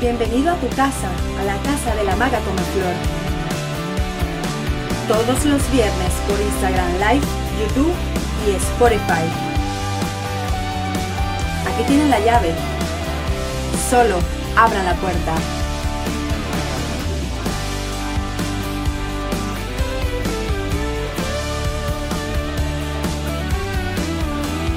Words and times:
Bienvenido 0.00 0.50
a 0.50 0.56
tu 0.56 0.66
casa, 0.70 1.10
a 1.38 1.44
la 1.44 1.58
casa 1.58 1.94
de 1.94 2.04
la 2.04 2.16
maga 2.16 2.38
Flor. 2.40 2.94
Todos 5.06 5.44
los 5.44 5.70
viernes 5.70 6.12
por 6.26 6.40
Instagram 6.40 6.92
Live, 6.94 7.26
YouTube 7.60 7.92
y 8.46 8.52
Spotify. 8.52 9.28
Aquí 11.68 11.84
tienen 11.86 12.08
la 12.08 12.18
llave. 12.20 12.54
Solo 13.90 14.16
abran 14.56 14.86
la 14.86 14.94
puerta. 14.94 15.34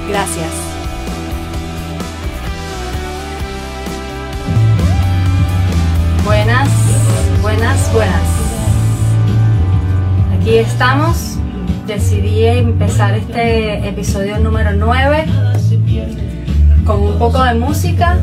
Gracias. 0.06 0.63
Buenas, 7.64 7.92
buenas. 7.94 8.22
Aquí 10.38 10.58
estamos. 10.58 11.38
Decidí 11.86 12.44
empezar 12.44 13.14
este 13.14 13.88
episodio 13.88 14.38
número 14.38 14.72
9 14.72 15.24
con 16.84 17.00
un 17.00 17.18
poco 17.18 17.42
de 17.42 17.54
música 17.54 18.18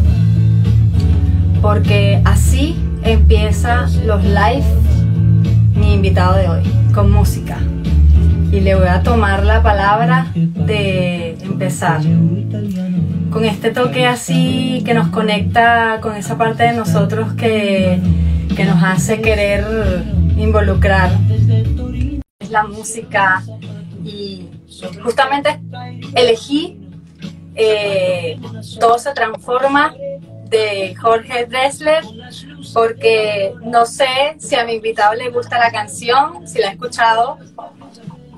porque 1.59 2.21
así 2.23 2.75
empieza 3.03 3.87
los 4.05 4.23
live 4.23 4.63
mi 5.75 5.93
invitado 5.95 6.37
de 6.37 6.47
hoy, 6.47 6.63
con 6.93 7.11
música. 7.11 7.57
Y 8.51 8.59
le 8.59 8.75
voy 8.75 8.89
a 8.89 9.01
tomar 9.01 9.43
la 9.43 9.63
palabra 9.63 10.27
de 10.35 11.35
empezar 11.41 12.01
con 13.31 13.45
este 13.45 13.71
toque 13.71 14.05
así 14.05 14.83
que 14.85 14.93
nos 14.93 15.07
conecta 15.07 15.99
con 15.99 16.15
esa 16.15 16.37
parte 16.37 16.63
de 16.63 16.73
nosotros 16.73 17.33
que, 17.33 17.99
nos 18.59 18.83
hace 18.83 19.21
querer 19.21 19.65
involucrar. 20.37 21.11
Es 22.39 22.49
la 22.49 22.63
música 22.63 23.43
y 24.03 24.49
justamente 25.03 25.59
elegí 26.15 26.77
eh, 27.55 28.39
Todo 28.79 28.97
se 28.97 29.13
transforma 29.13 29.93
de 30.45 30.95
Jorge 30.95 31.45
Dressler 31.45 32.03
porque 32.73 33.53
no 33.61 33.85
sé 33.85 34.35
si 34.37 34.55
a 34.55 34.65
mi 34.65 34.73
invitado 34.73 35.13
le 35.13 35.29
gusta 35.29 35.57
la 35.59 35.71
canción, 35.71 36.47
si 36.47 36.59
la 36.59 36.69
ha 36.69 36.71
escuchado, 36.71 37.37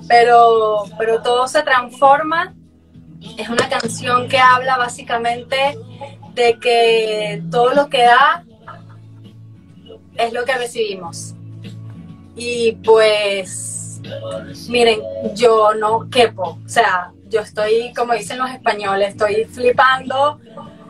pero, 0.08 0.84
pero 0.97 1.22
todo 1.22 1.47
se 1.47 1.61
transforma 1.64 2.53
es 3.38 3.50
una 3.50 3.69
canción 3.69 4.28
que 4.28 4.38
habla 4.38 4.78
básicamente 4.78 5.78
de 6.34 6.59
que 6.59 7.41
todo 7.50 7.73
lo 7.73 7.89
que 7.89 8.03
da 8.03 8.44
es 10.16 10.33
lo 10.33 10.45
que 10.45 10.53
recibimos. 10.53 11.33
Y 12.36 12.73
pues, 12.83 14.02
miren, 14.69 15.00
yo 15.36 15.73
no 15.75 16.09
quepo, 16.09 16.59
o 16.66 16.69
sea, 16.69 17.11
yo 17.30 17.42
estoy, 17.42 17.94
como 17.94 18.14
dicen 18.14 18.38
los 18.39 18.50
españoles, 18.50 19.09
estoy 19.09 19.45
flipando, 19.45 20.39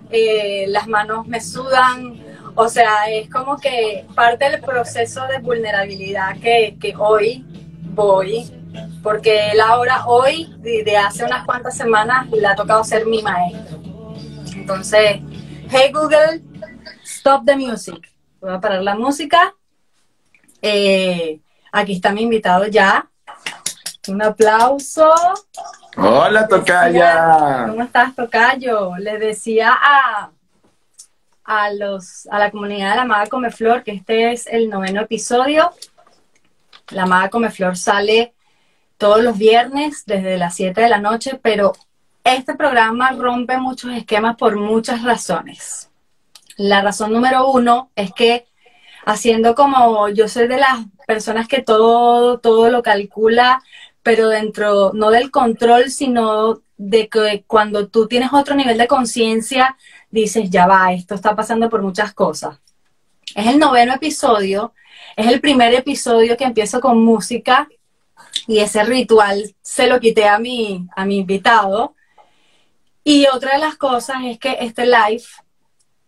eh, 0.09 0.66
las 0.69 0.88
manos 0.88 1.27
me 1.27 1.41
sudan, 1.41 2.21
o 2.55 2.69
sea, 2.69 3.09
es 3.09 3.29
como 3.29 3.57
que 3.57 4.05
parte 4.16 4.49
del 4.49 4.61
proceso 4.61 5.25
de 5.27 5.39
vulnerabilidad 5.39 6.38
que, 6.39 6.77
que 6.79 6.94
hoy 6.97 7.45
voy 7.94 8.51
porque 9.01 9.51
él 9.51 9.59
ahora, 9.59 10.05
hoy, 10.07 10.53
de 10.61 10.97
hace 10.97 11.25
unas 11.25 11.45
cuantas 11.45 11.75
semanas, 11.75 12.29
le 12.31 12.47
ha 12.47 12.55
tocado 12.55 12.83
ser 12.83 13.05
mi 13.05 13.21
maestro. 13.21 13.79
Entonces, 14.55 15.19
hey 15.69 15.91
Google, 15.94 16.41
stop 17.03 17.45
the 17.45 17.55
music. 17.55 18.12
Voy 18.43 18.51
a 18.51 18.59
parar 18.59 18.83
la 18.83 18.95
música. 18.95 19.55
Eh, 20.61 21.39
aquí 21.71 21.93
está 21.93 22.11
mi 22.11 22.23
invitado 22.23 22.67
ya. 22.67 23.07
Un 24.09 24.21
aplauso. 24.21 25.09
Hola, 25.95 26.45
Tocaya. 26.45 27.67
¿Cómo 27.69 27.83
estás, 27.83 28.13
Tocayo? 28.13 28.97
Le 28.97 29.17
decía 29.17 29.71
a, 29.71 30.29
a, 31.45 31.71
los, 31.71 32.27
a 32.29 32.37
la 32.37 32.51
comunidad 32.51 32.89
de 32.89 32.95
la 32.97 33.05
Maga 33.05 33.27
Comeflor 33.27 33.81
que 33.81 33.93
este 33.93 34.33
es 34.33 34.45
el 34.47 34.69
noveno 34.69 34.99
episodio. 34.99 35.71
La 36.89 37.05
Maga 37.05 37.29
Comeflor 37.29 37.77
sale 37.77 38.33
todos 38.97 39.23
los 39.23 39.37
viernes 39.37 40.03
desde 40.05 40.37
las 40.37 40.53
7 40.55 40.81
de 40.81 40.89
la 40.89 40.99
noche, 40.99 41.39
pero 41.41 41.71
este 42.25 42.55
programa 42.55 43.11
rompe 43.11 43.55
muchos 43.55 43.93
esquemas 43.93 44.35
por 44.35 44.57
muchas 44.57 45.01
razones. 45.01 45.92
La 46.58 46.81
razón 46.81 47.12
número 47.12 47.50
uno 47.50 47.91
es 47.96 48.12
que 48.14 48.46
haciendo 49.06 49.56
como 49.56 50.09
yo 50.09 50.28
soy 50.28 50.47
de 50.47 50.58
las 50.58 50.80
personas 51.08 51.47
que 51.47 51.62
todo, 51.62 52.40
todo 52.40 52.69
lo 52.69 52.84
calcula, 52.84 53.62
pero 54.02 54.30
dentro, 54.30 54.91
no 54.94 55.09
del 55.09 55.31
control, 55.31 55.90
sino 55.90 56.62
de 56.78 57.08
que 57.09 57.44
cuando 57.47 57.88
tú 57.88 58.08
tienes 58.08 58.34
otro 58.34 58.56
nivel 58.56 58.78
de 58.78 58.88
conciencia, 58.88 59.78
dices, 60.09 60.50
ya 60.50 60.68
va, 60.68 60.94
esto 60.94 61.16
está 61.16 61.36
pasando 61.36 61.69
por 61.69 61.81
muchas 61.81 62.14
cosas. 62.14 62.59
Es 63.35 63.47
el 63.47 63.59
noveno 63.59 63.94
episodio, 63.94 64.74
es 65.16 65.28
el 65.28 65.41
primer 65.41 65.74
episodio 65.74 66.38
que 66.38 66.44
empiezo 66.44 66.80
con 66.81 67.03
música 67.03 67.68
y 68.47 68.59
ese 68.59 68.84
ritual 68.84 69.56
se 69.62 69.88
lo 69.88 70.00
quité 70.00 70.28
a 70.28 70.40
mi, 70.40 70.88
a 70.96 71.06
mi 71.06 71.18
invitado. 71.18 71.96
Y 73.03 73.28
otra 73.28 73.53
de 73.53 73.59
las 73.59 73.75
cosas 73.75 74.18
es 74.25 74.40
que 74.40 74.58
este 74.59 74.85
live 74.85 75.24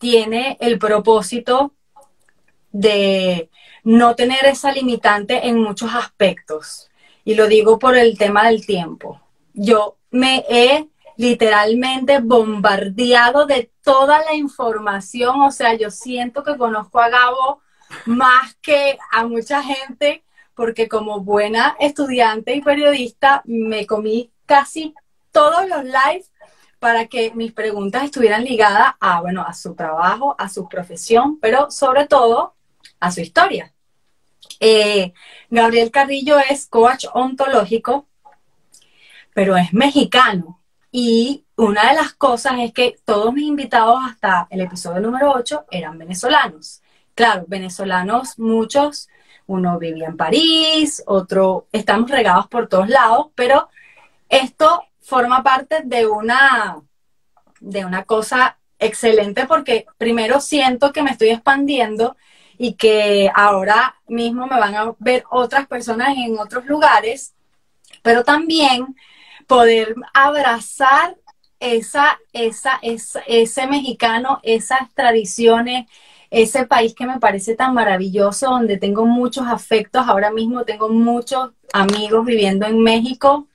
tiene 0.06 0.56
el 0.60 0.78
propósito 0.78 1.74
de 2.72 3.50
no 3.84 4.14
tener 4.14 4.46
esa 4.46 4.72
limitante 4.72 5.48
en 5.48 5.60
muchos 5.60 5.96
aspectos. 5.96 6.92
Y 7.24 7.34
lo 7.34 7.48
digo 7.48 7.80
por 7.80 7.98
el 7.98 8.16
tema 8.16 8.46
del 8.46 8.68
tiempo. 8.68 9.20
Yo 9.56 9.98
me 10.12 10.46
he 10.48 10.88
literalmente 11.18 12.20
bombardeado 12.20 13.48
de 13.48 13.72
toda 13.82 14.24
la 14.24 14.36
información, 14.36 15.42
o 15.42 15.50
sea, 15.50 15.74
yo 15.74 15.90
siento 15.90 16.44
que 16.44 16.56
conozco 16.56 17.00
a 17.00 17.10
Gabo 17.10 17.62
más 18.06 18.54
que 18.62 19.00
a 19.12 19.26
mucha 19.26 19.64
gente 19.64 20.24
porque 20.54 20.88
como 20.88 21.22
buena 21.22 21.76
estudiante 21.80 22.54
y 22.54 22.62
periodista 22.62 23.42
me 23.46 23.88
comí 23.88 24.30
casi 24.46 24.94
todos 25.32 25.68
los 25.68 25.84
lives 25.84 26.30
para 26.80 27.08
que 27.08 27.31
mis 27.34 27.52
preguntas 27.52 28.03
estuvieran 28.03 28.44
ligadas 28.44 28.94
a, 29.00 29.22
bueno, 29.22 29.44
a 29.44 29.53
su 29.53 29.75
trabajo, 29.75 30.36
a 30.38 30.50
su 30.50 30.68
profesión, 30.68 31.40
pero 31.40 31.72
sobre 31.72 32.08
todo 32.08 32.56
a 33.00 33.12
su 33.12 33.22
historia. 33.22 33.74
Eh, 34.59 35.14
Gabriel 35.50 35.91
Carrillo 35.91 36.38
es 36.40 36.68
coach 36.68 37.06
ontológico, 37.14 38.08
pero 39.34 39.58
es 39.58 39.74
mexicano. 39.74 40.62
Y 40.91 41.46
una 41.58 41.90
de 41.90 41.96
las 41.96 42.14
cosas 42.14 42.53
es 42.59 42.72
que 42.72 42.97
todos 43.03 43.34
mis 43.34 43.46
invitados 43.46 44.00
hasta 44.08 44.47
el 44.50 44.62
episodio 44.62 45.02
número 45.02 45.31
8 45.31 45.66
eran 45.72 45.97
venezolanos. 45.97 46.81
Claro, 47.14 47.46
venezolanos, 47.47 48.40
muchos 48.40 49.09
uno 49.47 49.78
vivía 49.78 50.08
en 50.08 50.18
París, 50.18 51.03
otro, 51.06 51.68
estamos 51.72 52.09
regados 52.09 52.47
por 52.47 52.68
todos 52.68 52.90
lados, 52.90 53.28
pero 53.35 53.69
esto 54.30 54.84
forma 55.06 55.44
parte 55.44 55.82
de 55.86 56.08
una, 56.08 56.82
de 57.60 57.86
una 57.86 58.04
cosa 58.04 58.58
excelente 58.80 59.46
porque 59.46 59.86
primero 59.98 60.42
siento 60.42 60.92
que 60.92 61.04
me 61.04 61.12
estoy 61.12 61.30
expandiendo 61.30 62.18
y 62.58 62.74
que 62.74 63.30
ahora 63.34 63.96
mismo 64.08 64.48
me 64.48 64.60
van 64.60 64.76
a 64.76 64.96
ver 64.98 65.24
otras 65.30 65.68
personas 65.68 66.18
en 66.18 66.40
otros 66.40 66.66
lugares, 66.66 67.36
pero 68.02 68.24
también 68.24 68.96
poder 69.46 69.94
abrazar 70.14 71.16
esa, 71.59 72.20
esa, 72.34 72.79
esa, 72.82 73.22
ese 73.28 73.68
mexicano, 73.68 74.40
esas 74.41 74.91
tradiciones, 74.96 75.85
ese 76.32 76.66
país 76.66 76.96
que 76.96 77.06
me 77.06 77.20
parece 77.20 77.56
tan 77.56 77.76
maravilloso, 77.76 78.50
donde 78.50 78.78
tengo 78.78 79.06
muchos 79.06 79.46
afectos. 79.47 80.03
Ahora 80.08 80.32
mismo 80.32 80.64
tengo 80.64 80.90
muchos 80.90 81.52
amigos 81.74 82.26
viviendo 82.26 82.66
en 82.66 82.82
México 82.82 83.47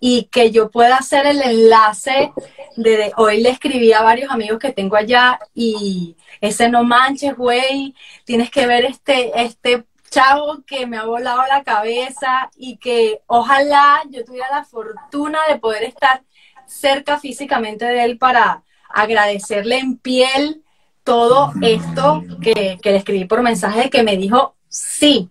y 0.00 0.24
que 0.24 0.50
yo 0.50 0.70
pueda 0.70 0.96
hacer 0.96 1.26
el 1.26 1.42
enlace 1.42 2.32
de 2.76 3.12
hoy 3.16 3.40
le 3.40 3.50
escribí 3.50 3.92
a 3.92 4.02
varios 4.02 4.30
amigos 4.30 4.58
que 4.58 4.72
tengo 4.72 4.96
allá 4.96 5.38
y 5.54 6.16
ese 6.40 6.68
no 6.68 6.84
manches, 6.84 7.36
güey, 7.36 7.94
tienes 8.24 8.50
que 8.50 8.66
ver 8.66 8.84
este, 8.84 9.42
este 9.42 9.84
chavo 10.10 10.62
que 10.66 10.86
me 10.86 10.96
ha 10.96 11.04
volado 11.04 11.42
la 11.48 11.64
cabeza 11.64 12.50
y 12.56 12.76
que 12.76 13.20
ojalá 13.26 14.02
yo 14.10 14.24
tuviera 14.24 14.46
la 14.50 14.64
fortuna 14.64 15.38
de 15.48 15.58
poder 15.58 15.84
estar 15.84 16.22
cerca 16.66 17.18
físicamente 17.18 17.84
de 17.84 18.04
él 18.04 18.18
para 18.18 18.62
agradecerle 18.88 19.78
en 19.78 19.98
piel 19.98 20.62
todo 21.02 21.52
esto 21.62 22.22
que, 22.42 22.78
le 22.82 22.96
escribí 22.96 23.24
por 23.24 23.42
mensaje 23.42 23.90
que 23.90 24.02
me 24.02 24.16
dijo, 24.16 24.56
sí, 24.68 25.30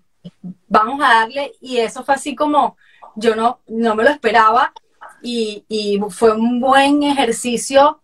vamos 0.67 0.99
a 1.03 1.19
darle, 1.19 1.53
y 1.61 1.77
eso 1.77 2.03
fue 2.03 2.15
así 2.15 2.35
como, 2.35 2.77
yo 3.17 3.35
no, 3.35 3.59
no 3.67 3.95
me 3.95 4.03
lo 4.03 4.09
esperaba, 4.09 4.73
y, 5.21 5.99
fue 6.09 6.33
un 6.33 6.59
buen 6.59 7.03
ejercicio 7.03 8.01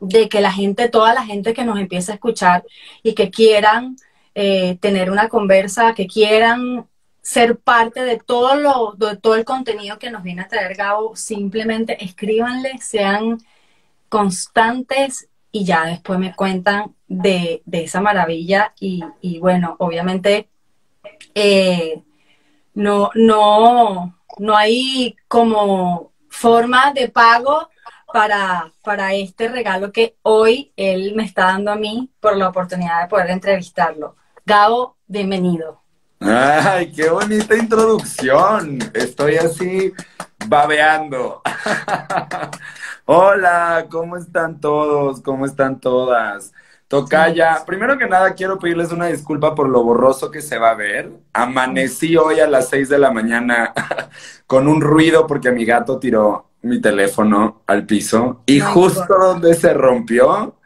de 0.00 0.28
que 0.28 0.40
la 0.40 0.52
gente, 0.52 0.88
toda 0.88 1.12
la 1.14 1.24
gente 1.24 1.52
que 1.54 1.64
nos 1.64 1.78
empieza 1.78 2.12
a 2.12 2.14
escuchar 2.14 2.64
y 3.02 3.14
que 3.14 3.30
quieran 3.30 3.96
eh, 4.34 4.78
tener 4.80 5.10
una 5.10 5.28
conversa, 5.28 5.94
que 5.94 6.06
quieran 6.06 6.86
ser 7.20 7.58
parte 7.58 8.02
de 8.02 8.18
todo, 8.18 8.54
lo, 8.56 8.94
de 8.96 9.16
todo 9.16 9.34
el 9.34 9.44
contenido 9.44 9.98
que 9.98 10.10
nos 10.10 10.22
viene 10.22 10.42
a 10.42 10.48
traer 10.48 10.76
Gabo, 10.76 11.16
simplemente 11.16 12.02
escríbanle, 12.02 12.78
sean 12.80 13.38
constantes 14.08 15.28
y 15.50 15.64
ya 15.64 15.84
después 15.84 16.18
me 16.18 16.34
cuentan 16.34 16.94
de, 17.08 17.62
esa 17.72 18.00
maravilla 18.00 18.72
y, 18.80 19.02
bueno, 19.40 19.76
obviamente 19.78 20.48
eh, 21.34 22.02
no, 22.78 23.10
no, 23.16 24.14
no 24.38 24.56
hay 24.56 25.16
como 25.26 26.12
forma 26.28 26.92
de 26.92 27.08
pago 27.08 27.68
para, 28.12 28.72
para 28.84 29.14
este 29.14 29.48
regalo 29.48 29.90
que 29.90 30.16
hoy 30.22 30.72
él 30.76 31.12
me 31.16 31.24
está 31.24 31.46
dando 31.46 31.72
a 31.72 31.76
mí 31.76 32.08
por 32.20 32.36
la 32.36 32.48
oportunidad 32.48 33.02
de 33.02 33.08
poder 33.08 33.30
entrevistarlo. 33.30 34.14
Gabo, 34.46 34.96
bienvenido. 35.08 35.82
Ay, 36.20 36.92
qué 36.92 37.10
bonita 37.10 37.56
introducción. 37.56 38.78
Estoy 38.94 39.38
así 39.38 39.92
babeando. 40.46 41.42
Hola, 43.06 43.86
¿cómo 43.90 44.16
están 44.16 44.60
todos? 44.60 45.20
¿Cómo 45.20 45.46
están 45.46 45.80
todas? 45.80 46.52
Tocaya, 46.88 47.64
primero 47.66 47.98
que 47.98 48.06
nada 48.06 48.32
quiero 48.32 48.58
pedirles 48.58 48.92
una 48.92 49.08
disculpa 49.08 49.54
por 49.54 49.68
lo 49.68 49.82
borroso 49.82 50.30
que 50.30 50.40
se 50.40 50.56
va 50.56 50.70
a 50.70 50.74
ver. 50.74 51.12
Amanecí 51.34 52.16
hoy 52.16 52.40
a 52.40 52.46
las 52.46 52.70
6 52.70 52.88
de 52.88 52.98
la 52.98 53.10
mañana 53.10 53.74
con 54.46 54.66
un 54.66 54.80
ruido 54.80 55.26
porque 55.26 55.52
mi 55.52 55.66
gato 55.66 55.98
tiró 55.98 56.48
mi 56.62 56.80
teléfono 56.80 57.62
al 57.66 57.84
piso 57.84 58.42
y 58.46 58.60
justo 58.60 59.06
donde 59.06 59.52
se 59.52 59.74
rompió 59.74 60.56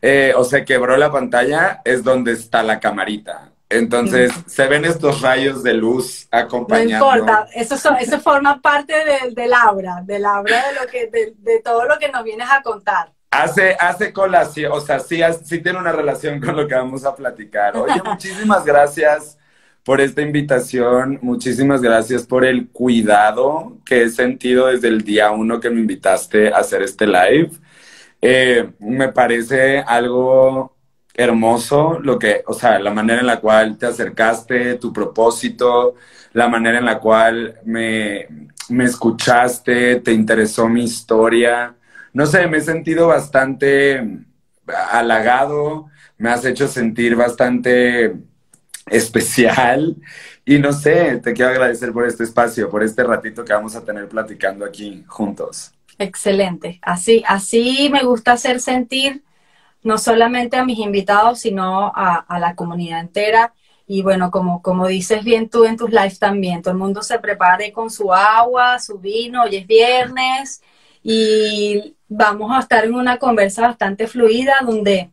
eh, 0.00 0.32
o 0.34 0.42
se 0.42 0.64
quebró 0.64 0.96
la 0.96 1.12
pantalla 1.12 1.82
es 1.84 2.02
donde 2.02 2.32
está 2.32 2.62
la 2.62 2.80
camarita. 2.80 3.52
Entonces 3.68 4.32
se 4.46 4.66
ven 4.68 4.86
estos 4.86 5.20
rayos 5.20 5.62
de 5.62 5.74
luz 5.74 6.26
acompañando. 6.30 7.04
No 7.04 7.18
importa, 7.18 7.46
eso, 7.54 7.74
eso 8.00 8.20
forma 8.20 8.62
parte 8.62 8.94
del 9.04 9.34
de 9.34 9.54
aura, 9.54 10.00
del 10.02 10.24
aura 10.24 10.68
de, 10.68 10.80
lo 10.80 10.86
que, 10.90 11.34
de 11.36 11.60
todo 11.60 11.84
lo 11.84 11.98
que 11.98 12.08
nos 12.08 12.24
vienes 12.24 12.48
a 12.50 12.62
contar. 12.62 13.12
Hace, 13.30 13.76
hace 13.78 14.12
colación, 14.12 14.72
o 14.72 14.80
sea, 14.80 14.98
sí, 15.00 15.20
sí 15.44 15.60
tiene 15.60 15.78
una 15.78 15.92
relación 15.92 16.40
con 16.40 16.56
lo 16.56 16.66
que 16.66 16.74
vamos 16.74 17.04
a 17.04 17.14
platicar. 17.14 17.76
Oye, 17.76 18.00
muchísimas 18.04 18.64
gracias 18.64 19.38
por 19.84 20.00
esta 20.00 20.22
invitación, 20.22 21.18
muchísimas 21.22 21.82
gracias 21.82 22.26
por 22.26 22.44
el 22.44 22.68
cuidado 22.68 23.78
que 23.84 24.02
he 24.02 24.08
sentido 24.10 24.66
desde 24.68 24.88
el 24.88 25.02
día 25.02 25.30
uno 25.30 25.60
que 25.60 25.70
me 25.70 25.80
invitaste 25.80 26.52
a 26.52 26.58
hacer 26.58 26.82
este 26.82 27.06
live. 27.06 27.50
Eh, 28.20 28.70
me 28.80 29.08
parece 29.12 29.80
algo 29.80 30.76
hermoso 31.14 31.98
lo 32.00 32.18
que, 32.18 32.42
o 32.46 32.54
sea, 32.54 32.78
la 32.78 32.92
manera 32.92 33.20
en 33.20 33.26
la 33.26 33.40
cual 33.40 33.76
te 33.78 33.86
acercaste, 33.86 34.76
tu 34.76 34.92
propósito, 34.92 35.96
la 36.32 36.48
manera 36.48 36.78
en 36.78 36.84
la 36.86 36.98
cual 37.00 37.60
me, 37.64 38.26
me 38.70 38.84
escuchaste, 38.84 39.96
te 40.00 40.12
interesó 40.12 40.68
mi 40.68 40.84
historia 40.84 41.77
no 42.12 42.26
sé, 42.26 42.46
me 42.46 42.58
he 42.58 42.60
sentido 42.60 43.08
bastante 43.08 44.02
halagado, 44.90 45.86
me 46.16 46.30
has 46.30 46.44
hecho 46.44 46.68
sentir 46.68 47.16
bastante 47.16 48.14
especial 48.86 49.96
y 50.44 50.58
no 50.58 50.72
sé, 50.72 51.18
te 51.18 51.32
quiero 51.32 51.50
agradecer 51.50 51.92
por 51.92 52.06
este 52.06 52.24
espacio, 52.24 52.70
por 52.70 52.82
este 52.82 53.04
ratito 53.04 53.44
que 53.44 53.52
vamos 53.52 53.76
a 53.76 53.84
tener 53.84 54.08
platicando 54.08 54.64
aquí 54.64 55.04
juntos. 55.06 55.72
Excelente, 55.98 56.78
así, 56.82 57.22
así 57.26 57.88
me 57.92 58.02
gusta 58.04 58.32
hacer 58.32 58.60
sentir 58.60 59.22
no 59.82 59.98
solamente 59.98 60.56
a 60.56 60.64
mis 60.64 60.78
invitados, 60.78 61.40
sino 61.40 61.92
a, 61.94 62.38
la 62.38 62.54
comunidad 62.54 63.00
entera. 63.00 63.54
Y 63.86 64.02
bueno, 64.02 64.30
como, 64.30 64.60
como 64.60 64.86
dices 64.86 65.24
bien 65.24 65.48
tú 65.48 65.64
en 65.64 65.76
tus 65.76 65.90
lives 65.90 66.18
también, 66.18 66.62
todo 66.62 66.72
el 66.72 66.78
mundo 66.78 67.02
se 67.02 67.18
prepare 67.18 67.72
con 67.72 67.90
su 67.90 68.12
agua, 68.12 68.78
su 68.78 68.98
vino, 68.98 69.42
hoy 69.42 69.56
es 69.56 69.66
viernes, 69.66 70.62
y 71.02 71.96
vamos 72.08 72.52
a 72.54 72.60
estar 72.60 72.84
en 72.84 72.94
una 72.94 73.18
conversa 73.18 73.62
bastante 73.62 74.06
fluida 74.06 74.56
donde 74.62 75.10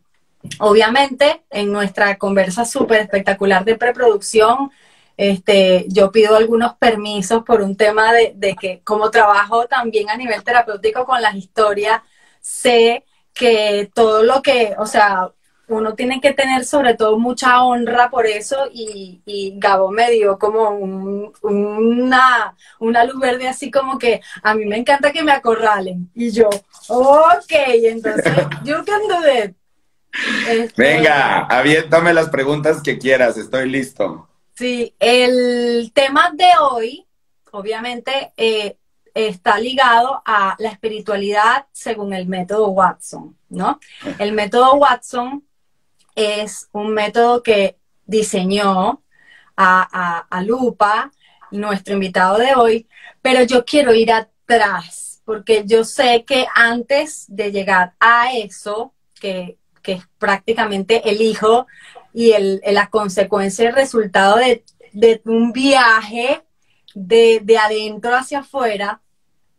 obviamente 0.60 1.42
en 1.50 1.72
nuestra 1.72 2.16
conversa 2.18 2.64
súper 2.64 3.00
espectacular 3.00 3.64
de 3.64 3.76
preproducción, 3.76 4.70
este, 5.16 5.86
yo 5.88 6.12
pido 6.12 6.36
algunos 6.36 6.74
permisos 6.74 7.42
por 7.42 7.62
un 7.62 7.76
tema 7.76 8.12
de, 8.12 8.32
de, 8.36 8.54
que 8.54 8.80
como 8.84 9.10
trabajo 9.10 9.66
también 9.66 10.10
a 10.10 10.16
nivel 10.16 10.42
terapéutico 10.44 11.04
con 11.06 11.22
las 11.22 11.34
historias, 11.34 12.02
sé 12.40 13.04
que 13.32 13.90
todo 13.94 14.22
lo 14.22 14.42
que, 14.42 14.74
o 14.78 14.86
sea, 14.86 15.30
uno 15.68 15.94
tiene 15.94 16.20
que 16.20 16.32
tener 16.32 16.64
sobre 16.64 16.94
todo 16.94 17.18
mucha 17.18 17.62
honra 17.62 18.08
por 18.10 18.26
eso 18.26 18.68
y, 18.72 19.20
y 19.26 19.54
Gabo 19.56 19.90
me 19.90 20.10
dio 20.10 20.38
como 20.38 20.70
una, 21.42 22.54
una 22.78 23.04
luz 23.04 23.20
verde 23.20 23.48
así 23.48 23.70
como 23.70 23.98
que 23.98 24.20
a 24.42 24.54
mí 24.54 24.64
me 24.64 24.76
encanta 24.76 25.12
que 25.12 25.22
me 25.22 25.32
acorralen 25.32 26.10
y 26.14 26.30
yo, 26.30 26.48
ok, 26.88 27.52
entonces, 27.82 28.32
you 28.64 28.76
can 28.84 29.02
do 29.08 29.44
it. 29.44 29.56
Este, 30.48 30.82
Venga, 30.82 31.44
aviéntame 31.46 32.14
las 32.14 32.30
preguntas 32.30 32.80
que 32.82 32.98
quieras, 32.98 33.36
estoy 33.36 33.68
listo. 33.68 34.28
Sí, 34.54 34.94
el 34.98 35.92
tema 35.92 36.30
de 36.32 36.48
hoy, 36.58 37.06
obviamente, 37.50 38.32
eh, 38.36 38.76
está 39.12 39.58
ligado 39.58 40.22
a 40.24 40.56
la 40.58 40.68
espiritualidad 40.70 41.66
según 41.72 42.12
el 42.12 42.26
método 42.26 42.68
Watson, 42.68 43.36
¿no? 43.48 43.80
El 44.18 44.32
método 44.32 44.74
Watson 44.74 45.45
es 46.16 46.68
un 46.72 46.92
método 46.92 47.42
que 47.42 47.76
diseñó 48.06 49.02
a, 49.56 50.42
Lupa, 50.44 51.12
nuestro 51.50 51.94
invitado 51.94 52.38
de 52.38 52.54
hoy, 52.54 52.88
pero 53.22 53.42
yo 53.42 53.64
quiero 53.64 53.94
ir 53.94 54.12
atrás, 54.12 55.22
porque 55.24 55.62
yo 55.64 55.84
sé 55.84 56.24
que 56.26 56.46
antes 56.54 57.24
de 57.28 57.52
llegar 57.52 57.94
a 58.00 58.32
eso, 58.32 58.92
que, 59.20 59.58
es 59.84 60.02
prácticamente 60.18 61.08
el 61.08 61.20
hijo 61.20 61.68
y 62.12 62.32
el, 62.32 62.60
la 62.66 62.90
consecuencia, 62.90 63.68
el 63.68 63.74
resultado 63.74 64.36
de, 64.36 64.64
un 65.26 65.52
viaje 65.52 66.42
de, 66.92 67.40
de 67.44 67.56
adentro 67.56 68.16
hacia 68.16 68.40
afuera, 68.40 69.00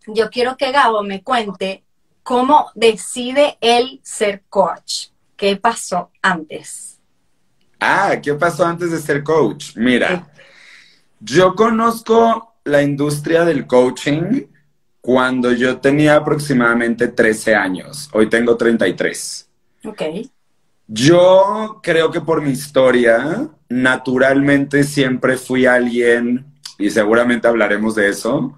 yo 0.06 0.30
quiero 0.30 0.58
que 0.58 0.74
Gabo 0.74 1.02
me 1.02 1.24
cuente 1.24 1.86
cómo 2.24 2.72
decide 2.76 3.58
él 3.62 4.02
ser 4.04 4.44
coach. 4.50 5.12
¿Qué 5.38 5.56
pasó 5.56 6.12
antes? 6.22 7.00
Ah, 7.80 8.20
¿qué 8.22 8.34
pasó 8.34 8.66
antes 8.66 8.90
de 8.92 9.00
ser 9.00 9.24
coach? 9.24 9.76
Mira, 9.76 10.28
yo 11.20 11.54
conozco 11.54 12.56
la 12.64 12.82
industria 12.82 13.46
del 13.46 13.68
coaching 13.68 14.48
cuando 15.00 15.52
yo 15.52 15.78
tenía 15.78 16.16
aproximadamente 16.16 17.08
13 17.08 17.54
años. 17.54 18.10
Hoy 18.14 18.30
tengo 18.30 18.58
33. 18.58 19.48
Ok. 19.86 20.02
Yo 20.88 21.82
creo 21.84 22.10
que 22.12 22.22
por 22.22 22.42
mi 22.42 22.50
historia, 22.52 23.48
naturalmente 23.70 24.84
siempre 24.84 25.38
fui 25.38 25.68
alguien, 25.68 26.46
y 26.80 26.90
seguramente 26.90 27.48
hablaremos 27.48 27.94
de 27.94 28.10
eso, 28.10 28.58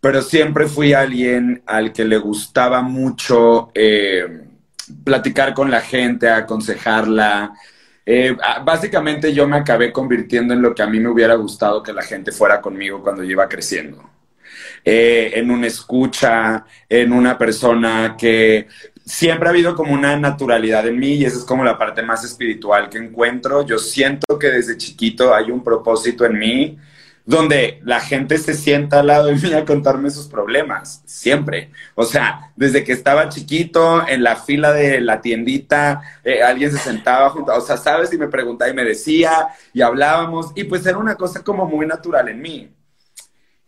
pero 0.00 0.22
siempre 0.22 0.68
fui 0.68 0.92
alguien 0.92 1.62
al 1.66 1.92
que 1.92 2.04
le 2.04 2.18
gustaba 2.18 2.82
mucho 2.82 3.70
eh, 3.74 4.53
platicar 5.04 5.54
con 5.54 5.70
la 5.70 5.80
gente, 5.80 6.28
aconsejarla. 6.28 7.52
Eh, 8.06 8.36
básicamente 8.64 9.32
yo 9.32 9.48
me 9.48 9.56
acabé 9.56 9.92
convirtiendo 9.92 10.52
en 10.52 10.62
lo 10.62 10.74
que 10.74 10.82
a 10.82 10.86
mí 10.86 11.00
me 11.00 11.08
hubiera 11.08 11.34
gustado 11.34 11.82
que 11.82 11.92
la 11.92 12.02
gente 12.02 12.32
fuera 12.32 12.60
conmigo 12.60 13.02
cuando 13.02 13.22
yo 13.22 13.30
iba 13.30 13.48
creciendo. 13.48 14.10
Eh, 14.84 15.32
en 15.34 15.50
una 15.50 15.66
escucha, 15.66 16.64
en 16.88 17.12
una 17.12 17.38
persona 17.38 18.16
que 18.18 18.68
siempre 19.04 19.48
ha 19.48 19.50
habido 19.50 19.74
como 19.74 19.94
una 19.94 20.16
naturalidad 20.16 20.86
en 20.86 20.98
mí 20.98 21.14
y 21.14 21.24
esa 21.24 21.38
es 21.38 21.44
como 21.44 21.64
la 21.64 21.78
parte 21.78 22.02
más 22.02 22.24
espiritual 22.24 22.88
que 22.88 22.98
encuentro. 22.98 23.64
Yo 23.66 23.78
siento 23.78 24.38
que 24.38 24.48
desde 24.48 24.76
chiquito 24.76 25.34
hay 25.34 25.50
un 25.50 25.62
propósito 25.62 26.24
en 26.24 26.38
mí 26.38 26.78
donde 27.26 27.80
la 27.84 28.00
gente 28.00 28.36
se 28.36 28.54
sienta 28.54 29.00
al 29.00 29.06
lado 29.06 29.26
de 29.26 29.36
mí 29.36 29.52
a 29.54 29.64
contarme 29.64 30.10
sus 30.10 30.26
problemas, 30.26 31.02
siempre. 31.06 31.70
O 31.94 32.04
sea, 32.04 32.52
desde 32.54 32.84
que 32.84 32.92
estaba 32.92 33.30
chiquito, 33.30 34.06
en 34.06 34.22
la 34.22 34.36
fila 34.36 34.72
de 34.72 35.00
la 35.00 35.20
tiendita, 35.20 36.02
eh, 36.22 36.42
alguien 36.42 36.70
se 36.70 36.78
sentaba 36.78 37.30
junto, 37.30 37.54
o 37.54 37.60
sea, 37.62 37.78
sabes, 37.78 38.12
y 38.12 38.18
me 38.18 38.28
preguntaba 38.28 38.70
y 38.70 38.74
me 38.74 38.84
decía, 38.84 39.48
y 39.72 39.80
hablábamos, 39.80 40.52
y 40.54 40.64
pues 40.64 40.84
era 40.84 40.98
una 40.98 41.14
cosa 41.14 41.42
como 41.42 41.66
muy 41.66 41.86
natural 41.86 42.28
en 42.28 42.42
mí. 42.42 42.70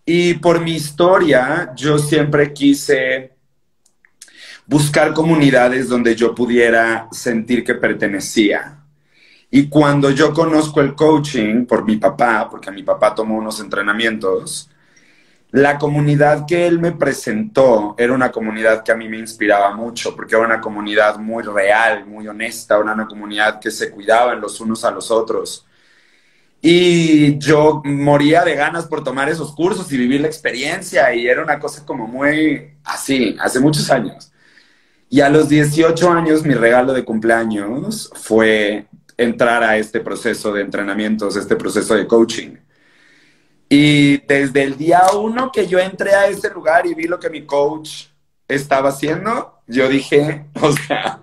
Y 0.05 0.35
por 0.35 0.61
mi 0.61 0.75
historia, 0.75 1.73
yo 1.75 1.99
siempre 1.99 2.53
quise 2.53 3.33
buscar 4.67 5.15
comunidades 5.15 5.89
donde 5.89 6.15
yo 6.15 6.35
pudiera 6.35 7.09
sentir 7.11 7.65
que 7.65 7.75
pertenecía 7.75 8.86
y 9.51 9.69
cuando 9.69 10.11
yo 10.11 10.33
conozco 10.33 10.81
el 10.81 10.95
coaching 10.95 11.67
por 11.67 11.85
mi 11.85 11.97
papá, 11.97 12.49
porque 12.51 12.71
mi 12.71 12.83
papá 12.83 13.15
tomó 13.15 13.37
unos 13.37 13.61
entrenamientos, 13.61 14.69
la 15.53 15.79
comunidad 15.79 16.45
que 16.47 16.67
él 16.67 16.81
me 16.81 16.93
presentó 16.93 17.95
era 17.97 18.13
una 18.13 18.33
comunidad 18.33 18.83
que 18.83 18.93
a 18.93 18.97
mí 18.97 19.09
me 19.09 19.19
inspiraba 19.19 19.75
mucho, 19.75 20.15
porque 20.15 20.35
era 20.35 20.45
una 20.45 20.61
comunidad 20.61 21.19
muy 21.19 21.43
real, 21.45 22.05
muy 22.07 22.27
honesta, 22.27 22.77
era 22.77 22.93
una 22.93 23.07
comunidad 23.07 23.61
que 23.61 23.71
se 23.71 23.91
cuidaban 23.91 24.41
los 24.41 24.61
unos 24.61 24.85
a 24.85 24.91
los 24.91 25.11
otros. 25.11 25.65
Y 26.61 27.39
yo 27.39 27.81
moría 27.85 28.45
de 28.45 28.57
ganas 28.57 28.87
por 28.87 29.05
tomar 29.05 29.29
esos 29.29 29.55
cursos 29.55 29.91
y 29.93 29.97
vivir 29.97 30.21
la 30.21 30.27
experiencia, 30.27 31.15
y 31.15 31.29
era 31.29 31.43
una 31.43 31.61
cosa 31.61 31.87
como 31.87 32.07
muy 32.09 32.75
así, 32.85 33.37
hace 33.41 33.61
muchos 33.61 33.91
años. 33.91 34.33
Y 35.09 35.21
a 35.21 35.29
los 35.29 35.49
18 35.49 36.11
años 36.11 36.45
mi 36.45 36.55
regalo 36.55 36.93
de 36.93 37.05
cumpleaños 37.05 38.11
fue 38.15 38.89
entrar 39.17 39.63
a 39.63 39.77
este 39.77 40.01
proceso 40.01 40.53
de 40.53 40.63
entrenamientos, 40.63 41.37
este 41.37 41.57
proceso 41.57 41.95
de 41.95 42.07
coaching. 42.07 42.57
Y 43.69 44.19
desde 44.27 44.63
el 44.63 44.77
día 44.77 45.03
uno 45.15 45.51
que 45.51 45.67
yo 45.67 45.79
entré 45.79 46.15
a 46.15 46.29
ese 46.29 46.51
lugar 46.51 46.87
y 46.87 46.95
vi 46.95 47.05
lo 47.05 47.19
que 47.19 47.31
mi 47.31 47.45
coach 47.45 48.07
estaba 48.47 48.91
haciendo, 48.91 49.61
yo 49.67 49.89
dije, 49.89 50.47
o 50.61 50.73
sea, 50.73 51.23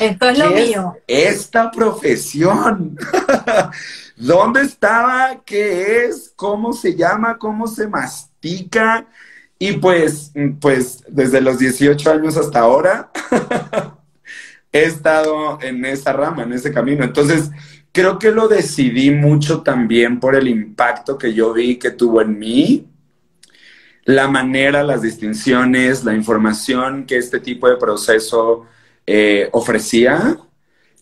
esto 0.00 0.28
es 0.28 0.38
lo 0.38 0.50
mío. 0.50 0.96
esta 1.06 1.70
profesión. 1.70 2.96
¿Dónde 4.16 4.62
estaba? 4.62 5.42
¿Qué 5.44 6.06
es? 6.06 6.32
¿Cómo 6.34 6.72
se 6.72 6.96
llama? 6.96 7.38
¿Cómo 7.38 7.66
se 7.66 7.86
mastica? 7.86 9.06
Y 9.58 9.72
pues, 9.72 10.32
pues 10.60 11.04
desde 11.08 11.40
los 11.40 11.58
18 11.58 12.10
años 12.10 12.36
hasta 12.36 12.60
ahora 12.60 13.10
he 14.72 14.84
estado 14.84 15.58
en 15.62 15.84
esa 15.84 16.12
rama, 16.12 16.42
en 16.42 16.52
ese 16.52 16.72
camino. 16.72 17.04
Entonces, 17.04 17.50
creo 17.92 18.18
que 18.18 18.30
lo 18.30 18.48
decidí 18.48 19.10
mucho 19.10 19.62
también 19.62 20.20
por 20.20 20.34
el 20.34 20.48
impacto 20.48 21.18
que 21.18 21.34
yo 21.34 21.52
vi 21.52 21.76
que 21.76 21.90
tuvo 21.90 22.20
en 22.22 22.38
mí, 22.38 22.86
la 24.04 24.26
manera, 24.28 24.82
las 24.82 25.02
distinciones, 25.02 26.04
la 26.04 26.14
información 26.14 27.04
que 27.04 27.18
este 27.18 27.40
tipo 27.40 27.68
de 27.68 27.76
proceso 27.76 28.64
eh, 29.06 29.48
ofrecía. 29.52 30.38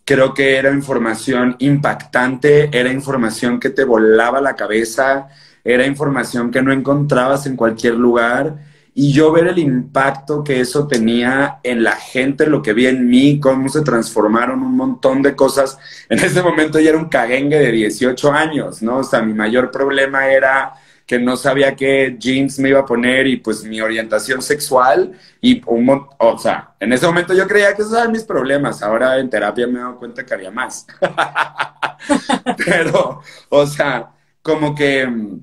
Creo 0.05 0.35
que 0.35 0.57
era 0.57 0.73
información 0.73 1.57
impactante, 1.61 2.69
era 2.77 2.93
información 2.93 3.61
que 3.61 3.71
te 3.71 3.85
volaba 3.85 4.41
la 4.41 4.57
cabeza, 4.57 5.29
era 5.63 5.87
información 5.87 6.51
que 6.51 6.63
no 6.63 6.73
encontrabas 6.73 7.47
en 7.47 7.57
cualquier 7.57 7.95
lugar 7.95 8.57
y 8.99 9.13
yo 9.13 9.31
ver 9.31 9.49
el 9.49 9.59
impacto 9.59 10.43
que 10.43 10.59
eso 10.59 10.89
tenía 10.89 11.61
en 11.63 11.85
la 11.85 11.97
gente, 11.97 12.47
lo 12.47 12.63
que 12.63 12.73
vi 12.73 12.87
en 12.87 13.07
mí, 13.07 13.39
cómo 13.39 13.69
se 13.69 13.83
transformaron 13.83 14.63
un 14.63 14.75
montón 14.75 15.21
de 15.21 15.37
cosas. 15.37 15.79
En 16.09 16.19
ese 16.19 16.43
momento 16.43 16.81
ya 16.81 16.89
era 16.89 16.99
un 16.99 17.11
caguengue 17.11 17.59
de 17.59 17.73
18 17.73 18.33
años, 18.33 18.81
¿no? 18.81 18.97
O 18.97 19.05
sea, 19.05 19.21
mi 19.21 19.35
mayor 19.35 19.71
problema 19.71 20.29
era 20.29 20.73
que 21.05 21.19
no 21.19 21.37
sabía 21.37 21.77
qué 21.77 22.17
jeans 22.19 22.59
me 22.59 22.71
iba 22.71 22.81
a 22.81 22.87
poner 22.87 23.27
y 23.27 23.37
pues 23.37 23.65
mi 23.65 23.83
orientación 23.83 24.41
sexual 24.41 25.13
y 25.43 25.61
un 25.67 26.07
o 26.19 26.39
sea, 26.39 26.73
en 26.81 26.95
ese 26.95 27.07
momento 27.07 27.35
yo 27.35 27.47
creía 27.47 27.75
que 27.75 27.83
esos 27.83 27.93
eran 27.93 28.13
mis 28.13 28.25
problemas, 28.25 28.83
ahora 28.83 29.19
en 29.19 29.29
terapia 29.29 29.67
me 29.67 29.79
he 29.79 29.83
dado 29.83 29.99
cuenta 29.99 30.25
que 30.25 30.33
había 30.33 30.51
más. 30.51 30.87
Pero, 32.65 33.21
o 33.51 33.67
sea, 33.67 34.11
como 34.41 34.75
que 34.75 35.07
mm, 35.07 35.41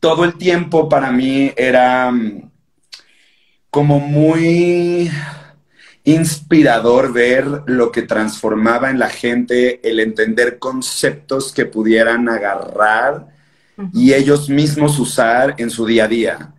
todo 0.00 0.24
el 0.24 0.34
tiempo 0.34 0.88
para 0.88 1.10
mí 1.10 1.52
era 1.56 2.10
mm, 2.10 2.50
como 3.70 4.00
muy 4.00 5.10
inspirador 6.04 7.12
ver 7.12 7.62
lo 7.66 7.90
que 7.90 8.02
transformaba 8.02 8.90
en 8.90 8.98
la 8.98 9.08
gente, 9.08 9.80
el 9.88 9.98
entender 10.00 10.58
conceptos 10.58 11.52
que 11.52 11.66
pudieran 11.66 12.28
agarrar 12.28 13.26
y 13.92 14.14
ellos 14.14 14.48
mismos 14.48 14.98
usar 14.98 15.54
en 15.58 15.68
su 15.68 15.84
día 15.84 16.04
a 16.04 16.08
día. 16.08 16.52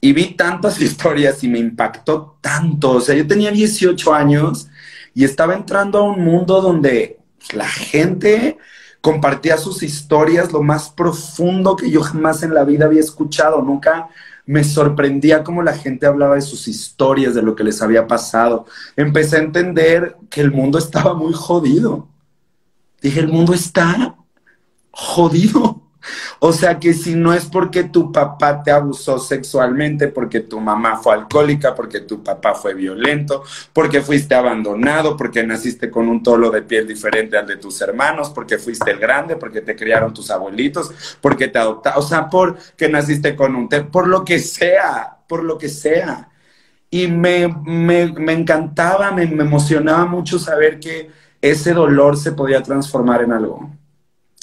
Y 0.00 0.12
vi 0.12 0.34
tantas 0.34 0.80
historias 0.82 1.42
y 1.44 1.48
me 1.48 1.58
impactó 1.58 2.38
tanto. 2.40 2.92
O 2.92 3.00
sea, 3.00 3.14
yo 3.14 3.26
tenía 3.26 3.50
18 3.50 4.12
años 4.12 4.68
y 5.14 5.24
estaba 5.24 5.54
entrando 5.54 5.98
a 5.98 6.02
un 6.02 6.24
mundo 6.24 6.60
donde 6.60 7.18
la 7.52 7.68
gente 7.68 8.58
compartía 9.00 9.56
sus 9.56 9.82
historias, 9.82 10.52
lo 10.52 10.62
más 10.62 10.90
profundo 10.90 11.76
que 11.76 11.90
yo 11.90 12.02
jamás 12.02 12.42
en 12.42 12.54
la 12.54 12.64
vida 12.64 12.86
había 12.86 13.00
escuchado. 13.00 13.62
Nunca 13.62 14.08
me 14.46 14.64
sorprendía 14.64 15.44
cómo 15.44 15.62
la 15.62 15.74
gente 15.74 16.06
hablaba 16.06 16.34
de 16.34 16.40
sus 16.42 16.68
historias, 16.68 17.34
de 17.34 17.42
lo 17.42 17.54
que 17.54 17.64
les 17.64 17.82
había 17.82 18.06
pasado. 18.06 18.66
Empecé 18.96 19.36
a 19.36 19.40
entender 19.40 20.16
que 20.30 20.40
el 20.40 20.50
mundo 20.50 20.78
estaba 20.78 21.14
muy 21.14 21.32
jodido. 21.32 22.08
Dije, 23.00 23.20
el 23.20 23.28
mundo 23.28 23.52
está 23.54 24.16
jodido. 24.90 25.87
O 26.40 26.52
sea 26.52 26.78
que 26.78 26.94
si 26.94 27.14
no 27.14 27.32
es 27.32 27.46
porque 27.46 27.84
tu 27.84 28.12
papá 28.12 28.62
te 28.62 28.70
abusó 28.70 29.18
sexualmente, 29.18 30.08
porque 30.08 30.40
tu 30.40 30.60
mamá 30.60 30.96
fue 30.96 31.14
alcohólica, 31.14 31.74
porque 31.74 32.00
tu 32.00 32.22
papá 32.22 32.54
fue 32.54 32.74
violento, 32.74 33.42
porque 33.72 34.00
fuiste 34.02 34.34
abandonado, 34.34 35.16
porque 35.16 35.42
naciste 35.44 35.90
con 35.90 36.08
un 36.08 36.22
tolo 36.22 36.50
de 36.50 36.62
piel 36.62 36.86
diferente 36.86 37.36
al 37.36 37.46
de 37.46 37.56
tus 37.56 37.80
hermanos, 37.80 38.30
porque 38.30 38.58
fuiste 38.58 38.90
el 38.90 38.98
grande, 38.98 39.36
porque 39.36 39.60
te 39.60 39.76
criaron 39.76 40.12
tus 40.12 40.30
abuelitos, 40.30 40.92
porque 41.20 41.48
te 41.48 41.58
adoptaron, 41.58 41.98
o 41.98 42.06
sea, 42.06 42.28
porque 42.28 42.88
naciste 42.88 43.36
con 43.36 43.54
un 43.54 43.68
por 43.68 44.08
lo 44.08 44.24
que 44.24 44.38
sea, 44.38 45.18
por 45.28 45.44
lo 45.44 45.58
que 45.58 45.68
sea. 45.68 46.28
Y 46.90 47.06
me, 47.06 47.48
me, 47.48 48.32
encantaba, 48.32 49.10
me 49.12 49.24
emocionaba 49.24 50.06
mucho 50.06 50.38
saber 50.38 50.80
que 50.80 51.10
ese 51.40 51.74
dolor 51.74 52.16
se 52.16 52.32
podía 52.32 52.62
transformar 52.62 53.22
en 53.22 53.32
algo. 53.32 53.70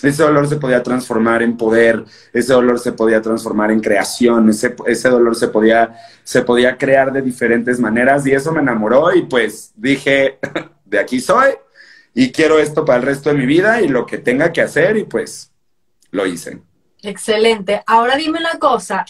Ese 0.04 0.24
dolor 0.24 0.48
se 0.48 0.58
podía 0.58 0.84
transformar 0.84 1.42
en 1.42 1.56
poder, 1.56 2.04
ese 2.34 2.54
dolor 2.54 2.80
se 2.80 2.92
podía 2.92 3.22
transformar 3.22 3.72
en 3.72 3.80
creación, 3.80 4.50
ese, 4.50 4.76
ese 4.88 5.10
dolor 5.10 5.36
se 5.36 5.48
podía, 5.48 5.98
se 6.24 6.42
podía 6.42 6.78
crear 6.78 7.14
de 7.14 7.22
diferentes 7.22 7.80
maneras 7.80 8.28
y 8.28 8.34
eso 8.34 8.52
me 8.52 8.60
enamoró 8.60 9.16
y 9.16 9.24
pues 9.24 9.72
dije, 9.76 10.38
de 10.86 11.00
aquí 11.00 11.22
soy 11.22 11.54
y 12.14 12.32
quiero 12.32 12.60
esto 12.60 12.84
para 12.84 13.00
el 13.00 13.06
resto 13.06 13.30
de 13.30 13.36
mi 13.36 13.46
vida 13.46 13.82
y 13.82 13.88
lo 13.88 14.06
que 14.06 14.18
tenga 14.18 14.52
que 14.52 14.62
hacer 14.62 14.98
y 14.98 15.06
pues 15.06 15.52
lo 16.12 16.26
hice. 16.26 16.62
Excelente. 17.02 17.82
Ahora 17.88 18.18
dime 18.18 18.40
una 18.40 18.60
cosa, 18.60 19.06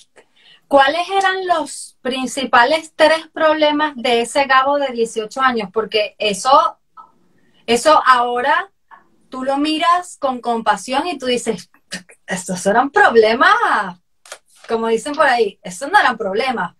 ¿cuáles 0.68 1.08
eran 1.10 1.48
los 1.48 1.98
principales 2.02 2.94
tres 2.96 3.28
problemas 3.34 3.94
de 3.96 4.22
ese 4.22 4.46
Gabo 4.46 4.78
de 4.78 4.92
18 4.92 5.42
años? 5.42 5.70
Porque 5.74 6.16
eso, 6.20 6.78
eso 7.66 8.02
ahora 8.06 8.72
tú 9.36 9.44
lo 9.44 9.58
miras 9.58 10.16
con 10.18 10.40
compasión 10.40 11.08
y 11.08 11.18
tú 11.18 11.26
dices, 11.26 11.70
estos 12.26 12.66
eran 12.66 12.90
problemas, 12.90 14.00
como 14.66 14.88
dicen 14.88 15.14
por 15.14 15.28
ahí, 15.28 15.60
estos 15.62 15.92
no 15.92 16.00
eran 16.00 16.18
problemas, 16.18 16.78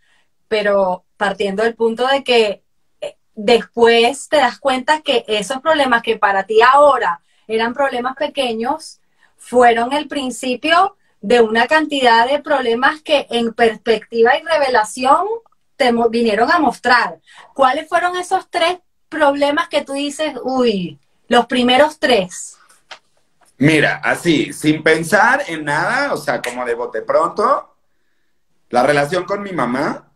pero 0.48 1.04
partiendo 1.18 1.64
del 1.64 1.76
punto 1.76 2.08
de 2.08 2.24
que 2.24 2.64
eh, 3.02 3.18
después 3.34 4.30
te 4.30 4.38
das 4.38 4.58
cuenta 4.58 5.02
que 5.02 5.26
esos 5.28 5.60
problemas 5.60 6.02
que 6.02 6.18
para 6.18 6.46
ti 6.46 6.62
ahora 6.62 7.20
eran 7.46 7.74
problemas 7.74 8.16
pequeños, 8.16 9.02
fueron 9.36 9.92
el 9.92 10.08
principio 10.08 10.96
de 11.20 11.42
una 11.42 11.68
cantidad 11.68 12.26
de 12.26 12.40
problemas 12.40 13.02
que 13.02 13.28
en 13.32 13.54
perspectiva 13.54 14.38
y 14.38 14.44
revelación 14.44 15.28
te 15.76 15.92
vinieron 16.10 16.50
a 16.50 16.60
mostrar. 16.60 17.20
¿Cuáles 17.54 17.90
fueron 17.90 18.16
esos 18.16 18.50
tres 18.50 18.78
problemas 19.10 19.68
que 19.68 19.84
tú 19.84 19.92
dices, 19.92 20.36
uy, 20.42 21.02
los 21.28 21.46
primeros 21.48 22.00
tres. 22.00 22.58
Mira, 23.58 24.02
así, 24.04 24.52
sin 24.52 24.84
pensar 24.84 25.44
en 25.48 25.64
nada, 25.64 26.14
o 26.14 26.18
sea, 26.18 26.42
como 26.42 26.66
de 26.66 26.74
bote 26.74 27.02
pronto, 27.02 27.76
la 28.70 28.84
relación 28.84 29.24
con 29.24 29.42
mi 29.42 29.54
mamá, 29.54 30.12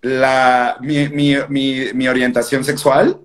la, 0.00 0.76
mi, 0.80 2.06
orientación 2.06 2.64
sexual, 2.64 3.20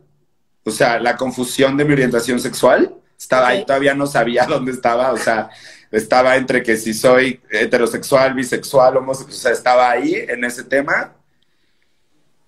o 0.64 0.72
sea, 0.72 1.00
la 1.00 1.16
confusión 1.16 1.78
de 1.78 1.86
mi 1.86 1.94
orientación 1.94 2.40
sexual, 2.40 2.96
estaba 3.18 3.50
ahí, 3.50 3.66
todavía 3.66 3.94
no 3.94 4.08
sabía 4.08 4.46
dónde 4.50 4.72
estaba, 4.72 5.12
o 5.12 5.18
sea, 5.18 5.50
estaba 5.92 6.36
entre 6.36 6.64
que 6.64 6.78
si 6.78 6.96
soy 6.96 7.42
heterosexual, 7.50 8.34
bisexual, 8.34 8.98
homosexual, 8.98 9.36
o 9.36 9.40
sea, 9.40 9.52
estaba 9.52 9.92
ahí 9.92 10.16
en 10.16 10.44
ese 10.44 10.64
tema. 10.64 11.14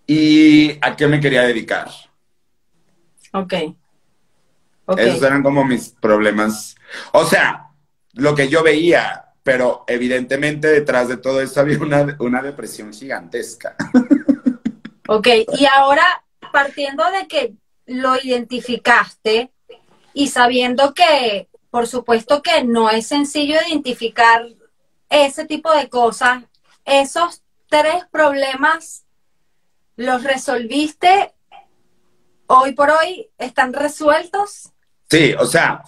¿Y 0.06 0.77
a 0.82 0.96
qué 0.96 1.08
me 1.08 1.20
quería 1.20 1.44
dedicar? 1.44 1.88
Ok. 3.33 3.53
Esos 4.98 5.21
eran 5.21 5.43
como 5.43 5.63
mis 5.63 5.89
problemas. 5.89 6.75
O 7.12 7.25
sea, 7.25 7.69
lo 8.13 8.33
que 8.33 8.50
yo 8.50 8.63
veía, 8.63 9.33
pero 9.43 9.83
evidentemente 9.88 10.67
detrás 10.67 11.07
de 11.07 11.17
todo 11.17 11.41
eso 11.41 11.59
había 11.59 11.79
una, 11.79 12.15
una 12.19 12.41
depresión 12.41 12.93
gigantesca. 12.93 13.75
Ok, 15.12 15.27
y 15.57 15.65
ahora 15.65 16.05
partiendo 16.53 17.03
de 17.09 17.27
que 17.27 17.55
lo 17.88 18.15
identificaste 18.21 19.51
y 20.13 20.27
sabiendo 20.27 20.93
que, 20.93 21.48
por 21.71 21.88
supuesto 21.88 22.43
que 22.43 22.63
no 22.63 22.91
es 22.91 23.07
sencillo 23.07 23.55
identificar 23.67 24.45
ese 25.09 25.45
tipo 25.45 25.74
de 25.74 25.89
cosas, 25.89 26.43
esos 26.86 27.41
tres 27.69 28.05
problemas 28.12 29.05
los 29.95 30.24
resolviste 30.24 31.33
hoy 32.50 32.74
por 32.74 32.89
hoy 32.89 33.29
están 33.38 33.74
resueltos? 33.74 34.72
Sí, 35.10 35.34
o 35.39 35.46
sea, 35.46 35.82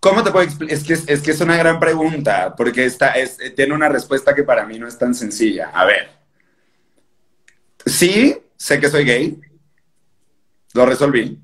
¿Cómo 0.00 0.22
te 0.22 0.30
puedo 0.30 0.44
explicar? 0.44 0.76
Es 0.76 0.84
que 0.84 0.92
es, 1.12 1.20
que 1.20 1.30
es 1.32 1.40
una 1.40 1.56
gran 1.56 1.80
pregunta, 1.80 2.54
porque 2.56 2.84
esta 2.84 3.12
es, 3.12 3.36
tiene 3.56 3.74
una 3.74 3.88
respuesta 3.88 4.34
que 4.34 4.44
para 4.44 4.64
mí 4.64 4.78
no 4.78 4.86
es 4.86 4.96
tan 4.96 5.14
sencilla. 5.14 5.70
A 5.74 5.84
ver. 5.84 6.10
Sí, 7.84 8.38
sé 8.56 8.78
que 8.78 8.90
soy 8.90 9.04
gay. 9.04 9.40
Lo 10.74 10.86
resolví. 10.86 11.40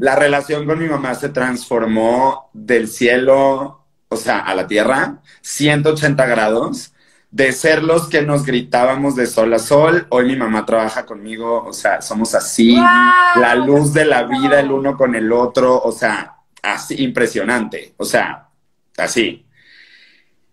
La 0.00 0.16
relación 0.16 0.66
con 0.66 0.80
mi 0.80 0.88
mamá 0.88 1.14
se 1.14 1.28
transformó 1.28 2.50
del 2.52 2.88
cielo, 2.88 3.86
o 4.08 4.16
sea, 4.16 4.40
a 4.40 4.54
la 4.56 4.66
tierra, 4.66 5.20
180 5.42 6.26
grados. 6.26 6.92
De 7.30 7.52
ser 7.52 7.84
los 7.84 8.08
que 8.08 8.22
nos 8.22 8.44
gritábamos 8.44 9.14
de 9.14 9.26
sol 9.26 9.54
a 9.54 9.58
sol, 9.58 10.06
hoy 10.10 10.26
mi 10.26 10.36
mamá 10.36 10.66
trabaja 10.66 11.06
conmigo, 11.06 11.64
o 11.64 11.72
sea, 11.72 12.02
somos 12.02 12.34
así, 12.34 12.74
la 12.74 13.54
luz 13.54 13.92
de 13.92 14.04
la 14.04 14.24
vida 14.24 14.58
el 14.58 14.72
uno 14.72 14.96
con 14.96 15.14
el 15.14 15.32
otro, 15.32 15.80
o 15.80 15.92
sea, 15.92 16.36
así, 16.62 17.02
impresionante, 17.02 17.94
o 17.96 18.04
sea, 18.04 18.48
así. 18.96 19.46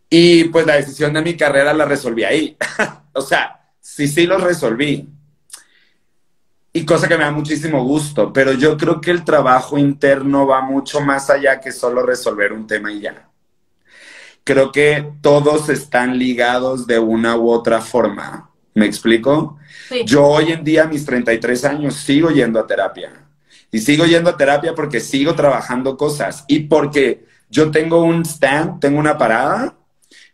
Y 0.09 0.45
pues 0.45 0.65
la 0.65 0.75
decisión 0.75 1.13
de 1.13 1.21
mi 1.21 1.35
carrera 1.35 1.73
la 1.73 1.85
resolví 1.85 2.23
ahí. 2.23 2.57
o 3.13 3.21
sea, 3.21 3.71
sí, 3.79 4.07
sí 4.07 4.25
lo 4.25 4.37
resolví. 4.37 5.07
Y 6.73 6.85
cosa 6.85 7.07
que 7.07 7.17
me 7.17 7.23
da 7.23 7.31
muchísimo 7.31 7.83
gusto, 7.83 8.31
pero 8.31 8.53
yo 8.53 8.77
creo 8.77 9.01
que 9.01 9.11
el 9.11 9.25
trabajo 9.25 9.77
interno 9.77 10.45
va 10.45 10.61
mucho 10.61 11.01
más 11.01 11.29
allá 11.29 11.59
que 11.59 11.71
solo 11.71 12.03
resolver 12.03 12.53
un 12.53 12.67
tema 12.67 12.91
y 12.91 13.01
ya. 13.01 13.27
Creo 14.47 14.71
que 14.71 15.05
todos 15.19 15.67
están 15.67 16.17
ligados 16.17 16.87
de 16.87 16.99
una 16.99 17.35
u 17.35 17.49
otra 17.49 17.81
forma. 17.81 18.49
¿Me 18.73 18.85
explico? 18.85 19.57
Yo 20.05 20.25
hoy 20.25 20.53
en 20.53 20.63
día, 20.63 20.83
a 20.83 20.87
mis 20.87 21.05
33 21.05 21.65
años, 21.65 21.95
sigo 21.95 22.29
yendo 22.29 22.57
a 22.57 22.65
terapia 22.65 23.27
y 23.69 23.79
sigo 23.79 24.05
yendo 24.05 24.29
a 24.29 24.37
terapia 24.37 24.73
porque 24.73 25.01
sigo 25.01 25.35
trabajando 25.35 25.97
cosas 25.97 26.45
y 26.47 26.61
porque 26.61 27.25
yo 27.49 27.71
tengo 27.71 28.01
un 28.01 28.21
stand, 28.21 28.79
tengo 28.79 28.99
una 28.99 29.17
parada 29.17 29.75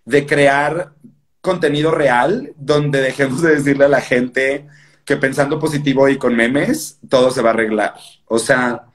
de 0.06 0.28
crear 0.28 0.94
contenido 1.42 1.90
real 1.90 2.54
donde 2.56 3.02
dejemos 3.02 3.42
de 3.42 3.56
decirle 3.56 3.86
a 3.86 3.90
la 3.90 4.02
gente 4.02 4.68
que 5.06 5.18
pensando 5.18 5.58
positivo 5.58 6.08
y 6.08 6.20
con 6.20 6.36
memes, 6.36 7.00
todo 7.10 7.32
se 7.32 7.42
va 7.42 7.50
a 7.50 7.54
arreglar. 7.54 7.96
O 8.28 8.38
sea, 8.38 8.93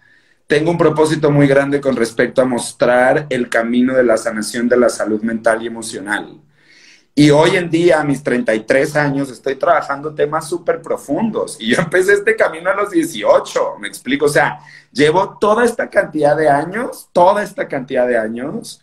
tengo 0.49 0.71
un 0.71 0.79
propósito 0.79 1.31
muy 1.31 1.47
grande 1.47 1.79
con 1.79 1.95
respecto 1.95 2.41
a 2.41 2.47
mostrar 2.47 3.27
el 3.29 3.51
camino 3.51 3.95
de 3.95 4.03
la 4.03 4.17
sanación 4.17 4.67
de 4.67 4.79
la 4.79 4.89
salud 4.89 5.21
mental 5.23 5.63
y 5.63 5.67
emocional. 5.67 6.41
Y 7.15 7.31
hoy 7.31 7.57
en 7.57 7.69
día, 7.69 8.01
a 8.01 8.05
mis 8.05 8.23
33 8.23 8.97
años, 8.97 9.31
estoy 9.31 9.57
trabajando 9.57 10.15
temas 10.15 10.49
súper 10.49 10.81
profundos. 10.81 11.59
Y 11.61 11.75
yo 11.75 11.81
empecé 11.83 12.15
este 12.15 12.35
camino 12.35 12.71
a 12.71 12.75
los 12.75 12.91
18, 12.91 13.77
me 13.79 13.89
explico. 13.89 14.25
O 14.25 14.31
sea, 14.31 14.61
llevo 14.91 15.37
toda 15.39 15.67
esta 15.67 15.91
cantidad 15.91 16.35
de 16.35 16.49
años, 16.49 17.11
toda 17.13 17.43
esta 17.43 17.69
cantidad 17.69 18.09
de 18.09 18.17
años, 18.17 18.83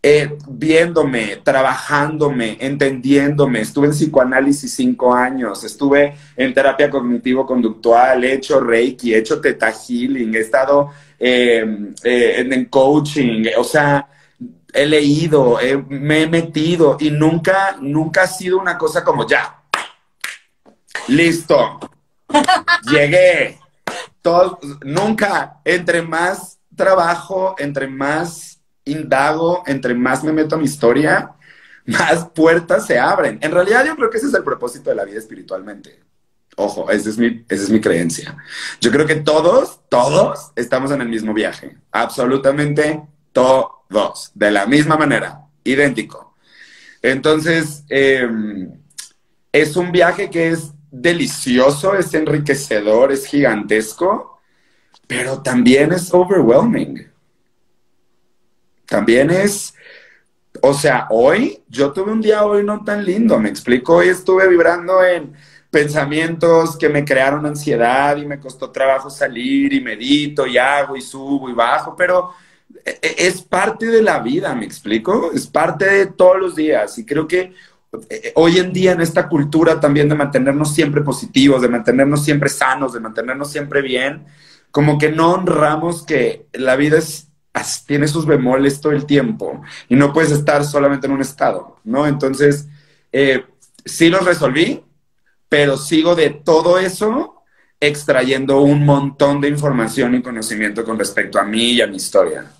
eh, 0.00 0.38
viéndome, 0.48 1.36
trabajándome, 1.42 2.56
entendiéndome. 2.60 3.60
Estuve 3.60 3.88
en 3.88 3.92
psicoanálisis 3.92 4.72
cinco 4.72 5.12
años, 5.14 5.64
estuve 5.64 6.16
en 6.36 6.54
terapia 6.54 6.88
cognitivo-conductual, 6.88 8.22
he 8.22 8.34
hecho 8.34 8.60
reiki, 8.60 9.12
he 9.12 9.18
hecho 9.18 9.40
teta 9.40 9.72
healing, 9.72 10.34
he 10.34 10.38
estado 10.38 10.90
eh, 11.18 11.92
eh, 12.04 12.46
en 12.48 12.64
coaching. 12.66 13.46
O 13.56 13.64
sea, 13.64 14.08
he 14.72 14.86
leído, 14.86 15.58
me 15.88 16.22
he 16.22 16.26
metido 16.28 16.96
y 17.00 17.10
nunca, 17.10 17.76
nunca 17.80 18.22
ha 18.22 18.26
sido 18.28 18.58
una 18.58 18.78
cosa 18.78 19.02
como 19.02 19.26
ya. 19.26 19.62
Listo. 21.08 21.80
Llegué. 22.90 23.58
Nunca, 24.82 25.60
entre 25.64 26.02
más 26.02 26.58
trabajo, 26.76 27.56
entre 27.58 27.88
más 27.88 28.57
indago, 28.90 29.62
entre 29.66 29.94
más 29.94 30.24
me 30.24 30.32
meto 30.32 30.54
a 30.54 30.58
mi 30.58 30.64
historia, 30.64 31.32
más 31.86 32.28
puertas 32.34 32.86
se 32.86 32.98
abren. 32.98 33.38
En 33.42 33.52
realidad 33.52 33.84
yo 33.84 33.96
creo 33.96 34.10
que 34.10 34.18
ese 34.18 34.26
es 34.26 34.34
el 34.34 34.44
propósito 34.44 34.90
de 34.90 34.96
la 34.96 35.04
vida 35.04 35.18
espiritualmente. 35.18 36.00
Ojo, 36.56 36.90
esa 36.90 37.08
es 37.08 37.18
mi, 37.18 37.44
esa 37.48 37.62
es 37.62 37.70
mi 37.70 37.80
creencia. 37.80 38.36
Yo 38.80 38.90
creo 38.90 39.06
que 39.06 39.16
todos, 39.16 39.80
todos 39.88 40.50
estamos 40.56 40.90
en 40.90 41.00
el 41.00 41.08
mismo 41.08 41.32
viaje. 41.32 41.76
Absolutamente 41.92 43.02
todos 43.32 43.78
dos, 43.88 44.30
de 44.34 44.50
la 44.50 44.66
misma 44.66 44.96
manera, 44.96 45.46
idéntico. 45.64 46.34
Entonces, 47.02 47.84
em, 47.88 48.72
es 49.52 49.76
un 49.76 49.92
viaje 49.92 50.30
que 50.30 50.48
es 50.48 50.72
delicioso, 50.90 51.94
es 51.94 52.12
enriquecedor, 52.14 53.12
es 53.12 53.26
gigantesco, 53.26 54.40
pero 55.06 55.42
también 55.42 55.92
es 55.92 56.12
overwhelming. 56.12 57.07
También 58.88 59.30
es, 59.30 59.74
o 60.62 60.72
sea, 60.72 61.06
hoy, 61.10 61.62
yo 61.68 61.92
tuve 61.92 62.12
un 62.12 62.20
día 62.20 62.44
hoy 62.44 62.64
no 62.64 62.82
tan 62.84 63.04
lindo, 63.04 63.38
me 63.38 63.48
explico, 63.48 63.96
hoy 63.96 64.08
estuve 64.08 64.48
vibrando 64.48 65.04
en 65.04 65.34
pensamientos 65.70 66.76
que 66.76 66.88
me 66.88 67.04
crearon 67.04 67.44
ansiedad 67.44 68.16
y 68.16 68.26
me 68.26 68.40
costó 68.40 68.70
trabajo 68.70 69.10
salir 69.10 69.72
y 69.72 69.80
medito 69.80 70.46
y 70.46 70.56
hago 70.56 70.96
y 70.96 71.02
subo 71.02 71.50
y 71.50 71.52
bajo, 71.52 71.94
pero 71.94 72.32
e, 72.84 72.98
e, 73.02 73.26
es 73.26 73.42
parte 73.42 73.86
de 73.86 74.02
la 74.02 74.20
vida, 74.20 74.54
¿me 74.54 74.64
explico? 74.64 75.30
Es 75.32 75.46
parte 75.46 75.84
de 75.84 76.06
todos 76.06 76.38
los 76.38 76.56
días 76.56 76.96
y 76.98 77.04
creo 77.04 77.28
que 77.28 77.52
eh, 78.10 78.32
hoy 78.36 78.58
en 78.58 78.72
día 78.72 78.92
en 78.92 79.00
esta 79.00 79.28
cultura 79.28 79.80
también 79.80 80.08
de 80.08 80.14
mantenernos 80.14 80.74
siempre 80.74 81.02
positivos, 81.02 81.62
de 81.62 81.68
mantenernos 81.68 82.24
siempre 82.24 82.48
sanos, 82.48 82.94
de 82.94 83.00
mantenernos 83.00 83.50
siempre 83.50 83.82
bien, 83.82 84.24
como 84.70 84.98
que 84.98 85.10
no 85.10 85.32
honramos 85.32 86.04
que 86.04 86.46
la 86.52 86.76
vida 86.76 86.98
es, 86.98 87.27
tiene 87.86 88.08
sus 88.08 88.26
bemoles 88.26 88.80
todo 88.80 88.92
el 88.92 89.06
tiempo 89.06 89.62
y 89.88 89.96
no 89.96 90.12
puedes 90.12 90.30
estar 90.30 90.64
solamente 90.64 91.06
en 91.06 91.12
un 91.12 91.20
estado, 91.20 91.78
¿no? 91.84 92.06
Entonces, 92.06 92.68
eh, 93.12 93.44
sí 93.84 94.08
los 94.08 94.24
resolví, 94.24 94.84
pero 95.48 95.76
sigo 95.76 96.14
de 96.14 96.30
todo 96.30 96.78
eso 96.78 97.42
extrayendo 97.80 98.60
un 98.60 98.84
montón 98.84 99.40
de 99.40 99.48
información 99.48 100.14
y 100.14 100.22
conocimiento 100.22 100.84
con 100.84 100.98
respecto 100.98 101.38
a 101.38 101.44
mí 101.44 101.72
y 101.72 101.80
a 101.80 101.86
mi 101.86 101.96
historia. 101.96 102.50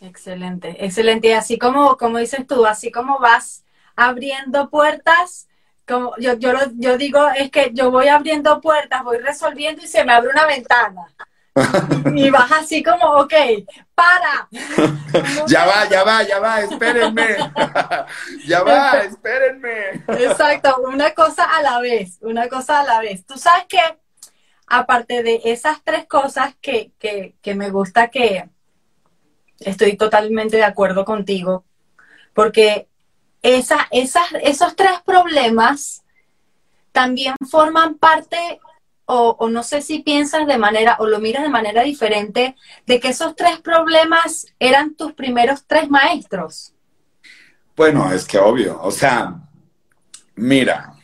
Excelente, 0.00 0.84
excelente. 0.84 1.28
Y 1.28 1.32
así 1.32 1.58
como, 1.58 1.96
como 1.96 2.18
dices 2.18 2.46
tú, 2.46 2.66
así 2.66 2.90
como 2.90 3.18
vas 3.18 3.64
abriendo 3.94 4.68
puertas, 4.68 5.48
como 5.86 6.12
yo, 6.18 6.34
yo, 6.34 6.52
yo 6.74 6.98
digo, 6.98 7.20
es 7.36 7.50
que 7.50 7.70
yo 7.72 7.90
voy 7.90 8.08
abriendo 8.08 8.60
puertas, 8.60 9.04
voy 9.04 9.18
resolviendo 9.18 9.82
y 9.82 9.86
se 9.86 10.04
me 10.04 10.12
abre 10.12 10.30
una 10.30 10.46
ventana. 10.46 11.06
Y, 12.14 12.30
vas 12.30 12.50
así 12.52 12.82
como, 12.82 13.06
ok, 13.20 13.34
para. 13.94 14.48
ya 15.46 15.66
va, 15.66 15.88
ya 15.88 16.04
va, 16.04 16.22
ya 16.22 16.38
va, 16.38 16.60
espérenme. 16.60 17.36
ya 18.46 18.62
va, 18.62 18.98
espérenme. 19.00 20.04
Exacto, 20.08 20.82
una 20.86 21.12
cosa 21.12 21.44
a 21.44 21.62
la 21.62 21.80
vez, 21.80 22.18
una 22.22 22.48
cosa 22.48 22.80
a 22.80 22.84
la 22.84 23.00
vez. 23.00 23.26
Tú 23.26 23.36
sabes 23.36 23.66
que, 23.68 23.80
aparte 24.66 25.22
de 25.22 25.42
esas 25.44 25.82
tres 25.84 26.06
cosas 26.06 26.54
que, 26.60 26.92
que, 26.98 27.34
que 27.42 27.54
me 27.54 27.70
gusta 27.70 28.08
que, 28.08 28.48
estoy 29.64 29.96
totalmente 29.96 30.56
de 30.56 30.64
acuerdo 30.64 31.04
contigo, 31.04 31.64
porque 32.34 32.88
esa, 33.42 33.88
esas, 33.90 34.24
esos 34.42 34.76
tres 34.76 35.00
problemas 35.04 36.02
también 36.92 37.34
forman 37.50 37.94
parte, 37.96 38.60
o, 39.12 39.48
no 39.48 39.62
sé 39.62 39.82
si 39.82 40.00
piensas 40.00 40.46
de 40.46 40.58
manera, 40.58 40.96
o 40.98 41.06
lo 41.06 41.20
miras 41.20 41.42
de 41.42 41.48
manera 41.48 41.82
diferente, 41.82 42.56
de 42.86 43.00
que 43.00 43.08
esos 43.08 43.36
tres 43.36 43.60
problemas 43.60 44.46
eran 44.58 44.94
tus 44.94 45.12
primeros 45.12 45.64
tres 45.66 45.90
maestros. 45.90 46.74
Bueno, 47.76 48.12
es 48.12 48.24
que 48.24 48.38
obvio, 48.38 48.80
o 48.82 48.90
sea, 48.90 49.34
mira, 50.36 50.94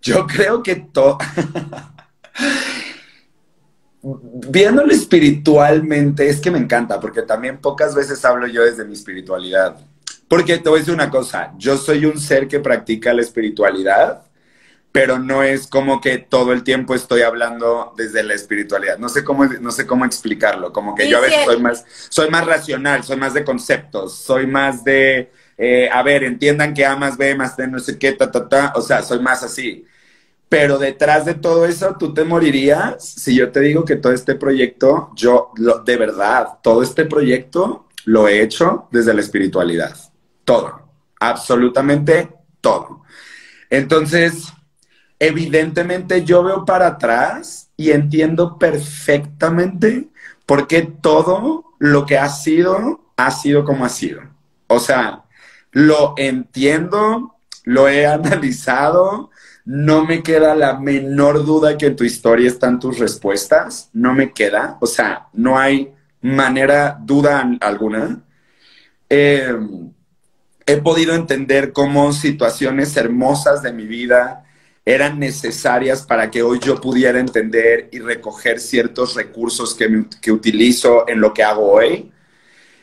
yo 0.00 0.26
creo 0.26 0.62
que 0.62 0.76
todo... 0.76 1.18
viéndolo 4.02 4.92
espiritualmente, 4.92 6.28
es 6.28 6.40
que 6.40 6.50
me 6.50 6.58
encanta, 6.58 6.98
porque 7.00 7.22
también 7.22 7.58
pocas 7.58 7.94
veces 7.94 8.24
hablo 8.24 8.46
yo 8.46 8.64
desde 8.64 8.84
mi 8.84 8.94
espiritualidad. 8.94 9.76
Porque 10.28 10.58
te 10.58 10.68
voy 10.68 10.78
a 10.78 10.80
decir 10.80 10.94
una 10.94 11.10
cosa, 11.10 11.52
yo 11.58 11.76
soy 11.76 12.06
un 12.06 12.18
ser 12.18 12.48
que 12.48 12.58
practica 12.58 13.12
la 13.12 13.22
espiritualidad, 13.22 14.22
pero 14.92 15.18
no 15.18 15.42
es 15.42 15.66
como 15.66 16.02
que 16.02 16.18
todo 16.18 16.52
el 16.52 16.62
tiempo 16.62 16.94
estoy 16.94 17.22
hablando 17.22 17.94
desde 17.96 18.22
la 18.22 18.34
espiritualidad. 18.34 18.98
No 18.98 19.08
sé 19.08 19.24
cómo, 19.24 19.46
no 19.46 19.70
sé 19.70 19.86
cómo 19.86 20.04
explicarlo, 20.04 20.70
como 20.70 20.94
que 20.94 21.08
yo 21.08 21.16
a 21.16 21.22
veces 21.22 21.44
soy 21.46 21.60
más, 21.60 21.84
soy 22.10 22.28
más 22.28 22.46
racional, 22.46 23.02
soy 23.02 23.16
más 23.16 23.32
de 23.32 23.42
conceptos, 23.42 24.14
soy 24.18 24.46
más 24.46 24.84
de, 24.84 25.32
eh, 25.56 25.88
a 25.90 26.02
ver, 26.02 26.24
entiendan 26.24 26.74
que 26.74 26.84
A 26.84 26.94
más 26.94 27.16
B 27.16 27.34
más 27.34 27.56
C 27.56 27.66
no 27.66 27.78
sé 27.78 27.98
qué, 27.98 28.12
ta, 28.12 28.30
ta, 28.30 28.46
ta, 28.46 28.72
o 28.76 28.82
sea, 28.82 29.02
soy 29.02 29.18
más 29.18 29.42
así. 29.42 29.86
Pero 30.50 30.76
detrás 30.76 31.24
de 31.24 31.32
todo 31.32 31.64
eso, 31.64 31.96
tú 31.98 32.12
te 32.12 32.24
morirías 32.24 33.02
si 33.02 33.34
yo 33.34 33.50
te 33.50 33.60
digo 33.60 33.86
que 33.86 33.96
todo 33.96 34.12
este 34.12 34.34
proyecto, 34.34 35.10
yo, 35.16 35.52
de 35.86 35.96
verdad, 35.96 36.58
todo 36.62 36.82
este 36.82 37.06
proyecto 37.06 37.88
lo 38.04 38.28
he 38.28 38.42
hecho 38.42 38.88
desde 38.90 39.14
la 39.14 39.22
espiritualidad. 39.22 39.96
Todo. 40.44 40.82
Absolutamente 41.18 42.28
todo. 42.60 43.04
Entonces, 43.70 44.52
evidentemente 45.22 46.24
yo 46.24 46.42
veo 46.42 46.64
para 46.64 46.88
atrás 46.88 47.70
y 47.76 47.92
entiendo 47.92 48.58
perfectamente 48.58 50.08
porque 50.46 50.82
todo 50.82 51.64
lo 51.78 52.06
que 52.06 52.18
ha 52.18 52.28
sido, 52.28 53.00
ha 53.16 53.30
sido 53.30 53.64
como 53.64 53.84
ha 53.84 53.88
sido. 53.88 54.20
O 54.66 54.80
sea, 54.80 55.22
lo 55.70 56.14
entiendo, 56.16 57.36
lo 57.62 57.88
he 57.88 58.04
analizado, 58.18 59.30
no 59.64 60.04
me 60.04 60.24
queda 60.24 60.56
la 60.56 60.80
menor 60.80 61.44
duda 61.44 61.78
que 61.78 61.86
en 61.86 61.96
tu 61.96 62.02
historia 62.02 62.48
están 62.48 62.80
tus 62.80 62.98
respuestas, 62.98 63.90
no 63.92 64.14
me 64.14 64.32
queda, 64.32 64.76
o 64.80 64.88
sea, 64.88 65.28
no 65.32 65.56
hay 65.56 65.94
manera, 66.20 66.98
duda 67.00 67.48
alguna. 67.60 68.24
Eh, 69.08 69.54
he 70.66 70.76
podido 70.78 71.14
entender 71.14 71.72
cómo 71.72 72.12
situaciones 72.12 72.96
hermosas 72.96 73.62
de 73.62 73.72
mi 73.72 73.86
vida 73.86 74.41
eran 74.84 75.18
necesarias 75.18 76.02
para 76.02 76.30
que 76.30 76.42
hoy 76.42 76.58
yo 76.58 76.80
pudiera 76.80 77.20
entender 77.20 77.88
y 77.92 78.00
recoger 78.00 78.58
ciertos 78.58 79.14
recursos 79.14 79.74
que, 79.74 80.06
que 80.20 80.32
utilizo 80.32 81.08
en 81.08 81.20
lo 81.20 81.32
que 81.32 81.44
hago 81.44 81.72
hoy. 81.72 82.10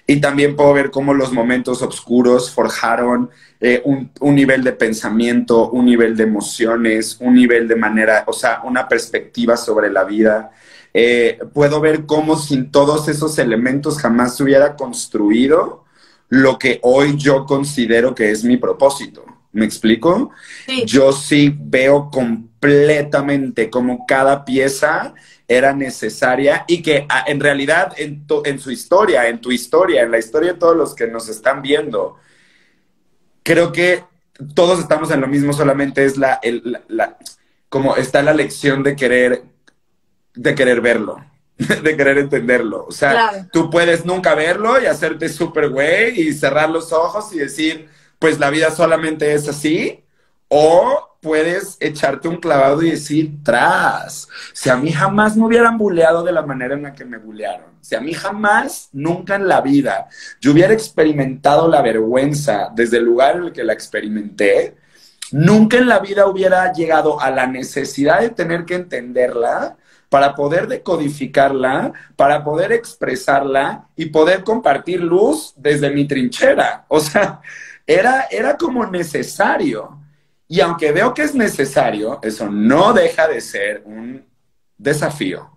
Y 0.08 0.20
también 0.22 0.56
puedo 0.56 0.74
ver 0.74 0.90
cómo 0.90 1.14
los 1.14 1.32
momentos 1.32 1.82
oscuros 1.84 2.52
forjaron 2.52 3.30
eh, 3.60 3.82
un, 3.86 4.12
un, 4.22 4.34
nivel 4.34 4.64
de 4.64 4.72
pensamiento, 4.72 5.70
un 5.70 5.86
nivel 5.86 6.18
de 6.18 6.24
emociones, 6.24 7.18
un 7.20 7.36
nivel 7.36 7.68
de 7.68 7.76
manera, 7.76 8.24
o 8.26 8.34
sea, 8.34 8.62
una 8.64 8.88
perspectiva 8.88 9.56
sobre 9.56 9.92
la 9.92 10.06
vida. 10.06 10.52
Eh, 10.94 11.38
puedo 11.54 11.80
ver 11.80 12.06
cómo 12.08 12.38
sin 12.38 12.72
todos 12.72 13.08
esos 13.08 13.38
elementos 13.38 14.00
jamás 14.00 14.36
se 14.36 14.44
hubiera 14.44 14.76
construido 14.76 15.84
lo 16.30 16.58
que 16.58 16.80
hoy 16.82 17.16
yo 17.18 17.46
considero 17.46 18.16
que 18.16 18.32
es 18.32 18.44
mi 18.44 18.58
propósito. 18.58 19.26
¿Me 19.52 19.66
explico? 19.66 20.32
Yo 20.86 21.12
sí 21.12 21.56
veo 21.60 22.10
completamente 22.12 23.70
como 23.70 24.06
cada 24.06 24.46
pieza 24.46 25.14
era 25.48 25.74
necesaria 25.74 26.66
y 26.68 26.84
que 26.84 27.08
ah, 27.10 27.26
en 27.28 27.40
realidad 27.40 27.94
en, 27.98 28.26
en, 28.46 28.60
su 28.60 28.70
historia, 28.70 29.28
en 29.28 29.42
tu 29.42 29.52
historia, 29.52 30.04
en 30.04 30.12
la 30.12 30.20
historia 30.20 30.54
de 30.54 30.60
todos 30.60 30.78
los 30.78 30.94
que 30.94 31.08
nos 31.08 31.28
están 31.30 31.64
viendo, 31.64 32.18
creo 33.42 33.72
que 33.72 34.04
todos 34.54 34.80
estamos 34.80 35.10
en 35.10 35.22
lo 35.22 35.28
mismo, 35.28 35.52
solamente 35.52 36.06
es 36.06 36.18
la, 36.18 36.40
la 36.88 37.18
como 37.70 37.96
está 37.96 38.22
la 38.22 38.34
lección 38.34 38.84
de 38.84 38.96
querer, 38.96 39.44
de 40.36 40.56
querer 40.56 40.82
verlo. 40.82 41.26
de 41.84 41.98
querer 41.98 42.18
entenderlo. 42.18 42.86
O 42.88 42.92
sea, 42.92 43.48
tú 43.52 43.70
puedes 43.70 44.06
nunca 44.06 44.34
verlo 44.34 44.82
y 44.82 44.86
hacerte 44.86 45.28
súper 45.28 45.70
güey 45.70 46.18
y 46.22 46.34
cerrar 46.34 46.70
los 46.70 46.94
ojos 46.94 47.34
y 47.34 47.40
decir, 47.40 47.90
pues 48.20 48.40
la 48.40 48.50
vida 48.50 48.72
solamente 48.72 49.34
es 49.34 49.48
así. 49.48 50.04
O 50.50 51.10
puedes 51.22 51.78
echarte 51.80 52.28
un 52.28 52.38
clavado 52.38 52.82
y 52.82 52.92
decir, 52.92 53.44
tras, 53.44 54.28
si 54.54 54.70
a 54.70 54.78
mí 54.78 54.92
jamás 54.92 55.36
me 55.36 55.46
hubieran 55.46 55.78
buleado 55.78 56.24
de 56.24 56.32
la 56.32 56.42
manera 56.42 56.76
en 56.76 56.84
la 56.84 56.94
que 56.94 57.06
me 57.06 57.18
bulearon, 57.18 57.70
si 57.82 57.96
a 57.96 58.02
mí 58.02 58.14
jamás, 58.14 58.90
nunca 58.94 59.36
en 59.36 59.48
la 59.48 59.62
vida, 59.62 60.08
yo 60.40 60.52
hubiera 60.52 60.74
experimentado 60.74 61.68
la 61.68 61.82
vergüenza 61.82 62.70
desde 62.74 62.98
el 62.98 63.06
lugar 63.06 63.38
en 63.38 63.44
el 63.46 63.52
que 63.52 63.64
la 63.64 63.74
experimenté, 63.74 64.78
nunca 65.32 65.78
en 65.78 65.88
la 65.88 66.00
vida 66.00 66.26
hubiera 66.28 66.72
llegado 66.74 67.20
a 67.20 67.32
la 67.32 67.48
necesidad 67.48 68.22
de 68.22 68.30
tener 68.30 68.66
que 68.66 68.76
entenderla 68.76 69.78
para 70.10 70.34
poder 70.34 70.68
decodificarla, 70.68 71.94
para 72.16 72.44
poder 72.44 72.72
expresarla 72.72 73.88
y 73.96 74.08
poder 74.08 74.44
compartir 74.44 75.02
luz 75.02 75.54
desde 75.56 75.92
mi 75.92 76.06
trinchera. 76.06 76.86
O 76.88 77.00
sea, 77.00 77.42
era, 77.90 78.28
era 78.30 78.56
como 78.56 78.86
necesario. 78.86 80.00
Y 80.48 80.62
aunque 80.62 80.92
veo 80.92 81.14
que 81.14 81.24
es 81.24 81.34
necesario, 81.34 82.20
eso 82.22 82.50
no 82.50 82.94
deja 82.94 83.28
de 83.28 83.42
ser 83.42 83.84
un 83.86 84.26
desafío. 84.78 85.50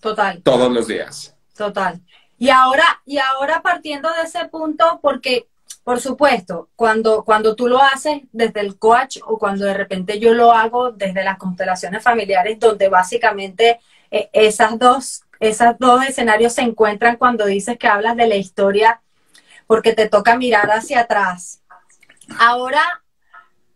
Total. 0.00 0.42
Todos 0.42 0.70
los 0.70 0.86
días. 0.86 1.34
Total. 1.56 2.00
Y 2.38 2.50
ahora, 2.50 2.84
y 3.04 3.18
ahora 3.18 3.62
partiendo 3.62 4.08
de 4.14 4.22
ese 4.22 4.46
punto, 4.48 5.00
porque 5.02 5.48
por 5.82 6.00
supuesto, 6.00 6.68
cuando, 6.76 7.24
cuando 7.24 7.56
tú 7.56 7.66
lo 7.66 7.82
haces 7.82 8.20
desde 8.32 8.60
el 8.60 8.78
coach 8.78 9.20
o 9.24 9.38
cuando 9.38 9.64
de 9.64 9.72
repente 9.72 10.18
yo 10.18 10.34
lo 10.34 10.52
hago 10.52 10.92
desde 10.92 11.24
las 11.24 11.38
constelaciones 11.38 12.02
familiares, 12.02 12.58
donde 12.60 12.88
básicamente 12.88 13.80
eh, 14.10 14.28
esas 14.34 14.78
dos, 14.78 15.22
esos 15.40 15.78
dos 15.78 16.04
escenarios 16.04 16.52
se 16.52 16.60
encuentran 16.60 17.16
cuando 17.16 17.46
dices 17.46 17.78
que 17.78 17.88
hablas 17.88 18.16
de 18.16 18.26
la 18.26 18.36
historia, 18.36 19.00
porque 19.66 19.94
te 19.94 20.10
toca 20.10 20.36
mirar 20.36 20.70
hacia 20.70 21.00
atrás. 21.00 21.62
Ahora, 22.38 23.02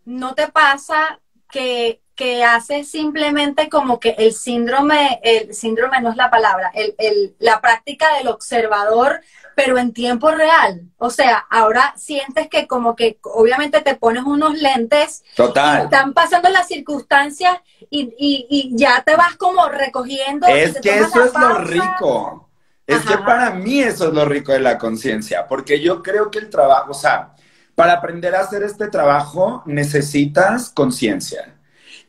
¿no 0.05 0.35
te 0.35 0.47
pasa 0.47 1.19
que, 1.49 2.01
que 2.15 2.43
haces 2.43 2.89
simplemente 2.89 3.69
como 3.69 3.99
que 3.99 4.11
el 4.17 4.33
síndrome, 4.33 5.19
el 5.23 5.53
síndrome 5.53 6.01
no 6.01 6.11
es 6.11 6.17
la 6.17 6.29
palabra, 6.29 6.71
el, 6.73 7.35
la 7.39 7.61
práctica 7.61 8.15
del 8.17 8.27
observador 8.27 9.21
pero 9.55 9.77
en 9.77 9.93
tiempo 9.93 10.31
real. 10.31 10.81
O 10.97 11.09
sea, 11.09 11.45
ahora 11.49 11.93
sientes 11.97 12.47
que 12.49 12.67
como 12.67 12.95
que 12.95 13.19
obviamente 13.23 13.81
te 13.81 13.95
pones 13.95 14.23
unos 14.23 14.59
lentes. 14.59 15.23
Total. 15.35 15.83
están 15.83 16.13
pasando 16.13 16.49
las 16.49 16.67
circunstancias 16.67 17.57
y, 17.89 18.71
ya 18.75 19.03
te 19.03 19.15
vas 19.15 19.35
como 19.35 19.67
recogiendo. 19.69 20.47
Es 20.47 20.79
que 20.79 20.99
eso 20.99 21.23
es 21.23 21.33
lo 21.33 21.57
rico. 21.59 22.49
Es 22.85 23.01
que 23.01 23.17
para 23.17 23.51
mí 23.51 23.79
eso 23.79 24.07
es 24.07 24.13
lo 24.13 24.25
rico 24.25 24.51
de 24.51 24.59
la 24.59 24.77
conciencia, 24.77 25.47
porque 25.47 25.79
yo 25.79 26.03
creo 26.03 26.29
que 26.29 26.39
el 26.39 26.49
trabajo, 26.49 26.91
o 26.91 26.93
sea, 26.93 27.33
para 27.75 27.93
aprender 27.93 28.35
a 28.35 28.41
hacer 28.41 28.63
este 28.63 28.87
trabajo 28.87 29.63
necesitas 29.65 30.69
conciencia. 30.69 31.55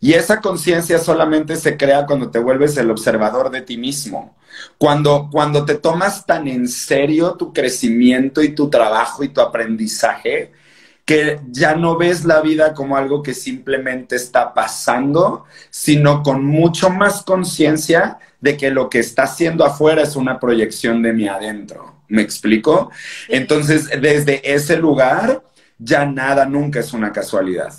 Y 0.00 0.12
esa 0.12 0.40
conciencia 0.40 0.98
solamente 0.98 1.57
se 1.57 1.77
crea 1.77 2.05
cuando 2.05 2.31
te 2.31 2.38
vuelves 2.38 2.77
el 2.77 2.90
observador 2.90 3.50
de 3.50 3.62
ti 3.62 3.79
mismo. 3.79 4.37
Cuando, 4.79 5.29
cuando 5.33 5.64
te 5.64 5.77
tomas 5.77 6.27
tan 6.27 6.46
en 6.46 6.68
serio 6.68 7.35
tu 7.35 7.53
crecimiento 7.53 8.42
y 8.42 8.55
tu 8.55 8.68
trabajo 8.68 9.24
y 9.24 9.29
tu 9.29 9.40
aprendizaje, 9.40 10.53
que 11.05 11.40
ya 11.50 11.74
no 11.74 11.96
ves 11.96 12.24
la 12.24 12.40
vida 12.40 12.72
como 12.72 12.96
algo 12.96 13.22
que 13.22 13.35
simplemente 13.35 14.16
está 14.16 14.55
pasando, 14.55 15.44
sino 15.70 16.22
con 16.22 16.44
mucho 16.44 16.90
más 16.90 17.22
conciencia 17.22 18.18
de 18.40 18.57
que 18.57 18.70
lo 18.70 18.88
que 18.88 19.00
está 19.00 19.24
haciendo 19.24 19.64
afuera 19.64 20.03
es 20.03 20.16
una 20.16 20.40
proyección 20.40 21.03
de 21.03 21.12
mi 21.12 21.29
adentro. 21.29 21.94
¿Me 22.09 22.22
explico? 22.22 22.90
Entonces, 23.29 23.88
desde 24.00 24.55
ese 24.55 24.77
lugar, 24.77 25.42
ya 25.78 26.06
nada 26.06 26.46
nunca 26.46 26.80
es 26.80 26.92
una 26.92 27.12
casualidad. 27.12 27.72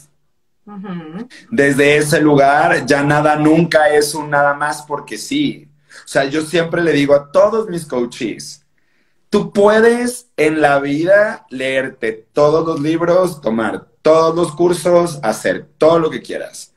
Desde 1.52 1.98
ese 1.98 2.20
lugar, 2.22 2.86
ya 2.86 3.04
nada 3.04 3.36
nunca 3.36 3.90
es 3.90 4.16
un 4.16 4.30
nada 4.30 4.54
más 4.54 4.82
porque 4.84 5.18
sí. 5.18 5.68
O 6.04 6.08
sea, 6.08 6.26
yo 6.26 6.42
siempre 6.42 6.84
le 6.84 6.92
digo 6.92 7.14
a 7.14 7.32
todos 7.32 7.70
mis 7.70 7.86
coaches, 7.86 8.66
tú 9.30 9.54
puedes 9.54 10.28
en 10.38 10.62
la 10.62 10.80
vida 10.80 11.46
leerte 11.50 12.28
todos 12.34 12.66
los 12.66 12.82
libros, 12.82 13.42
tomar 13.42 13.88
todos 14.02 14.36
los 14.36 14.56
cursos, 14.56 15.20
hacer 15.24 15.68
todo 15.78 16.00
lo 16.00 16.10
que 16.10 16.22
quieras. 16.22 16.74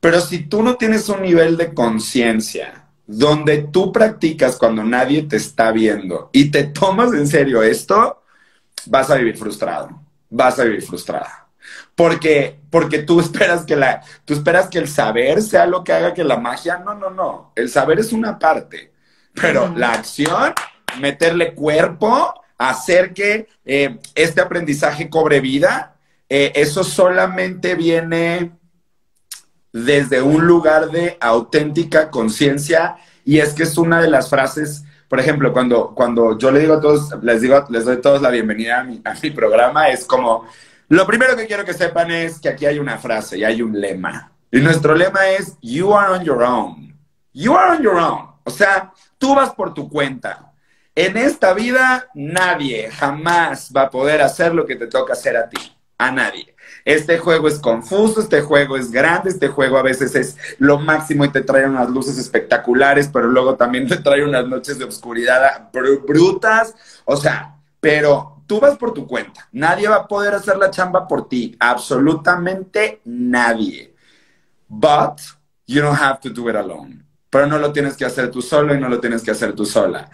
Pero 0.00 0.20
si 0.20 0.40
tú 0.40 0.62
no 0.62 0.76
tienes 0.76 1.08
un 1.08 1.22
nivel 1.22 1.56
de 1.56 1.74
conciencia 1.74 2.86
donde 3.06 3.58
tú 3.58 3.92
practicas 3.92 4.56
cuando 4.56 4.82
nadie 4.82 5.22
te 5.22 5.36
está 5.36 5.70
viendo 5.70 6.30
y 6.32 6.50
te 6.50 6.64
tomas 6.64 7.12
en 7.12 7.26
serio 7.26 7.62
esto, 7.62 8.22
vas 8.86 9.10
a 9.10 9.16
vivir 9.16 9.36
frustrado, 9.36 10.00
vas 10.32 10.58
a 10.58 10.64
vivir 10.64 10.82
frustrada. 10.82 11.46
Porque, 11.94 12.58
porque 12.70 12.98
tú 13.00 13.20
esperas 13.20 13.64
que 13.64 13.76
la, 13.76 14.02
tú 14.24 14.34
esperas 14.34 14.68
que 14.68 14.78
el 14.78 14.88
saber 14.88 15.42
sea 15.42 15.66
lo 15.66 15.84
que 15.84 15.92
haga 15.92 16.14
que 16.14 16.24
la 16.24 16.38
magia, 16.38 16.78
no, 16.78 16.94
no, 16.94 17.10
no, 17.10 17.52
el 17.54 17.68
saber 17.68 18.00
es 18.00 18.12
una 18.12 18.38
parte, 18.38 18.92
pero 19.34 19.72
la 19.76 19.92
acción, 19.92 20.54
meterle 21.00 21.54
cuerpo, 21.54 22.34
hacer 22.58 23.12
que 23.12 23.48
eh, 23.64 23.98
este 24.14 24.40
aprendizaje 24.40 25.08
cobre 25.08 25.40
vida, 25.40 25.96
eh, 26.28 26.52
eso 26.54 26.82
solamente 26.82 27.74
viene 27.74 28.52
desde 29.72 30.22
un 30.22 30.46
lugar 30.46 30.90
de 30.90 31.16
auténtica 31.20 32.10
conciencia 32.10 32.96
y 33.24 33.38
es 33.38 33.54
que 33.54 33.62
es 33.62 33.78
una 33.78 34.00
de 34.00 34.08
las 34.08 34.28
frases, 34.28 34.84
por 35.12 35.20
ejemplo, 35.20 35.52
cuando, 35.52 35.94
cuando 35.94 36.38
yo 36.38 36.50
le 36.50 36.60
digo 36.60 36.72
a 36.72 36.80
todos, 36.80 37.10
les 37.22 37.42
digo, 37.42 37.62
les 37.68 37.84
doy 37.84 38.00
todos 38.00 38.22
la 38.22 38.30
bienvenida 38.30 38.80
a 38.80 38.84
mi, 38.84 39.02
a 39.04 39.12
mi 39.12 39.30
programa, 39.30 39.90
es 39.90 40.06
como, 40.06 40.46
lo 40.88 41.06
primero 41.06 41.36
que 41.36 41.46
quiero 41.46 41.66
que 41.66 41.74
sepan 41.74 42.10
es 42.10 42.40
que 42.40 42.48
aquí 42.48 42.64
hay 42.64 42.78
una 42.78 42.96
frase 42.96 43.36
y 43.36 43.44
hay 43.44 43.60
un 43.60 43.78
lema. 43.78 44.32
Y 44.50 44.60
nuestro 44.60 44.94
lema 44.94 45.28
es, 45.28 45.58
you 45.60 45.94
are 45.94 46.14
on 46.14 46.24
your 46.24 46.42
own. 46.42 46.98
You 47.34 47.54
are 47.54 47.76
on 47.76 47.82
your 47.82 47.96
own. 47.96 48.30
O 48.42 48.50
sea, 48.50 48.90
tú 49.18 49.34
vas 49.34 49.50
por 49.50 49.74
tu 49.74 49.86
cuenta. 49.90 50.50
En 50.94 51.18
esta 51.18 51.52
vida 51.52 52.08
nadie 52.14 52.90
jamás 52.90 53.70
va 53.70 53.82
a 53.82 53.90
poder 53.90 54.22
hacer 54.22 54.54
lo 54.54 54.64
que 54.64 54.76
te 54.76 54.86
toca 54.86 55.12
hacer 55.12 55.36
a 55.36 55.46
ti. 55.46 55.76
A 55.98 56.10
nadie. 56.10 56.51
Este 56.84 57.18
juego 57.18 57.48
es 57.48 57.58
confuso, 57.58 58.20
este 58.20 58.40
juego 58.40 58.76
es 58.76 58.90
grande, 58.90 59.30
este 59.30 59.48
juego 59.48 59.78
a 59.78 59.82
veces 59.82 60.14
es 60.14 60.36
lo 60.58 60.78
máximo 60.78 61.24
y 61.24 61.30
te 61.30 61.42
trae 61.42 61.66
unas 61.66 61.88
luces 61.90 62.18
espectaculares, 62.18 63.08
pero 63.12 63.28
luego 63.28 63.56
también 63.56 63.86
te 63.88 63.96
trae 63.96 64.24
unas 64.24 64.46
noches 64.46 64.78
de 64.78 64.84
oscuridad 64.84 65.70
brutas. 65.72 66.74
O 67.04 67.16
sea, 67.16 67.56
pero 67.80 68.42
tú 68.46 68.60
vas 68.60 68.76
por 68.76 68.92
tu 68.92 69.06
cuenta. 69.06 69.48
Nadie 69.52 69.88
va 69.88 69.96
a 69.96 70.08
poder 70.08 70.34
hacer 70.34 70.56
la 70.56 70.70
chamba 70.70 71.06
por 71.06 71.28
ti. 71.28 71.56
Absolutamente 71.58 73.00
nadie. 73.04 73.94
But 74.68 75.20
you 75.66 75.82
don't 75.82 75.98
have 75.98 76.20
to 76.20 76.30
do 76.30 76.48
it 76.48 76.56
alone. 76.56 77.04
Pero 77.30 77.46
no 77.46 77.58
lo 77.58 77.72
tienes 77.72 77.96
que 77.96 78.04
hacer 78.04 78.30
tú 78.30 78.42
solo 78.42 78.74
y 78.74 78.80
no 78.80 78.88
lo 78.88 79.00
tienes 79.00 79.22
que 79.22 79.30
hacer 79.30 79.54
tú 79.54 79.64
sola. 79.64 80.10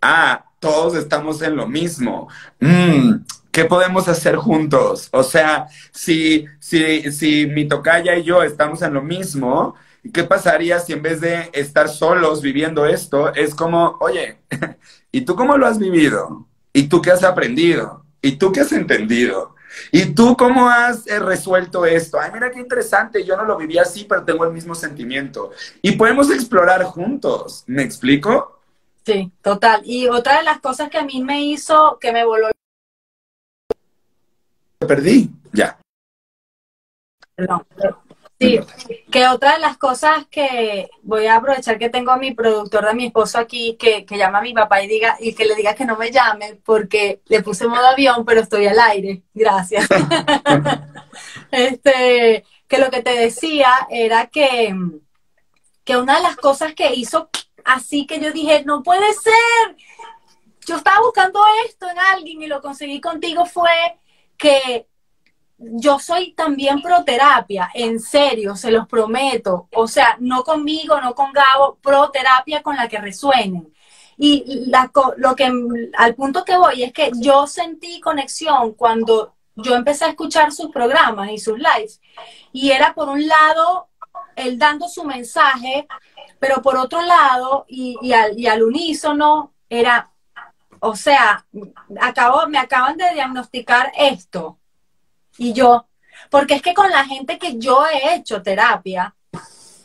Ah, 0.00 0.44
todos 0.58 0.94
estamos 0.94 1.42
en 1.42 1.56
lo 1.56 1.66
mismo. 1.66 2.28
Mm, 2.60 3.14
¿Qué 3.52 3.66
podemos 3.66 4.08
hacer 4.08 4.36
juntos? 4.36 5.08
O 5.12 5.22
sea, 5.22 5.68
si, 5.92 6.46
si, 6.58 7.12
si 7.12 7.46
mi 7.46 7.68
tocaya 7.68 8.16
y 8.16 8.24
yo 8.24 8.42
estamos 8.42 8.80
en 8.80 8.94
lo 8.94 9.02
mismo, 9.02 9.74
¿qué 10.12 10.24
pasaría 10.24 10.80
si 10.80 10.94
en 10.94 11.02
vez 11.02 11.20
de 11.20 11.50
estar 11.52 11.90
solos 11.90 12.40
viviendo 12.40 12.86
esto, 12.86 13.32
es 13.34 13.54
como, 13.54 13.98
oye, 14.00 14.38
¿y 15.12 15.20
tú 15.20 15.36
cómo 15.36 15.58
lo 15.58 15.66
has 15.66 15.78
vivido? 15.78 16.46
¿Y 16.72 16.84
tú 16.84 17.02
qué 17.02 17.10
has 17.10 17.22
aprendido? 17.24 18.06
¿Y 18.22 18.32
tú 18.32 18.52
qué 18.52 18.60
has 18.60 18.72
entendido? 18.72 19.54
¿Y 19.90 20.14
tú 20.14 20.34
cómo 20.36 20.70
has 20.70 21.06
eh, 21.06 21.18
resuelto 21.18 21.84
esto? 21.84 22.18
Ay, 22.18 22.30
mira 22.32 22.50
qué 22.50 22.58
interesante, 22.58 23.22
yo 23.22 23.36
no 23.36 23.44
lo 23.44 23.58
viví 23.58 23.78
así, 23.78 24.04
pero 24.08 24.24
tengo 24.24 24.44
el 24.44 24.52
mismo 24.52 24.74
sentimiento. 24.74 25.50
Y 25.82 25.92
podemos 25.92 26.30
explorar 26.30 26.82
juntos, 26.84 27.64
¿me 27.66 27.82
explico? 27.82 28.60
Sí, 29.04 29.30
total. 29.42 29.82
Y 29.84 30.08
otra 30.08 30.38
de 30.38 30.44
las 30.44 30.60
cosas 30.60 30.88
que 30.88 30.98
a 30.98 31.04
mí 31.04 31.22
me 31.22 31.44
hizo, 31.44 31.98
que 32.00 32.12
me 32.12 32.24
voló... 32.24 32.48
Perdí, 34.86 35.30
ya. 35.52 35.78
Perdón. 37.34 37.66
Sí, 38.38 38.58
que 39.10 39.28
otra 39.28 39.52
de 39.52 39.60
las 39.60 39.78
cosas 39.78 40.26
que 40.28 40.90
voy 41.02 41.26
a 41.26 41.36
aprovechar 41.36 41.78
que 41.78 41.90
tengo 41.90 42.10
a 42.10 42.16
mi 42.16 42.34
productor 42.34 42.86
de 42.86 42.94
mi 42.94 43.06
esposo 43.06 43.38
aquí, 43.38 43.76
que, 43.78 44.04
que 44.04 44.18
llama 44.18 44.38
a 44.38 44.42
mi 44.42 44.52
papá 44.52 44.82
y 44.82 44.88
diga, 44.88 45.16
y 45.20 45.32
que 45.34 45.44
le 45.44 45.54
diga 45.54 45.74
que 45.74 45.84
no 45.84 45.96
me 45.96 46.10
llame, 46.10 46.58
porque 46.64 47.22
le 47.26 47.42
puse 47.42 47.68
modo 47.68 47.86
avión, 47.86 48.24
pero 48.24 48.40
estoy 48.40 48.66
al 48.66 48.80
aire. 48.80 49.22
Gracias. 49.32 49.86
este, 51.52 52.44
que 52.66 52.78
lo 52.78 52.90
que 52.90 53.02
te 53.02 53.10
decía 53.10 53.86
era 53.90 54.26
que, 54.26 54.74
que 55.84 55.96
una 55.96 56.16
de 56.16 56.22
las 56.22 56.36
cosas 56.36 56.74
que 56.74 56.92
hizo 56.94 57.30
así 57.64 58.06
que 58.06 58.20
yo 58.20 58.32
dije, 58.32 58.64
no 58.64 58.82
puede 58.82 59.12
ser. 59.12 59.76
Yo 60.66 60.76
estaba 60.76 61.00
buscando 61.00 61.40
esto 61.66 61.88
en 61.88 61.98
alguien 61.98 62.42
y 62.42 62.46
lo 62.46 62.60
conseguí 62.60 63.00
contigo 63.00 63.46
fue 63.46 63.70
que 64.42 64.88
yo 65.58 66.00
soy 66.00 66.32
también 66.32 66.82
proterapia, 66.82 67.70
en 67.72 68.00
serio, 68.00 68.56
se 68.56 68.72
los 68.72 68.88
prometo. 68.88 69.68
O 69.74 69.86
sea, 69.86 70.16
no 70.18 70.42
conmigo, 70.42 71.00
no 71.00 71.14
con 71.14 71.32
Gabo, 71.32 71.78
proterapia 71.80 72.62
con 72.62 72.74
la 72.74 72.88
que 72.88 72.98
resuenen. 72.98 73.72
Y 74.18 74.66
lo 75.16 75.36
que 75.36 75.52
al 75.96 76.14
punto 76.16 76.44
que 76.44 76.56
voy 76.56 76.82
es 76.82 76.92
que 76.92 77.12
yo 77.14 77.46
sentí 77.46 78.00
conexión 78.00 78.74
cuando 78.74 79.34
yo 79.54 79.74
empecé 79.76 80.06
a 80.06 80.08
escuchar 80.08 80.50
sus 80.52 80.70
programas 80.70 81.30
y 81.30 81.38
sus 81.38 81.58
lives. 81.58 82.00
Y 82.52 82.72
era 82.72 82.94
por 82.94 83.08
un 83.08 83.26
lado 83.26 83.88
él 84.34 84.58
dando 84.58 84.88
su 84.88 85.04
mensaje, 85.04 85.86
pero 86.40 86.60
por 86.62 86.76
otro 86.76 87.00
lado, 87.02 87.64
y, 87.68 88.12
al, 88.12 88.38
y 88.38 88.48
al 88.48 88.62
unísono, 88.62 89.52
era, 89.68 90.10
o 90.84 90.96
sea, 90.96 91.46
acabo, 92.00 92.48
me 92.48 92.58
acaban 92.58 92.96
de 92.96 93.12
diagnosticar 93.14 93.92
esto. 93.96 94.58
Y 95.38 95.52
yo, 95.52 95.86
porque 96.28 96.54
es 96.54 96.62
que 96.62 96.74
con 96.74 96.90
la 96.90 97.04
gente 97.04 97.38
que 97.38 97.56
yo 97.56 97.84
he 97.86 98.16
hecho 98.16 98.42
terapia, 98.42 99.14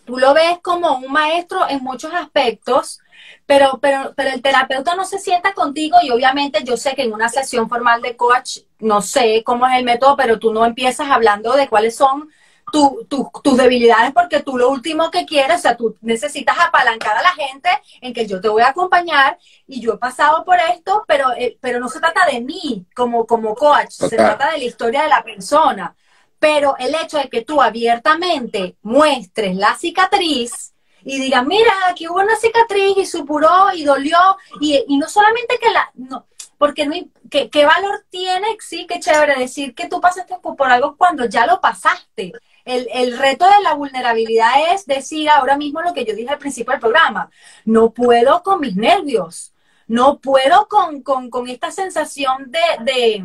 tú 0.06 0.18
lo 0.18 0.34
ves 0.34 0.58
como 0.64 0.98
un 0.98 1.12
maestro 1.12 1.70
en 1.70 1.84
muchos 1.84 2.12
aspectos, 2.16 3.00
pero, 3.46 3.78
pero, 3.80 4.14
pero 4.16 4.32
el 4.32 4.42
terapeuta 4.42 4.96
no 4.96 5.06
se 5.06 5.20
sienta 5.20 5.54
contigo 5.54 5.98
y 6.02 6.10
obviamente 6.10 6.64
yo 6.64 6.76
sé 6.78 6.96
que 6.96 7.04
en 7.04 7.14
una 7.14 7.30
sesión 7.30 7.70
formal 7.70 8.02
de 8.02 8.18
coach, 8.18 8.62
no 8.80 9.04
sé 9.04 9.44
cómo 9.46 9.68
es 9.68 9.78
el 9.78 9.86
método, 9.86 10.18
pero 10.18 10.40
tú 10.40 10.52
no 10.52 10.66
empiezas 10.66 11.12
hablando 11.12 11.54
de 11.54 11.68
cuáles 11.68 11.96
son 11.96 12.28
tus 12.72 13.58
debilidades 13.58 14.12
porque 14.14 14.42
tú 14.42 14.58
lo 14.58 14.70
último 14.70 15.10
que 15.10 15.26
quieres, 15.26 15.60
o 15.60 15.62
sea, 15.62 15.78
tú 15.78 15.96
necesitas 16.02 16.58
apalancar 16.60 17.16
a 17.18 17.22
la 17.22 17.34
gente 17.34 17.70
en 18.02 18.14
que 18.14 18.28
yo 18.28 18.42
te 18.42 18.50
voy 18.50 18.62
a 18.62 18.70
acompañar 18.70 19.38
y 19.68 19.80
yo 19.80 19.94
he 19.94 19.98
pasado 19.98 20.44
por 20.44 20.58
esto, 20.74 21.04
pero, 21.08 21.32
eh, 21.38 21.58
pero 21.62 21.80
no 21.80 21.88
se 21.88 22.00
trata 22.00 22.26
de 22.26 22.42
mí 22.42 22.86
como, 22.96 23.26
como 23.26 23.56
coach, 23.56 23.90
se 23.90 24.16
trata 24.16 24.52
de 24.52 24.58
la 24.60 24.64
historia 24.64 25.04
de 25.04 25.10
la 25.10 25.24
persona. 25.24 25.96
Pero 26.40 26.76
el 26.78 26.94
hecho 26.94 27.18
de 27.18 27.30
que 27.30 27.44
tú 27.44 27.62
abiertamente 27.62 28.76
muestres 28.84 29.56
la 29.56 29.76
cicatriz 29.76 30.74
y 31.04 31.20
digas, 31.20 31.46
mira, 31.46 31.74
aquí 31.90 32.08
hubo 32.08 32.20
una 32.20 32.36
cicatriz 32.36 32.98
y 32.98 33.06
supuró 33.06 33.74
y 33.74 33.86
dolió, 33.86 34.18
y, 34.60 34.84
y 34.88 34.98
no 34.98 35.08
solamente 35.08 35.58
que 35.58 35.72
la... 35.72 35.90
No, 35.96 36.26
porque 36.58 36.86
no, 36.86 36.96
¿qué, 37.30 37.50
¿qué, 37.50 37.66
valor 37.66 38.06
tiene? 38.10 38.48
Sí, 38.60 38.88
qué 38.88 39.00
chévere 39.00 39.40
decir 39.40 39.74
que 39.76 39.88
tú 39.88 40.02
pasaste 40.02 40.36
por 40.42 40.70
algo 40.70 40.98
cuando 40.98 41.26
ya 41.26 41.46
lo 41.46 41.62
pasaste 41.62 42.34
el, 42.68 43.18
reto 43.18 43.46
de 43.46 43.64
la 43.64 43.74
vulnerabilidad 43.74 44.74
es 44.74 44.86
decir 44.86 45.30
ahora 45.30 45.58
mismo 45.58 45.82
lo 45.82 45.94
que 45.94 46.06
yo 46.06 46.16
dije 46.16 46.30
al 46.30 46.38
principio 46.38 46.72
del 46.72 46.82
programa, 46.82 47.30
no 47.66 47.92
puedo 47.92 48.44
con 48.44 48.60
mis 48.60 48.76
nervios, 48.76 49.54
no 49.88 50.20
puedo 50.20 50.68
con, 50.68 51.48
esta 51.48 51.72
sensación 51.72 52.52
de, 52.52 53.24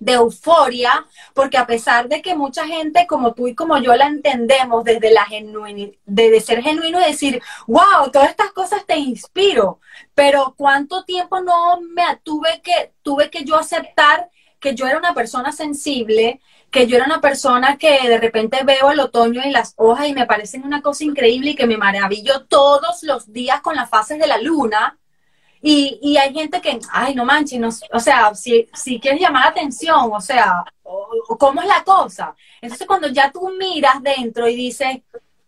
euforia, 0.00 1.04
porque 1.34 1.58
a 1.58 1.66
pesar 1.66 2.08
de 2.08 2.22
que 2.22 2.36
mucha 2.36 2.66
gente 2.66 3.06
como 3.08 3.34
tú 3.34 3.48
y 3.48 3.54
como 3.54 3.78
yo 3.78 3.94
la 3.96 4.06
entendemos 4.06 4.84
desde 4.84 5.10
la 5.10 5.24
genuinidad, 5.24 5.92
de 6.06 6.40
ser 6.40 6.62
genuino 6.62 7.00
y 7.00 7.04
decir, 7.04 7.42
wow, 7.66 8.10
todas 8.12 8.30
estas 8.30 8.52
cosas 8.52 8.86
te 8.86 8.96
inspiro, 8.96 9.80
pero 10.14 10.54
cuánto 10.56 11.04
tiempo 11.04 11.40
no 11.40 11.80
me 11.80 12.04
tuve 12.22 12.60
que, 12.62 12.92
tuve 13.02 13.28
que 13.28 13.44
yo 13.44 13.56
aceptar 13.56 14.30
que 14.60 14.74
yo 14.74 14.86
era 14.86 14.98
una 14.98 15.14
persona 15.14 15.52
sensible, 15.52 16.40
que 16.70 16.86
yo 16.86 16.96
era 16.96 17.06
una 17.06 17.20
persona 17.20 17.78
que 17.78 18.08
de 18.08 18.18
repente 18.18 18.58
veo 18.64 18.90
el 18.90 19.00
otoño 19.00 19.42
y 19.44 19.50
las 19.50 19.74
hojas 19.76 20.06
y 20.08 20.14
me 20.14 20.26
parecen 20.26 20.64
una 20.64 20.82
cosa 20.82 21.04
increíble 21.04 21.50
y 21.50 21.54
que 21.54 21.66
me 21.66 21.76
maravillo 21.76 22.44
todos 22.46 23.02
los 23.02 23.32
días 23.32 23.60
con 23.62 23.74
las 23.74 23.88
fases 23.88 24.18
de 24.18 24.26
la 24.26 24.38
luna. 24.38 24.98
Y, 25.60 26.16
hay 26.16 26.32
gente 26.32 26.60
que, 26.60 26.78
ay, 26.92 27.16
no 27.16 27.24
manches, 27.24 27.58
no, 27.58 27.70
o 27.92 28.00
sea, 28.00 28.32
si, 28.34 28.68
si 28.72 29.00
quieres 29.00 29.20
llamar 29.20 29.44
la 29.44 29.50
atención, 29.50 30.10
o 30.12 30.20
sea, 30.20 30.62
¿cómo 31.38 31.60
es 31.60 31.66
la 31.66 31.82
cosa? 31.82 32.36
Entonces 32.60 32.86
cuando 32.86 33.08
ya 33.08 33.32
tú 33.32 33.50
miras 33.58 34.00
dentro 34.00 34.48
y 34.48 34.54
dices, 34.54 34.98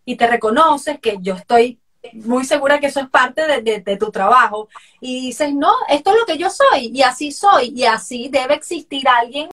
y 0.03 0.15
te 0.17 0.27
reconoces 0.27 0.99
que 0.99 1.17
yo 1.21 1.35
estoy 1.35 1.79
muy 2.13 2.43
segura 2.43 2.79
que 2.79 2.87
eso 2.87 2.99
es 2.99 3.09
parte 3.09 3.61
de, 3.61 3.79
de, 3.79 3.97
tu 3.97 4.11
trabajo, 4.11 4.67
y 4.99 5.27
dices, 5.27 5.53
no, 5.53 5.71
esto 5.87 6.11
es 6.11 6.17
lo 6.19 6.25
que 6.25 6.37
yo 6.37 6.49
soy, 6.49 6.91
y 6.93 7.03
así 7.03 7.31
soy, 7.31 7.71
y 7.75 7.85
así 7.85 8.27
debe 8.29 8.55
existir 8.55 9.07
alguien 9.07 9.49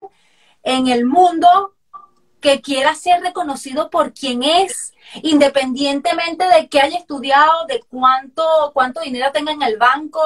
en 0.67 0.87
el 0.87 1.05
mundo 1.05 1.75
que 2.41 2.59
quiera 2.59 2.93
ser 2.93 3.21
reconocido 3.21 3.89
por 3.89 4.13
quien 4.13 4.43
es, 4.43 4.93
independientemente 5.23 6.43
de 6.45 6.67
que 6.67 6.81
haya 6.81 6.97
estudiado, 6.97 7.65
de 7.67 7.81
cuánto, 7.89 8.43
cuánto 8.73 8.99
dinero 8.99 9.31
tenga 9.33 9.53
en 9.53 9.61
el 9.61 9.77
banco 9.77 10.21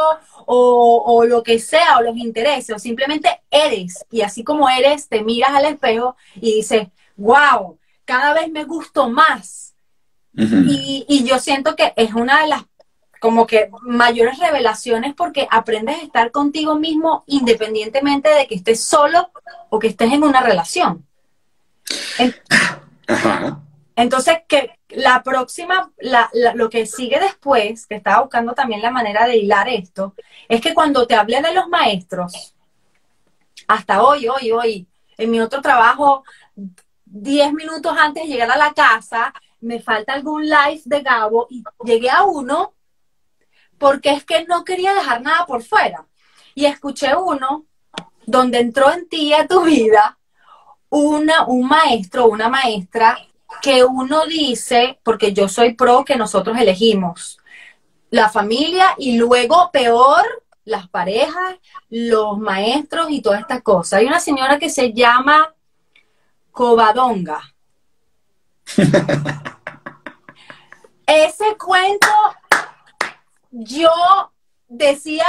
o, 0.48 1.24
lo 1.26 1.44
que 1.44 1.60
sea, 1.60 2.00
o 2.00 2.02
los 2.02 2.18
intereses, 2.18 2.76
o 2.76 2.80
simplemente 2.80 3.42
eres. 3.52 4.04
Y 4.10 4.22
así 4.22 4.44
como 4.44 4.68
eres, 4.68 5.08
te 5.08 5.24
miras 5.24 5.52
al 5.52 5.66
espejo 5.66 6.16
y 6.36 6.56
dices, 6.56 6.88
wow, 7.18 7.78
cada 8.04 8.34
vez 8.34 8.50
me 8.50 8.64
gusto 8.64 9.10
más. 9.10 9.76
y, 10.34 11.06
y 11.08 11.24
yo 11.24 11.38
siento 11.38 11.76
que 11.76 11.94
es 11.96 12.14
una 12.16 12.42
de 12.42 12.48
las 12.48 12.64
como 13.22 13.46
que 13.46 13.70
mayores 13.84 14.40
revelaciones 14.40 15.14
porque 15.14 15.48
aprendes 15.52 16.00
a 16.00 16.02
estar 16.02 16.32
contigo 16.32 16.74
mismo 16.74 17.24
independientemente 17.28 18.30
de 18.30 18.48
que 18.48 18.56
estés 18.56 18.84
solo 18.84 19.30
o 19.70 19.78
que 19.78 19.90
estés 19.90 20.12
en 20.12 20.24
una 20.24 20.42
relación. 20.42 21.06
Entonces, 23.96 24.40
que 24.48 24.80
la 24.90 25.22
próxima, 25.22 25.92
lo 26.56 26.70
que 26.72 26.88
sigue 26.88 27.20
después, 27.20 27.86
que 27.86 27.94
estaba 27.94 28.22
buscando 28.22 28.54
también 28.54 28.82
la 28.82 28.90
manera 28.90 29.28
de 29.28 29.38
hilar 29.38 29.70
esto, 29.70 30.16
es 30.50 30.60
que 30.60 30.74
cuando 30.74 31.06
te 31.06 31.14
hablé 31.14 31.44
de 31.44 31.54
los 31.54 31.68
maestros, 31.68 32.56
hasta 33.68 34.02
hoy, 34.02 34.28
hoy, 34.30 34.52
hoy, 34.52 34.88
en 35.20 35.30
mi 35.30 35.40
otro 35.40 35.62
trabajo, 35.62 36.24
10 37.06 37.54
minutos 37.54 37.96
antes 37.96 38.24
de 38.24 38.30
llegar 38.30 38.50
a 38.50 38.58
la 38.58 38.74
casa, 38.74 39.32
me 39.60 39.80
falta 39.80 40.14
algún 40.14 40.50
live 40.50 40.82
de 40.86 41.02
Gabo 41.04 41.46
y 41.52 41.64
llegué 41.86 42.10
a 42.10 42.24
uno 42.24 42.74
porque 43.82 44.12
es 44.12 44.24
que 44.24 44.46
no 44.46 44.64
quería 44.64 44.94
dejar 44.94 45.24
nada 45.24 45.48
por 45.48 45.64
fuera. 45.64 46.06
Y 46.54 46.66
escuché 46.66 47.16
uno 47.16 47.66
donde 48.28 48.60
entró 48.60 48.94
en 48.94 49.10
ti, 49.10 49.34
a 49.34 49.48
tu 49.48 49.64
vida, 49.64 50.20
una, 50.90 51.46
un 51.48 51.68
maestro, 51.68 52.28
una 52.28 52.48
maestra, 52.48 53.18
que 53.60 53.84
uno 53.84 54.28
dice, 54.28 55.00
porque 55.04 55.34
yo 55.34 55.50
soy 55.50 55.74
pro 55.74 56.06
que 56.06 56.16
nosotros 56.16 56.56
elegimos 56.60 57.40
la 58.12 58.30
familia 58.30 58.94
y 59.00 59.18
luego 59.18 59.72
peor 59.74 60.44
las 60.64 60.88
parejas, 60.88 61.56
los 61.90 62.38
maestros 62.38 63.08
y 63.10 63.20
todas 63.24 63.42
estas 63.42 63.64
cosas. 63.64 64.00
Hay 64.00 64.06
una 64.06 64.20
señora 64.20 64.60
que 64.60 64.70
se 64.70 64.94
llama 64.94 65.56
Covadonga. 66.52 67.42
Ese 71.08 71.58
cuento 71.58 72.08
yo 73.52 73.92
decía, 74.68 75.26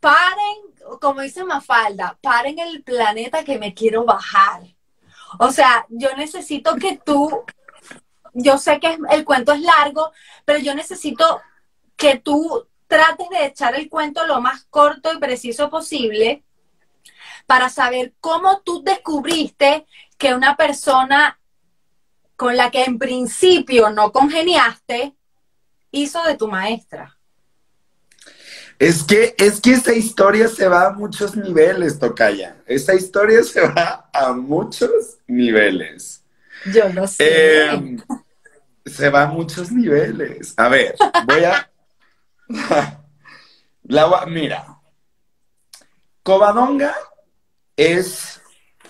paren, 0.00 0.98
como 1.00 1.22
dice 1.22 1.44
Mafalda, 1.44 2.18
paren 2.22 2.58
el 2.58 2.82
planeta 2.82 3.44
que 3.44 3.58
me 3.58 3.74
quiero 3.74 4.04
bajar. 4.04 4.62
O 5.38 5.50
sea, 5.50 5.86
yo 5.88 6.14
necesito 6.16 6.76
que 6.76 7.00
tú, 7.04 7.44
yo 8.34 8.58
sé 8.58 8.78
que 8.78 8.96
el 9.10 9.24
cuento 9.24 9.52
es 9.52 9.60
largo, 9.60 10.12
pero 10.44 10.58
yo 10.58 10.74
necesito 10.74 11.40
que 11.96 12.18
tú 12.18 12.68
trates 12.86 13.28
de 13.30 13.46
echar 13.46 13.74
el 13.74 13.88
cuento 13.88 14.26
lo 14.26 14.40
más 14.40 14.64
corto 14.64 15.12
y 15.12 15.18
preciso 15.18 15.70
posible 15.70 16.44
para 17.46 17.68
saber 17.68 18.14
cómo 18.20 18.60
tú 18.60 18.82
descubriste 18.82 19.86
que 20.18 20.34
una 20.34 20.56
persona 20.56 21.40
con 22.36 22.56
la 22.56 22.70
que 22.70 22.84
en 22.84 22.98
principio 22.98 23.90
no 23.90 24.12
congeniaste 24.12 25.14
hizo 25.90 26.22
de 26.24 26.36
tu 26.36 26.48
maestra. 26.48 27.13
Es 28.78 29.02
que, 29.02 29.34
es 29.38 29.60
que 29.60 29.72
esa 29.72 29.92
historia 29.92 30.48
se 30.48 30.66
va 30.66 30.86
a 30.86 30.92
muchos 30.92 31.36
niveles, 31.36 31.98
Tocaya. 31.98 32.56
Esa 32.66 32.94
historia 32.94 33.42
se 33.42 33.60
va 33.60 34.08
a 34.12 34.32
muchos 34.32 35.18
niveles. 35.26 36.22
Yo 36.72 36.88
lo 36.88 37.06
sé. 37.06 37.66
Em, 37.66 38.02
se 38.84 39.08
va 39.10 39.22
a 39.22 39.26
muchos 39.26 39.70
niveles. 39.70 40.54
A 40.56 40.68
ver, 40.68 40.96
voy 41.26 41.44
a. 41.44 41.70
La, 43.86 44.24
mira, 44.26 44.78
Covadonga 46.22 46.94
es, 47.76 48.40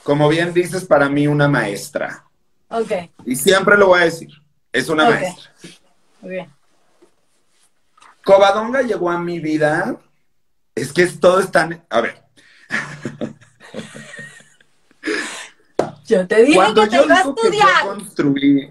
como 0.05 0.29
bien 0.29 0.55
dices, 0.55 0.85
para 0.85 1.09
mí 1.09 1.27
una 1.27 1.49
maestra. 1.49 2.25
Ok. 2.69 2.93
Y 3.27 3.35
siempre 3.35 3.77
lo 3.77 3.89
voy 3.89 4.03
a 4.03 4.05
decir, 4.05 4.31
es 4.73 4.89
una 4.89 5.11
maestra. 5.11 5.53
Muy 6.21 6.31
bien. 6.31 6.55
Covadonga 8.25 8.83
llegó 8.83 9.11
a 9.11 9.19
mi 9.19 9.39
vida. 9.41 9.97
Es 10.75 10.93
que 10.93 11.03
es 11.03 11.21
todo 11.21 11.41
es 11.41 11.51
tan. 11.53 11.85
A 11.89 12.01
ver, 12.01 12.23
Yo 16.07 16.27
te 16.27 16.45
dije 16.45 16.57
cuando 16.57 16.83
que 16.83 16.89
te 16.91 16.97
yo 16.97 17.05
iba 17.05 17.15
a 17.15 17.23
que 17.23 17.25
yo 17.25 17.35
estudiar. 17.35 17.83
construí. 17.87 18.71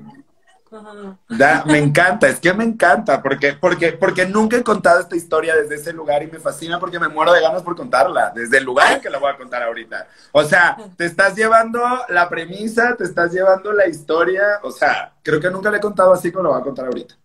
Ajá. 0.71 1.19
Da- 1.29 1.63
me 1.65 1.77
encanta, 1.77 2.27
es 2.27 2.39
que 2.39 2.51
me 2.53 2.63
encanta, 2.63 3.21
porque, 3.21 3.53
porque, 3.53 3.91
porque 3.93 4.25
nunca 4.25 4.57
he 4.57 4.63
contado 4.63 4.99
esta 4.99 5.15
historia 5.15 5.55
desde 5.55 5.75
ese 5.75 5.93
lugar 5.93 6.23
y 6.23 6.27
me 6.27 6.39
fascina 6.39 6.79
porque 6.79 6.99
me 6.99 7.07
muero 7.07 7.31
de 7.31 7.41
ganas 7.41 7.61
por 7.61 7.75
contarla, 7.75 8.31
desde 8.35 8.57
el 8.57 8.63
lugar 8.63 8.93
en 8.93 9.01
que 9.01 9.09
la 9.11 9.19
voy 9.19 9.31
a 9.31 9.37
contar 9.37 9.61
ahorita. 9.61 10.07
O 10.31 10.43
sea, 10.43 10.77
te 10.97 11.05
estás 11.05 11.35
llevando 11.35 11.79
la 12.09 12.27
premisa, 12.27 12.95
te 12.95 13.03
estás 13.03 13.31
llevando 13.31 13.71
la 13.71 13.87
historia, 13.87 14.59
o 14.63 14.71
sea, 14.71 15.13
creo 15.21 15.39
que 15.39 15.51
nunca 15.51 15.69
le 15.69 15.77
he 15.77 15.81
contado 15.81 16.11
así 16.11 16.31
como 16.31 16.45
lo 16.45 16.49
voy 16.53 16.61
a 16.61 16.63
contar 16.63 16.85
ahorita. 16.85 17.15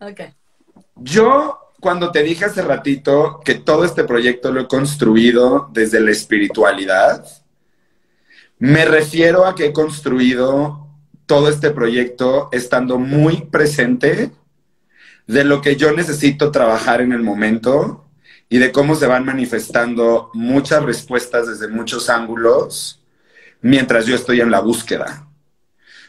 Ok. 0.00 0.20
Yo, 1.02 1.58
cuando 1.80 2.12
te 2.12 2.22
dije 2.22 2.44
hace 2.44 2.60
ratito 2.60 3.40
que 3.42 3.54
todo 3.54 3.84
este 3.84 4.04
proyecto 4.04 4.52
lo 4.52 4.60
he 4.60 4.68
construido 4.68 5.70
desde 5.72 5.98
la 5.98 6.10
espiritualidad, 6.10 7.24
me 8.58 8.84
refiero 8.84 9.46
a 9.46 9.54
que 9.54 9.66
he 9.66 9.72
construido 9.72 10.86
todo 11.24 11.48
este 11.48 11.70
proyecto 11.70 12.50
estando 12.52 12.98
muy 12.98 13.46
presente 13.50 14.30
de 15.26 15.44
lo 15.44 15.62
que 15.62 15.76
yo 15.76 15.92
necesito 15.92 16.50
trabajar 16.50 17.00
en 17.00 17.12
el 17.12 17.22
momento 17.22 18.04
y 18.50 18.58
de 18.58 18.70
cómo 18.70 18.94
se 18.94 19.06
van 19.06 19.24
manifestando 19.24 20.30
muchas 20.34 20.82
respuestas 20.82 21.46
desde 21.46 21.68
muchos 21.68 22.10
ángulos 22.10 23.00
mientras 23.62 24.04
yo 24.04 24.16
estoy 24.16 24.42
en 24.42 24.50
la 24.50 24.60
búsqueda. 24.60 25.26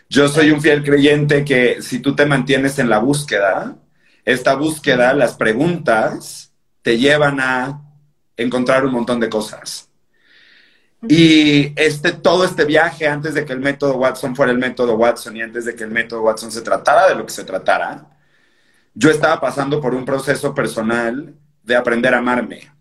Yo 0.10 0.28
soy 0.28 0.52
un 0.52 0.62
fiel 0.62 0.84
creyente 0.84 1.46
que 1.46 1.82
si 1.82 2.00
tú 2.00 2.14
te 2.14 2.26
mantienes 2.26 2.78
en 2.80 2.90
la 2.90 3.00
búsqueda, 3.00 3.78
esta 4.26 4.56
búsqueda, 4.56 5.14
las 5.14 5.36
preguntas, 5.36 6.52
te 6.82 6.98
llevan 6.98 7.40
a 7.40 7.82
encontrar 8.38 8.86
un 8.86 8.94
montón 8.94 9.20
de 9.20 9.30
cosas. 9.30 9.90
Y 11.08 11.74
este, 11.76 12.12
todo 12.12 12.46
este 12.46 12.64
viaje, 12.66 13.08
antes 13.08 13.34
de 13.34 13.44
que 13.44 13.54
el 13.54 13.60
método 13.60 13.96
Watson 13.98 14.36
fuera 14.36 14.52
el 14.52 14.60
método 14.60 14.96
Watson 14.96 15.36
y 15.36 15.42
antes 15.42 15.66
de 15.66 15.76
que 15.76 15.84
el 15.84 15.92
método 15.92 16.22
Watson 16.22 16.52
se 16.52 16.62
tratara 16.62 17.08
de 17.10 17.16
lo 17.16 17.26
que 17.26 17.34
se 17.34 17.44
tratara, 17.44 18.06
yo 18.94 19.10
estaba 19.10 19.40
pasando 19.42 19.82
por 19.82 19.96
un 19.96 20.06
proceso 20.06 20.54
personal 20.54 21.34
de 21.64 21.76
aprender 21.76 22.14
a 22.14 22.20
amarme, 22.20 22.72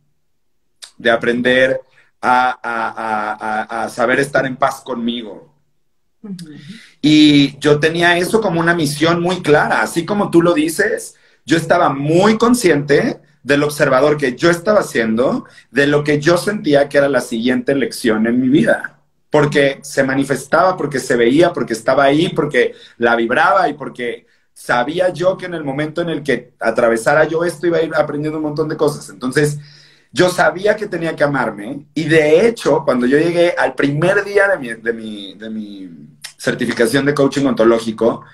de 0.98 1.10
aprender 1.10 1.80
a, 2.20 2.58
a- 2.62 3.84
a- 3.84 3.88
saber 3.88 4.20
estar 4.20 4.44
en 4.44 4.56
paz 4.56 4.80
conmigo, 4.82 5.54
y 7.00 7.58
yo 7.58 7.80
tenía 7.80 8.18
eso 8.18 8.40
como 8.40 8.60
una 8.60 8.74
misión 8.74 9.22
muy 9.22 9.42
clara, 9.42 9.80
así 9.82 10.04
como 10.04 10.30
tú 10.30 10.42
lo 10.42 10.52
dices, 10.52 11.16
yo 11.50 11.56
estaba 11.56 11.88
muy 11.88 12.38
consciente 12.38 13.20
del 13.42 13.64
observador 13.64 14.16
que 14.16 14.36
yo 14.36 14.50
estaba 14.50 14.80
haciendo, 14.80 15.46
de 15.72 15.88
lo 15.88 16.04
que 16.04 16.20
yo 16.20 16.36
sentía 16.36 16.88
que 16.88 16.98
era 16.98 17.08
la 17.08 17.20
siguiente 17.20 17.74
lección 17.74 18.28
en 18.28 18.40
mi 18.40 18.48
vida, 18.48 19.00
porque 19.30 19.80
se 19.82 20.04
manifestaba, 20.04 20.76
porque 20.76 21.00
se 21.00 21.16
veía, 21.16 21.52
porque 21.52 21.72
estaba 21.72 22.04
ahí, 22.04 22.28
porque 22.28 22.74
la 22.98 23.16
vibraba 23.16 23.68
y 23.68 23.74
porque 23.74 24.26
sabía 24.54 25.12
yo 25.12 25.36
que 25.36 25.46
en 25.46 25.54
el 25.54 25.64
momento 25.64 26.02
en 26.02 26.10
el 26.10 26.22
que 26.22 26.52
atravesara 26.60 27.24
yo 27.24 27.42
esto 27.44 27.66
iba 27.66 27.78
a 27.78 27.82
ir 27.82 27.96
aprendiendo 27.96 28.38
un 28.38 28.44
montón 28.44 28.68
de 28.68 28.76
cosas. 28.76 29.08
Entonces, 29.08 29.58
yo 30.12 30.28
sabía 30.28 30.76
que 30.76 30.86
tenía 30.86 31.16
que 31.16 31.24
amarme 31.24 31.84
y 31.94 32.04
de 32.04 32.46
hecho, 32.46 32.84
cuando 32.84 33.06
yo 33.06 33.18
llegué 33.18 33.56
al 33.58 33.74
primer 33.74 34.22
día 34.22 34.46
de 34.46 34.56
mi, 34.56 34.68
de 34.74 34.92
mi, 34.92 35.34
de 35.34 35.50
mi 35.50 35.90
certificación 36.38 37.04
de 37.06 37.14
coaching 37.14 37.46
ontológico, 37.46 38.24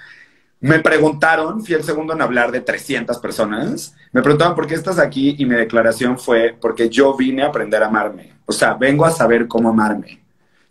me 0.67 0.81
preguntaron, 0.81 1.65
fui 1.65 1.75
el 1.75 1.85
segundo 1.85 2.13
en 2.13 2.23
hablar 2.23 2.51
de 2.51 2.61
300 2.61 3.19
personas, 3.19 3.95
me 4.13 4.23
preguntaban 4.23 4.55
por 4.55 4.67
qué 4.67 4.75
estás 4.75 4.99
aquí 4.99 5.37
y 5.39 5.47
mi 5.47 5.55
declaración 5.55 6.19
fue 6.19 6.57
porque 6.61 6.89
yo 6.89 7.17
vine 7.17 7.43
a 7.43 7.47
aprender 7.47 7.83
a 7.83 7.87
amarme, 7.87 8.33
o 8.47 8.53
sea, 8.53 8.75
vengo 8.75 9.05
a 9.05 9.11
saber 9.11 9.47
cómo 9.47 9.69
amarme. 9.69 10.23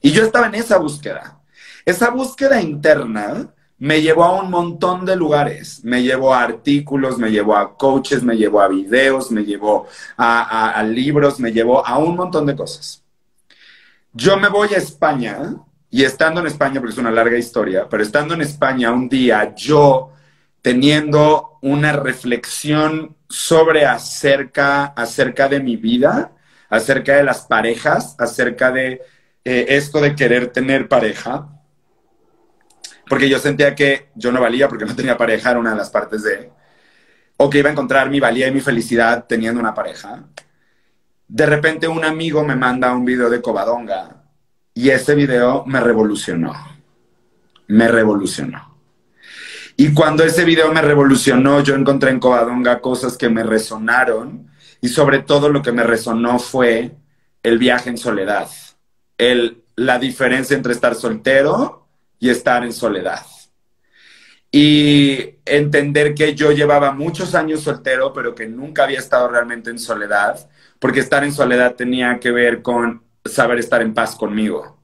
Y 0.01 0.12
yo 0.12 0.23
estaba 0.23 0.47
en 0.47 0.55
esa 0.55 0.77
búsqueda. 0.77 1.39
Esa 1.86 2.10
búsqueda 2.10 2.62
interna 2.62 3.53
me 3.77 4.01
llevó 4.01 4.23
a 4.25 4.41
un 4.41 4.49
montón 4.49 5.05
de 5.05 5.15
lugares, 5.15 5.84
me 5.84 6.03
llevó 6.03 6.34
a 6.34 6.43
artículos, 6.43 7.17
me 7.17 7.31
llevó 7.31 7.55
a 7.55 7.75
coaches, 7.77 8.23
me 8.23 8.36
llevó 8.36 8.62
a 8.62 8.67
videos, 8.67 9.31
me 9.31 9.43
llevó 9.43 9.88
a- 10.17 10.71
a 10.71 10.84
libros, 10.84 11.39
me 11.39 11.51
llevó 11.51 11.86
a 11.86 11.97
un 11.97 12.15
montón 12.15 12.45
de 12.45 12.55
cosas. 12.55 13.03
Yo 14.13 14.38
me 14.38 14.49
voy 14.49 14.73
a 14.73 14.77
España 14.77 15.55
y 15.95 16.03
estando 16.03 16.41
en 16.41 16.47
España, 16.47 16.81
porque 16.81 16.91
es 16.91 16.97
una 16.97 17.10
larga 17.10 17.38
historia, 17.38 17.88
pero 17.89 18.03
estando 18.03 18.34
en 18.34 18.41
España 18.41 18.91
un 18.91 19.08
día, 19.08 19.55
yo 19.55 20.12
teniendo 20.62 21.58
una 21.62 21.93
reflexión 21.93 23.15
sobre 23.29 23.86
acerca, 23.86 24.88
acerca 24.88 25.47
de 25.47 25.62
mi 25.62 25.77
vida, 25.77 26.34
acerca 26.69 27.15
de 27.15 27.23
las 27.23 27.45
parejas, 27.45 28.13
acerca 28.19 28.73
de 28.73 29.03
eh, 29.45 29.67
esto 29.69 30.01
de 30.01 30.15
querer 30.15 30.47
tener 30.47 30.89
pareja, 30.89 31.47
porque 33.08 33.29
yo 33.29 33.39
sentía 33.39 33.73
que 33.73 34.10
yo 34.15 34.34
no 34.34 34.41
valía 34.41 34.67
porque 34.67 34.84
no 34.84 34.97
tenía 34.97 35.17
pareja, 35.17 35.51
era 35.51 35.62
una 35.62 35.71
de 35.71 35.77
las 35.77 35.91
partes 35.91 36.23
de, 36.23 36.51
o 37.38 37.49
que 37.49 37.60
iba 37.60 37.69
a 37.69 37.71
encontrar 37.71 38.10
mi 38.10 38.19
valía 38.19 38.49
y 38.49 38.51
mi 38.51 38.60
felicidad 38.60 39.27
teniendo 39.29 39.62
una 39.62 39.73
pareja. 39.73 40.25
De 41.25 41.45
repente 41.45 41.88
un 41.88 42.03
amigo 42.03 42.43
me 42.43 42.58
manda 42.58 42.93
un 42.93 43.05
video 43.05 43.29
de 43.29 43.41
Covadonga 43.41 44.24
y 44.75 44.89
ese 44.89 45.15
video 45.15 45.63
me 45.65 45.79
revolucionó. 45.79 46.53
Me 47.67 47.88
revolucionó. 47.88 48.77
Y 49.77 49.93
cuando 49.93 50.23
ese 50.23 50.43
video 50.43 50.71
me 50.71 50.81
revolucionó, 50.81 51.61
yo 51.61 51.75
encontré 51.75 52.11
en 52.11 52.19
Covadonga 52.19 52.81
cosas 52.81 53.17
que 53.17 53.29
me 53.29 53.43
resonaron 53.43 54.51
y 54.81 54.89
sobre 54.89 55.19
todo 55.19 55.49
lo 55.49 55.61
que 55.61 55.71
me 55.71 55.83
resonó 55.83 56.39
fue 56.39 56.91
el 57.41 57.57
viaje 57.57 57.89
en 57.89 57.97
soledad, 57.97 58.49
el, 59.17 59.63
la 59.75 59.97
diferencia 59.97 60.55
entre 60.55 60.73
estar 60.73 60.93
soltero 60.93 61.88
y 62.19 62.29
estar 62.29 62.63
en 62.63 62.73
soledad. 62.73 63.25
Y 64.51 65.38
entender 65.45 66.15
que 66.15 66.35
yo 66.35 66.51
llevaba 66.51 66.91
muchos 66.91 67.33
años 67.33 67.61
soltero, 67.61 68.13
pero 68.13 68.35
que 68.35 68.47
nunca 68.47 68.83
había 68.83 68.99
estado 68.99 69.27
realmente 69.29 69.69
en 69.69 69.79
soledad, 69.79 70.49
porque 70.79 70.99
estar 70.99 71.23
en 71.23 71.33
soledad 71.33 71.75
tenía 71.75 72.19
que 72.19 72.31
ver 72.31 72.61
con 72.61 73.04
saber 73.25 73.59
estar 73.59 73.81
en 73.81 73.93
paz 73.93 74.15
conmigo. 74.15 74.77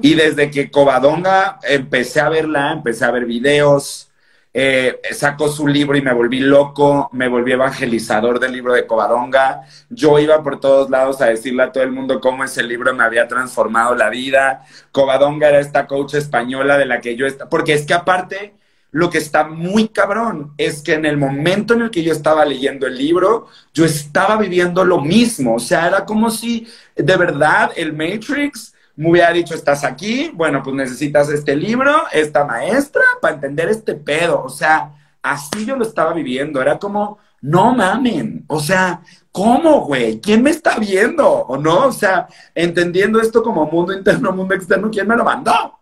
Y 0.00 0.14
desde 0.14 0.50
que 0.50 0.70
Covadonga 0.70 1.58
empecé 1.62 2.20
a 2.20 2.28
verla, 2.28 2.72
empecé 2.72 3.04
a 3.04 3.10
ver 3.10 3.26
videos, 3.26 4.10
eh, 4.54 5.00
sacó 5.12 5.48
su 5.48 5.66
libro 5.66 5.96
y 5.96 6.02
me 6.02 6.12
volví 6.12 6.40
loco, 6.40 7.08
me 7.12 7.28
volví 7.28 7.52
evangelizador 7.52 8.38
del 8.38 8.52
libro 8.52 8.74
de 8.74 8.86
Covadonga. 8.86 9.62
Yo 9.90 10.18
iba 10.18 10.42
por 10.42 10.60
todos 10.60 10.90
lados 10.90 11.20
a 11.20 11.26
decirle 11.26 11.62
a 11.62 11.72
todo 11.72 11.84
el 11.84 11.92
mundo 11.92 12.20
cómo 12.20 12.44
ese 12.44 12.62
libro 12.62 12.94
me 12.94 13.04
había 13.04 13.28
transformado 13.28 13.94
la 13.94 14.10
vida. 14.10 14.64
Covadonga 14.92 15.48
era 15.48 15.60
esta 15.60 15.86
coach 15.86 16.14
española 16.14 16.78
de 16.78 16.86
la 16.86 17.00
que 17.00 17.16
yo 17.16 17.26
estaba, 17.26 17.48
porque 17.50 17.72
es 17.74 17.86
que 17.86 17.94
aparte 17.94 18.54
lo 18.92 19.08
que 19.08 19.18
está 19.18 19.44
muy 19.44 19.88
cabrón 19.88 20.52
es 20.58 20.82
que 20.82 20.92
en 20.92 21.06
el 21.06 21.16
momento 21.16 21.72
en 21.74 21.82
el 21.82 21.90
que 21.90 22.02
yo 22.02 22.12
estaba 22.12 22.44
leyendo 22.44 22.86
el 22.86 22.96
libro, 22.96 23.48
yo 23.72 23.86
estaba 23.86 24.36
viviendo 24.36 24.84
lo 24.84 25.00
mismo. 25.00 25.56
O 25.56 25.60
sea, 25.60 25.88
era 25.88 26.04
como 26.04 26.30
si 26.30 26.68
de 26.94 27.16
verdad 27.16 27.72
el 27.74 27.94
Matrix 27.94 28.74
me 28.94 29.10
hubiera 29.10 29.32
dicho, 29.32 29.54
estás 29.54 29.82
aquí, 29.82 30.30
bueno, 30.34 30.62
pues 30.62 30.76
necesitas 30.76 31.30
este 31.30 31.56
libro, 31.56 32.02
esta 32.12 32.44
maestra, 32.44 33.02
para 33.22 33.36
entender 33.36 33.70
este 33.70 33.94
pedo. 33.94 34.42
O 34.42 34.50
sea, 34.50 34.92
así 35.22 35.64
yo 35.64 35.74
lo 35.74 35.84
estaba 35.84 36.12
viviendo. 36.12 36.60
Era 36.60 36.78
como, 36.78 37.18
no 37.40 37.74
mamen. 37.74 38.44
O 38.46 38.60
sea, 38.60 39.00
¿cómo, 39.32 39.86
güey? 39.86 40.20
¿Quién 40.20 40.42
me 40.42 40.50
está 40.50 40.78
viendo? 40.78 41.26
¿O 41.26 41.56
no? 41.56 41.86
O 41.86 41.92
sea, 41.92 42.28
entendiendo 42.54 43.22
esto 43.22 43.42
como 43.42 43.64
mundo 43.64 43.94
interno, 43.94 44.32
mundo 44.32 44.54
externo, 44.54 44.90
¿quién 44.90 45.08
me 45.08 45.16
lo 45.16 45.24
mandó? 45.24 45.78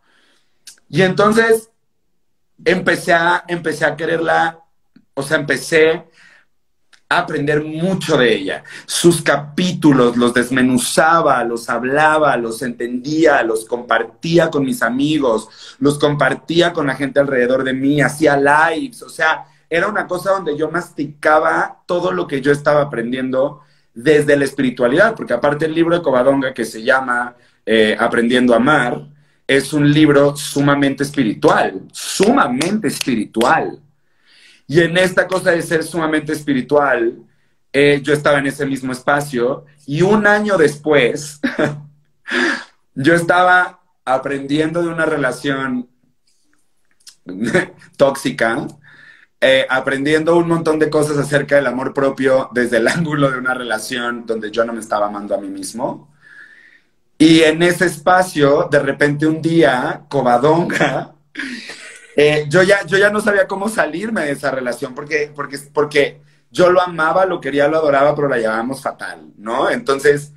Y 0.89 1.03
entonces 1.03 1.71
empecé 2.65 3.13
a, 3.13 3.45
empecé 3.49 3.85
a 3.85 3.97
quererla, 3.97 4.59
o 5.15 5.23
sea, 5.23 5.39
empecé 5.39 6.07
aprender 7.11 7.65
mucho 7.65 8.17
de 8.17 8.33
ella. 8.33 8.65
Sus 8.87 9.21
capítulos 9.21 10.17
los 10.17 10.33
desmenuzaba, 10.33 11.43
los 11.43 11.69
hablaba, 11.69 12.37
los 12.37 12.63
entendía, 12.63 13.43
los 13.43 13.65
compartía 13.65 14.49
con 14.49 14.65
mis 14.65 14.81
amigos, 14.81 15.77
los 15.81 15.99
compartía 15.99 16.73
con 16.73 16.87
la 16.87 16.95
gente 16.95 17.19
alrededor 17.19 17.65
de 17.65 17.73
mí, 17.73 18.01
hacía 18.01 18.37
lives, 18.37 19.03
o 19.03 19.09
sea, 19.09 19.45
era 19.69 19.89
una 19.89 20.07
cosa 20.07 20.31
donde 20.31 20.57
yo 20.57 20.71
masticaba 20.71 21.83
todo 21.87 22.13
lo 22.13 22.27
que 22.27 22.41
yo 22.41 22.53
estaba 22.53 22.83
aprendiendo 22.83 23.61
desde 23.93 24.37
la 24.37 24.45
espiritualidad, 24.45 25.17
porque 25.17 25.33
aparte 25.33 25.67
el 25.67 25.75
libro 25.75 25.97
de 25.97 26.03
Covadonga 26.03 26.55
que 26.55 26.65
se 26.65 26.83
llama 26.83 27.35
eh, 27.67 27.97
Aprendiendo 27.99 28.53
a 28.53 28.57
Amar, 28.57 29.09
es 29.51 29.73
un 29.73 29.91
libro 29.91 30.37
sumamente 30.37 31.03
espiritual, 31.03 31.83
sumamente 31.91 32.87
espiritual. 32.87 33.81
Y 34.69 34.79
en 34.79 34.97
esta 34.97 35.27
cosa 35.27 35.51
de 35.51 35.61
ser 35.61 35.83
sumamente 35.83 36.33
espiritual, 36.33 37.19
eh, 37.73 38.01
yo 38.01 38.13
estaba 38.13 38.39
en 38.39 38.47
ese 38.47 38.65
mismo 38.65 38.93
espacio 38.93 39.65
y 39.87 40.03
un 40.03 40.25
año 40.29 40.57
después, 40.57 41.41
yo 42.95 43.13
estaba 43.13 43.81
aprendiendo 44.05 44.83
de 44.83 44.89
una 44.89 45.05
relación 45.05 45.89
tóxica, 47.97 48.69
eh, 49.41 49.67
aprendiendo 49.69 50.37
un 50.37 50.47
montón 50.47 50.79
de 50.79 50.89
cosas 50.89 51.19
acerca 51.19 51.57
del 51.57 51.67
amor 51.67 51.93
propio 51.93 52.51
desde 52.53 52.77
el 52.77 52.87
ángulo 52.97 53.33
de 53.33 53.39
una 53.39 53.55
relación 53.55 54.27
donde 54.27 54.53
yo 54.53 54.65
no 54.65 54.73
me 54.73 54.81
estaba 54.81 55.09
amando 55.09 55.35
a 55.35 55.39
mí 55.39 55.49
mismo. 55.49 56.10
Y 57.21 57.43
en 57.43 57.63
ese 57.63 57.85
espacio, 57.85 58.67
de 58.71 58.79
repente 58.79 59.27
un 59.27 59.43
día, 59.43 60.05
Covadonga 60.09 61.13
eh, 62.17 62.47
yo, 62.49 62.63
ya, 62.63 62.87
yo 62.87 62.97
ya 62.97 63.11
no 63.11 63.21
sabía 63.21 63.47
cómo 63.47 63.69
salirme 63.69 64.23
de 64.23 64.31
esa 64.31 64.51
relación 64.51 64.95
porque, 64.95 65.31
porque, 65.37 65.59
porque 65.71 66.23
yo 66.51 66.71
lo 66.71 66.81
amaba, 66.81 67.27
lo 67.27 67.39
quería, 67.39 67.69
lo 67.69 67.77
adoraba, 67.77 68.15
pero 68.15 68.27
la 68.27 68.39
llevábamos 68.39 68.81
fatal, 68.81 69.35
¿no? 69.37 69.69
Entonces, 69.69 70.33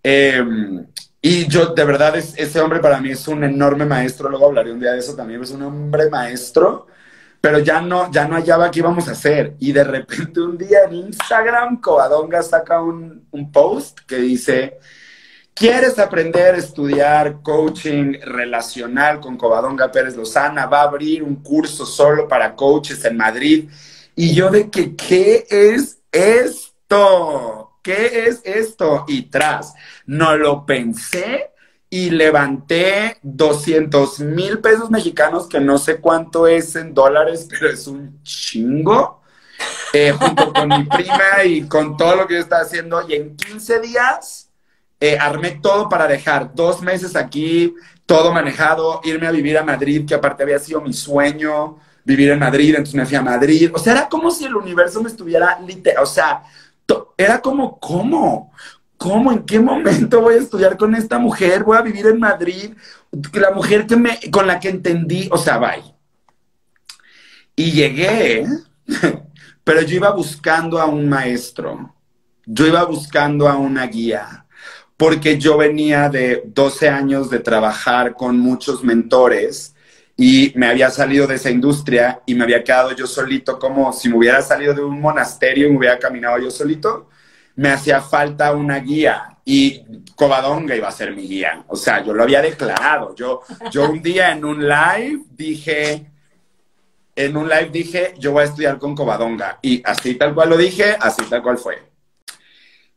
em, 0.00 0.86
y 1.20 1.48
yo 1.48 1.74
de 1.74 1.84
verdad, 1.84 2.14
es, 2.16 2.34
ese 2.36 2.60
hombre 2.60 2.78
para 2.78 3.00
mí 3.00 3.10
es 3.10 3.26
un 3.26 3.42
enorme 3.42 3.84
maestro, 3.84 4.28
luego 4.28 4.46
hablaré 4.46 4.70
un 4.70 4.78
día 4.78 4.92
de 4.92 5.00
eso 5.00 5.16
también, 5.16 5.42
es 5.42 5.50
un 5.50 5.62
hombre 5.62 6.08
maestro, 6.08 6.86
pero 7.40 7.58
ya 7.58 7.80
no, 7.80 8.12
ya 8.12 8.28
no 8.28 8.36
hallaba 8.36 8.70
qué 8.70 8.78
íbamos 8.78 9.08
a 9.08 9.12
hacer. 9.12 9.56
Y 9.58 9.72
de 9.72 9.82
repente 9.82 10.40
un 10.40 10.56
día 10.56 10.84
en 10.84 10.94
Instagram, 10.94 11.80
Covadonga 11.80 12.42
saca 12.42 12.80
un, 12.80 13.26
un 13.32 13.50
post 13.50 13.98
que 14.06 14.18
dice 14.18 14.78
¿Quieres 15.58 15.98
aprender 15.98 16.54
a 16.54 16.58
estudiar 16.58 17.42
coaching 17.42 18.20
relacional 18.22 19.18
con 19.18 19.36
Covadonga 19.36 19.90
Pérez 19.90 20.14
Lozana? 20.14 20.66
Va 20.66 20.82
a 20.82 20.84
abrir 20.84 21.24
un 21.24 21.42
curso 21.42 21.84
solo 21.84 22.28
para 22.28 22.54
coaches 22.54 23.04
en 23.04 23.16
Madrid. 23.16 23.68
Y 24.14 24.36
yo 24.36 24.50
de 24.50 24.70
que, 24.70 24.94
¿qué 24.94 25.44
es 25.50 25.98
esto? 26.12 27.72
¿Qué 27.82 28.28
es 28.28 28.40
esto? 28.44 29.04
Y 29.08 29.22
tras, 29.22 29.74
no 30.06 30.36
lo 30.36 30.64
pensé 30.64 31.50
y 31.90 32.10
levanté 32.10 33.18
200 33.22 34.20
mil 34.20 34.60
pesos 34.60 34.92
mexicanos, 34.92 35.48
que 35.48 35.58
no 35.58 35.78
sé 35.78 35.96
cuánto 35.96 36.46
es 36.46 36.76
en 36.76 36.94
dólares, 36.94 37.48
pero 37.50 37.68
es 37.68 37.88
un 37.88 38.22
chingo, 38.22 39.22
eh, 39.92 40.12
junto 40.12 40.52
con 40.52 40.68
mi 40.68 40.84
prima 40.84 41.42
y 41.44 41.62
con 41.62 41.96
todo 41.96 42.14
lo 42.14 42.28
que 42.28 42.34
yo 42.34 42.40
estaba 42.40 42.62
haciendo. 42.62 43.04
Y 43.08 43.14
en 43.14 43.34
15 43.34 43.80
días 43.80 44.47
eh, 45.00 45.16
armé 45.18 45.58
todo 45.62 45.88
para 45.88 46.08
dejar 46.08 46.54
dos 46.54 46.82
meses 46.82 47.14
aquí, 47.14 47.74
todo 48.04 48.32
manejado, 48.32 49.00
irme 49.04 49.26
a 49.26 49.30
vivir 49.30 49.56
a 49.56 49.62
Madrid, 49.62 50.06
que 50.06 50.14
aparte 50.14 50.42
había 50.42 50.58
sido 50.58 50.80
mi 50.80 50.92
sueño, 50.92 51.78
vivir 52.04 52.30
en 52.30 52.38
Madrid, 52.38 52.70
entonces 52.70 52.94
me 52.94 53.06
fui 53.06 53.16
a 53.16 53.22
Madrid. 53.22 53.70
O 53.72 53.78
sea, 53.78 53.92
era 53.92 54.08
como 54.08 54.30
si 54.30 54.44
el 54.44 54.56
universo 54.56 55.02
me 55.02 55.08
estuviera 55.08 55.60
literal, 55.60 56.02
o 56.02 56.06
sea, 56.06 56.42
era 57.16 57.40
como, 57.40 57.78
¿cómo? 57.78 58.52
¿Cómo? 58.96 59.30
¿En 59.30 59.44
qué 59.44 59.60
momento 59.60 60.20
voy 60.20 60.34
a 60.34 60.38
estudiar 60.38 60.76
con 60.76 60.94
esta 60.94 61.18
mujer? 61.18 61.62
Voy 61.62 61.76
a 61.76 61.82
vivir 61.82 62.06
en 62.06 62.18
Madrid, 62.18 62.74
la 63.32 63.52
mujer 63.52 63.86
que 63.86 63.96
me, 63.96 64.18
con 64.32 64.46
la 64.46 64.58
que 64.58 64.70
entendí, 64.70 65.28
o 65.30 65.38
sea, 65.38 65.58
bye. 65.58 65.94
Y 67.54 67.70
llegué, 67.72 68.46
pero 69.64 69.82
yo 69.82 69.96
iba 69.96 70.10
buscando 70.10 70.80
a 70.80 70.86
un 70.86 71.08
maestro, 71.08 71.94
yo 72.46 72.66
iba 72.66 72.82
buscando 72.84 73.48
a 73.48 73.56
una 73.56 73.86
guía 73.86 74.46
porque 74.98 75.38
yo 75.38 75.56
venía 75.56 76.08
de 76.08 76.42
12 76.44 76.88
años 76.88 77.30
de 77.30 77.38
trabajar 77.38 78.14
con 78.14 78.38
muchos 78.38 78.82
mentores 78.82 79.74
y 80.16 80.52
me 80.56 80.66
había 80.66 80.90
salido 80.90 81.28
de 81.28 81.36
esa 81.36 81.50
industria 81.50 82.20
y 82.26 82.34
me 82.34 82.42
había 82.42 82.64
quedado 82.64 82.90
yo 82.90 83.06
solito, 83.06 83.60
como 83.60 83.92
si 83.92 84.08
me 84.08 84.16
hubiera 84.16 84.42
salido 84.42 84.74
de 84.74 84.82
un 84.82 85.00
monasterio 85.00 85.68
y 85.68 85.70
me 85.70 85.78
hubiera 85.78 86.00
caminado 86.00 86.38
yo 86.38 86.50
solito. 86.50 87.08
Me 87.54 87.70
hacía 87.70 88.00
falta 88.00 88.52
una 88.52 88.80
guía 88.80 89.38
y 89.44 89.84
Covadonga 90.16 90.74
iba 90.74 90.88
a 90.88 90.92
ser 90.92 91.14
mi 91.14 91.28
guía. 91.28 91.62
O 91.68 91.76
sea, 91.76 92.04
yo 92.04 92.12
lo 92.12 92.24
había 92.24 92.42
declarado. 92.42 93.14
Yo, 93.14 93.42
yo 93.70 93.88
un 93.88 94.02
día 94.02 94.32
en 94.32 94.44
un 94.44 94.68
live 94.68 95.20
dije, 95.30 96.10
en 97.14 97.36
un 97.36 97.48
live 97.48 97.70
dije, 97.70 98.14
yo 98.18 98.32
voy 98.32 98.42
a 98.42 98.46
estudiar 98.46 98.78
con 98.80 98.96
Covadonga. 98.96 99.60
Y 99.62 99.80
así 99.84 100.16
tal 100.16 100.34
cual 100.34 100.50
lo 100.50 100.56
dije, 100.56 100.96
así 101.00 101.22
tal 101.30 101.40
cual 101.40 101.56
fue. 101.56 101.87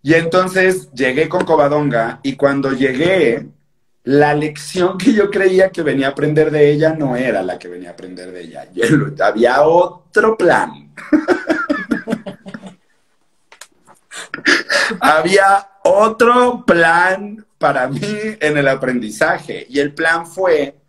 Y 0.04 0.16
entonces 0.16 0.92
llegué 0.92 1.30
con 1.30 1.46
Covadonga 1.46 2.20
y 2.24 2.36
cuando 2.36 2.72
llegué, 2.72 3.48
la 4.04 4.34
lección 4.34 4.98
que 4.98 5.14
yo 5.14 5.30
creía 5.30 5.70
que 5.70 5.84
venía 5.84 6.08
a 6.08 6.12
aprender 6.12 6.50
de 6.50 6.72
ella 6.72 6.96
no 6.96 7.16
era 7.16 7.44
la 7.44 7.60
que 7.60 7.68
venía 7.68 7.90
a 7.90 7.94
aprender 7.94 8.32
de 8.32 8.42
ella. 8.42 8.68
había 9.24 9.62
otro 9.62 10.36
plan. 10.38 10.92
había 15.00 15.70
otro 15.84 16.66
plan 16.66 17.46
para 17.60 17.88
mí 17.88 18.08
en 18.40 18.58
el 18.58 18.68
aprendizaje. 18.68 19.68
Y 19.70 19.80
el 19.80 19.94
plan 19.94 20.26
fue 20.26 20.81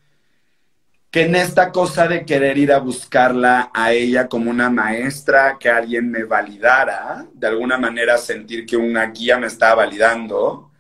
que 1.13 1.25
en 1.25 1.35
esta 1.35 1.71
cosa 1.73 2.09
de 2.09 2.25
querer 2.25 2.57
ir 2.57 2.73
a 2.73 2.79
buscarla 2.79 3.71
a 3.75 3.93
ella 3.93 4.29
como 4.29 4.51
una 4.51 4.71
maestra, 4.71 5.59
que 5.61 5.69
alguien 5.69 6.11
me 6.11 6.25
validara, 6.25 7.27
de 7.35 7.47
alguna 7.49 7.77
manera 7.77 8.17
sentir 8.17 8.65
que 8.65 8.79
una 8.79 9.05
guía 9.11 9.37
me 9.37 9.47
estaba 9.47 9.85
validando, 9.85 10.71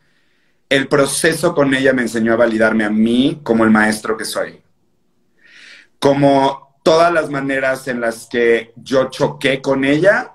el 0.70 0.88
proceso 0.88 1.54
con 1.54 1.74
ella 1.74 1.92
me 1.92 2.00
enseñó 2.00 2.32
a 2.32 2.36
validarme 2.36 2.84
a 2.84 2.88
mí 2.88 3.40
como 3.42 3.64
el 3.64 3.70
maestro 3.70 4.16
que 4.16 4.24
soy. 4.24 4.62
Como 5.98 6.78
todas 6.82 7.12
las 7.12 7.28
maneras 7.28 7.86
en 7.88 8.00
las 8.00 8.26
que 8.26 8.72
yo 8.76 9.10
choqué 9.10 9.60
con 9.60 9.84
ella, 9.84 10.32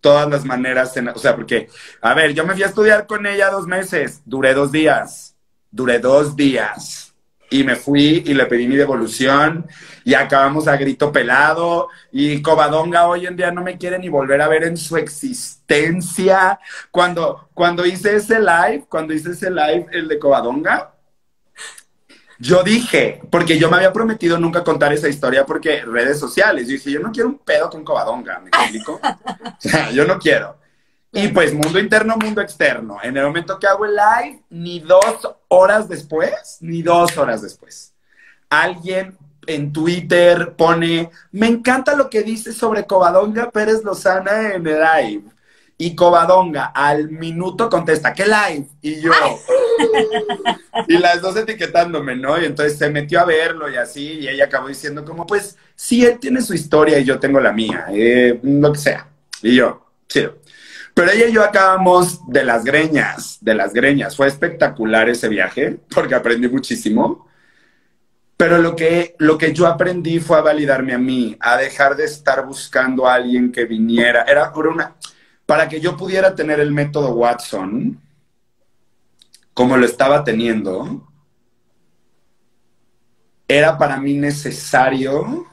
todas 0.00 0.30
las 0.30 0.44
maneras, 0.44 0.96
en, 0.96 1.08
o 1.08 1.18
sea, 1.18 1.34
porque, 1.34 1.68
a 2.00 2.14
ver, 2.14 2.32
yo 2.32 2.46
me 2.46 2.54
fui 2.54 2.62
a 2.62 2.66
estudiar 2.66 3.08
con 3.08 3.26
ella 3.26 3.50
dos 3.50 3.66
meses, 3.66 4.22
duré 4.24 4.54
dos 4.54 4.70
días, 4.70 5.34
duré 5.72 5.98
dos 5.98 6.36
días 6.36 7.11
y 7.52 7.64
me 7.64 7.76
fui 7.76 8.22
y 8.26 8.34
le 8.34 8.46
pedí 8.46 8.66
mi 8.66 8.76
devolución 8.76 9.66
y 10.04 10.14
acabamos 10.14 10.66
a 10.66 10.76
grito 10.76 11.12
pelado 11.12 11.88
y 12.10 12.40
Covadonga 12.40 13.06
hoy 13.06 13.26
en 13.26 13.36
día 13.36 13.50
no 13.50 13.62
me 13.62 13.76
quiere 13.76 13.98
ni 13.98 14.08
volver 14.08 14.40
a 14.40 14.48
ver 14.48 14.64
en 14.64 14.76
su 14.76 14.96
existencia. 14.96 16.58
Cuando, 16.90 17.50
cuando 17.54 17.84
hice 17.84 18.16
ese 18.16 18.40
live, 18.40 18.86
cuando 18.88 19.12
hice 19.12 19.32
ese 19.32 19.50
live, 19.50 19.86
el 19.92 20.08
de 20.08 20.18
Covadonga, 20.18 20.94
yo 22.38 22.62
dije, 22.64 23.20
porque 23.30 23.58
yo 23.58 23.70
me 23.70 23.76
había 23.76 23.92
prometido 23.92 24.38
nunca 24.38 24.64
contar 24.64 24.92
esa 24.92 25.08
historia 25.08 25.46
porque 25.46 25.84
redes 25.84 26.18
sociales, 26.18 26.66
yo 26.66 26.72
dije, 26.72 26.90
yo 26.90 27.00
no 27.00 27.12
quiero 27.12 27.28
un 27.28 27.38
pedo 27.38 27.70
con 27.70 27.84
Covadonga, 27.84 28.40
¿me 28.40 28.48
explico? 28.48 28.98
o 29.44 29.60
sea, 29.60 29.90
yo 29.90 30.04
no 30.04 30.18
quiero. 30.18 30.61
Y 31.12 31.28
pues 31.28 31.52
mundo 31.52 31.78
interno, 31.78 32.16
mundo 32.16 32.40
externo. 32.40 32.98
En 33.02 33.16
el 33.16 33.24
momento 33.24 33.58
que 33.58 33.66
hago 33.66 33.84
el 33.84 33.94
live, 33.94 34.42
ni 34.48 34.80
dos 34.80 35.28
horas 35.48 35.86
después, 35.86 36.56
ni 36.60 36.80
dos 36.80 37.16
horas 37.18 37.42
después, 37.42 37.92
alguien 38.48 39.18
en 39.46 39.72
Twitter 39.72 40.54
pone, 40.56 41.10
me 41.32 41.48
encanta 41.48 41.94
lo 41.94 42.08
que 42.08 42.22
dice 42.22 42.52
sobre 42.52 42.86
Covadonga 42.86 43.50
Pérez 43.50 43.84
Lozana 43.84 44.54
en 44.54 44.66
el 44.66 44.80
live. 44.80 45.24
Y 45.76 45.96
Covadonga 45.96 46.66
al 46.66 47.10
minuto 47.10 47.68
contesta, 47.68 48.14
¿qué 48.14 48.24
live? 48.24 48.68
Y 48.80 49.00
yo. 49.00 49.10
y 50.88 50.96
las 50.96 51.20
dos 51.20 51.36
etiquetándome, 51.36 52.14
¿no? 52.14 52.40
Y 52.40 52.44
entonces 52.44 52.78
se 52.78 52.88
metió 52.88 53.20
a 53.20 53.24
verlo 53.24 53.68
y 53.68 53.76
así, 53.76 54.20
y 54.20 54.28
ella 54.28 54.44
acabó 54.44 54.68
diciendo 54.68 55.04
como, 55.04 55.26
pues, 55.26 55.58
sí, 55.74 56.06
él 56.06 56.18
tiene 56.18 56.40
su 56.40 56.54
historia 56.54 56.98
y 56.98 57.04
yo 57.04 57.18
tengo 57.18 57.40
la 57.40 57.52
mía, 57.52 57.86
eh, 57.90 58.38
lo 58.42 58.72
que 58.72 58.78
sea. 58.78 59.08
Y 59.42 59.56
yo, 59.56 59.84
chido. 60.08 60.41
Pero 60.94 61.10
ella 61.10 61.26
y 61.26 61.32
yo 61.32 61.42
acabamos 61.42 62.20
de 62.28 62.44
las 62.44 62.64
greñas, 62.64 63.38
de 63.40 63.54
las 63.54 63.72
greñas. 63.72 64.16
Fue 64.16 64.26
espectacular 64.26 65.08
ese 65.08 65.28
viaje 65.28 65.78
porque 65.94 66.14
aprendí 66.14 66.48
muchísimo. 66.48 67.28
Pero 68.36 68.58
lo 68.58 68.76
que, 68.76 69.14
lo 69.18 69.38
que 69.38 69.52
yo 69.52 69.66
aprendí 69.66 70.20
fue 70.20 70.38
a 70.38 70.42
validarme 70.42 70.92
a 70.94 70.98
mí, 70.98 71.36
a 71.40 71.56
dejar 71.56 71.96
de 71.96 72.04
estar 72.04 72.44
buscando 72.44 73.06
a 73.06 73.14
alguien 73.14 73.52
que 73.52 73.64
viniera. 73.64 74.22
Era 74.22 74.52
una, 74.52 74.96
para 75.46 75.68
que 75.68 75.80
yo 75.80 75.96
pudiera 75.96 76.34
tener 76.34 76.60
el 76.60 76.72
método 76.72 77.14
Watson, 77.14 78.00
como 79.54 79.76
lo 79.76 79.86
estaba 79.86 80.24
teniendo, 80.24 81.08
era 83.46 83.78
para 83.78 83.98
mí 83.98 84.14
necesario 84.14 85.46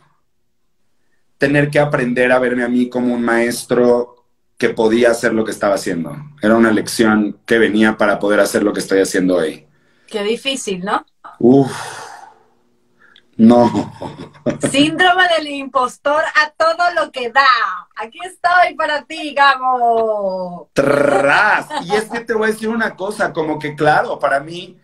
tener 1.37 1.69
que 1.69 1.79
aprender 1.79 2.31
a 2.31 2.39
verme 2.39 2.63
a 2.63 2.69
mí 2.69 2.89
como 2.89 3.13
un 3.13 3.21
maestro 3.21 4.18
que 4.59 4.69
podía 4.69 5.09
hacer 5.09 5.33
lo 5.33 5.45
que 5.45 5.51
estaba 5.51 5.75
haciendo. 5.75 6.15
Era 6.41 6.55
una 6.55 6.71
lección 6.71 7.39
que 7.45 7.57
venía 7.57 7.97
para 7.97 8.19
poder 8.19 8.41
hacer 8.41 8.61
lo 8.61 8.73
que 8.73 8.81
estoy 8.81 8.99
haciendo 8.99 9.37
hoy. 9.37 9.65
Qué 10.05 10.21
difícil, 10.21 10.83
¿no? 10.83 11.05
Uf. 11.39 11.71
No. 13.37 13.93
Síndrome 14.69 15.23
del 15.37 15.47
impostor 15.47 16.21
a 16.35 16.51
todo 16.57 16.91
lo 16.93 17.09
que 17.09 17.31
da. 17.31 17.47
Aquí 17.95 18.19
estoy 18.21 18.75
para 18.75 19.05
ti, 19.05 19.33
Gabo. 19.33 20.69
Tras. 20.73 21.67
Y 21.85 21.95
es 21.95 22.09
que 22.09 22.19
te 22.19 22.33
voy 22.33 22.49
a 22.49 22.51
decir 22.51 22.67
una 22.67 22.97
cosa, 22.97 23.31
como 23.31 23.57
que 23.59 23.75
claro, 23.75 24.19
para 24.19 24.41
mí, 24.41 24.77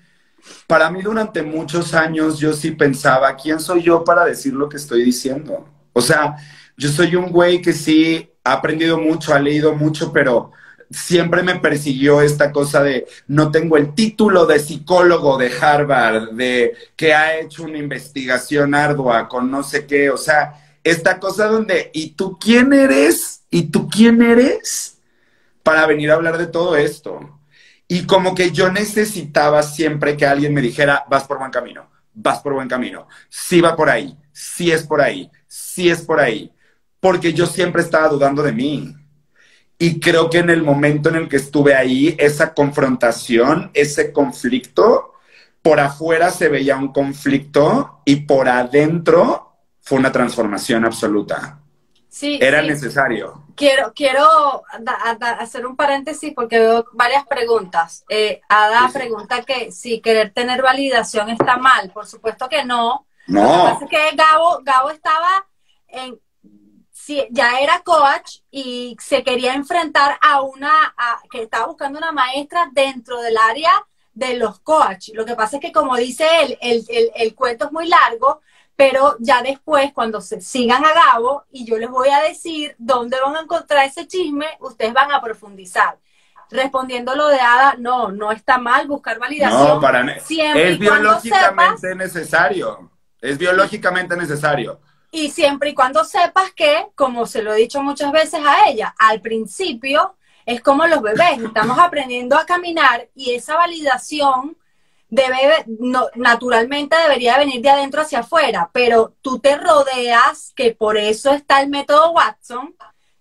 para 0.67 0.89
mí 0.89 1.01
durante 1.01 1.43
muchos 1.43 1.93
años 1.93 2.39
yo 2.39 2.53
sí 2.53 2.71
pensaba, 2.71 3.35
¿quién 3.35 3.59
soy 3.59 3.83
yo 3.83 4.05
para 4.05 4.23
decir 4.23 4.53
lo 4.53 4.69
que 4.69 4.77
estoy 4.77 5.03
diciendo? 5.03 5.67
O 5.91 5.99
sea, 5.99 6.37
yo 6.77 6.89
soy 6.89 7.15
un 7.15 7.31
güey 7.31 7.61
que 7.61 7.73
sí 7.73 8.29
ha 8.43 8.53
aprendido 8.53 8.97
mucho, 8.97 9.33
ha 9.33 9.39
leído 9.39 9.75
mucho, 9.75 10.11
pero 10.11 10.51
siempre 10.91 11.43
me 11.43 11.59
persiguió 11.59 12.21
esta 12.21 12.51
cosa 12.51 12.83
de 12.83 13.07
no 13.27 13.51
tengo 13.51 13.77
el 13.77 13.93
título 13.93 14.45
de 14.45 14.59
psicólogo 14.59 15.37
de 15.37 15.51
Harvard, 15.59 16.31
de 16.31 16.73
que 16.95 17.13
ha 17.13 17.39
hecho 17.39 17.63
una 17.63 17.77
investigación 17.77 18.75
ardua 18.75 19.27
con 19.27 19.49
no 19.49 19.63
sé 19.63 19.85
qué, 19.85 20.09
o 20.09 20.17
sea, 20.17 20.61
esta 20.83 21.19
cosa 21.19 21.47
donde, 21.47 21.89
¿y 21.93 22.11
tú 22.11 22.37
quién 22.39 22.71
eres? 22.71 23.41
¿Y 23.49 23.63
tú 23.63 23.89
quién 23.89 24.21
eres? 24.21 24.99
Para 25.63 25.87
venir 25.87 26.11
a 26.11 26.13
hablar 26.13 26.37
de 26.37 26.47
todo 26.47 26.75
esto. 26.75 27.39
Y 27.87 28.05
como 28.05 28.35
que 28.35 28.51
yo 28.51 28.71
necesitaba 28.71 29.63
siempre 29.63 30.15
que 30.17 30.25
alguien 30.25 30.53
me 30.53 30.61
dijera, 30.61 31.05
vas 31.09 31.23
por 31.23 31.39
buen 31.39 31.51
camino, 31.51 31.89
vas 32.13 32.39
por 32.39 32.53
buen 32.53 32.67
camino, 32.67 33.07
sí 33.29 33.61
va 33.61 33.75
por 33.75 33.89
ahí, 33.89 34.15
sí 34.31 34.71
es 34.71 34.83
por 34.83 35.01
ahí, 35.01 35.29
sí 35.47 35.89
es 35.89 36.01
por 36.01 36.19
ahí, 36.19 36.51
porque 36.99 37.33
yo 37.33 37.45
siempre 37.45 37.81
estaba 37.81 38.09
dudando 38.09 38.43
de 38.43 38.51
mí 38.53 38.95
y 39.77 39.99
creo 39.99 40.29
que 40.29 40.39
en 40.39 40.49
el 40.49 40.63
momento 40.63 41.09
en 41.09 41.15
el 41.15 41.29
que 41.29 41.37
estuve 41.37 41.75
ahí, 41.75 42.15
esa 42.19 42.53
confrontación, 42.53 43.71
ese 43.73 44.13
conflicto, 44.13 45.13
por 45.61 45.79
afuera 45.79 46.31
se 46.31 46.49
veía 46.49 46.77
un 46.77 46.93
conflicto 46.93 48.01
y 48.05 48.17
por 48.17 48.47
adentro 48.49 49.57
fue 49.81 49.97
una 49.99 50.11
transformación 50.11 50.85
absoluta. 50.85 51.59
Sí, 52.07 52.39
Era 52.39 52.61
sí. 52.61 52.67
necesario. 52.67 53.43
Quiero, 53.55 53.93
quiero 53.93 54.63
hacer 55.39 55.65
un 55.65 55.75
paréntesis 55.77 56.33
porque 56.35 56.59
veo 56.59 56.85
varias 56.93 57.25
preguntas. 57.25 58.03
Eh, 58.09 58.41
Ada 58.49 58.89
Sí, 58.89 58.89
sí. 58.89 58.99
pregunta 58.99 59.43
que 59.43 59.71
si 59.71 60.01
querer 60.01 60.33
tener 60.33 60.61
validación 60.61 61.29
está 61.29 61.57
mal. 61.57 61.91
Por 61.91 62.05
supuesto 62.07 62.49
que 62.49 62.65
no. 62.65 63.07
Lo 63.31 63.47
que 63.47 63.47
No, 63.47 63.63
pasa 63.63 63.85
es 63.85 63.89
que 63.89 64.15
Gabo, 64.15 64.59
Gabo 64.63 64.89
estaba 64.91 65.47
en, 65.87 66.19
sí, 67.05 67.27
ya 67.31 67.59
era 67.59 67.81
coach 67.83 68.39
y 68.51 68.95
se 68.99 69.23
quería 69.23 69.53
enfrentar 69.53 70.17
a 70.21 70.41
una, 70.41 70.71
a- 70.97 71.21
que 71.31 71.43
estaba 71.43 71.67
buscando 71.67 71.99
una 71.99 72.11
maestra 72.11 72.69
dentro 72.73 73.21
del 73.21 73.37
área 73.37 73.71
de 74.13 74.35
los 74.37 74.59
coach. 74.59 75.09
Lo 75.13 75.25
que 75.25 75.35
pasa 75.35 75.57
es 75.57 75.61
que 75.61 75.71
como 75.71 75.95
dice 75.97 76.25
él, 76.43 76.57
el, 76.61 76.83
el, 76.89 77.11
el 77.15 77.35
cuento 77.35 77.65
es 77.65 77.71
muy 77.71 77.87
largo, 77.87 78.41
pero 78.75 79.15
ya 79.19 79.41
después 79.41 79.93
cuando 79.93 80.19
se 80.21 80.41
sigan 80.41 80.83
a 80.85 80.93
Gabo 80.93 81.45
y 81.51 81.65
yo 81.65 81.77
les 81.77 81.89
voy 81.89 82.09
a 82.09 82.21
decir 82.21 82.75
dónde 82.77 83.17
van 83.21 83.35
a 83.35 83.41
encontrar 83.41 83.85
ese 83.85 84.07
chisme, 84.07 84.47
ustedes 84.59 84.93
van 84.93 85.11
a 85.11 85.21
profundizar. 85.21 85.97
Respondiendo 86.51 87.15
lo 87.15 87.27
de 87.27 87.39
Ada, 87.39 87.75
no, 87.79 88.11
no 88.11 88.31
está 88.31 88.57
mal 88.59 88.87
buscar 88.87 89.17
validación. 89.19 89.67
no, 89.75 89.81
para 89.81 90.19
siempre 90.19 90.63
Es 90.63 90.77
sepas 90.77 90.79
biológicamente 90.79 91.95
necesario. 91.95 92.91
Es 93.21 93.37
biológicamente 93.37 94.15
necesario. 94.15 94.79
Y 95.15 95.31
siempre 95.31 95.69
y 95.69 95.73
cuando 95.73 96.03
sepas 96.03 96.51
que, 96.51 96.87
como 96.93 97.25
se 97.25 97.41
lo 97.41 97.53
he 97.53 97.59
dicho 97.59 97.81
muchas 97.81 98.11
veces 98.11 98.41
a 98.45 98.67
ella, 98.67 98.93
al 98.99 99.21
principio 99.21 100.17
es 100.45 100.61
como 100.61 100.85
los 100.87 101.01
bebés, 101.01 101.41
estamos 101.41 101.79
aprendiendo 101.79 102.35
a 102.35 102.45
caminar 102.45 103.07
y 103.15 103.33
esa 103.33 103.55
validación 103.55 104.57
debe, 105.07 105.63
naturalmente 106.15 106.97
debería 106.97 107.37
venir 107.37 107.61
de 107.61 107.69
adentro 107.69 108.01
hacia 108.01 108.19
afuera, 108.19 108.69
pero 108.73 109.15
tú 109.21 109.39
te 109.39 109.55
rodeas, 109.55 110.51
que 110.53 110.75
por 110.75 110.97
eso 110.97 111.31
está 111.31 111.61
el 111.61 111.69
método 111.69 112.11
Watson, 112.11 112.75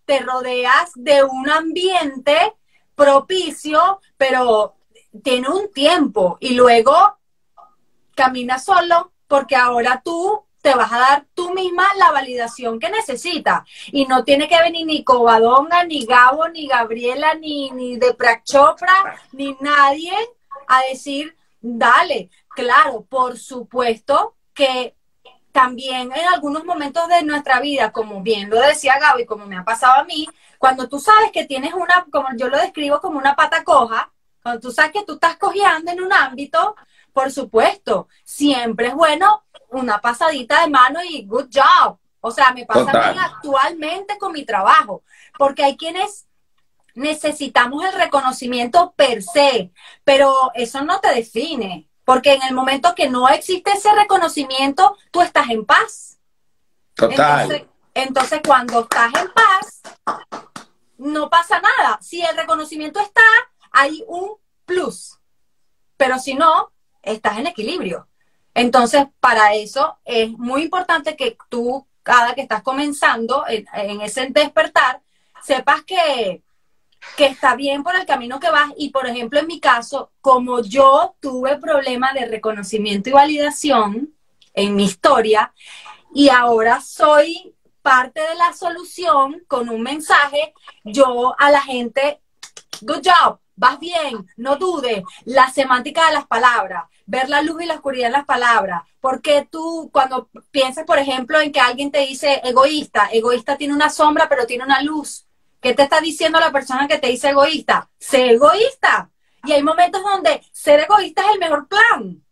te 0.05 0.18
rodeas 0.18 0.90
de 0.97 1.22
un 1.22 1.49
ambiente 1.49 2.55
propicio, 2.97 4.01
pero 4.16 4.74
tiene 5.22 5.49
un 5.49 5.72
tiempo 5.72 6.38
y 6.40 6.55
luego 6.55 7.18
camina 8.16 8.59
solo 8.59 9.12
porque 9.28 9.55
ahora 9.55 10.03
tú 10.05 10.43
te 10.64 10.74
vas 10.74 10.90
a 10.90 10.98
dar 10.98 11.26
tú 11.34 11.52
misma 11.52 11.84
la 11.98 12.10
validación 12.10 12.80
que 12.80 12.88
necesitas. 12.88 13.68
Y 13.92 14.06
no 14.06 14.24
tiene 14.24 14.48
que 14.48 14.58
venir 14.58 14.86
ni 14.86 15.04
Covadonga, 15.04 15.84
ni 15.84 16.06
Gabo, 16.06 16.48
ni 16.48 16.66
Gabriela, 16.66 17.34
ni, 17.34 17.70
ni 17.70 17.98
de 17.98 18.16
Chopra, 18.44 19.20
ni 19.32 19.54
nadie 19.60 20.14
a 20.66 20.80
decir, 20.88 21.36
dale. 21.60 22.30
Claro, 22.48 23.04
por 23.04 23.38
supuesto 23.38 24.36
que 24.54 24.96
también 25.52 26.10
en 26.12 26.28
algunos 26.32 26.64
momentos 26.64 27.08
de 27.08 27.22
nuestra 27.24 27.60
vida, 27.60 27.92
como 27.92 28.22
bien 28.22 28.48
lo 28.48 28.58
decía 28.58 28.98
Gabo 28.98 29.18
y 29.18 29.26
como 29.26 29.44
me 29.44 29.58
ha 29.58 29.64
pasado 29.64 30.00
a 30.00 30.04
mí, 30.04 30.26
cuando 30.56 30.88
tú 30.88 30.98
sabes 30.98 31.30
que 31.30 31.44
tienes 31.44 31.74
una, 31.74 32.06
como 32.10 32.28
yo 32.38 32.48
lo 32.48 32.56
describo 32.56 33.02
como 33.02 33.18
una 33.18 33.36
pata 33.36 33.64
coja, 33.64 34.10
cuando 34.42 34.62
tú 34.62 34.72
sabes 34.72 34.92
que 34.92 35.04
tú 35.04 35.14
estás 35.14 35.36
cojeando 35.36 35.90
en 35.90 36.02
un 36.02 36.10
ámbito, 36.10 36.74
por 37.14 37.30
supuesto, 37.30 38.08
siempre 38.24 38.88
es 38.88 38.94
bueno 38.94 39.44
una 39.70 40.00
pasadita 40.00 40.60
de 40.60 40.70
mano 40.70 41.00
y 41.02 41.24
good 41.24 41.48
job. 41.54 41.98
O 42.20 42.30
sea, 42.30 42.52
me 42.52 42.66
pasa 42.66 42.86
Total. 42.86 43.14
mí 43.14 43.20
actualmente 43.22 44.18
con 44.18 44.32
mi 44.32 44.44
trabajo, 44.44 45.02
porque 45.38 45.62
hay 45.62 45.76
quienes 45.76 46.26
necesitamos 46.94 47.84
el 47.84 47.92
reconocimiento 47.92 48.94
per 48.96 49.22
se, 49.22 49.72
pero 50.04 50.50
eso 50.54 50.82
no 50.82 51.00
te 51.00 51.14
define, 51.14 51.88
porque 52.04 52.34
en 52.34 52.42
el 52.42 52.54
momento 52.54 52.94
que 52.94 53.08
no 53.08 53.28
existe 53.28 53.72
ese 53.72 53.92
reconocimiento, 53.94 54.96
tú 55.10 55.22
estás 55.22 55.50
en 55.50 55.64
paz. 55.64 56.18
Total. 56.94 57.42
Entonces, 57.42 57.68
entonces, 57.94 58.40
cuando 58.44 58.80
estás 58.80 59.12
en 59.14 59.30
paz, 59.32 59.82
no 60.98 61.30
pasa 61.30 61.60
nada. 61.60 61.98
Si 62.00 62.20
el 62.22 62.36
reconocimiento 62.36 63.00
está, 63.00 63.22
hay 63.70 64.02
un 64.08 64.32
plus. 64.64 65.20
Pero 65.96 66.18
si 66.18 66.34
no, 66.34 66.72
estás 67.05 67.38
en 67.38 67.46
equilibrio. 67.46 68.09
Entonces, 68.55 69.07
para 69.20 69.55
eso 69.55 69.98
es 70.05 70.30
muy 70.30 70.62
importante 70.62 71.16
que 71.16 71.36
tú, 71.48 71.86
cada 72.02 72.34
que 72.34 72.42
estás 72.42 72.62
comenzando 72.62 73.44
en, 73.48 74.00
ese 74.00 74.28
despertar, 74.30 75.00
sepas 75.42 75.82
que, 75.82 76.42
que 77.16 77.26
está 77.26 77.57
bien 77.57 77.82
por 77.82 77.96
el 77.96 78.07
camino 78.07 78.38
que 78.38 78.50
vas. 78.50 78.72
Y, 78.76 78.90
por 78.90 79.07
ejemplo, 79.07 79.40
en 79.40 79.48
mi 79.48 79.61
caso, 79.61 80.12
como 80.20 80.62
yo 80.62 81.16
tuve 81.20 81.59
problema 81.59 82.12
de 82.12 82.26
reconocimiento 82.26 83.11
y 83.11 83.12
validación 83.12 84.14
en 84.55 84.76
mi 84.76 84.84
historia, 84.84 85.52
y 86.14 86.28
ahora 86.28 86.80
soy 86.80 87.55
parte 87.82 88.20
de 88.20 88.34
la 88.36 88.52
solución 88.52 89.42
con 89.48 89.68
un 89.68 89.82
mensaje, 89.82 90.55
yo 90.84 91.34
a 91.38 91.50
la 91.50 91.61
gente, 91.61 92.20
good 92.80 93.02
job, 93.05 93.40
vas 93.57 93.78
bien, 93.78 94.26
no 94.36 94.57
dudes, 94.57 95.02
la 95.24 95.50
semántica 95.50 96.07
de 96.07 96.14
las 96.14 96.26
palabras, 96.26 96.84
ver 97.07 97.28
la 97.28 97.42
luz 97.42 97.62
y 97.62 97.66
la 97.66 97.74
oscuridad 97.74 98.07
en 98.07 98.12
las 98.12 98.24
palabras, 98.24 98.82
porque 99.00 99.46
tú 99.50 99.90
cuando 99.92 100.28
piensas, 100.50 100.84
por 100.84 100.98
ejemplo, 100.98 101.40
en 101.40 101.52
que 101.52 101.61
alguien 101.61 101.90
te 101.90 102.00
dice 102.00 102.40
egoísta, 102.44 103.09
egoísta 103.12 103.57
tiene 103.57 103.74
una 103.74 103.90
sombra, 103.90 104.28
pero 104.28 104.46
tiene 104.46 104.64
una 104.64 104.82
luz. 104.82 105.26
¿Qué 105.61 105.74
te 105.74 105.82
está 105.82 106.00
diciendo 106.00 106.38
la 106.40 106.52
persona 106.52 106.86
que 106.86 106.98
te 106.98 107.09
dice 107.09 107.30
egoísta? 107.30 107.88
Sé 107.98 108.32
egoísta. 108.32 109.11
Y 109.44 109.52
hay 109.52 109.62
momentos 109.62 110.02
donde 110.02 110.42
ser 110.52 110.80
egoísta 110.80 111.22
es 111.22 111.28
el 111.32 111.38
mejor 111.38 111.66
plan. 111.68 112.22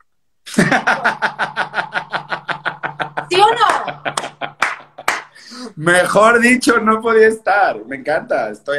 ¿Sí 3.30 3.40
o 3.40 3.46
no? 3.46 4.02
Mejor 5.76 6.40
dicho, 6.40 6.78
no 6.80 7.00
podía 7.00 7.28
estar. 7.28 7.84
Me 7.84 7.96
encanta. 7.96 8.50
Estoy 8.50 8.78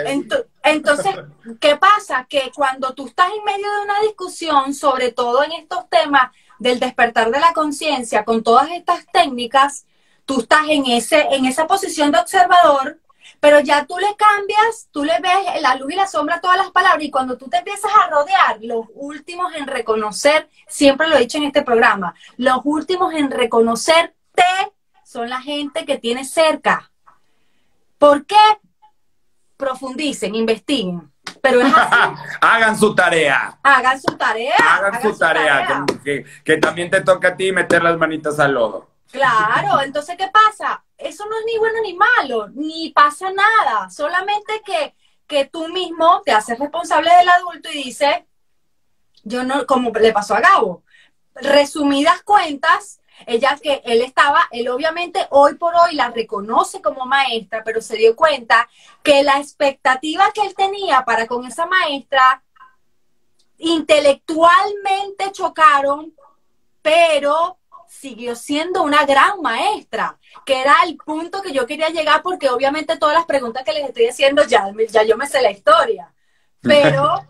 Entonces, 0.64 1.16
¿qué 1.60 1.76
pasa? 1.78 2.26
Que 2.30 2.52
cuando 2.56 2.94
tú 2.94 3.08
estás 3.08 3.28
en 3.36 3.44
medio 3.44 3.72
de 3.72 3.84
una 3.84 4.00
discusión, 4.02 4.74
sobre 4.74 5.12
todo 5.12 5.44
en 5.44 5.52
estos 5.54 5.90
temas 5.90 6.32
del 6.60 6.80
despertar 6.80 7.32
de 7.32 7.40
la 7.40 7.54
conciencia, 7.54 8.24
con 8.24 8.44
todas 8.44 8.70
estas 8.72 9.06
técnicas, 9.12 9.86
tú 10.26 10.42
estás 10.42 10.64
en, 10.70 10.86
ese, 10.86 11.28
en 11.32 11.46
esa 11.46 11.68
posición 11.68 12.12
de 12.12 12.20
observador, 12.20 13.00
pero 13.40 13.60
ya 13.60 13.86
tú 13.86 13.98
le 13.98 14.16
cambias, 14.16 14.88
tú 14.92 15.04
le 15.04 15.20
ves 15.20 15.62
la 15.62 15.76
luz 15.76 15.92
y 15.92 15.96
la 15.96 16.08
sombra 16.08 16.40
todas 16.40 16.58
las 16.58 16.72
palabras, 16.72 17.04
y 17.04 17.12
cuando 17.12 17.38
tú 17.38 17.50
te 17.50 17.58
empiezas 17.58 17.92
a 17.94 18.10
rodear, 18.10 18.60
los 18.62 18.86
últimos 18.94 19.54
en 19.56 19.68
reconocer, 19.68 20.48
siempre 20.68 21.08
lo 21.08 21.18
he 21.18 21.20
dicho 21.20 21.38
en 21.38 21.46
este 21.46 21.62
programa, 21.62 22.16
los 22.38 22.60
últimos 22.64 23.14
en 23.14 23.30
reconocerte 23.30 24.14
son 25.14 25.30
la 25.30 25.42
gente 25.42 25.86
que 25.86 26.00
tienes 26.00 26.32
cerca. 26.32 26.92
¿Por 28.00 28.26
qué? 28.26 28.36
Profundicen, 29.56 30.34
investiguen. 30.34 31.14
Pero 31.40 31.62
es 31.62 31.72
así. 31.74 32.20
Hagan 32.42 32.78
su 32.78 32.96
tarea. 32.96 33.60
Hagan 33.62 34.02
su 34.02 34.18
tarea. 34.18 34.56
Hagan 34.58 35.02
su 35.02 35.18
tarea. 35.18 35.86
Que 36.44 36.58
también 36.58 36.90
te 36.90 37.02
toca 37.02 37.30
a 37.30 37.36
ti 37.36 37.52
meter 37.52 37.84
las 37.84 37.96
manitas 37.98 38.40
al 38.40 38.56
lodo. 38.56 38.90
Claro, 39.12 39.82
entonces, 39.84 40.18
¿qué 40.18 40.30
pasa? 40.34 40.84
Eso 40.98 41.26
no 41.30 41.38
es 41.38 41.46
ni 41.46 41.60
bueno 41.60 41.78
ni 41.84 41.94
malo, 41.94 42.48
ni 42.56 42.90
pasa 42.90 43.28
nada, 43.32 43.90
solamente 43.90 44.62
que, 44.66 44.96
que 45.28 45.46
tú 45.46 45.68
mismo 45.68 46.22
te 46.26 46.32
haces 46.32 46.58
responsable 46.58 47.12
del 47.18 47.30
adulto 47.30 47.70
y 47.72 47.84
dices, 47.84 48.24
yo 49.24 49.44
no, 49.44 49.68
como 49.68 49.92
le 49.92 50.14
pasó 50.14 50.36
a 50.36 50.40
Gabo, 50.40 50.84
resumidas 51.36 52.24
cuentas, 52.24 53.02
ella 53.26 53.58
que 53.62 53.82
él 53.86 54.02
estaba, 54.02 54.42
él 54.52 54.70
obviamente 54.70 55.28
hoy 55.30 55.56
por 55.56 55.76
hoy 55.76 55.96
la 55.96 56.10
reconoce 56.10 56.82
como 56.82 57.06
maestra, 57.06 57.64
pero 57.64 57.82
se 57.82 57.98
dio 57.98 58.16
cuenta 58.16 58.68
que 59.02 59.24
la 59.24 59.40
expectativa 59.40 60.32
que 60.34 60.42
él 60.42 60.56
tenía 60.56 61.06
para 61.06 61.28
con 61.28 61.46
esa 61.46 61.66
maestra 61.66 62.44
intelectualmente 63.58 65.32
chocaron, 65.32 66.14
pero 66.82 67.58
siguió 67.88 68.36
siendo 68.36 68.84
una 68.84 69.06
gran 69.06 69.42
maestra, 69.42 70.18
que 70.46 70.60
era 70.60 70.76
el 70.86 70.98
punto 70.98 71.42
que 71.42 71.54
yo 71.54 71.66
quería 71.66 71.90
llegar 71.90 72.22
porque 72.22 72.50
obviamente 72.50 72.98
todas 72.98 73.16
las 73.16 73.26
preguntas 73.26 73.64
que 73.64 73.74
les 73.74 73.88
estoy 73.88 74.08
haciendo 74.08 74.44
ya, 74.46 74.72
ya 74.90 75.04
yo 75.04 75.16
me 75.16 75.28
sé 75.28 75.42
la 75.42 75.52
historia, 75.52 76.12
pero 76.62 77.24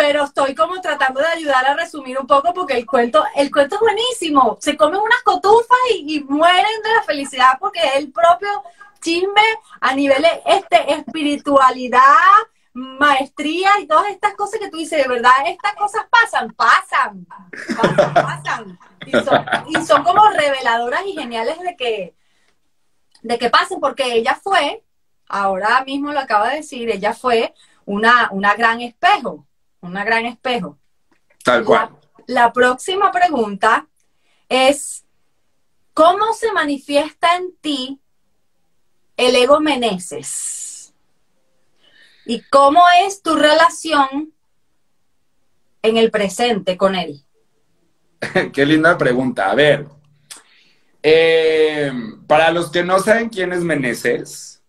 pero 0.00 0.24
estoy 0.24 0.54
como 0.54 0.80
tratando 0.80 1.20
de 1.20 1.26
ayudar 1.26 1.66
a 1.66 1.74
resumir 1.74 2.18
un 2.18 2.26
poco 2.26 2.54
porque 2.54 2.72
el 2.72 2.86
cuento, 2.86 3.22
el 3.36 3.50
cuento 3.50 3.74
es 3.74 3.80
buenísimo. 3.82 4.56
Se 4.58 4.74
comen 4.74 4.98
unas 4.98 5.22
cotufas 5.22 5.76
y, 5.94 6.20
mueren 6.20 6.82
de 6.82 6.94
la 6.94 7.02
felicidad 7.02 7.58
porque 7.60 7.80
es 7.80 7.96
el 7.96 8.10
propio 8.10 8.48
chisme 9.02 9.42
a 9.78 9.94
nivel 9.94 10.24
este, 10.46 10.94
espiritualidad, 10.94 12.00
maestría 12.72 13.72
y 13.78 13.86
todas 13.86 14.08
estas 14.08 14.32
cosas 14.36 14.58
que 14.58 14.70
tú 14.70 14.78
dices, 14.78 15.02
de 15.02 15.06
verdad, 15.06 15.32
estas 15.44 15.74
cosas 15.74 16.06
pasan, 16.08 16.50
pasan, 16.54 17.26
pasan, 17.76 18.14
pasan. 18.14 18.78
Y 19.04 19.10
son, 19.10 19.46
y 19.68 19.84
son 19.84 20.02
como 20.02 20.30
reveladoras 20.30 21.02
y 21.04 21.12
geniales 21.12 21.58
de 21.58 21.76
que, 21.76 22.14
de 23.20 23.38
que 23.38 23.50
pasen, 23.50 23.80
porque 23.80 24.14
ella 24.14 24.34
fue, 24.42 24.82
ahora 25.28 25.84
mismo 25.84 26.10
lo 26.10 26.20
acaba 26.20 26.48
de 26.48 26.56
decir, 26.56 26.88
ella 26.88 27.12
fue 27.12 27.52
una, 27.84 28.30
una 28.32 28.54
gran 28.54 28.80
espejo 28.80 29.46
una 29.80 30.04
gran 30.04 30.26
espejo. 30.26 30.78
Tal 31.44 31.64
cual. 31.64 31.90
La, 32.26 32.52
próxima 32.52 33.10
pregunta 33.10 33.88
es, 34.48 35.04
¿cómo 35.94 36.32
se 36.32 36.52
manifiesta 36.52 37.36
en 37.36 37.54
ti 37.60 38.00
el 39.16 39.34
ego 39.36 39.60
Meneses? 39.60 40.94
¿Y 42.26 42.42
cómo 42.42 42.82
es 43.04 43.22
tu 43.22 43.34
relación 43.34 44.32
en 45.82 45.96
el 45.96 46.10
presente 46.10 46.76
con 46.76 46.94
él? 46.94 47.24
Qué 48.52 48.66
linda 48.66 48.96
pregunta. 48.98 49.50
A 49.50 49.54
ver, 49.54 49.86
eh, 51.02 51.92
para 52.26 52.50
los 52.50 52.70
que 52.70 52.84
no 52.84 52.98
saben 52.98 53.30
quién 53.30 53.52
es 53.52 53.62
Meneses, 53.62 54.62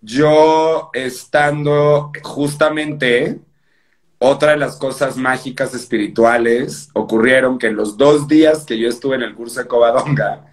yo 0.00 0.90
estando 0.92 2.10
justamente 2.24 3.40
otra 4.18 4.52
de 4.52 4.56
las 4.56 4.76
cosas 4.76 5.16
mágicas 5.16 5.74
espirituales 5.74 6.88
ocurrieron 6.94 7.58
que 7.58 7.68
en 7.68 7.76
los 7.76 7.96
dos 7.96 8.26
días 8.28 8.64
que 8.64 8.78
yo 8.78 8.88
estuve 8.88 9.16
en 9.16 9.22
el 9.22 9.34
curso 9.34 9.60
de 9.60 9.66
Covadonga, 9.66 10.46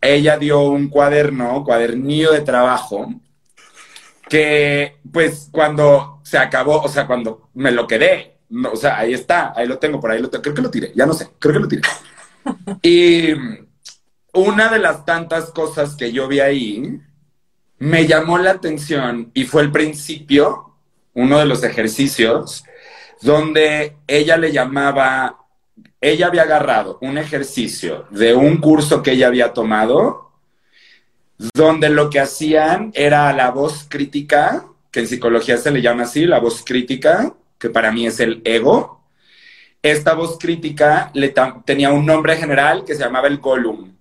ella 0.00 0.38
dio 0.38 0.62
un 0.62 0.88
cuaderno, 0.88 1.62
cuadernillo 1.64 2.32
de 2.32 2.40
trabajo, 2.40 3.12
que 4.28 4.96
pues 5.12 5.48
cuando 5.52 6.20
se 6.24 6.38
acabó, 6.38 6.80
o 6.80 6.88
sea, 6.88 7.06
cuando 7.06 7.50
me 7.54 7.70
lo 7.70 7.86
quedé, 7.86 8.38
o 8.72 8.76
sea, 8.76 8.98
ahí 8.98 9.12
está, 9.12 9.52
ahí 9.54 9.66
lo 9.66 9.78
tengo, 9.78 10.00
por 10.00 10.10
ahí 10.10 10.20
lo 10.20 10.30
tengo, 10.30 10.42
creo 10.42 10.54
que 10.54 10.62
lo 10.62 10.70
tiré, 10.70 10.92
ya 10.94 11.04
no 11.04 11.12
sé, 11.12 11.28
creo 11.38 11.54
que 11.54 11.60
lo 11.60 11.68
tiré. 11.68 11.82
Y 12.82 13.34
una 14.32 14.68
de 14.68 14.78
las 14.78 15.04
tantas 15.04 15.50
cosas 15.50 15.96
que 15.96 16.12
yo 16.12 16.28
vi 16.28 16.40
ahí 16.40 17.00
me 17.78 18.06
llamó 18.06 18.38
la 18.38 18.52
atención 18.52 19.30
y 19.34 19.44
fue 19.44 19.62
el 19.62 19.72
principio, 19.72 20.76
uno 21.12 21.38
de 21.38 21.46
los 21.46 21.62
ejercicios, 21.64 22.64
donde 23.22 23.96
ella 24.06 24.36
le 24.36 24.52
llamaba, 24.52 25.38
ella 26.00 26.26
había 26.26 26.42
agarrado 26.42 26.98
un 27.02 27.18
ejercicio 27.18 28.06
de 28.10 28.34
un 28.34 28.58
curso 28.58 29.02
que 29.02 29.12
ella 29.12 29.26
había 29.26 29.52
tomado, 29.52 30.32
donde 31.54 31.88
lo 31.88 32.10
que 32.10 32.20
hacían 32.20 32.92
era 32.94 33.32
la 33.32 33.50
voz 33.50 33.86
crítica, 33.88 34.66
que 34.90 35.00
en 35.00 35.06
psicología 35.06 35.56
se 35.56 35.70
le 35.70 35.82
llama 35.82 36.04
así, 36.04 36.26
la 36.26 36.38
voz 36.38 36.62
crítica, 36.64 37.34
que 37.58 37.70
para 37.70 37.92
mí 37.92 38.06
es 38.06 38.20
el 38.20 38.42
ego. 38.44 39.04
Esta 39.82 40.14
voz 40.14 40.38
crítica 40.38 41.12
tenía 41.64 41.90
un 41.90 42.04
nombre 42.04 42.36
general 42.36 42.84
que 42.84 42.94
se 42.94 43.02
llamaba 43.02 43.28
el 43.28 43.38
Gollum. 43.38 43.94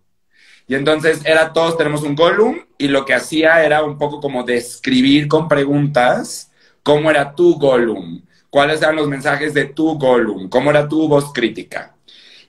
Y 0.67 0.76
entonces 0.76 1.22
era 1.26 1.53
todos 1.53 1.78
tenemos 1.78 2.03
un 2.03 2.15
Gollum 2.15 2.59
y 2.78 2.88
lo 2.88 3.05
que 3.05 3.13
hacía 3.13 3.63
era 3.63 3.84
un 3.84 3.97
poco 3.97 4.20
como 4.20 4.43
describir 4.43 5.28
con 5.28 5.47
preguntas 5.47 6.51
cómo 6.84 7.09
era 7.09 7.34
tu 7.34 7.57
Gollum 7.57 8.22
cuáles 8.49 8.81
eran 8.81 8.95
los 8.95 9.07
mensajes 9.07 9.53
de 9.53 9.65
tu 9.65 9.97
Gollum, 9.97 10.49
cómo 10.49 10.71
era 10.71 10.87
tu 10.87 11.07
voz 11.07 11.31
crítica. 11.33 11.95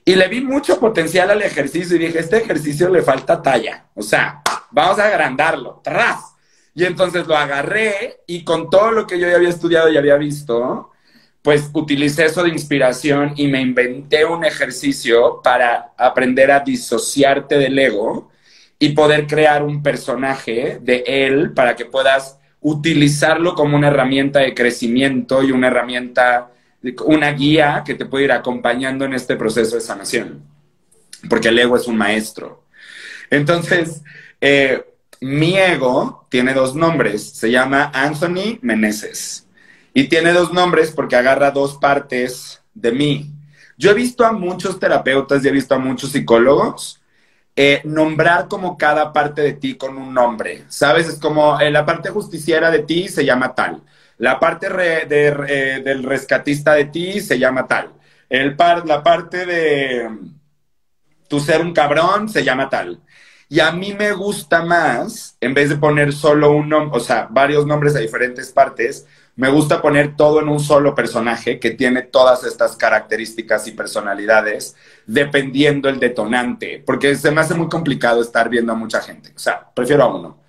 Y 0.05 0.15
le 0.15 0.29
vi 0.29 0.41
mucho 0.41 0.81
potencial 0.81 1.31
al 1.31 1.43
ejercicio 1.43 1.97
y 1.97 2.01
dije, 2.01 2.21
este 2.21 2.39
ejercicio 2.39 2.89
le 2.89 3.03
falta 3.03 3.43
talla, 3.43 3.87
o 3.95 4.03
sea, 4.03 4.43
vamos 4.71 4.99
a 4.99 5.07
agrandarlo, 5.07 5.81
tras. 5.85 6.35
Y 6.75 6.85
entonces 6.85 7.27
lo 7.27 7.37
agarré 7.37 8.21
y 8.27 8.45
con 8.45 8.71
todo 8.71 8.91
lo 8.93 9.07
que 9.07 9.19
yo 9.19 9.29
ya 9.29 9.37
había 9.37 9.49
estudiado 9.49 9.91
y 9.91 9.99
había 9.99 10.17
visto, 10.17 10.91
pues 11.43 11.71
utilicé 11.73 12.27
eso 12.27 12.43
de 12.43 12.51
inspiración 12.51 13.35
y 13.37 13.49
me 13.49 13.61
inventé 13.61 14.25
un 14.25 14.45
ejercicio 14.45 15.41
para 15.43 15.93
aprender 15.97 16.51
a 16.51 16.61
disociarte 16.61 17.57
del 17.59 17.79
ego 17.79 18.31
y 18.79 18.91
poder 18.91 19.27
crear 19.27 19.63
un 19.63 19.83
personaje 19.83 20.79
de 20.81 21.05
él 21.07 21.53
para 21.53 21.77
que 21.77 21.85
puedas 21.85 22.40
utilizarlo 22.61 23.55
como 23.55 23.77
una 23.77 23.89
herramienta 23.89 24.41
de 24.41 24.55
crecimiento 24.55 25.43
y 25.43 25.53
una 25.53 25.69
herramienta, 25.69 26.51
una 27.07 27.33
guía 27.33 27.83
que 27.85 27.95
te 27.95 28.07
puede 28.07 28.25
ir 28.25 28.33
acompañando 28.33 29.05
en 29.05 29.15
este 29.15 29.37
proceso 29.37 29.77
de 29.77 29.81
sanación, 29.81 30.43
porque 31.29 31.49
el 31.49 31.59
ego 31.59 31.77
es 31.77 31.87
un 31.87 31.97
maestro. 31.97 32.65
Entonces, 33.31 34.03
eh, 34.41 34.85
mi 35.21 35.57
ego 35.57 36.27
tiene 36.31 36.55
dos 36.55 36.75
nombres, 36.75 37.31
se 37.31 37.51
llama 37.51 37.91
Anthony 37.95 38.59
Meneses, 38.63 39.47
y 39.95 40.09
tiene 40.09 40.33
dos 40.33 40.53
nombres 40.53 40.91
porque 40.91 41.17
agarra 41.17 41.51
dos 41.51 41.77
partes 41.77 42.63
de 42.75 42.93
mí. 42.93 43.31
Yo 43.77 43.91
he 43.91 43.95
visto 43.95 44.25
a 44.27 44.33
muchos 44.33 44.79
terapeutas 44.79 45.45
y 45.45 45.49
he 45.49 45.53
visto 45.53 45.75
a 45.75 45.79
muchos 45.79 46.13
psicólogos 46.13 47.00
eh, 47.57 47.81
nombrar 47.85 48.49
como 48.49 48.79
cada 48.79 49.13
parte 49.13 49.43
de 49.43 49.53
ti 49.55 49.77
con 49.77 49.97
un 49.99 50.15
nombre, 50.15 50.65
¿sabes? 50.69 51.09
Es 51.09 51.19
como 51.19 51.61
eh, 51.61 51.71
la 51.71 51.85
parte 51.85 52.11
justiciera 52.11 52.71
de 52.71 52.81
ti 52.81 53.09
se 53.09 53.25
llama 53.25 53.55
tal, 53.55 53.83
la 54.19 54.39
parte 54.39 54.69
eh, 54.71 55.81
del 55.85 56.03
rescatista 56.05 56.75
de 56.75 56.87
ti 56.87 57.21
se 57.21 57.39
llama 57.39 57.67
tal, 57.67 57.91
el 58.29 58.57
par 58.57 58.87
la 58.87 59.03
parte 59.03 59.47
de 59.47 60.09
tu 61.29 61.41
ser 61.41 61.61
un 61.61 61.73
cabrón 61.73 62.29
se 62.29 62.45
llama 62.45 62.69
tal. 62.69 63.01
Y 63.49 63.59
a 63.59 63.73
mí 63.73 63.95
me 63.95 64.13
gusta 64.13 64.63
más, 64.65 65.37
en 65.41 65.55
vez 65.55 65.71
de 65.71 65.77
poner 65.77 66.13
solo 66.13 66.53
un 66.53 66.69
nombre, 66.69 66.97
o 66.97 67.01
sea, 67.01 67.27
varios 67.31 67.67
nombres 67.67 67.97
a 67.97 67.99
diferentes 67.99 68.53
partes, 68.53 69.07
me 69.41 69.49
gusta 69.49 69.81
poner 69.81 70.17
todo 70.17 70.43
en 70.43 70.51
un 70.51 70.61
solo 70.61 70.95
personaje 70.95 71.59
que 71.59 71.71
tiene 71.71 72.03
todas 72.03 72.45
estas 72.45 72.77
características 72.77 73.67
y 73.67 73.73
personalidades 73.73 74.77
dependiendo 75.07 75.89
el 75.89 75.99
detonante, 75.99 76.83
porque 76.85 77.17
se 77.17 77.31
me 77.31 77.41
hace 77.41 77.55
muy 77.55 77.67
complicado 77.71 78.21
estar 78.21 78.51
viendo 78.51 78.73
a 78.73 78.75
mucha 78.75 79.01
gente. 79.01 79.33
O 79.35 79.39
sea, 79.39 79.67
prefiero 79.75 80.03
a 80.03 80.15
uno. 80.15 80.43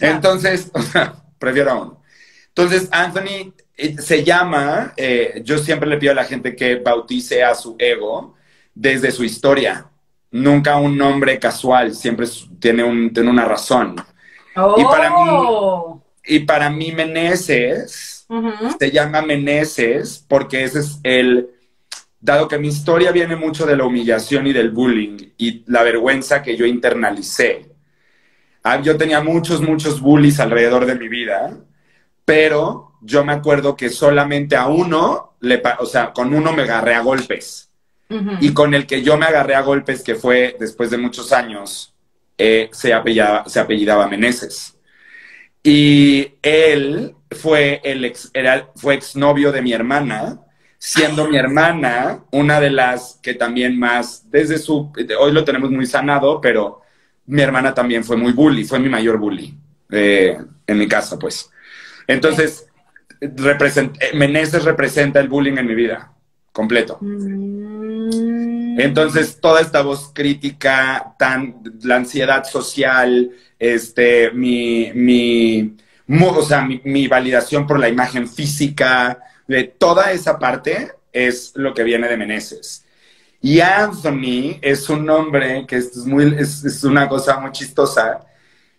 Entonces, 0.00 0.68
o 0.74 0.82
sea, 0.82 1.14
prefiero 1.38 1.70
a 1.70 1.74
uno. 1.80 2.02
Entonces, 2.48 2.88
Anthony 2.90 3.54
eh, 3.76 3.98
se 4.00 4.24
llama, 4.24 4.94
eh, 4.96 5.40
yo 5.44 5.58
siempre 5.58 5.88
le 5.88 5.98
pido 5.98 6.10
a 6.10 6.16
la 6.16 6.24
gente 6.24 6.56
que 6.56 6.74
bautice 6.74 7.44
a 7.44 7.54
su 7.54 7.76
ego 7.78 8.34
desde 8.74 9.12
su 9.12 9.22
historia. 9.22 9.86
Nunca 10.32 10.74
un 10.78 10.98
nombre 10.98 11.38
casual, 11.38 11.94
siempre 11.94 12.26
tiene, 12.58 12.82
un, 12.82 13.12
tiene 13.12 13.30
una 13.30 13.44
razón. 13.44 13.94
Y 14.76 14.82
para 14.82 15.10
mí, 15.10 15.30
oh. 15.30 16.02
y 16.24 16.40
para 16.40 16.68
mí 16.68 16.90
Meneses 16.90 18.13
se 18.78 18.90
llama 18.90 19.22
Meneses 19.22 20.24
porque 20.26 20.64
ese 20.64 20.80
es 20.80 20.98
el, 21.02 21.50
dado 22.24 22.48
que 22.48 22.58
mi 22.58 22.68
historia 22.68 23.12
viene 23.12 23.36
mucho 23.36 23.66
de 23.66 23.76
la 23.76 23.84
humillación 23.84 24.46
y 24.46 24.54
del 24.54 24.70
bullying 24.70 25.18
y 25.36 25.62
la 25.66 25.82
vergüenza 25.82 26.42
que 26.42 26.56
yo 26.56 26.64
internalicé. 26.64 27.70
Ah, 28.62 28.80
yo 28.80 28.96
tenía 28.96 29.20
muchos, 29.20 29.60
muchos 29.60 30.00
bullies 30.00 30.40
alrededor 30.40 30.86
de 30.86 30.94
mi 30.94 31.08
vida, 31.08 31.58
pero 32.24 32.92
yo 33.02 33.26
me 33.26 33.34
acuerdo 33.34 33.76
que 33.76 33.90
solamente 33.90 34.56
a 34.56 34.68
uno, 34.68 35.36
le, 35.40 35.62
o 35.78 35.84
sea, 35.84 36.14
con 36.14 36.32
uno 36.32 36.54
me 36.54 36.62
agarré 36.62 36.94
a 36.94 37.02
golpes. 37.02 37.70
Y 38.40 38.54
con 38.54 38.74
el 38.74 38.86
que 38.86 39.02
yo 39.02 39.18
me 39.18 39.26
agarré 39.26 39.56
a 39.56 39.62
golpes, 39.62 40.02
que 40.02 40.14
fue 40.14 40.56
después 40.60 40.90
de 40.90 40.98
muchos 40.98 41.32
años, 41.32 41.94
eh, 42.38 42.70
se, 42.72 42.94
apellidaba, 42.94 43.48
se 43.48 43.58
apellidaba 43.58 44.06
Meneses. 44.06 44.78
Y 45.64 46.34
él 46.40 47.16
fue, 47.34 47.80
el 47.84 48.04
ex, 48.04 48.30
era, 48.32 48.70
fue 48.76 48.94
exnovio 48.94 49.52
de 49.52 49.62
mi 49.62 49.72
hermana, 49.72 50.40
siendo 50.78 51.28
mi 51.28 51.36
hermana 51.36 52.24
una 52.30 52.60
de 52.60 52.70
las 52.70 53.18
que 53.22 53.34
también 53.34 53.78
más, 53.78 54.30
desde 54.30 54.58
su, 54.58 54.92
hoy 55.18 55.32
lo 55.32 55.44
tenemos 55.44 55.70
muy 55.70 55.86
sanado, 55.86 56.40
pero 56.40 56.82
mi 57.26 57.42
hermana 57.42 57.74
también 57.74 58.04
fue 58.04 58.16
muy 58.16 58.32
bully, 58.32 58.64
fue 58.64 58.78
mi 58.78 58.88
mayor 58.88 59.18
bully 59.18 59.56
eh, 59.90 60.38
en 60.66 60.78
mi 60.78 60.86
casa, 60.88 61.18
pues. 61.18 61.50
Entonces, 62.06 62.66
represent, 63.20 63.96
Meneses 64.14 64.64
representa 64.64 65.20
el 65.20 65.28
bullying 65.28 65.56
en 65.56 65.66
mi 65.66 65.74
vida, 65.74 66.12
completo. 66.52 66.98
Mm. 67.00 68.78
Entonces, 68.78 69.40
toda 69.40 69.60
esta 69.60 69.82
voz 69.82 70.10
crítica, 70.12 71.14
tan, 71.18 71.62
la 71.82 71.96
ansiedad 71.96 72.44
social, 72.44 73.30
este, 73.58 74.32
mi, 74.32 74.90
mi, 74.94 75.76
o 76.08 76.42
sea, 76.42 76.62
mi, 76.62 76.80
mi 76.84 77.08
validación 77.08 77.66
por 77.66 77.78
la 77.78 77.88
imagen 77.88 78.28
física, 78.28 79.18
de 79.46 79.64
toda 79.64 80.12
esa 80.12 80.38
parte 80.38 80.92
es 81.12 81.52
lo 81.54 81.74
que 81.74 81.84
viene 81.84 82.08
de 82.08 82.16
Meneses. 82.16 82.84
Y 83.40 83.60
Anthony 83.60 84.58
es 84.62 84.88
un 84.88 85.04
nombre 85.04 85.66
que 85.66 85.76
es, 85.76 85.96
muy, 86.06 86.34
es, 86.38 86.64
es 86.64 86.82
una 86.84 87.08
cosa 87.08 87.38
muy 87.38 87.52
chistosa. 87.52 88.20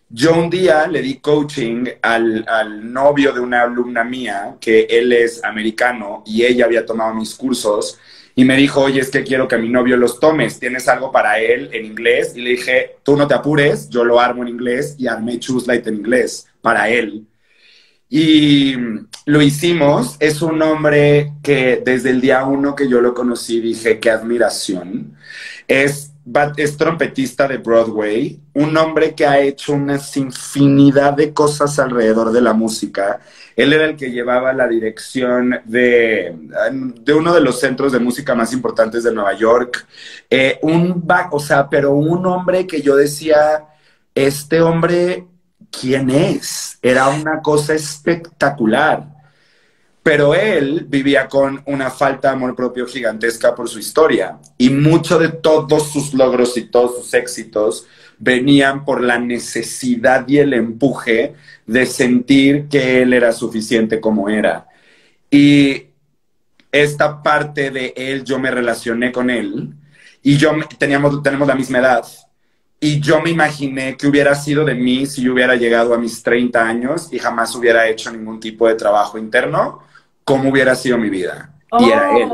Yo 0.08 0.34
un 0.34 0.50
día 0.50 0.86
le 0.86 1.02
di 1.02 1.18
coaching 1.18 1.84
al, 2.02 2.44
al 2.48 2.92
novio 2.92 3.32
de 3.32 3.40
una 3.40 3.62
alumna 3.62 4.04
mía, 4.04 4.56
que 4.60 4.86
él 4.90 5.12
es 5.12 5.42
americano 5.42 6.22
y 6.26 6.44
ella 6.44 6.64
había 6.64 6.84
tomado 6.84 7.14
mis 7.14 7.34
cursos, 7.34 7.98
y 8.34 8.44
me 8.44 8.56
dijo, 8.56 8.82
oye, 8.82 9.00
es 9.00 9.10
que 9.10 9.24
quiero 9.24 9.48
que 9.48 9.56
mi 9.56 9.68
novio 9.68 9.96
los 9.96 10.20
tomes, 10.20 10.60
¿tienes 10.60 10.88
algo 10.88 11.10
para 11.10 11.38
él 11.38 11.70
en 11.72 11.86
inglés? 11.86 12.34
Y 12.36 12.42
le 12.42 12.50
dije, 12.50 12.96
tú 13.02 13.16
no 13.16 13.26
te 13.26 13.34
apures, 13.34 13.88
yo 13.88 14.04
lo 14.04 14.20
armo 14.20 14.42
en 14.42 14.48
inglés 14.48 14.94
y 14.98 15.06
armé 15.06 15.40
Choose 15.40 15.66
Light 15.66 15.86
en 15.86 15.94
inglés 15.94 16.46
para 16.66 16.88
él. 16.88 17.24
Y 18.08 18.74
lo 19.24 19.40
hicimos, 19.40 20.16
es 20.18 20.42
un 20.42 20.60
hombre 20.62 21.32
que 21.40 21.80
desde 21.84 22.10
el 22.10 22.20
día 22.20 22.44
uno 22.44 22.74
que 22.74 22.88
yo 22.88 23.00
lo 23.00 23.14
conocí 23.14 23.60
dije, 23.60 24.00
qué 24.00 24.10
admiración. 24.10 25.14
Es, 25.68 26.10
es 26.56 26.76
trompetista 26.76 27.46
de 27.46 27.58
Broadway, 27.58 28.40
un 28.54 28.76
hombre 28.76 29.14
que 29.14 29.24
ha 29.24 29.38
hecho 29.38 29.74
una 29.74 30.00
infinidad 30.16 31.12
de 31.12 31.32
cosas 31.32 31.78
alrededor 31.78 32.32
de 32.32 32.40
la 32.40 32.52
música. 32.52 33.20
Él 33.54 33.72
era 33.72 33.84
el 33.84 33.94
que 33.94 34.10
llevaba 34.10 34.52
la 34.52 34.66
dirección 34.66 35.60
de, 35.66 36.34
de 36.96 37.14
uno 37.14 37.32
de 37.32 37.40
los 37.42 37.60
centros 37.60 37.92
de 37.92 38.00
música 38.00 38.34
más 38.34 38.52
importantes 38.52 39.04
de 39.04 39.14
Nueva 39.14 39.34
York. 39.34 39.86
Eh, 40.28 40.58
o 41.30 41.38
sea, 41.38 41.68
pero 41.68 41.92
un 41.92 42.26
hombre 42.26 42.66
que 42.66 42.82
yo 42.82 42.96
decía, 42.96 43.66
este 44.16 44.60
hombre, 44.60 45.26
¿quién 45.70 46.10
es? 46.10 46.78
Era 46.82 47.08
una 47.08 47.40
cosa 47.42 47.74
espectacular. 47.74 49.16
Pero 50.02 50.34
él 50.34 50.86
vivía 50.88 51.26
con 51.26 51.62
una 51.66 51.90
falta 51.90 52.28
de 52.28 52.34
amor 52.34 52.54
propio 52.54 52.86
gigantesca 52.86 53.54
por 53.54 53.68
su 53.68 53.78
historia. 53.78 54.38
Y 54.56 54.70
mucho 54.70 55.18
de 55.18 55.30
todos 55.30 55.90
sus 55.90 56.14
logros 56.14 56.56
y 56.56 56.70
todos 56.70 56.96
sus 56.96 57.14
éxitos 57.14 57.86
venían 58.18 58.84
por 58.84 59.02
la 59.02 59.18
necesidad 59.18 60.26
y 60.28 60.38
el 60.38 60.54
empuje 60.54 61.34
de 61.66 61.86
sentir 61.86 62.68
que 62.68 63.02
él 63.02 63.12
era 63.12 63.32
suficiente 63.32 64.00
como 64.00 64.28
era. 64.28 64.68
Y 65.30 65.86
esta 66.70 67.22
parte 67.22 67.70
de 67.70 67.92
él, 67.96 68.24
yo 68.24 68.38
me 68.38 68.50
relacioné 68.50 69.12
con 69.12 69.30
él 69.30 69.74
y 70.22 70.36
yo 70.36 70.52
teníamos, 70.78 71.22
tenemos 71.22 71.46
la 71.48 71.54
misma 71.54 71.78
edad. 71.78 72.04
Y 72.78 73.00
yo 73.00 73.20
me 73.20 73.30
imaginé 73.30 73.96
que 73.96 74.06
hubiera 74.06 74.34
sido 74.34 74.64
de 74.64 74.74
mí 74.74 75.06
si 75.06 75.22
yo 75.22 75.32
hubiera 75.32 75.56
llegado 75.56 75.94
a 75.94 75.98
mis 75.98 76.22
30 76.22 76.62
años 76.62 77.08
y 77.12 77.18
jamás 77.18 77.54
hubiera 77.54 77.88
hecho 77.88 78.10
ningún 78.12 78.38
tipo 78.38 78.68
de 78.68 78.74
trabajo 78.74 79.18
interno, 79.18 79.80
cómo 80.24 80.50
hubiera 80.50 80.74
sido 80.74 80.98
mi 80.98 81.08
vida. 81.08 81.52
Y 81.78 81.90
era 81.90 82.16
él 82.18 82.28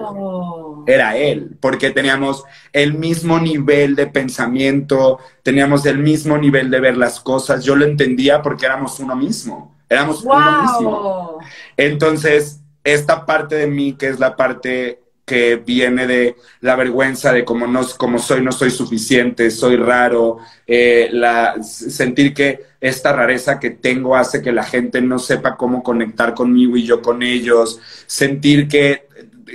Oh. 0.85 0.85
era 0.87 1.17
él, 1.17 1.57
porque 1.61 1.91
teníamos 1.91 2.45
el 2.73 2.95
mismo 2.95 3.39
nivel 3.39 3.95
de 3.95 4.07
pensamiento, 4.09 5.19
teníamos 5.43 5.87
el 5.87 5.99
mismo 5.99 6.37
nivel 6.39 6.71
de 6.71 6.81
ver 6.81 6.97
las 6.97 7.21
cosas. 7.21 7.65
Yo 7.65 7.77
lo 7.77 7.85
entendía 7.85 8.43
porque 8.43 8.67
éramos 8.67 8.99
uno 9.01 9.15
mismo, 9.15 9.77
éramos 9.89 10.25
uno 10.25 10.63
mismo. 10.63 11.39
Entonces, 11.77 12.61
esta 12.85 13.25
parte 13.27 13.55
de 13.57 13.67
mí, 13.69 13.95
que 13.95 14.09
es 14.09 14.19
la 14.19 14.37
parte 14.37 15.02
que 15.25 15.57
viene 15.57 16.07
de 16.07 16.37
la 16.61 16.77
vergüenza 16.77 17.33
de 17.33 17.45
cómo, 17.45 17.67
no, 17.67 17.87
como 17.97 18.19
soy, 18.19 18.43
no 18.43 18.53
soy 18.53 18.71
suficiente, 18.71 19.51
soy 19.51 19.77
raro, 19.77 20.39
eh, 20.67 21.09
la, 21.13 21.63
sentir 21.63 22.35
que 22.35 22.61
esta 22.81 23.13
rareza 23.13 23.61
que 23.61 23.71
tengo 23.71 24.17
hace 24.17 24.43
que 24.43 24.53
la 24.53 24.65
gente 24.65 25.01
no 25.01 25.19
sepa 25.19 25.57
cómo 25.57 25.83
conectar 25.83 26.35
conmigo 26.35 26.77
y 26.77 26.85
yo 26.85 27.01
con 27.03 27.23
ellos, 27.23 27.81
sentir 28.07 28.69
que 28.69 29.07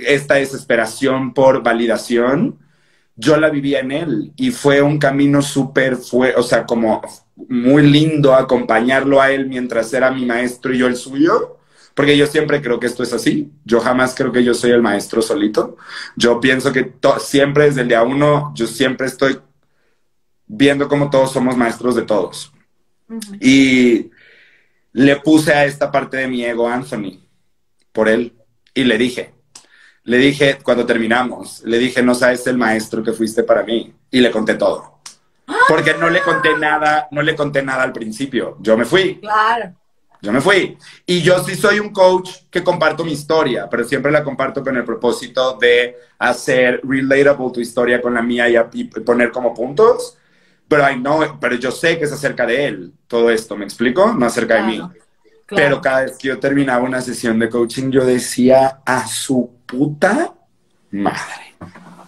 esta 0.06 0.34
desesperación 0.34 1.34
por 1.34 1.62
validación, 1.62 2.58
yo 3.16 3.36
la 3.36 3.50
vivía 3.50 3.80
en 3.80 3.92
él 3.92 4.32
y 4.36 4.52
fue 4.52 4.80
un 4.80 4.98
camino 4.98 5.42
súper, 5.42 5.96
fue, 5.96 6.34
o 6.36 6.42
sea, 6.42 6.64
como 6.64 7.02
muy 7.48 7.82
lindo 7.82 8.34
acompañarlo 8.34 9.20
a 9.20 9.30
él 9.32 9.46
mientras 9.46 9.92
era 9.92 10.10
mi 10.10 10.24
maestro 10.24 10.72
y 10.72 10.78
yo 10.78 10.86
el 10.86 10.96
suyo. 10.96 11.57
Porque 11.98 12.16
yo 12.16 12.28
siempre 12.28 12.62
creo 12.62 12.78
que 12.78 12.86
esto 12.86 13.02
es 13.02 13.12
así. 13.12 13.50
Yo 13.64 13.80
jamás 13.80 14.14
creo 14.14 14.30
que 14.30 14.44
yo 14.44 14.54
soy 14.54 14.70
el 14.70 14.80
maestro 14.80 15.20
solito. 15.20 15.76
Yo 16.14 16.38
pienso 16.38 16.72
que 16.72 16.92
siempre 17.18 17.64
desde 17.64 17.80
el 17.80 17.88
día 17.88 18.04
uno, 18.04 18.52
yo 18.54 18.68
siempre 18.68 19.08
estoy 19.08 19.40
viendo 20.46 20.86
cómo 20.86 21.10
todos 21.10 21.32
somos 21.32 21.56
maestros 21.56 21.96
de 21.96 22.02
todos. 22.02 22.52
Y 23.40 24.12
le 24.92 25.16
puse 25.16 25.52
a 25.52 25.64
esta 25.64 25.90
parte 25.90 26.18
de 26.18 26.28
mi 26.28 26.44
ego 26.44 26.68
Anthony 26.68 27.18
por 27.90 28.08
él. 28.08 28.32
Y 28.74 28.84
le 28.84 28.96
dije, 28.96 29.34
le 30.04 30.18
dije 30.18 30.60
cuando 30.62 30.86
terminamos, 30.86 31.64
le 31.64 31.78
dije, 31.80 32.00
no 32.00 32.14
sabes 32.14 32.46
el 32.46 32.58
maestro 32.58 33.02
que 33.02 33.12
fuiste 33.12 33.42
para 33.42 33.64
mí. 33.64 33.92
Y 34.08 34.20
le 34.20 34.30
conté 34.30 34.54
todo. 34.54 35.00
Porque 35.66 35.94
no 35.94 36.08
le 36.08 36.22
conté 36.22 36.56
nada, 36.56 37.08
no 37.10 37.22
le 37.22 37.34
conté 37.34 37.60
nada 37.60 37.82
al 37.82 37.92
principio. 37.92 38.56
Yo 38.60 38.76
me 38.78 38.84
fui. 38.84 39.18
Claro. 39.18 39.74
Yo 40.20 40.32
me 40.32 40.40
fui. 40.40 40.76
Y 41.06 41.22
yo 41.22 41.42
sí 41.44 41.54
soy 41.54 41.78
un 41.78 41.90
coach 41.90 42.30
que 42.50 42.64
comparto 42.64 43.04
mi 43.04 43.12
historia, 43.12 43.68
pero 43.70 43.84
siempre 43.84 44.10
la 44.10 44.24
comparto 44.24 44.62
con 44.62 44.76
el 44.76 44.84
propósito 44.84 45.56
de 45.60 45.96
hacer 46.18 46.80
relatable 46.82 47.50
tu 47.52 47.60
historia 47.60 48.00
con 48.00 48.14
la 48.14 48.22
mía 48.22 48.48
y, 48.48 48.56
y 48.72 48.84
poner 48.84 49.30
como 49.30 49.54
puntos. 49.54 50.16
Pero, 50.66 50.90
I 50.90 50.96
know, 50.96 51.38
pero 51.40 51.54
yo 51.56 51.70
sé 51.70 51.98
que 51.98 52.04
es 52.04 52.12
acerca 52.12 52.44
de 52.44 52.66
él, 52.66 52.92
todo 53.06 53.30
esto, 53.30 53.56
¿me 53.56 53.64
explico? 53.64 54.12
No 54.12 54.26
acerca 54.26 54.56
de 54.56 54.62
mí. 54.64 54.76
Claro. 54.76 54.98
Pero 55.46 55.80
cada 55.80 56.02
vez 56.02 56.18
que 56.18 56.28
yo 56.28 56.38
terminaba 56.38 56.84
una 56.84 57.00
sesión 57.00 57.38
de 57.38 57.48
coaching, 57.48 57.90
yo 57.90 58.04
decía 58.04 58.80
a 58.84 59.06
su 59.06 59.50
puta 59.64 60.34
madre. 60.90 61.54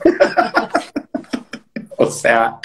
o 1.97 2.11
sea, 2.11 2.59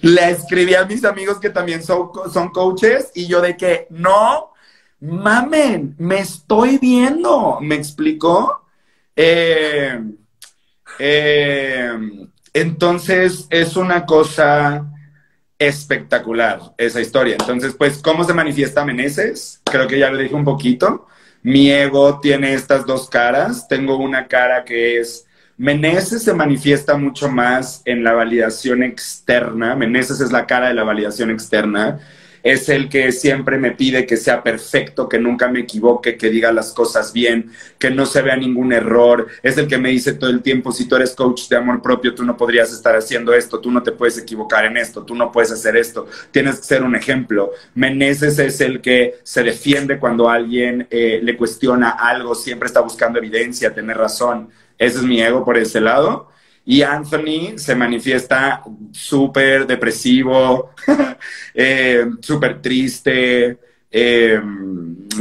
le 0.00 0.30
escribí 0.30 0.74
a 0.74 0.84
mis 0.86 1.04
amigos 1.04 1.38
que 1.38 1.50
también 1.50 1.82
son, 1.82 2.10
son 2.32 2.48
coaches 2.48 3.10
y 3.14 3.26
yo 3.26 3.42
de 3.42 3.56
que 3.56 3.86
no 3.90 4.52
mamen, 5.00 5.94
me 5.98 6.20
estoy 6.20 6.78
viendo, 6.78 7.58
¿me 7.60 7.74
explicó? 7.74 8.64
Eh, 9.14 10.00
eh, 10.98 11.92
entonces 12.52 13.46
es 13.50 13.76
una 13.76 14.04
cosa 14.04 14.86
espectacular 15.58 16.60
esa 16.78 17.00
historia. 17.00 17.36
Entonces, 17.38 17.74
pues, 17.76 17.98
¿cómo 17.98 18.24
se 18.24 18.34
manifiesta 18.34 18.84
Meneses? 18.84 19.60
Creo 19.64 19.88
que 19.88 19.98
ya 19.98 20.10
lo 20.10 20.18
dije 20.18 20.34
un 20.34 20.44
poquito. 20.44 21.06
Mi 21.42 21.70
ego 21.70 22.20
tiene 22.20 22.54
estas 22.54 22.86
dos 22.86 23.08
caras. 23.08 23.66
Tengo 23.68 23.96
una 23.96 24.26
cara 24.26 24.64
que 24.64 25.00
es... 25.00 25.26
Meneses 25.56 26.22
se 26.22 26.34
manifiesta 26.34 26.96
mucho 26.96 27.28
más 27.28 27.82
en 27.84 28.04
la 28.04 28.12
validación 28.12 28.84
externa. 28.84 29.74
Meneses 29.74 30.20
es 30.20 30.30
la 30.30 30.46
cara 30.46 30.68
de 30.68 30.74
la 30.74 30.84
validación 30.84 31.30
externa. 31.30 31.98
Es 32.42 32.68
el 32.68 32.88
que 32.88 33.12
siempre 33.12 33.58
me 33.58 33.72
pide 33.72 34.06
que 34.06 34.16
sea 34.16 34.42
perfecto, 34.42 35.08
que 35.08 35.18
nunca 35.18 35.48
me 35.48 35.60
equivoque, 35.60 36.16
que 36.16 36.30
diga 36.30 36.52
las 36.52 36.72
cosas 36.72 37.12
bien, 37.12 37.50
que 37.78 37.90
no 37.90 38.06
se 38.06 38.22
vea 38.22 38.36
ningún 38.36 38.72
error. 38.72 39.28
Es 39.42 39.58
el 39.58 39.66
que 39.66 39.78
me 39.78 39.90
dice 39.90 40.14
todo 40.14 40.30
el 40.30 40.42
tiempo, 40.42 40.72
si 40.72 40.86
tú 40.86 40.96
eres 40.96 41.14
coach 41.14 41.48
de 41.48 41.56
amor 41.56 41.82
propio, 41.82 42.14
tú 42.14 42.24
no 42.24 42.36
podrías 42.36 42.72
estar 42.72 42.96
haciendo 42.96 43.32
esto, 43.32 43.60
tú 43.60 43.70
no 43.70 43.82
te 43.82 43.92
puedes 43.92 44.18
equivocar 44.18 44.64
en 44.64 44.76
esto, 44.76 45.04
tú 45.04 45.14
no 45.14 45.32
puedes 45.32 45.50
hacer 45.52 45.76
esto, 45.76 46.06
tienes 46.30 46.56
que 46.56 46.64
ser 46.64 46.82
un 46.82 46.94
ejemplo. 46.94 47.52
Meneses 47.74 48.38
es 48.38 48.60
el 48.60 48.80
que 48.80 49.18
se 49.22 49.42
defiende 49.42 49.98
cuando 49.98 50.28
alguien 50.28 50.86
eh, 50.90 51.20
le 51.22 51.36
cuestiona 51.36 51.90
algo, 51.90 52.34
siempre 52.34 52.66
está 52.66 52.80
buscando 52.80 53.18
evidencia, 53.18 53.74
tener 53.74 53.96
razón. 53.96 54.50
Ese 54.78 54.98
es 54.98 55.02
mi 55.02 55.20
ego 55.20 55.44
por 55.44 55.56
ese 55.56 55.80
lado. 55.80 56.28
Y 56.70 56.82
Anthony 56.82 57.56
se 57.56 57.74
manifiesta 57.74 58.62
súper 58.92 59.66
depresivo, 59.66 60.72
eh, 61.54 62.04
súper 62.20 62.60
triste, 62.60 63.58
eh, 63.90 64.38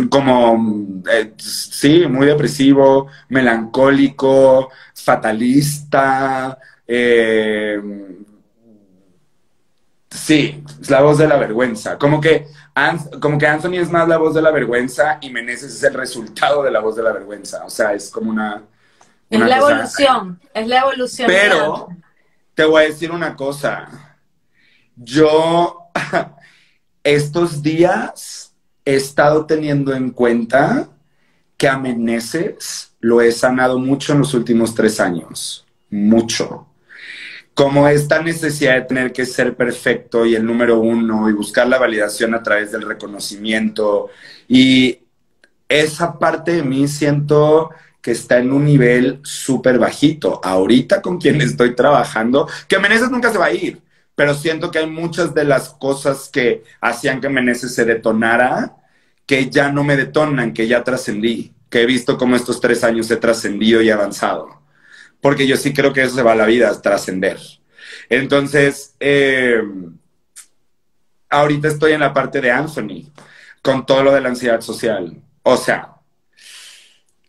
como, 0.09 1.01
eh, 1.09 1.33
sí, 1.37 2.05
muy 2.07 2.27
depresivo, 2.27 3.07
melancólico, 3.29 4.69
fatalista. 4.93 6.57
eh, 6.85 7.79
sí, 10.09 10.61
es 10.81 10.89
la 10.89 11.01
voz 11.01 11.17
de 11.17 11.27
la 11.29 11.37
vergüenza. 11.37 11.97
Como 11.97 12.19
que, 12.19 12.47
como 13.21 13.37
que 13.37 13.47
Anthony 13.47 13.75
es 13.75 13.89
más 13.89 14.07
la 14.09 14.17
voz 14.17 14.33
de 14.35 14.41
la 14.41 14.51
vergüenza 14.51 15.17
y 15.21 15.29
Meneses 15.29 15.73
es 15.75 15.83
el 15.83 15.93
resultado 15.93 16.61
de 16.63 16.71
la 16.71 16.81
voz 16.81 16.97
de 16.97 17.03
la 17.03 17.13
vergüenza. 17.13 17.63
O 17.65 17.69
sea, 17.69 17.93
es 17.93 18.09
como 18.09 18.31
una... 18.31 18.63
Es 19.29 19.39
la 19.39 19.59
cosa- 19.59 19.71
evolución. 19.73 20.39
Es 20.53 20.67
la 20.67 20.79
evolución. 20.79 21.27
pero 21.27 21.87
te 22.53 22.65
voy 22.65 22.83
a 22.83 22.87
decir 22.87 23.11
una 23.11 23.35
cosa. 23.35 24.17
Yo 24.95 25.79
estos 27.03 27.61
días 27.61 28.53
he 28.85 28.95
estado 28.95 29.45
teniendo 29.45 29.93
en 29.93 30.11
cuenta 30.11 30.89
que 31.57 31.67
a 31.67 31.77
Meneses 31.77 32.93
lo 32.99 33.21
he 33.21 33.31
sanado 33.31 33.79
mucho 33.79 34.13
en 34.13 34.19
los 34.19 34.33
últimos 34.33 34.73
tres 34.75 34.99
años, 34.99 35.65
mucho. 35.89 36.67
Como 37.53 37.87
esta 37.87 38.21
necesidad 38.21 38.75
de 38.75 38.81
tener 38.81 39.11
que 39.11 39.25
ser 39.25 39.55
perfecto 39.55 40.25
y 40.25 40.35
el 40.35 40.45
número 40.45 40.79
uno 40.79 41.27
y 41.29 41.33
buscar 41.33 41.67
la 41.67 41.79
validación 41.79 42.35
a 42.35 42.43
través 42.43 42.71
del 42.71 42.83
reconocimiento. 42.83 44.09
Y 44.47 44.99
esa 45.67 46.19
parte 46.19 46.51
de 46.57 46.63
mí 46.63 46.87
siento 46.87 47.71
que 48.07 48.13
está 48.13 48.37
en 48.37 48.53
un 48.53 48.63
nivel 48.63 49.19
súper 49.21 49.77
bajito. 49.77 50.39
Ahorita 50.41 51.01
con 51.01 51.17
quien 51.17 51.41
estoy 51.41 51.75
trabajando, 51.75 52.47
que 52.69 52.79
Meneses 52.79 53.11
nunca 53.11 53.33
se 53.33 53.37
va 53.37 53.47
a 53.47 53.53
ir, 53.53 53.81
pero 54.15 54.33
siento 54.33 54.71
que 54.71 54.79
hay 54.79 54.87
muchas 54.87 55.33
de 55.33 55.43
las 55.43 55.71
cosas 55.71 56.29
que 56.31 56.63
hacían 56.79 57.19
que 57.19 57.27
Meneses 57.27 57.75
se 57.75 57.83
detonara 57.83 58.77
que 59.25 59.49
ya 59.49 59.73
no 59.73 59.83
me 59.83 59.97
detonan, 59.97 60.53
que 60.53 60.69
ya 60.69 60.85
trascendí, 60.85 61.53
que 61.69 61.81
he 61.81 61.85
visto 61.85 62.17
cómo 62.17 62.37
estos 62.37 62.61
tres 62.61 62.81
años 62.85 63.11
he 63.11 63.17
trascendido 63.17 63.81
y 63.81 63.89
avanzado. 63.89 64.61
Porque 65.19 65.45
yo 65.45 65.57
sí 65.57 65.73
creo 65.73 65.91
que 65.91 66.03
eso 66.03 66.15
se 66.15 66.23
va 66.23 66.31
a 66.31 66.35
la 66.35 66.45
vida, 66.45 66.81
trascender. 66.81 67.37
Entonces, 68.07 68.95
eh, 69.01 69.61
ahorita 71.29 71.67
estoy 71.67 71.91
en 71.91 71.99
la 71.99 72.13
parte 72.13 72.39
de 72.39 72.51
Anthony, 72.51 73.11
con 73.61 73.85
todo 73.85 74.01
lo 74.01 74.13
de 74.13 74.21
la 74.21 74.29
ansiedad 74.29 74.61
social. 74.61 75.21
O 75.43 75.57
sea, 75.57 75.96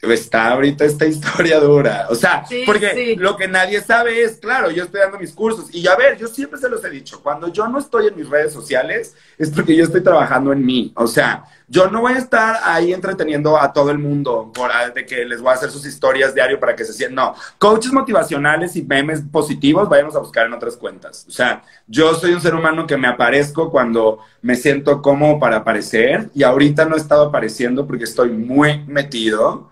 está 0.03 0.53
ahorita 0.53 0.85
esta 0.85 1.07
historia 1.07 1.59
dura. 1.61 2.07
O 2.11 2.15
sea, 2.15 2.45
porque 2.67 3.17
lo 3.19 3.37
que 3.37 3.49
nadie 3.49 3.81
sabe 3.81 4.23
es, 4.23 4.37
claro, 4.37 4.71
yo 4.71 4.85
estoy 4.85 5.01
dando 5.01 5.19
mis 5.19 5.33
cursos. 5.33 5.75
Y 5.75 5.87
a 5.89 5.97
ver, 5.97 6.17
yo 6.17 6.29
siempre 6.29 6.59
se 6.59 6.69
los 6.69 6.85
he 6.85 6.91
dicho, 6.91 7.21
cuando 7.23 7.49
yo 7.53 7.67
no 7.69 7.79
estoy 7.79 8.07
en 8.07 8.17
mis 8.17 8.29
redes 8.29 8.53
sociales, 8.53 9.15
es 9.37 9.51
porque 9.51 9.75
yo 9.75 9.85
estoy 9.85 10.03
trabajando 10.03 10.53
en 10.53 10.65
mí. 10.65 10.93
O 10.95 11.07
sea, 11.07 11.45
yo 11.67 11.89
no 11.89 12.01
voy 12.01 12.15
a 12.15 12.19
estar 12.19 12.61
ahí 12.65 12.93
entreteniendo 12.93 13.61
a 13.61 13.73
todo 13.73 13.91
el 13.91 13.99
mundo 13.99 14.51
por 14.55 14.71
de 14.95 15.05
que 15.05 15.25
les 15.25 15.41
voy 15.41 15.51
a 15.51 15.55
hacer 15.55 15.71
sus 15.71 15.85
historias 15.85 16.35
diario 16.35 16.61
para 16.61 16.75
que 16.77 16.85
se 16.85 16.93
sientan. 16.93 17.17
No, 17.17 17.35
coaches 17.59 17.93
motivacionales 17.93 18.77
y 18.77 18.83
memes 18.83 19.23
positivos, 19.33 19.89
vayamos 19.89 20.15
a 20.15 20.21
buscar 20.21 20.47
en 20.47 20.53
otras 20.53 20.77
cuentas. 20.77 21.27
O 21.29 21.33
sea, 21.33 21.63
yo 21.87 22.15
soy 22.15 22.33
un 22.33 22.41
ser 22.41 22.55
humano 22.55 22.87
que 22.87 22.97
me 22.97 23.09
aparezco 23.09 23.71
cuando 23.71 24.21
me 24.41 24.55
siento 24.55 25.03
cómodo 25.03 25.39
para 25.39 25.57
aparecer 25.57 26.31
y 26.35 26.43
ahorita 26.43 26.85
no 26.85 26.95
he 26.95 26.99
estado 26.99 27.25
apareciendo 27.25 27.87
porque 27.87 28.05
estoy 28.05 28.31
muy 28.31 28.85
metido 28.87 29.69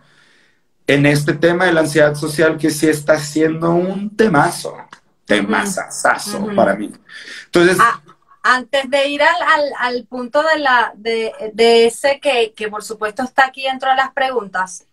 en 0.87 1.07
este 1.07 1.35
tema 1.35 1.67
de 1.67 1.73
la 1.73 1.81
ansiedad 1.81 2.15
social 2.15 2.59
que 2.59 2.71
sí 2.71 2.89
está 2.89 3.19
siendo 3.19 3.71
un 3.71 4.15
temazo, 4.15 4.77
temazazazo 5.25 6.49
para 6.55 6.75
mí. 6.75 6.93
Entonces... 7.47 7.79
Ah, 7.81 8.01
antes 8.43 8.89
de 8.89 9.09
ir 9.09 9.23
al, 9.23 10.05
punto 10.05 10.41
de, 10.43 10.61
la, 10.61 10.93
de, 10.95 11.87
ese 11.87 12.21
que, 12.21 12.53
que, 12.55 12.69
por 12.69 12.85
supuesto 12.85 13.25
está 13.25 13.47
aquí 13.47 13.65
dentro 13.65 13.91
de 13.91 13.97
las 13.97 14.13
preguntas, 14.13 14.87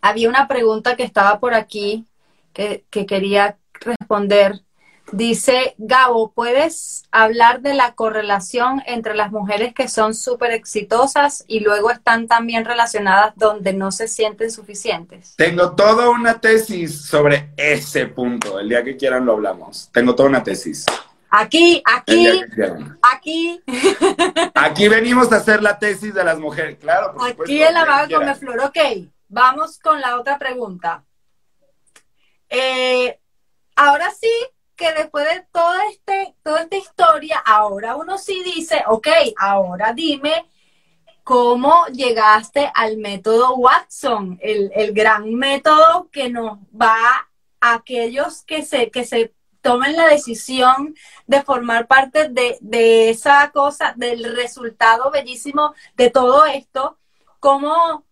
había 0.00 0.28
una 0.30 0.48
pregunta 0.48 0.96
que 0.96 1.02
estaba 1.02 1.38
por 1.38 1.52
aquí 1.52 2.06
que, 2.54 2.84
que 2.88 3.04
quería 3.04 3.58
responder 3.74 4.62
Dice 5.10 5.74
Gabo, 5.78 6.32
¿puedes 6.32 7.04
hablar 7.10 7.60
de 7.60 7.74
la 7.74 7.94
correlación 7.94 8.82
entre 8.86 9.14
las 9.14 9.30
mujeres 9.30 9.74
que 9.74 9.88
son 9.88 10.14
súper 10.14 10.52
exitosas 10.52 11.44
y 11.46 11.60
luego 11.60 11.90
están 11.90 12.28
también 12.28 12.64
relacionadas 12.64 13.34
donde 13.36 13.72
no 13.72 13.90
se 13.90 14.08
sienten 14.08 14.50
suficientes? 14.50 15.34
Tengo 15.36 15.72
toda 15.72 16.08
una 16.08 16.40
tesis 16.40 17.04
sobre 17.04 17.50
ese 17.56 18.06
punto. 18.06 18.58
El 18.58 18.68
día 18.68 18.82
que 18.82 18.96
quieran 18.96 19.26
lo 19.26 19.32
hablamos. 19.32 19.90
Tengo 19.92 20.14
toda 20.14 20.28
una 20.28 20.42
tesis. 20.42 20.86
Aquí, 21.34 21.82
aquí, 21.86 22.42
aquí. 23.00 23.62
Aquí 24.54 24.88
venimos 24.88 25.32
a 25.32 25.36
hacer 25.36 25.62
la 25.62 25.78
tesis 25.78 26.12
de 26.12 26.22
las 26.22 26.38
mujeres, 26.38 26.76
claro. 26.78 27.14
aquí 27.18 27.62
en 27.62 27.72
la 27.72 27.86
vaga 27.86 28.18
con 28.18 28.36
flor. 28.36 28.60
Ok, 28.60 28.78
vamos 29.28 29.78
con 29.78 29.98
la 29.98 30.20
otra 30.20 30.38
pregunta. 30.38 31.04
Eh, 32.50 33.18
ahora 33.76 34.10
sí, 34.10 34.30
que 34.76 34.92
después 34.92 35.24
de 35.24 35.46
toda, 35.52 35.86
este, 35.88 36.34
toda 36.42 36.62
esta 36.62 36.76
historia, 36.76 37.38
ahora 37.38 37.96
uno 37.96 38.18
sí 38.18 38.42
dice, 38.44 38.82
ok, 38.86 39.08
ahora 39.36 39.92
dime 39.92 40.48
cómo 41.24 41.86
llegaste 41.86 42.70
al 42.74 42.96
método 42.96 43.54
Watson, 43.56 44.38
el, 44.42 44.92
gran 44.92 45.34
método 45.34 46.08
que 46.10 46.28
nos 46.28 46.58
va 46.78 47.28
a 47.60 47.74
aquellos 47.74 48.42
que 48.42 48.64
se, 48.64 48.90
que 48.90 49.04
se 49.04 49.32
tomen 49.60 49.96
la 49.96 50.08
decisión 50.08 50.96
de 51.26 51.42
formar 51.42 51.86
parte 51.86 52.28
de, 52.28 52.58
de 52.60 53.10
esa 53.10 53.50
cosa, 53.52 53.94
del 53.96 54.34
resultado 54.34 55.10
bellísimo 55.10 55.74
de 55.96 56.10
todo 56.10 56.46
esto, 56.46 56.98
cómo 57.38 58.04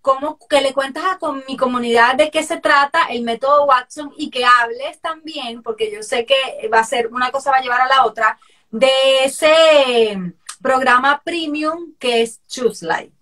cómo, 0.00 0.38
que 0.48 0.60
le 0.60 0.72
cuentas 0.72 1.04
a 1.04 1.18
con 1.18 1.42
mi 1.48 1.56
comunidad 1.56 2.16
de 2.16 2.30
qué 2.30 2.42
se 2.42 2.58
trata 2.58 3.04
el 3.10 3.22
método 3.22 3.66
Watson 3.66 4.12
y 4.16 4.30
que 4.30 4.44
hables 4.44 5.00
también, 5.00 5.62
porque 5.62 5.90
yo 5.92 6.02
sé 6.02 6.26
que 6.26 6.68
va 6.68 6.80
a 6.80 6.84
ser, 6.84 7.08
una 7.08 7.30
cosa 7.30 7.50
va 7.50 7.58
a 7.58 7.62
llevar 7.62 7.80
a 7.80 7.88
la 7.88 8.04
otra, 8.04 8.38
de 8.70 9.24
ese 9.24 10.18
programa 10.62 11.20
premium 11.24 11.94
que 11.98 12.22
es 12.22 12.40
Choose 12.46 12.86
Life. 12.86 13.12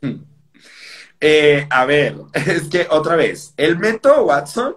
Hmm. 0.00 0.24
Eh, 1.20 1.66
a 1.70 1.84
ver, 1.84 2.16
es 2.32 2.68
que 2.68 2.86
otra 2.90 3.16
vez, 3.16 3.54
el 3.56 3.78
método 3.78 4.24
Watson 4.24 4.76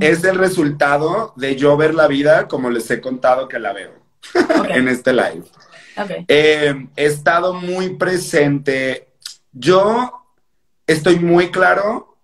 es 0.00 0.22
el 0.24 0.36
resultado 0.36 1.32
de 1.36 1.56
yo 1.56 1.76
ver 1.78 1.94
la 1.94 2.06
vida 2.08 2.46
como 2.46 2.68
les 2.68 2.90
he 2.90 3.00
contado 3.00 3.48
que 3.48 3.58
la 3.58 3.72
veo 3.72 3.92
en 4.68 4.86
este 4.86 5.12
live. 5.14 5.44
Eh, 6.28 6.88
he 6.94 7.04
estado 7.06 7.54
muy 7.54 7.96
presente. 7.96 9.08
Yo 9.50 10.17
estoy 10.88 11.20
muy 11.20 11.50
claro 11.50 12.16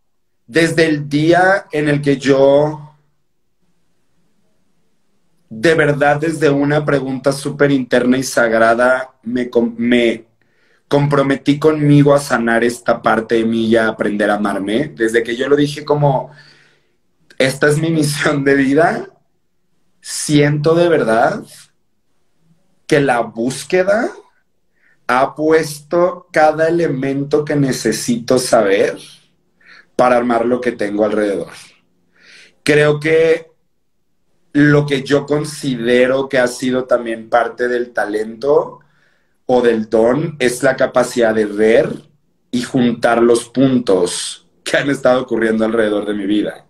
desde 0.47 0.87
el 0.87 1.09
día 1.09 1.67
en 1.71 1.89
el 1.89 2.03
que 2.03 2.17
yo, 2.17 2.97
de 5.49 5.75
verdad, 5.75 6.21
desde 6.21 6.51
una 6.51 6.85
pregunta 6.85 7.31
súper 7.31 7.71
interna 7.71 8.19
y 8.19 8.23
sagrada, 8.23 9.15
me, 9.23 9.49
me 9.77 10.25
comprometí 10.89 11.59
conmigo 11.59 12.15
a 12.15 12.19
sanar 12.19 12.65
esta 12.65 13.01
parte 13.01 13.37
de 13.37 13.45
mí 13.45 13.67
y 13.67 13.77
a 13.77 13.89
aprender 13.89 14.31
a 14.31 14.37
amarme. 14.37 14.89
Desde 14.89 15.23
que 15.23 15.37
yo 15.37 15.49
lo 15.49 15.57
dije 15.57 15.85
como, 15.85 16.31
esta 17.39 17.69
es 17.69 17.79
mi 17.79 17.91
misión 17.93 18.45
de 18.45 18.55
vida, 18.55 19.09
siento 20.01 20.75
de 20.75 20.89
verdad 20.89 21.45
que 22.87 23.01
la 23.01 23.21
búsqueda 23.21 24.11
ha 25.07 25.35
puesto 25.35 26.29
cada 26.33 26.69
elemento 26.69 27.45
que 27.45 27.57
necesito 27.57 28.39
saber 28.39 28.99
para 29.97 30.17
armar 30.17 30.47
lo 30.47 30.61
que 30.61 30.73
tengo 30.73 31.05
alrededor. 31.05 31.53
Creo 32.63 32.99
que 32.99 33.51
lo 34.53 34.87
que 34.87 35.03
yo 35.03 35.27
considero 35.27 36.29
que 36.29 36.39
ha 36.39 36.47
sido 36.47 36.85
también 36.85 37.29
parte 37.29 37.69
del 37.69 37.93
talento 37.93 38.81
o 39.47 39.63
del 39.63 39.91
don 39.91 40.37
es 40.39 40.63
la 40.63 40.77
capacidad 40.77 41.35
de 41.35 41.45
ver 41.47 41.91
y 42.51 42.63
juntar 42.63 43.21
los 43.21 43.49
puntos 43.49 44.47
que 44.63 44.77
han 44.77 44.89
estado 44.89 45.23
ocurriendo 45.23 45.65
alrededor 45.65 46.07
de 46.07 46.15
mi 46.15 46.25
vida. 46.25 46.67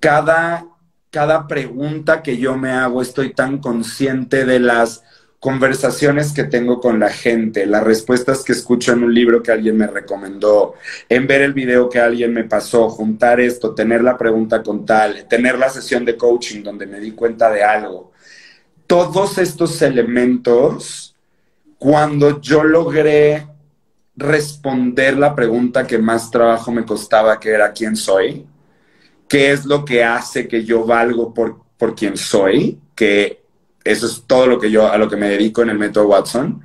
Cada, 0.00 0.66
cada 1.10 1.46
pregunta 1.46 2.22
que 2.22 2.38
yo 2.38 2.56
me 2.56 2.70
hago 2.70 3.02
estoy 3.02 3.32
tan 3.34 3.58
consciente 3.58 4.44
de 4.44 4.58
las 4.58 5.04
conversaciones 5.40 6.32
que 6.32 6.44
tengo 6.44 6.80
con 6.80 6.98
la 6.98 7.10
gente, 7.10 7.66
las 7.66 7.84
respuestas 7.84 8.42
que 8.42 8.52
escucho 8.52 8.92
en 8.92 9.04
un 9.04 9.14
libro 9.14 9.42
que 9.42 9.52
alguien 9.52 9.76
me 9.76 9.86
recomendó, 9.86 10.74
en 11.08 11.26
ver 11.26 11.42
el 11.42 11.52
video 11.52 11.88
que 11.88 12.00
alguien 12.00 12.32
me 12.32 12.44
pasó, 12.44 12.88
juntar 12.88 13.40
esto, 13.40 13.74
tener 13.74 14.02
la 14.02 14.16
pregunta 14.16 14.62
con 14.62 14.86
tal, 14.86 15.26
tener 15.28 15.58
la 15.58 15.68
sesión 15.68 16.04
de 16.04 16.16
coaching 16.16 16.62
donde 16.62 16.86
me 16.86 17.00
di 17.00 17.12
cuenta 17.12 17.50
de 17.50 17.62
algo. 17.62 18.12
Todos 18.86 19.38
estos 19.38 19.82
elementos, 19.82 21.14
cuando 21.78 22.40
yo 22.40 22.64
logré 22.64 23.46
responder 24.16 25.18
la 25.18 25.34
pregunta 25.34 25.86
que 25.86 25.98
más 25.98 26.30
trabajo 26.30 26.72
me 26.72 26.84
costaba, 26.84 27.38
que 27.38 27.50
era 27.50 27.72
quién 27.72 27.94
soy, 27.96 28.46
qué 29.28 29.52
es 29.52 29.66
lo 29.66 29.84
que 29.84 30.02
hace 30.02 30.48
que 30.48 30.64
yo 30.64 30.84
valgo 30.84 31.34
por, 31.34 31.60
por 31.76 31.94
quien 31.94 32.16
soy, 32.16 32.78
que 32.94 33.45
eso 33.86 34.06
es 34.06 34.24
todo 34.26 34.46
lo 34.46 34.58
que 34.58 34.70
yo, 34.70 34.90
a 34.90 34.98
lo 34.98 35.08
que 35.08 35.16
me 35.16 35.28
dedico 35.28 35.62
en 35.62 35.70
el 35.70 35.78
método 35.78 36.08
Watson. 36.08 36.62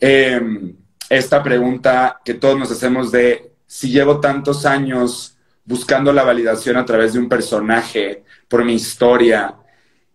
Em, 0.00 0.76
esta 1.08 1.42
pregunta 1.42 2.20
que 2.24 2.34
todos 2.34 2.58
nos 2.58 2.70
hacemos 2.70 3.10
de 3.10 3.52
si 3.66 3.90
llevo 3.90 4.20
tantos 4.20 4.66
años 4.66 5.36
buscando 5.64 6.12
la 6.12 6.24
validación 6.24 6.76
a 6.76 6.84
través 6.84 7.14
de 7.14 7.18
un 7.18 7.28
personaje 7.28 8.24
por 8.48 8.64
mi 8.64 8.74
historia, 8.74 9.54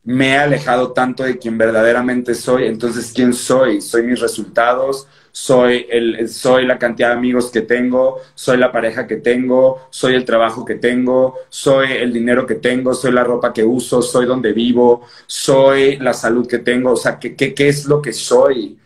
me 0.03 0.29
he 0.29 0.37
alejado 0.37 0.91
tanto 0.91 1.23
de 1.23 1.37
quien 1.37 1.57
verdaderamente 1.57 2.33
soy, 2.35 2.67
entonces 2.67 3.11
¿quién 3.13 3.33
soy? 3.33 3.81
¿Soy 3.81 4.03
mis 4.03 4.19
resultados? 4.19 5.07
soy, 5.31 5.85
el, 5.89 6.29
soy 6.29 6.65
la 6.65 6.77
cantidad 6.77 7.09
de 7.09 7.15
amigos 7.15 7.51
que 7.51 7.61
tengo, 7.61 8.19
soy 8.35 8.57
la 8.57 8.71
pareja 8.71 9.07
que 9.07 9.17
tengo, 9.17 9.87
soy 9.89 10.15
el 10.15 10.25
trabajo 10.25 10.65
que 10.65 10.75
tengo, 10.75 11.35
soy 11.49 11.91
el 11.93 12.13
dinero 12.13 12.45
que 12.45 12.55
tengo, 12.55 12.93
soy 12.93 13.11
la 13.11 13.23
ropa 13.23 13.53
que 13.53 13.63
uso, 13.63 14.01
soy 14.01 14.25
donde 14.25 14.53
vivo, 14.53 15.05
soy 15.27 15.97
la 15.97 16.13
salud 16.13 16.47
que 16.47 16.59
tengo, 16.59 16.91
o 16.91 16.95
sea, 16.97 17.19
¿qué, 17.19 17.35
qué, 17.35 17.53
qué 17.53 17.69
es 17.69 17.85
lo 17.85 18.01
que 18.01 18.13
soy? 18.13 18.77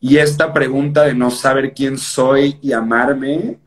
Y 0.00 0.18
esta 0.18 0.52
pregunta 0.52 1.04
de 1.04 1.14
no 1.14 1.30
saber 1.30 1.74
quién 1.74 1.98
soy 1.98 2.58
y 2.62 2.72
amarme, 2.72 3.58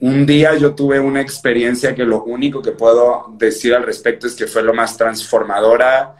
un 0.00 0.26
día 0.26 0.56
yo 0.56 0.74
tuve 0.74 1.00
una 1.00 1.20
experiencia 1.20 1.94
que 1.94 2.04
lo 2.04 2.22
único 2.24 2.62
que 2.62 2.72
puedo 2.72 3.34
decir 3.36 3.74
al 3.74 3.82
respecto 3.82 4.26
es 4.26 4.34
que 4.34 4.46
fue 4.46 4.62
lo 4.62 4.74
más 4.74 4.96
transformadora 4.96 6.14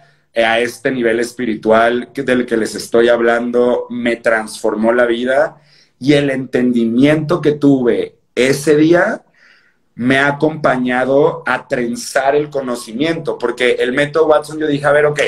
a 0.44 0.60
este 0.60 0.90
nivel 0.90 1.20
espiritual 1.20 2.10
del 2.14 2.46
que 2.46 2.56
les 2.56 2.74
estoy 2.74 3.08
hablando, 3.08 3.86
me 3.90 4.16
transformó 4.16 4.92
la 4.92 5.06
vida 5.06 5.60
y 5.98 6.12
el 6.12 6.30
entendimiento 6.30 7.40
que 7.40 7.52
tuve 7.52 8.18
ese 8.34 8.76
día 8.76 9.24
me 9.96 10.18
ha 10.18 10.28
acompañado 10.28 11.42
a 11.44 11.66
trenzar 11.66 12.36
el 12.36 12.50
conocimiento, 12.50 13.36
porque 13.36 13.72
el 13.80 13.92
método 13.92 14.26
Watson 14.26 14.58
yo 14.58 14.68
dije, 14.68 14.86
a 14.86 14.92
ver, 14.92 15.06
ok, 15.06 15.20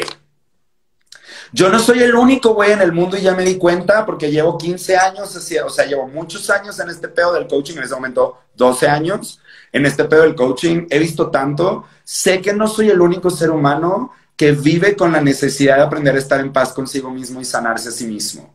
yo 1.53 1.69
no 1.69 1.81
soy 1.81 2.01
el 2.05 2.15
único 2.15 2.55
güey 2.55 2.71
en 2.71 2.81
el 2.81 2.93
mundo 2.93 3.17
y 3.17 3.23
ya 3.23 3.35
me 3.35 3.45
di 3.45 3.57
cuenta 3.57 4.07
porque 4.07 4.31
llevo 4.31 4.57
15 4.57 4.97
años, 4.97 5.35
o 5.35 5.71
sea, 5.71 5.87
llevo 5.87 6.07
muchos 6.07 6.49
años 6.51 6.79
en 6.79 6.89
este 6.89 7.09
pedo 7.09 7.33
del 7.33 7.49
coaching, 7.49 7.79
en 7.79 7.83
ese 7.83 7.95
momento 7.95 8.39
12 8.55 8.87
años 8.87 9.41
en 9.73 9.87
este 9.87 10.05
pedo 10.05 10.23
del 10.23 10.37
coaching, 10.37 10.87
he 10.89 10.99
visto 11.01 11.31
tanto, 11.31 11.85
sé 12.05 12.41
que 12.41 12.53
no 12.53 12.69
soy 12.69 12.91
el 12.91 13.01
único 13.01 13.31
ser 13.31 13.51
humano 13.51 14.13
que 14.41 14.53
vive 14.53 14.97
con 14.97 15.13
la 15.13 15.21
necesidad 15.21 15.77
de 15.77 15.83
aprender 15.83 16.15
a 16.15 16.19
estar 16.19 16.41
en 16.41 16.51
paz 16.51 16.73
consigo 16.73 17.11
mismo 17.11 17.43
y 17.43 17.45
sanarse 17.45 17.91
a 17.91 17.93
sí 17.93 18.07
mismo. 18.07 18.51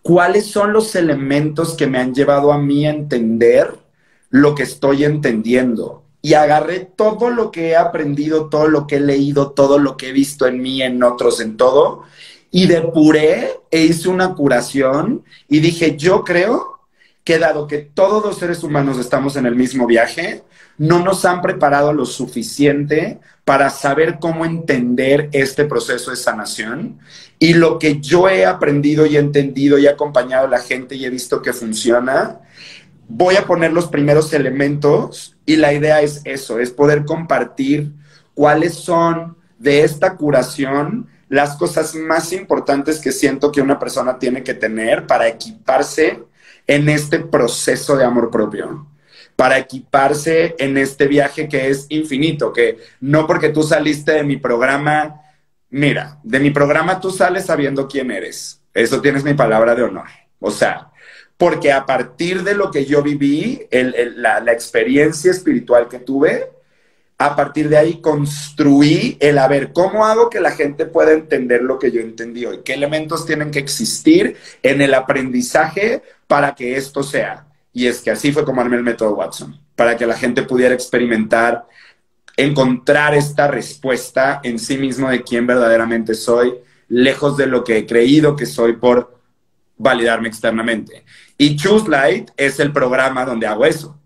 ¿Cuáles 0.00 0.46
son 0.46 0.72
los 0.72 0.94
elementos 0.94 1.74
que 1.74 1.88
me 1.88 1.98
han 1.98 2.14
llevado 2.14 2.52
a 2.52 2.58
mí 2.58 2.86
a 2.86 2.90
entender 2.90 3.74
lo 4.30 4.54
que 4.54 4.62
estoy 4.62 5.02
entendiendo? 5.02 6.04
Y 6.22 6.34
agarré 6.34 6.88
todo 6.94 7.30
lo 7.30 7.50
que 7.50 7.70
he 7.70 7.76
aprendido, 7.76 8.48
todo 8.48 8.68
lo 8.68 8.86
que 8.86 8.98
he 8.98 9.00
leído, 9.00 9.50
todo 9.50 9.80
lo 9.80 9.96
que 9.96 10.10
he 10.10 10.12
visto 10.12 10.46
en 10.46 10.62
mí, 10.62 10.82
en 10.82 11.02
otros, 11.02 11.40
en 11.40 11.56
todo, 11.56 12.04
y 12.52 12.68
depuré 12.68 13.58
e 13.72 13.86
hice 13.86 14.08
una 14.10 14.36
curación 14.36 15.24
y 15.48 15.58
dije, 15.58 15.96
yo 15.96 16.22
creo 16.22 16.77
que 17.28 17.38
dado 17.38 17.66
que 17.66 17.76
todos 17.76 18.24
los 18.24 18.38
seres 18.38 18.64
humanos 18.64 18.96
estamos 18.98 19.36
en 19.36 19.44
el 19.44 19.54
mismo 19.54 19.86
viaje, 19.86 20.44
no 20.78 21.04
nos 21.04 21.26
han 21.26 21.42
preparado 21.42 21.92
lo 21.92 22.06
suficiente 22.06 23.20
para 23.44 23.68
saber 23.68 24.16
cómo 24.18 24.46
entender 24.46 25.28
este 25.32 25.66
proceso 25.66 26.10
de 26.10 26.16
sanación. 26.16 26.98
Y 27.38 27.52
lo 27.52 27.78
que 27.78 28.00
yo 28.00 28.30
he 28.30 28.46
aprendido 28.46 29.04
y 29.04 29.18
entendido 29.18 29.76
y 29.76 29.84
he 29.84 29.90
acompañado 29.90 30.46
a 30.46 30.50
la 30.50 30.60
gente 30.60 30.94
y 30.94 31.04
he 31.04 31.10
visto 31.10 31.42
que 31.42 31.52
funciona, 31.52 32.40
voy 33.08 33.36
a 33.36 33.44
poner 33.44 33.74
los 33.74 33.88
primeros 33.88 34.32
elementos 34.32 35.36
y 35.44 35.56
la 35.56 35.74
idea 35.74 36.00
es 36.00 36.22
eso, 36.24 36.58
es 36.58 36.70
poder 36.70 37.04
compartir 37.04 37.92
cuáles 38.32 38.72
son 38.72 39.36
de 39.58 39.82
esta 39.82 40.16
curación 40.16 41.08
las 41.28 41.56
cosas 41.56 41.94
más 41.94 42.32
importantes 42.32 42.98
que 43.00 43.12
siento 43.12 43.52
que 43.52 43.60
una 43.60 43.78
persona 43.78 44.18
tiene 44.18 44.42
que 44.42 44.54
tener 44.54 45.06
para 45.06 45.28
equiparse 45.28 46.26
en 46.68 46.88
este 46.88 47.18
proceso 47.18 47.96
de 47.96 48.04
amor 48.04 48.30
propio, 48.30 48.86
para 49.34 49.58
equiparse 49.58 50.54
en 50.58 50.76
este 50.76 51.08
viaje 51.08 51.48
que 51.48 51.68
es 51.68 51.86
infinito, 51.88 52.52
que 52.52 52.78
no 53.00 53.26
porque 53.26 53.48
tú 53.48 53.62
saliste 53.62 54.12
de 54.12 54.22
mi 54.22 54.36
programa, 54.36 55.20
mira, 55.70 56.18
de 56.22 56.38
mi 56.38 56.50
programa 56.50 57.00
tú 57.00 57.10
sales 57.10 57.46
sabiendo 57.46 57.88
quién 57.88 58.10
eres, 58.10 58.62
eso 58.74 59.00
tienes 59.00 59.24
mi 59.24 59.34
palabra 59.34 59.74
de 59.74 59.82
honor, 59.82 60.08
o 60.38 60.50
sea, 60.50 60.90
porque 61.36 61.72
a 61.72 61.86
partir 61.86 62.42
de 62.42 62.54
lo 62.54 62.70
que 62.70 62.84
yo 62.84 63.02
viví, 63.02 63.66
la, 63.70 64.40
la 64.40 64.52
experiencia 64.52 65.30
espiritual 65.30 65.88
que 65.88 66.00
tuve, 66.00 66.50
a 67.20 67.34
partir 67.34 67.68
de 67.68 67.76
ahí 67.76 68.00
construí 68.00 69.16
el 69.18 69.38
a 69.38 69.48
ver 69.48 69.72
cómo 69.72 70.06
hago 70.06 70.30
que 70.30 70.40
la 70.40 70.52
gente 70.52 70.86
pueda 70.86 71.12
entender 71.12 71.62
lo 71.62 71.76
que 71.76 71.90
yo 71.90 72.00
entendí 72.00 72.46
hoy, 72.46 72.60
qué 72.64 72.74
elementos 72.74 73.26
tienen 73.26 73.50
que 73.50 73.58
existir 73.58 74.36
en 74.62 74.80
el 74.80 74.94
aprendizaje 74.94 76.02
para 76.28 76.54
que 76.54 76.76
esto 76.76 77.02
sea. 77.02 77.46
Y 77.72 77.88
es 77.88 78.00
que 78.00 78.12
así 78.12 78.30
fue 78.30 78.44
como 78.44 78.60
armé 78.60 78.76
el 78.76 78.84
método 78.84 79.16
Watson, 79.16 79.60
para 79.74 79.96
que 79.96 80.06
la 80.06 80.16
gente 80.16 80.44
pudiera 80.44 80.74
experimentar, 80.74 81.66
encontrar 82.36 83.14
esta 83.14 83.48
respuesta 83.48 84.40
en 84.44 84.60
sí 84.60 84.78
mismo 84.78 85.10
de 85.10 85.22
quién 85.24 85.44
verdaderamente 85.44 86.14
soy, 86.14 86.54
lejos 86.86 87.36
de 87.36 87.46
lo 87.46 87.64
que 87.64 87.78
he 87.78 87.86
creído 87.86 88.36
que 88.36 88.46
soy 88.46 88.74
por 88.74 89.18
validarme 89.76 90.28
externamente. 90.28 91.04
Y 91.36 91.56
Choose 91.56 91.88
Light 91.90 92.30
es 92.36 92.60
el 92.60 92.72
programa 92.72 93.24
donde 93.24 93.48
hago 93.48 93.64
eso. 93.64 93.98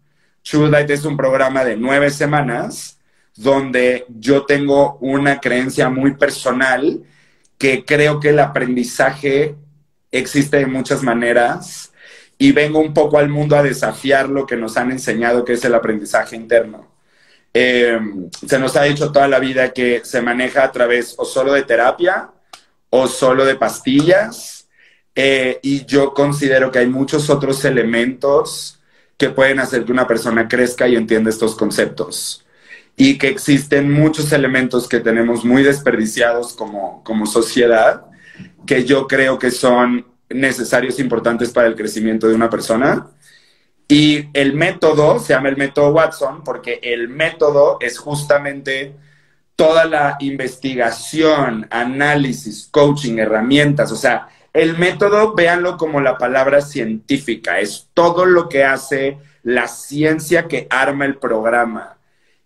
Choose 0.42 0.70
Light 0.70 0.88
es 0.90 1.04
un 1.04 1.16
programa 1.16 1.62
de 1.62 1.76
nueve 1.76 2.10
semanas 2.10 2.98
donde 3.36 4.04
yo 4.08 4.44
tengo 4.44 4.98
una 5.00 5.40
creencia 5.40 5.88
muy 5.88 6.14
personal 6.14 7.02
que 7.58 7.84
creo 7.84 8.20
que 8.20 8.30
el 8.30 8.38
aprendizaje 8.40 9.54
existe 10.10 10.58
de 10.58 10.66
muchas 10.66 11.02
maneras 11.02 11.92
y 12.36 12.52
vengo 12.52 12.80
un 12.80 12.92
poco 12.92 13.18
al 13.18 13.28
mundo 13.28 13.56
a 13.56 13.62
desafiar 13.62 14.28
lo 14.28 14.46
que 14.46 14.56
nos 14.56 14.76
han 14.76 14.90
enseñado 14.90 15.44
que 15.44 15.54
es 15.54 15.64
el 15.64 15.74
aprendizaje 15.74 16.36
interno. 16.36 16.90
Eh, 17.54 17.98
se 18.46 18.58
nos 18.58 18.76
ha 18.76 18.82
dicho 18.84 19.12
toda 19.12 19.28
la 19.28 19.38
vida 19.38 19.72
que 19.72 20.02
se 20.04 20.22
maneja 20.22 20.64
a 20.64 20.72
través 20.72 21.14
o 21.18 21.24
solo 21.24 21.52
de 21.52 21.62
terapia 21.62 22.30
o 22.90 23.06
solo 23.06 23.44
de 23.44 23.56
pastillas 23.56 24.68
eh, 25.14 25.58
y 25.62 25.84
yo 25.84 26.14
considero 26.14 26.70
que 26.70 26.78
hay 26.78 26.86
muchos 26.86 27.28
otros 27.28 27.64
elementos 27.64 28.80
que 29.18 29.30
pueden 29.30 29.60
hacer 29.60 29.84
que 29.84 29.92
una 29.92 30.06
persona 30.06 30.48
crezca 30.48 30.88
y 30.88 30.96
entienda 30.96 31.30
estos 31.30 31.54
conceptos 31.54 32.42
y 32.97 33.18
que 33.18 33.28
existen 33.28 33.90
muchos 33.90 34.32
elementos 34.32 34.88
que 34.88 35.01
tenemos 35.01 35.45
muy 35.45 35.62
desperdiciados 35.62 36.55
como, 36.55 37.03
como 37.05 37.26
sociedad, 37.26 38.07
que 38.66 38.84
yo 38.84 39.07
creo 39.07 39.38
que 39.38 39.51
son 39.51 40.07
necesarios 40.28 40.99
e 40.99 41.03
importantes 41.03 41.51
para 41.51 41.68
el 41.68 41.76
crecimiento 41.76 42.28
de 42.28 42.34
una 42.34 42.51
persona. 42.51 43.07
Y 43.88 44.28
el 44.32 44.55
método 44.55 45.18
se 45.18 45.34
llama 45.34 45.49
el 45.49 45.57
método 45.57 45.93
Watson 45.93 46.45
porque 46.45 46.80
el 46.82 47.09
método 47.09 47.78
es 47.80 47.99
justamente 47.99 48.95
toda 49.57 49.84
la 49.84 50.16
investigación, 50.20 51.66
análisis, 51.70 52.68
coaching, 52.70 53.18
herramientas, 53.18 53.93
o 53.93 53.97
sea, 53.97 54.28
el 54.53 54.76
método, 54.76 55.34
véanlo 55.34 55.78
como 55.78 56.01
la 56.01 56.18
palabra 56.18 56.61
científica, 56.61 57.59
es 57.59 57.88
todo 57.95 58.26
lo 58.26 58.51
que 58.51 58.64
hace 58.64 59.18
la 59.43 59.66
ciencia 59.66 60.47
que 60.47 60.66
arma 60.68 61.07
el 61.07 61.16
programa. 61.16 61.97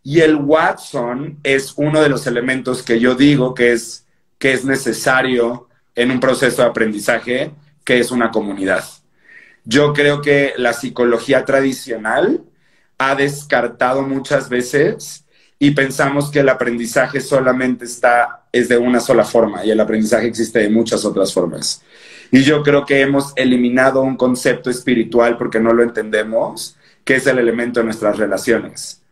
Y 0.08 0.20
el 0.20 0.36
Watson 0.36 1.40
es 1.42 1.72
uno 1.74 2.00
de 2.00 2.08
los 2.08 2.28
elementos 2.28 2.84
que 2.84 3.00
yo 3.00 3.16
digo 3.16 3.54
que 3.54 3.72
es, 3.72 4.06
que 4.38 4.52
es 4.52 4.64
necesario 4.64 5.66
en 5.96 6.12
un 6.12 6.20
proceso 6.20 6.62
de 6.62 6.68
aprendizaje, 6.68 7.50
que 7.82 7.98
es 7.98 8.12
una 8.12 8.30
comunidad. 8.30 8.84
Yo 9.64 9.92
creo 9.92 10.22
que 10.22 10.52
la 10.58 10.74
psicología 10.74 11.44
tradicional 11.44 12.44
ha 12.98 13.16
descartado 13.16 14.02
muchas 14.02 14.48
veces 14.48 15.24
y 15.58 15.72
pensamos 15.72 16.30
que 16.30 16.38
el 16.38 16.50
aprendizaje 16.50 17.20
solamente 17.20 17.84
está, 17.84 18.44
es 18.52 18.68
de 18.68 18.78
una 18.78 19.00
sola 19.00 19.24
forma 19.24 19.64
y 19.64 19.72
el 19.72 19.80
aprendizaje 19.80 20.28
existe 20.28 20.60
de 20.60 20.68
muchas 20.68 21.04
otras 21.04 21.34
formas. 21.34 21.82
Y 22.30 22.44
yo 22.44 22.62
creo 22.62 22.86
que 22.86 23.00
hemos 23.00 23.32
eliminado 23.34 24.02
un 24.02 24.16
concepto 24.16 24.70
espiritual 24.70 25.36
porque 25.36 25.58
no 25.58 25.72
lo 25.72 25.82
entendemos, 25.82 26.76
que 27.02 27.16
es 27.16 27.26
el 27.26 27.40
elemento 27.40 27.80
de 27.80 27.86
nuestras 27.86 28.18
relaciones. 28.18 29.02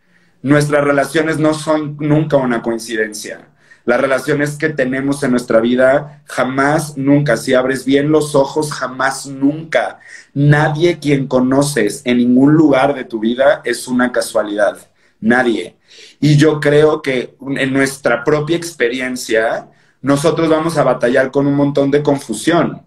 Nuestras 0.44 0.84
relaciones 0.84 1.38
no 1.38 1.54
son 1.54 1.96
nunca 2.00 2.36
una 2.36 2.60
coincidencia. 2.60 3.48
Las 3.86 3.98
relaciones 3.98 4.58
que 4.58 4.68
tenemos 4.68 5.22
en 5.22 5.30
nuestra 5.30 5.58
vida 5.58 6.22
jamás, 6.26 6.98
nunca, 6.98 7.38
si 7.38 7.54
abres 7.54 7.86
bien 7.86 8.10
los 8.10 8.34
ojos, 8.34 8.70
jamás, 8.70 9.24
nunca. 9.24 10.00
Nadie 10.34 10.98
quien 10.98 11.28
conoces 11.28 12.02
en 12.04 12.18
ningún 12.18 12.52
lugar 12.52 12.94
de 12.94 13.04
tu 13.04 13.20
vida 13.20 13.62
es 13.64 13.88
una 13.88 14.12
casualidad. 14.12 14.76
Nadie. 15.18 15.78
Y 16.20 16.36
yo 16.36 16.60
creo 16.60 17.00
que 17.00 17.36
en 17.56 17.72
nuestra 17.72 18.22
propia 18.22 18.58
experiencia, 18.58 19.70
nosotros 20.02 20.50
vamos 20.50 20.76
a 20.76 20.84
batallar 20.84 21.30
con 21.30 21.46
un 21.46 21.54
montón 21.54 21.90
de 21.90 22.02
confusión. 22.02 22.82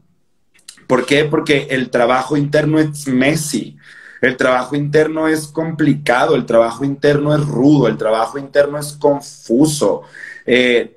¿Por 0.85 1.07
qué? 1.07 1.25
Porque 1.25 1.65
el 1.71 1.89
trabajo 1.89 2.37
interno 2.37 2.77
es 2.77 3.07
messy. 3.07 3.77
El 4.21 4.37
trabajo 4.37 4.75
interno 4.75 5.27
es 5.27 5.47
complicado, 5.47 6.35
el 6.35 6.45
trabajo 6.45 6.83
interno 6.83 7.35
es 7.35 7.45
rudo, 7.45 7.87
el 7.87 7.97
trabajo 7.97 8.37
interno 8.37 8.79
es 8.79 8.93
confuso. 8.93 10.03
Eh, 10.49 10.93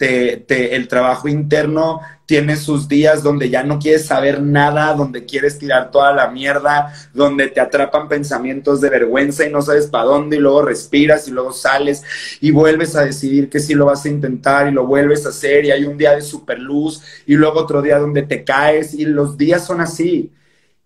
el 0.49 0.87
trabajo 0.87 1.29
interno 1.29 2.01
tiene 2.25 2.57
sus 2.57 2.87
días 2.87 3.25
donde 3.25 3.51
ya 3.51 3.65
no 3.65 3.81
quieres 3.81 4.07
saber 4.07 4.41
nada, 4.41 4.95
donde 4.95 5.25
quieres 5.25 5.59
tirar 5.59 5.91
toda 5.91 6.13
la 6.13 6.31
mierda, 6.31 6.95
donde 7.13 7.49
te 7.49 7.61
atrapan 7.61 8.09
pensamientos 8.09 8.81
de 8.81 8.89
vergüenza 8.89 9.45
y 9.45 9.51
no 9.51 9.61
sabes 9.61 9.89
para 9.89 10.05
dónde 10.05 10.37
y 10.37 10.39
luego 10.39 10.63
respiras 10.63 11.27
y 11.27 11.33
luego 11.33 11.53
sales 11.53 12.05
y 12.41 12.53
vuelves 12.53 12.95
a 12.95 13.05
decidir 13.05 13.51
que 13.51 13.59
sí 13.59 13.75
lo 13.75 13.87
vas 13.87 14.05
a 14.05 14.09
intentar 14.11 14.69
y 14.69 14.71
lo 14.71 14.87
vuelves 14.87 15.27
a 15.27 15.31
hacer 15.31 15.65
y 15.65 15.73
hay 15.73 15.85
un 15.85 15.99
día 15.99 16.15
de 16.15 16.23
superluz 16.23 17.03
y 17.27 17.35
luego 17.35 17.59
otro 17.59 17.83
día 17.83 17.99
donde 17.99 18.23
te 18.23 18.45
caes 18.45 18.95
y 18.95 19.07
los 19.07 19.37
días 19.37 19.67
son 19.67 19.81
así. 19.81 20.31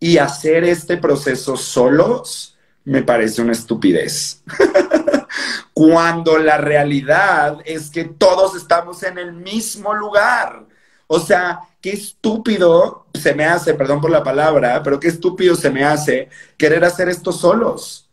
Y 0.05 0.18
hacer 0.18 0.64
este 0.64 0.98
proceso 0.98 1.57
solos 1.57 2.59
me 2.84 3.02
parece 3.02 3.40
una 3.40 3.52
estupidez. 3.52 4.42
Cuando 5.72 6.36
la 6.36 6.59
realidad 6.59 7.57
es 7.64 7.88
que 7.88 8.05
todos 8.05 8.55
estamos 8.55 9.02
en 9.02 9.16
el 9.16 9.32
mismo 9.32 9.94
lugar. 9.94 10.66
O 11.07 11.18
sea, 11.18 11.61
qué 11.80 11.92
estúpido 11.92 13.07
se 13.14 13.34
me 13.34 13.46
hace, 13.46 13.72
perdón 13.72 14.02
por 14.02 14.11
la 14.11 14.22
palabra, 14.22 14.82
pero 14.82 15.00
qué 15.00 15.09
estúpido 15.09 15.57
se 15.57 15.70
me 15.70 15.84
hace 15.84 16.28
querer 16.59 16.84
hacer 16.84 17.09
esto 17.09 17.32
solos. 17.32 18.11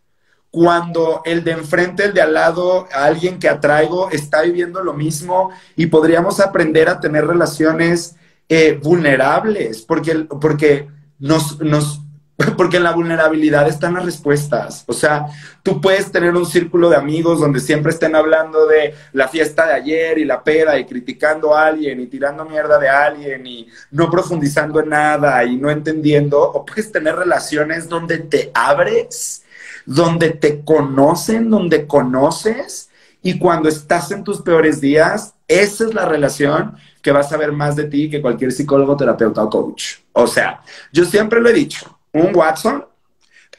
Cuando 0.49 1.21
el 1.25 1.43
de 1.43 1.51
enfrente, 1.51 2.05
el 2.05 2.13
de 2.13 2.21
al 2.21 2.33
lado, 2.33 2.87
alguien 2.93 3.37
que 3.37 3.49
atraigo, 3.49 4.09
está 4.11 4.43
viviendo 4.43 4.81
lo 4.81 4.93
mismo 4.93 5.51
y 5.75 5.87
podríamos 5.87 6.39
aprender 6.39 6.87
a 6.87 7.01
tener 7.01 7.27
relaciones 7.27 8.15
eh, 8.47 8.79
vulnerables, 8.81 9.81
porque, 9.81 10.25
porque 10.39 10.87
nos, 11.22 11.61
nos 11.61 12.01
porque 12.57 12.78
en 12.78 12.84
la 12.84 12.91
vulnerabilidad 12.91 13.67
están 13.67 13.93
las 13.93 14.05
respuestas. 14.05 14.84
O 14.88 14.93
sea, 14.93 15.28
tú 15.63 15.80
puedes 15.80 16.11
tener 16.11 16.36
un 16.36 16.45
círculo 16.45 16.89
de 16.89 16.95
amigos 16.95 17.39
donde 17.39 17.59
siempre 17.59 17.91
estén 17.91 18.15
hablando 18.15 18.67
de 18.67 18.93
la 19.13 19.28
fiesta 19.28 19.65
de 19.67 19.74
ayer 19.74 20.17
y 20.17 20.26
la 20.26 20.43
peda 20.43 20.78
y 20.78 20.86
criticando 20.86 21.55
a 21.55 21.67
alguien 21.67 21.99
y 22.01 22.07
tirando 22.07 22.45
mierda 22.45 22.80
de 22.80 22.89
alguien 22.89 23.45
y 23.45 23.67
no 23.91 24.09
profundizando 24.09 24.80
en 24.80 24.89
nada 24.89 25.43
y 25.43 25.55
no 25.55 25.69
entendiendo. 25.69 26.41
O 26.41 26.65
puedes 26.65 26.91
tener 26.91 27.15
relaciones 27.15 27.88
donde 27.88 28.17
te 28.17 28.51
abres, 28.53 29.43
donde 29.86 30.32
te 30.32 30.61
conocen, 30.63 31.49
donde 31.49 31.88
conoces 31.88 32.89
y 33.22 33.38
cuando 33.38 33.69
estás 33.69 34.11
en 34.11 34.24
tus 34.24 34.41
peores 34.41 34.82
días, 34.82 35.36
esa 35.47 35.86
es 35.86 35.93
la 35.93 36.05
relación 36.05 36.76
que 37.02 37.12
vas 37.12 37.32
a 37.32 37.38
ver 37.38 37.52
más 37.52 37.76
de 37.76 37.86
ti 37.86 38.10
que 38.10 38.22
cualquier 38.22 38.52
psicólogo, 38.52 38.95
terapeuta 38.95 39.43
o 39.43 39.49
coach. 39.49 39.95
O 40.14 40.28
sea, 40.28 40.62
yo 40.91 41.06
siempre 41.06 41.41
lo 41.41 41.49
he 41.49 41.54
dicho 41.54 41.99
un 42.14 42.36
Watson, 42.36 42.86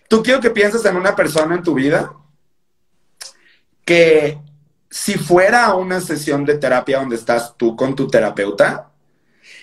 tú 0.09 0.22
quiero 0.22 0.40
que 0.40 0.51
pienses 0.51 0.84
en 0.84 0.97
una 0.97 1.16
persona 1.16 1.55
en 1.55 1.62
tu 1.62 1.74
vida 1.74 2.12
que 3.84 4.38
si 4.90 5.14
fuera 5.14 5.74
una 5.74 6.01
sesión 6.01 6.45
de 6.45 6.59
terapia 6.59 6.99
donde 6.99 7.16
estás 7.16 7.57
tú 7.57 7.74
con 7.74 7.97
tu 7.97 8.09
terapeuta, 8.09 8.90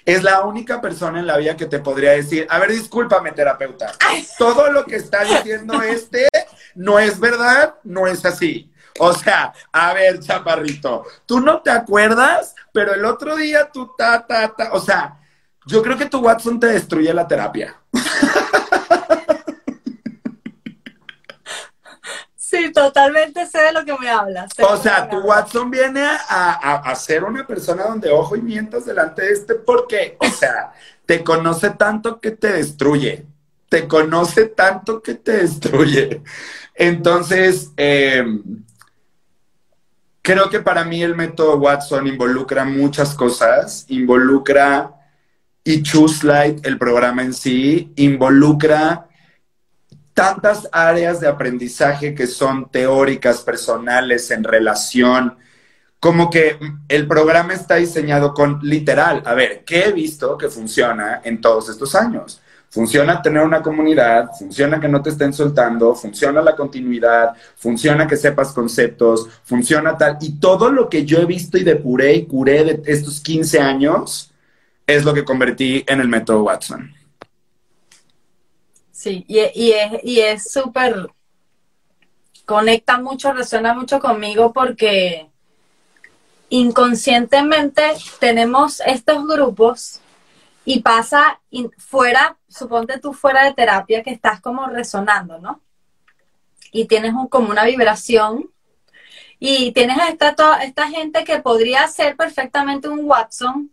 es 0.05 0.23
la 0.23 0.41
única 0.41 0.81
persona 0.81 1.19
en 1.19 1.27
la 1.27 1.37
vida 1.37 1.55
que 1.55 1.67
te 1.67 1.79
podría 1.79 2.11
decir, 2.11 2.47
a 2.49 2.57
ver, 2.57 2.71
discúlpame, 2.71 3.31
terapeuta, 3.31 3.91
todo 4.37 4.71
lo 4.71 4.85
que 4.85 4.95
está 4.95 5.23
diciendo 5.23 5.81
este 5.83 6.27
no 6.75 6.97
es 6.97 7.19
verdad, 7.19 7.75
no 7.83 8.07
es 8.07 8.25
así. 8.25 8.71
O 8.97 9.13
sea, 9.13 9.53
a 9.71 9.93
ver, 9.93 10.19
chaparrito, 10.19 11.05
tú 11.25 11.39
no 11.39 11.61
te 11.61 11.69
acuerdas, 11.69 12.55
pero 12.79 12.93
el 12.93 13.03
otro 13.03 13.35
día 13.35 13.69
tú 13.69 13.91
ta, 13.97 14.25
ta, 14.25 14.55
ta, 14.55 14.71
o 14.71 14.79
sea, 14.79 15.19
yo 15.65 15.83
creo 15.83 15.97
que 15.97 16.05
tu 16.05 16.19
Watson 16.19 16.57
te 16.61 16.67
destruye 16.67 17.13
la 17.13 17.27
terapia. 17.27 17.75
Sí, 22.37 22.71
totalmente 22.71 23.45
sé 23.47 23.63
de 23.63 23.73
lo 23.73 23.83
que 23.83 23.97
me 23.99 24.09
hablas. 24.09 24.51
O 24.61 24.77
sea, 24.77 25.09
tu 25.09 25.17
Watson 25.17 25.69
viene 25.69 26.03
a, 26.03 26.81
a, 26.89 26.95
ser 26.95 27.25
una 27.25 27.45
persona 27.45 27.83
donde 27.83 28.11
ojo 28.11 28.37
y 28.37 28.41
mientas 28.41 28.85
delante 28.85 29.23
de 29.23 29.33
este 29.33 29.55
porque, 29.55 30.15
o 30.21 30.29
sea, 30.29 30.71
te 31.05 31.21
conoce 31.21 31.71
tanto 31.71 32.21
que 32.21 32.31
te 32.31 32.53
destruye. 32.53 33.25
Te 33.67 33.89
conoce 33.89 34.45
tanto 34.45 35.01
que 35.01 35.15
te 35.15 35.33
destruye. 35.33 36.23
Entonces, 36.75 37.71
em, 37.75 38.63
creo 40.21 40.49
que 40.49 40.59
para 40.59 40.83
mí 40.83 41.01
el 41.01 41.15
método 41.15 41.57
Watson 41.57 42.07
involucra 42.07 42.65
muchas 42.65 43.13
cosas. 43.13 43.85
Involucra 43.89 44.91
y 45.63 45.83
Choose 45.83 46.25
Light, 46.25 46.65
el 46.65 46.77
programa 46.77 47.21
en 47.21 47.33
sí, 47.33 47.91
involucra 47.95 49.07
tantas 50.13 50.67
áreas 50.71 51.19
de 51.19 51.27
aprendizaje 51.27 52.13
que 52.13 52.27
son 52.27 52.69
teóricas, 52.69 53.41
personales, 53.41 54.31
en 54.31 54.43
relación, 54.43 55.37
como 55.99 56.29
que 56.29 56.57
el 56.87 57.07
programa 57.07 57.53
está 57.53 57.75
diseñado 57.75 58.33
con 58.33 58.59
literal, 58.61 59.21
a 59.25 59.33
ver, 59.33 59.63
¿qué 59.65 59.85
he 59.85 59.91
visto 59.91 60.37
que 60.37 60.49
funciona 60.49 61.21
en 61.23 61.39
todos 61.39 61.69
estos 61.69 61.95
años? 61.95 62.41
Funciona 62.69 63.21
tener 63.21 63.43
una 63.43 63.63
comunidad, 63.63 64.29
funciona 64.37 64.79
que 64.79 64.87
no 64.87 65.01
te 65.01 65.09
estén 65.09 65.33
soltando, 65.33 65.95
funciona 65.95 66.41
la 66.41 66.55
continuidad, 66.55 67.33
funciona 67.55 68.07
que 68.07 68.15
sepas 68.15 68.53
conceptos, 68.53 69.27
funciona 69.43 69.97
tal. 69.97 70.17
Y 70.21 70.39
todo 70.39 70.69
lo 70.69 70.87
que 70.87 71.03
yo 71.03 71.17
he 71.17 71.25
visto 71.25 71.57
y 71.57 71.63
depuré 71.63 72.13
y 72.13 72.25
curé 72.27 72.63
de 72.63 72.81
estos 72.85 73.21
15 73.21 73.59
años 73.59 74.31
es 74.85 75.03
lo 75.03 75.13
que 75.13 75.25
convertí 75.25 75.83
en 75.87 75.99
el 75.99 76.07
método 76.07 76.43
Watson. 76.43 76.93
Sí, 78.91 79.23
y, 79.29 79.71
es 80.19 80.51
súper, 80.51 81.09
conecta 82.45 82.99
mucho, 82.99 83.31
resuena 83.31 83.73
mucho 83.73 83.99
conmigo 83.99 84.51
porque 84.51 85.29
inconscientemente 86.49 87.83
tenemos 88.19 88.81
estos 88.81 89.25
grupos 89.25 90.01
y 90.65 90.81
pasa 90.81 91.39
fuera, 91.77 92.35
suponte 92.49 92.99
tú 92.99 93.13
fuera 93.13 93.45
de 93.45 93.53
terapia 93.53 94.03
que 94.03 94.11
estás 94.11 94.41
como 94.41 94.67
resonando, 94.67 95.39
¿no? 95.39 95.61
Y 96.71 96.85
tienes 96.85 97.13
como 97.29 97.49
una 97.49 97.63
vibración 97.65 98.51
y 99.39 99.71
tienes 99.71 99.97
a 99.97 100.09
esta, 100.09 100.35
esta 100.63 100.87
gente 100.89 101.23
que 101.23 101.39
podría 101.39 101.87
ser 101.87 102.17
perfectamente 102.17 102.89
un 102.89 103.05
Watson, 103.05 103.71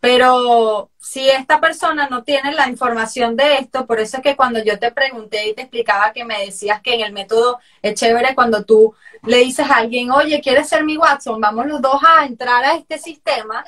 pero 0.00 0.90
si 0.98 1.28
esta 1.28 1.60
persona 1.60 2.08
no 2.08 2.22
tiene 2.22 2.52
la 2.52 2.68
información 2.68 3.34
de 3.34 3.56
esto, 3.56 3.86
por 3.86 3.98
eso 3.98 4.18
es 4.18 4.22
que 4.22 4.36
cuando 4.36 4.62
yo 4.62 4.78
te 4.78 4.92
pregunté 4.92 5.48
y 5.48 5.54
te 5.54 5.62
explicaba 5.62 6.12
que 6.12 6.24
me 6.24 6.44
decías 6.44 6.82
que 6.82 6.94
en 6.94 7.00
el 7.00 7.12
método 7.12 7.58
es 7.82 7.94
chévere 7.94 8.34
cuando 8.34 8.64
tú 8.64 8.94
le 9.22 9.38
dices 9.38 9.68
a 9.68 9.76
alguien, 9.76 10.10
oye, 10.10 10.40
¿quieres 10.40 10.68
ser 10.68 10.84
mi 10.84 10.98
Watson? 10.98 11.40
Vamos 11.40 11.66
los 11.66 11.80
dos 11.80 12.00
a 12.06 12.26
entrar 12.26 12.62
a 12.64 12.76
este 12.76 12.98
sistema, 12.98 13.64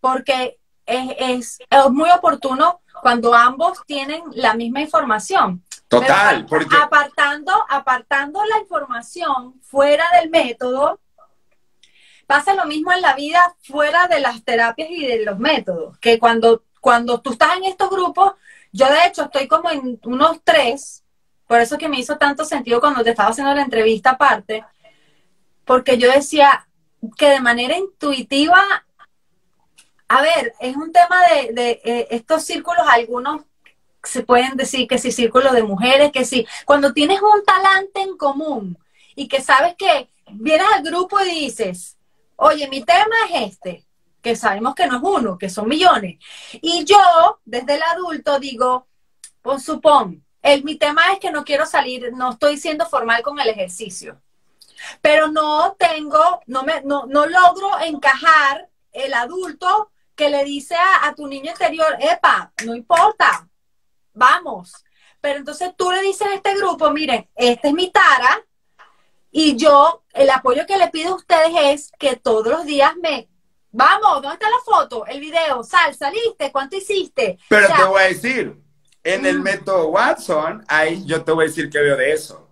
porque 0.00 0.57
es, 0.88 1.58
muy 1.90 2.10
oportuno 2.10 2.80
cuando 3.02 3.34
ambos 3.34 3.78
tienen 3.86 4.22
la 4.32 4.54
misma 4.54 4.80
información. 4.80 5.62
Total, 5.86 6.46
porque... 6.46 6.76
Apartando, 6.76 7.52
apartando 7.68 8.44
la 8.44 8.58
información 8.58 9.60
fuera 9.62 10.04
del 10.20 10.30
método, 10.30 10.98
Pasa 12.28 12.52
lo 12.52 12.66
mismo 12.66 12.92
en 12.92 13.00
la 13.00 13.14
vida 13.14 13.56
fuera 13.62 14.06
de 14.06 14.20
las 14.20 14.44
terapias 14.44 14.90
y 14.90 15.06
de 15.06 15.24
los 15.24 15.38
métodos, 15.38 15.96
que 15.96 16.18
cuando, 16.18 16.62
cuando 16.78 17.22
tú 17.22 17.32
estás 17.32 17.56
en 17.56 17.64
estos 17.64 17.88
grupos, 17.88 18.32
yo 18.70 18.84
de 18.84 19.06
hecho 19.06 19.22
estoy 19.22 19.48
como 19.48 19.70
en 19.70 19.98
unos 20.04 20.38
tres, 20.44 21.02
por 21.46 21.58
eso 21.58 21.78
que 21.78 21.88
me 21.88 21.98
hizo 21.98 22.18
tanto 22.18 22.44
sentido 22.44 22.80
cuando 22.80 23.02
te 23.02 23.10
estaba 23.10 23.30
haciendo 23.30 23.54
la 23.54 23.62
entrevista 23.62 24.10
aparte, 24.10 24.62
porque 25.64 25.96
yo 25.96 26.12
decía 26.12 26.68
que 27.16 27.30
de 27.30 27.40
manera 27.40 27.78
intuitiva, 27.78 28.62
a 30.08 30.22
ver, 30.22 30.54
es 30.60 30.76
un 30.76 30.92
tema 30.92 31.22
de, 31.28 31.80
eh, 31.84 32.08
estos 32.10 32.44
círculos, 32.44 32.86
algunos 32.88 33.42
se 34.02 34.22
pueden 34.22 34.56
decir 34.56 34.88
que 34.88 34.98
si 34.98 35.12
círculos 35.12 35.52
de 35.52 35.62
mujeres, 35.62 36.12
que 36.12 36.24
si, 36.24 36.46
cuando 36.64 36.92
tienes 36.92 37.20
un 37.20 37.44
talante 37.44 38.00
en 38.00 38.16
común 38.16 38.78
y 39.14 39.28
que 39.28 39.42
sabes 39.42 39.74
que 39.76 40.08
vienes 40.30 40.66
al 40.72 40.82
grupo 40.82 41.20
y 41.20 41.46
dices, 41.46 41.96
oye, 42.36 42.68
mi 42.68 42.82
tema 42.84 43.16
es 43.30 43.52
este, 43.52 43.84
que 44.22 44.36
sabemos 44.36 44.74
que 44.74 44.86
no 44.86 44.96
es 44.96 45.02
uno, 45.02 45.38
que 45.38 45.50
son 45.50 45.68
millones. 45.68 46.18
Y 46.52 46.84
yo, 46.84 47.40
desde 47.44 47.74
el 47.74 47.82
adulto, 47.82 48.38
digo, 48.38 48.86
pues 49.42 49.64
supón, 49.64 50.24
el, 50.42 50.64
mi 50.64 50.76
tema 50.76 51.12
es 51.12 51.18
que 51.18 51.30
no 51.30 51.44
quiero 51.44 51.66
salir, 51.66 52.12
no 52.12 52.30
estoy 52.30 52.56
siendo 52.56 52.86
formal 52.86 53.22
con 53.22 53.38
el 53.40 53.48
ejercicio. 53.48 54.20
Pero 55.00 55.28
no 55.28 55.76
tengo, 55.78 56.40
no, 56.46 56.62
me, 56.62 56.82
no, 56.82 57.04
logro 57.06 57.78
encajar 57.80 58.68
el 58.92 59.14
adulto 59.14 59.90
que 60.18 60.28
le 60.28 60.44
dice 60.44 60.74
a, 60.74 61.06
a 61.06 61.14
tu 61.14 61.28
niño 61.28 61.52
interior, 61.52 61.96
epa, 62.00 62.52
no 62.66 62.74
importa, 62.74 63.48
vamos. 64.12 64.72
Pero 65.20 65.38
entonces 65.38 65.70
tú 65.76 65.92
le 65.92 66.02
dices 66.02 66.26
a 66.26 66.34
este 66.34 66.56
grupo, 66.56 66.90
miren, 66.90 67.28
esta 67.36 67.68
es 67.68 67.74
mi 67.74 67.90
tara, 67.90 68.44
y 69.30 69.56
yo, 69.56 70.02
el 70.12 70.28
apoyo 70.30 70.66
que 70.66 70.76
le 70.76 70.88
pido 70.88 71.12
a 71.12 71.16
ustedes 71.16 71.52
es 71.54 71.92
que 71.98 72.16
todos 72.16 72.48
los 72.48 72.64
días 72.64 72.94
me, 73.00 73.28
vamos, 73.70 74.20
¿dónde 74.20 74.34
está 74.34 74.50
la 74.50 74.58
foto? 74.64 75.06
El 75.06 75.20
video, 75.20 75.62
sal, 75.62 75.94
saliste, 75.94 76.50
¿cuánto 76.50 76.76
hiciste? 76.76 77.38
Pero 77.48 77.68
te 77.68 77.84
voy 77.84 78.02
a 78.02 78.08
decir, 78.08 78.56
en 79.04 79.24
el 79.24 79.38
mm. 79.38 79.42
método 79.42 79.88
Watson, 79.88 80.64
ahí 80.66 81.04
yo 81.06 81.22
te 81.22 81.30
voy 81.30 81.44
a 81.44 81.48
decir 81.48 81.70
que 81.70 81.78
veo 81.78 81.96
de 81.96 82.12
eso. 82.12 82.50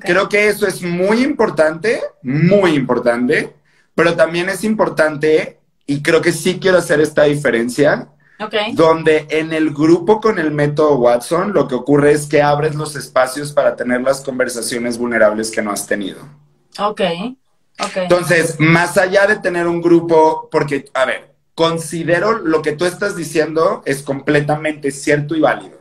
Creo 0.00 0.28
que 0.28 0.48
eso 0.48 0.66
es 0.66 0.82
muy 0.82 1.24
importante, 1.24 2.00
muy 2.22 2.74
importante, 2.74 3.56
pero 3.94 4.14
también 4.14 4.48
es 4.48 4.62
importante, 4.62 5.57
y 5.88 6.02
creo 6.02 6.20
que 6.20 6.32
sí 6.32 6.58
quiero 6.60 6.76
hacer 6.76 7.00
esta 7.00 7.24
diferencia, 7.24 8.10
donde 8.74 9.26
en 9.30 9.54
el 9.54 9.70
grupo 9.70 10.20
con 10.20 10.38
el 10.38 10.50
método 10.50 10.96
Watson 10.96 11.52
lo 11.54 11.66
que 11.66 11.74
ocurre 11.74 12.12
es 12.12 12.26
que 12.26 12.42
abres 12.42 12.74
los 12.74 12.94
espacios 12.94 13.52
para 13.52 13.74
tener 13.74 14.02
las 14.02 14.20
conversaciones 14.20 14.98
vulnerables 14.98 15.50
que 15.50 15.62
no 15.62 15.72
has 15.72 15.86
tenido. 15.86 16.20
Ok. 16.78 17.00
Okay. 17.80 18.02
Entonces, 18.02 18.56
más 18.58 18.98
allá 18.98 19.26
de 19.26 19.36
tener 19.36 19.66
un 19.66 19.80
grupo, 19.80 20.48
porque, 20.50 20.90
a 20.92 21.06
ver, 21.06 21.34
considero 21.54 22.38
lo 22.38 22.60
que 22.60 22.72
tú 22.72 22.84
estás 22.84 23.16
diciendo 23.16 23.82
es 23.86 24.02
completamente 24.02 24.90
cierto 24.90 25.34
y 25.34 25.40
válido. 25.40 25.78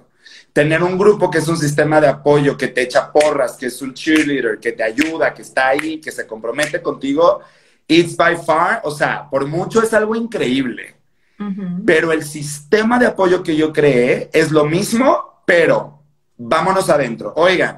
Tener 0.53 0.83
un 0.83 0.97
grupo 0.97 1.29
que 1.29 1.39
es 1.39 1.47
un 1.49 1.57
sistema 1.57 1.99
de 1.99 2.07
apoyo, 2.07 2.55
que 2.55 2.69
te 2.69 2.83
echa 2.83 3.11
porras, 3.11 3.57
que 3.57 3.65
es 3.65 3.81
un 3.81 3.93
cheerleader, 3.93 4.59
que 4.59 4.71
te 4.71 4.83
ayuda, 4.83 5.33
que 5.33 5.41
está 5.41 5.67
ahí, 5.67 5.99
que 5.99 6.11
se 6.11 6.25
compromete 6.25 6.81
contigo, 6.81 7.41
it's 7.87 8.15
by 8.15 8.35
far, 8.37 8.81
o 8.83 8.91
sea, 8.91 9.29
por 9.29 9.45
mucho 9.47 9.81
es 9.81 9.93
algo 9.93 10.15
increíble. 10.15 10.95
pero 11.85 12.11
el 12.11 12.23
sistema 12.23 12.97
de 12.97 13.05
apoyo 13.05 13.43
que 13.43 13.55
yo 13.55 13.71
creé 13.71 14.29
es 14.33 14.51
lo 14.51 14.65
mismo, 14.65 15.41
pero 15.45 16.01
vámonos 16.35 16.89
adentro. 16.89 17.31
Oigan, 17.35 17.77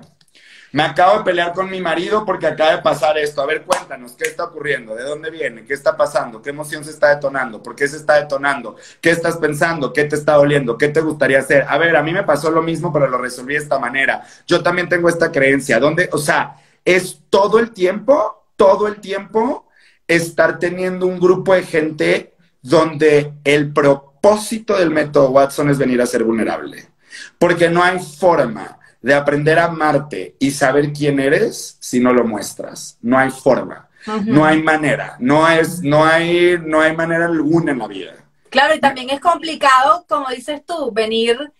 me 0.72 0.84
acabo 0.84 1.18
de 1.18 1.24
pelear 1.24 1.54
con 1.54 1.70
mi 1.70 1.82
marido 1.82 2.24
porque 2.26 2.46
acaba 2.46 2.72
de 2.72 2.82
pasar 2.82 3.18
esto. 3.18 3.42
A 3.42 3.46
ver, 3.46 3.64
cuéntanos, 3.64 4.14
¿qué 4.14 4.26
está 4.26 4.46
ocurriendo? 4.46 4.96
¿De 4.96 5.04
dónde 5.04 5.32
viene? 5.32 5.66
¿Qué 5.66 5.74
está 5.74 5.98
pasando? 5.98 6.42
¿Qué 6.42 6.52
emoción 6.52 6.84
se 6.84 6.92
está 6.92 7.10
detonando? 7.10 7.62
¿Por 7.64 7.76
qué 7.76 7.88
se 7.88 7.98
está 7.98 8.20
detonando? 8.20 8.76
¿Qué 9.02 9.10
estás 9.10 9.38
pensando? 9.38 9.92
¿Qué 9.92 10.04
te 10.04 10.16
está 10.16 10.34
doliendo? 10.36 10.78
¿Qué 10.78 10.90
te 10.90 11.02
gustaría 11.02 11.40
hacer? 11.40 11.66
A 11.68 11.78
ver, 11.78 11.96
a 11.96 12.04
mí 12.04 12.14
me 12.14 12.24
pasó 12.24 12.52
lo 12.52 12.62
mismo, 12.62 12.94
pero 12.94 13.08
lo 13.08 13.18
resolví 13.18 13.54
de 13.54 13.62
esta 13.62 13.80
manera. 13.80 14.24
Yo 14.46 14.62
también 14.62 14.88
tengo 14.88 15.10
esta 15.10 15.32
creencia. 15.32 15.80
¿Dónde? 15.80 16.08
O 16.12 16.20
sea, 16.20 16.56
es 16.86 17.20
todo 17.30 17.58
el 17.60 17.72
tiempo, 17.72 18.46
todo 18.56 18.88
el 18.88 19.02
tiempo 19.02 19.69
estar 20.10 20.60
teniendo 20.60 21.06
un 21.06 21.20
grupo 21.20 21.54
de 21.54 21.64
gente 21.64 22.34
donde 22.62 23.32
el 23.46 23.72
propósito 23.72 24.78
del 24.78 24.90
método 24.90 25.30
Watson 25.30 25.70
es 25.70 25.78
venir 25.78 26.02
a 26.02 26.06
ser 26.06 26.26
vulnerable. 26.26 26.90
Porque 27.38 27.70
no 27.70 27.82
hay 27.82 28.00
forma 28.00 28.80
de 29.02 29.14
aprender 29.14 29.60
a 29.60 29.66
amarte 29.66 30.36
y 30.40 30.52
saber 30.52 30.92
quién 30.92 31.20
eres 31.20 31.78
si 31.80 32.00
no 32.00 32.12
lo 32.12 32.26
muestras. 32.26 32.98
No 33.02 33.18
hay 33.18 33.30
forma, 33.30 33.88
no 34.26 34.44
hay 34.44 34.62
manera, 34.62 35.16
no, 35.20 35.48
es, 35.48 35.82
no, 35.82 36.06
hay, 36.06 36.58
no 36.62 36.82
hay 36.82 36.96
manera 36.96 37.26
alguna 37.26 37.72
en 37.72 37.80
la 37.80 37.88
vida. 37.88 38.14
Claro, 38.50 38.76
y 38.76 38.80
también 38.80 39.10
es 39.12 39.20
complicado, 39.20 40.06
como 40.10 40.28
dices 40.30 40.66
tú, 40.66 40.92
venir 40.92 41.54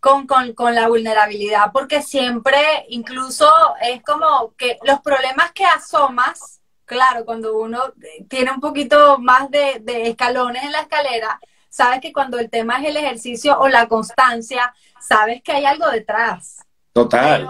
con, 0.00 0.26
con, 0.26 0.74
la 0.74 0.88
vulnerabilidad, 0.88 1.70
porque 1.72 2.02
siempre, 2.02 2.58
incluso 2.88 3.46
es 3.82 4.02
como 4.02 4.54
que 4.56 4.78
los 4.84 5.00
problemas 5.00 5.52
que 5.52 5.64
asomas, 5.66 6.59
claro, 6.90 7.24
cuando 7.24 7.56
uno 7.56 7.94
tiene 8.28 8.50
un 8.50 8.60
poquito 8.60 9.16
más 9.20 9.48
de, 9.48 9.78
de 9.80 10.08
escalones 10.08 10.64
en 10.64 10.72
la 10.72 10.80
escalera, 10.80 11.38
sabes 11.68 12.00
que 12.00 12.12
cuando 12.12 12.40
el 12.40 12.50
tema 12.50 12.80
es 12.80 12.88
el 12.88 12.96
ejercicio 12.96 13.56
o 13.60 13.68
la 13.68 13.86
constancia, 13.86 14.74
sabes 15.00 15.40
que 15.40 15.52
hay 15.52 15.64
algo 15.64 15.88
detrás. 15.88 16.66
Total. 16.92 17.46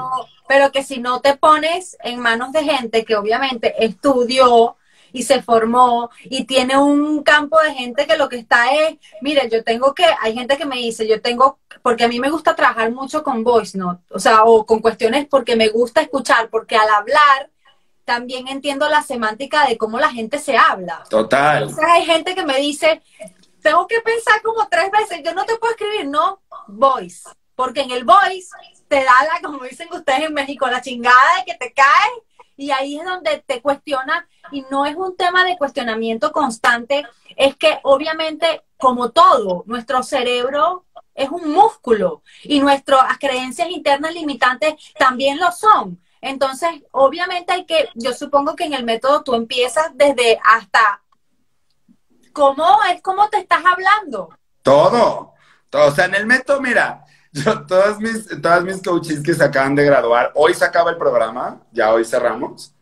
Pero, 0.46 0.70
que 0.70 0.82
si 0.82 1.00
no 1.00 1.22
te 1.22 1.38
pones 1.38 1.96
en 2.02 2.20
manos 2.20 2.52
de 2.52 2.64
gente 2.64 3.06
que 3.06 3.16
obviamente 3.16 3.82
estudió 3.82 4.76
y 5.10 5.22
se 5.22 5.40
formó 5.40 6.10
y 6.24 6.44
tiene 6.44 6.76
un 6.76 7.22
campo 7.22 7.58
de 7.62 7.72
gente 7.72 8.06
que 8.06 8.18
lo 8.18 8.28
que 8.28 8.36
está 8.36 8.74
es, 8.74 8.98
mire, 9.22 9.48
yo 9.48 9.64
tengo 9.64 9.94
que, 9.94 10.04
hay 10.20 10.34
gente 10.34 10.58
que 10.58 10.66
me 10.66 10.76
dice, 10.76 11.08
yo 11.08 11.22
tengo, 11.22 11.60
porque 11.82 12.04
a 12.04 12.08
mí 12.08 12.20
me 12.20 12.30
gusta 12.30 12.54
trabajar 12.54 12.92
mucho 12.92 13.22
con 13.22 13.42
voice 13.42 13.78
note, 13.78 14.02
o 14.10 14.18
sea, 14.18 14.44
o 14.44 14.66
con 14.66 14.80
cuestiones 14.80 15.26
porque 15.28 15.56
me 15.56 15.68
gusta 15.68 16.02
escuchar, 16.02 16.50
porque 16.50 16.76
al 16.76 16.90
hablar 16.90 17.50
también 18.10 18.48
entiendo 18.48 18.88
la 18.88 19.02
semántica 19.02 19.68
de 19.68 19.78
cómo 19.78 20.00
la 20.00 20.10
gente 20.10 20.40
se 20.40 20.56
habla. 20.56 21.04
Total. 21.08 21.62
O 21.62 21.68
sea, 21.68 21.92
hay 21.92 22.04
gente 22.04 22.34
que 22.34 22.44
me 22.44 22.56
dice, 22.56 23.00
tengo 23.62 23.86
que 23.86 24.00
pensar 24.00 24.42
como 24.42 24.66
tres 24.68 24.90
veces, 24.90 25.22
yo 25.24 25.32
no 25.32 25.44
te 25.44 25.56
puedo 25.58 25.74
escribir, 25.74 26.08
no, 26.08 26.42
voice, 26.66 27.28
porque 27.54 27.82
en 27.82 27.92
el 27.92 28.02
voice 28.02 28.48
te 28.88 28.96
da 28.96 29.14
la, 29.32 29.40
como 29.40 29.62
dicen 29.62 29.86
ustedes 29.92 30.22
en 30.22 30.34
México, 30.34 30.66
la 30.66 30.82
chingada 30.82 31.36
de 31.38 31.52
que 31.52 31.56
te 31.56 31.72
caes 31.72 32.12
y 32.56 32.72
ahí 32.72 32.98
es 32.98 33.04
donde 33.04 33.44
te 33.46 33.62
cuestiona 33.62 34.26
y 34.50 34.62
no 34.72 34.86
es 34.86 34.96
un 34.96 35.16
tema 35.16 35.44
de 35.44 35.56
cuestionamiento 35.56 36.32
constante, 36.32 37.06
es 37.36 37.54
que 37.54 37.78
obviamente 37.84 38.64
como 38.76 39.10
todo, 39.10 39.62
nuestro 39.68 40.02
cerebro 40.02 40.84
es 41.14 41.30
un 41.30 41.52
músculo 41.52 42.24
y 42.42 42.58
nuestras 42.58 43.18
creencias 43.20 43.70
internas 43.70 44.14
limitantes 44.14 44.74
también 44.98 45.38
lo 45.38 45.52
son. 45.52 46.00
Entonces, 46.20 46.68
obviamente 46.90 47.52
hay 47.52 47.64
que, 47.64 47.88
yo 47.94 48.12
supongo 48.12 48.54
que 48.54 48.64
en 48.64 48.74
el 48.74 48.84
método 48.84 49.22
tú 49.22 49.34
empiezas 49.34 49.90
desde 49.94 50.38
hasta 50.44 51.02
cómo 52.32 52.78
es 52.92 53.00
cómo 53.02 53.28
te 53.28 53.38
estás 53.38 53.62
hablando. 53.64 54.30
Todo. 54.62 55.34
todo. 55.70 55.88
O 55.88 55.90
sea, 55.92 56.04
en 56.04 56.14
el 56.14 56.26
método, 56.26 56.60
mira, 56.60 57.04
yo, 57.32 57.66
todas 57.66 57.98
mis, 57.98 58.26
todas 58.40 58.62
mis 58.64 58.82
coaches 58.82 59.22
que 59.22 59.34
se 59.34 59.44
acaban 59.44 59.74
de 59.74 59.84
graduar, 59.84 60.32
hoy 60.34 60.54
se 60.54 60.64
acaba 60.64 60.90
el 60.90 60.98
programa, 60.98 61.62
ya 61.72 61.92
hoy 61.92 62.04
cerramos, 62.04 62.74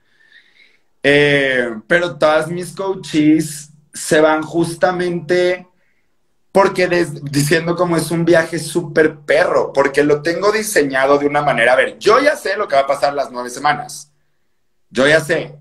eh, 1.02 1.76
pero 1.86 2.18
todas 2.18 2.48
mis 2.48 2.74
coaches 2.74 3.70
se 3.92 4.20
van 4.20 4.42
justamente 4.42 5.66
porque 6.58 6.88
diciendo 7.22 7.76
como 7.76 7.96
es 7.96 8.10
un 8.10 8.24
viaje 8.24 8.58
súper 8.58 9.18
perro, 9.18 9.72
porque 9.72 10.02
lo 10.02 10.22
tengo 10.22 10.50
diseñado 10.50 11.16
de 11.16 11.24
una 11.24 11.40
manera, 11.40 11.74
a 11.74 11.76
ver, 11.76 11.96
yo 12.00 12.18
ya 12.18 12.34
sé 12.34 12.56
lo 12.56 12.66
que 12.66 12.74
va 12.74 12.80
a 12.80 12.86
pasar 12.88 13.14
las 13.14 13.30
nueve 13.30 13.48
semanas, 13.48 14.12
yo 14.90 15.06
ya 15.06 15.20
sé, 15.20 15.54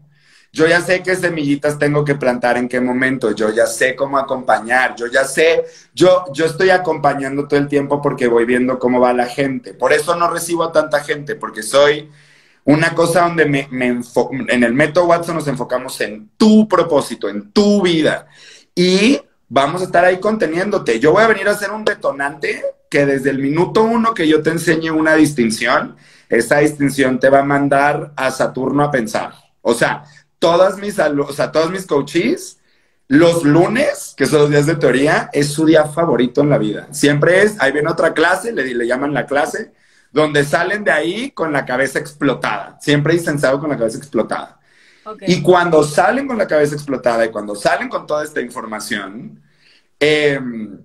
yo 0.51 0.65
ya 0.65 0.81
sé 0.81 1.03
qué 1.03 1.15
semillitas 1.15 1.77
tengo 1.77 2.03
que 2.03 2.15
plantar 2.15 2.57
en 2.57 2.67
qué 2.67 2.81
momento, 2.81 3.29
yo 3.29 3.51
ya 3.51 3.67
sé 3.67 3.95
cómo 3.95 4.17
acompañar, 4.17 4.95
yo 4.95 5.05
ya 5.05 5.23
sé, 5.23 5.65
yo, 5.93 6.25
yo 6.33 6.47
estoy 6.47 6.71
acompañando 6.71 7.47
todo 7.47 7.59
el 7.59 7.67
tiempo 7.67 8.01
porque 8.01 8.25
voy 8.25 8.45
viendo 8.45 8.79
cómo 8.79 8.99
va 8.99 9.13
la 9.13 9.27
gente. 9.27 9.75
Por 9.75 9.93
eso 9.93 10.15
no 10.15 10.31
recibo 10.31 10.63
a 10.63 10.71
tanta 10.71 11.03
gente, 11.03 11.35
porque 11.35 11.61
soy 11.61 12.09
una 12.63 12.95
cosa 12.95 13.21
donde 13.21 13.45
me, 13.45 13.69
en 13.69 14.63
el 14.63 14.73
método 14.73 15.05
Watson 15.05 15.35
nos 15.35 15.47
enfocamos 15.47 16.01
en 16.01 16.31
tu 16.37 16.67
propósito, 16.67 17.29
en 17.29 17.51
tu 17.51 17.83
vida. 17.83 18.25
Y 18.73 19.21
vamos 19.47 19.81
a 19.81 19.85
estar 19.85 20.05
ahí 20.05 20.19
conteniéndote. 20.19 20.99
Yo 20.99 21.11
voy 21.13 21.23
a 21.23 21.27
venir 21.27 21.47
a 21.47 21.51
hacer 21.51 21.71
un 21.71 21.85
detonante 21.85 22.63
que 22.89 23.05
desde 23.05 23.29
el 23.29 23.39
minuto 23.39 23.83
uno 23.83 24.13
que 24.13 24.27
yo 24.27 24.41
te 24.41 24.49
enseñe 24.49 24.89
una 24.91 25.15
distinción, 25.15 25.95
esa 26.29 26.59
distinción 26.59 27.19
te 27.19 27.29
va 27.29 27.39
a 27.39 27.43
mandar 27.43 28.13
a 28.15 28.31
Saturno 28.31 28.83
a 28.83 28.91
pensar. 28.91 29.33
O 29.61 29.73
sea, 29.73 30.03
todas 30.39 30.77
mis, 30.77 30.97
o 30.99 31.33
sea, 31.33 31.51
todos 31.51 31.71
mis 31.71 31.85
coaches, 31.85 32.59
los 33.07 33.43
lunes, 33.43 34.13
que 34.17 34.25
son 34.25 34.41
los 34.41 34.49
días 34.49 34.65
de 34.65 34.75
teoría, 34.75 35.29
es 35.31 35.51
su 35.51 35.65
día 35.65 35.85
favorito 35.85 36.41
en 36.41 36.49
la 36.49 36.57
vida. 36.57 36.87
Siempre 36.91 37.43
es, 37.43 37.55
ahí 37.59 37.71
viene 37.71 37.89
otra 37.89 38.13
clase, 38.13 38.51
le, 38.51 38.85
llaman 38.85 39.13
la 39.13 39.25
clase, 39.25 39.73
donde 40.11 40.43
salen 40.43 40.83
de 40.83 40.91
ahí 40.91 41.31
con 41.31 41.53
la 41.53 41.65
cabeza 41.65 41.99
explotada. 41.99 42.77
Siempre 42.81 43.13
insensado 43.13 43.59
con 43.59 43.69
la 43.69 43.77
cabeza 43.77 43.97
explotada. 43.97 44.56
Y 45.21 45.41
cuando 45.41 45.83
salen 45.83 46.27
con 46.27 46.37
la 46.37 46.47
cabeza 46.47 46.75
explotada 46.75 47.25
y 47.25 47.29
cuando 47.29 47.55
salen 47.55 47.89
con 47.89 48.05
toda 48.07 48.23
esta 48.23 48.41
información, 48.41 49.41
em, 49.99 50.79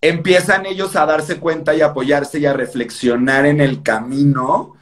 empiezan 0.00 0.66
ellos 0.66 0.96
a 0.96 1.06
darse 1.06 1.38
cuenta 1.38 1.74
y 1.74 1.80
apoyarse 1.80 2.38
y 2.38 2.46
a 2.46 2.52
reflexionar 2.52 3.46
en 3.46 3.60
el 3.60 3.82
camino. 3.82 4.74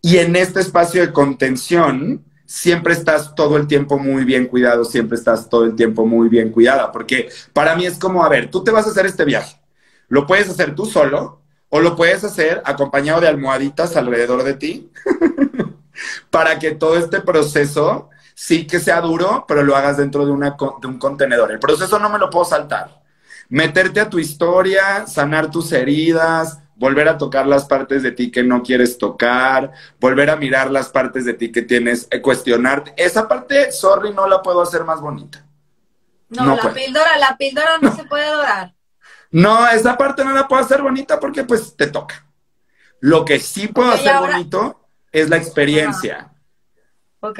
Y 0.00 0.18
en 0.18 0.36
este 0.36 0.60
espacio 0.60 1.00
de 1.00 1.12
contención, 1.12 2.24
siempre 2.52 2.92
estás 2.92 3.34
todo 3.34 3.56
el 3.56 3.66
tiempo 3.66 3.98
muy 3.98 4.24
bien 4.24 4.46
cuidado, 4.46 4.84
siempre 4.84 5.16
estás 5.16 5.48
todo 5.48 5.64
el 5.64 5.74
tiempo 5.74 6.04
muy 6.04 6.28
bien 6.28 6.50
cuidada, 6.50 6.92
porque 6.92 7.30
para 7.54 7.74
mí 7.74 7.86
es 7.86 7.98
como, 7.98 8.22
a 8.22 8.28
ver, 8.28 8.50
tú 8.50 8.62
te 8.62 8.70
vas 8.70 8.86
a 8.86 8.90
hacer 8.90 9.06
este 9.06 9.24
viaje, 9.24 9.56
lo 10.08 10.26
puedes 10.26 10.50
hacer 10.50 10.74
tú 10.74 10.84
solo 10.84 11.40
o 11.70 11.80
lo 11.80 11.96
puedes 11.96 12.22
hacer 12.24 12.60
acompañado 12.66 13.22
de 13.22 13.28
almohaditas 13.28 13.96
alrededor 13.96 14.42
de 14.44 14.52
ti, 14.52 14.90
para 16.30 16.58
que 16.58 16.72
todo 16.72 16.96
este 16.96 17.20
proceso 17.20 18.10
sí 18.34 18.66
que 18.66 18.80
sea 18.80 19.00
duro, 19.00 19.44
pero 19.46 19.62
lo 19.62 19.76
hagas 19.76 19.96
dentro 19.96 20.24
de, 20.26 20.32
una, 20.32 20.56
de 20.80 20.86
un 20.86 20.98
contenedor. 20.98 21.52
El 21.52 21.58
proceso 21.58 21.98
no 21.98 22.08
me 22.08 22.18
lo 22.18 22.30
puedo 22.30 22.44
saltar. 22.44 23.02
Meterte 23.48 24.00
a 24.00 24.08
tu 24.08 24.18
historia, 24.18 25.06
sanar 25.06 25.50
tus 25.50 25.72
heridas, 25.72 26.58
volver 26.74 27.08
a 27.08 27.18
tocar 27.18 27.46
las 27.46 27.66
partes 27.66 28.02
de 28.02 28.12
ti 28.12 28.30
que 28.30 28.42
no 28.42 28.62
quieres 28.62 28.98
tocar, 28.98 29.72
volver 30.00 30.30
a 30.30 30.36
mirar 30.36 30.70
las 30.70 30.88
partes 30.88 31.24
de 31.24 31.34
ti 31.34 31.52
que 31.52 31.62
tienes, 31.62 32.08
eh, 32.10 32.20
cuestionarte. 32.20 32.94
Esa 32.96 33.28
parte, 33.28 33.70
sorry, 33.70 34.12
no 34.12 34.26
la 34.26 34.42
puedo 34.42 34.62
hacer 34.62 34.84
más 34.84 35.00
bonita. 35.00 35.44
No, 36.30 36.56
la 36.56 36.72
píldora, 36.72 37.18
la 37.18 37.36
píldora 37.36 37.78
no, 37.80 37.94
se 37.94 38.04
puede 38.04 38.26
dorar. 38.26 38.74
No, 39.30 39.68
esa 39.68 39.96
parte 39.96 40.24
no 40.24 40.32
la 40.32 40.48
puedo 40.48 40.62
hacer 40.62 40.80
bonita 40.82 41.20
porque 41.20 41.44
pues 41.44 41.76
te 41.76 41.86
toca. 41.88 42.26
Lo 43.00 43.24
que 43.24 43.38
sí 43.38 43.68
puedo 43.68 43.90
hacer 43.90 44.16
bonito 44.16 44.81
es 45.12 45.28
la 45.28 45.36
experiencia. 45.36 46.32
Ok. 47.20 47.38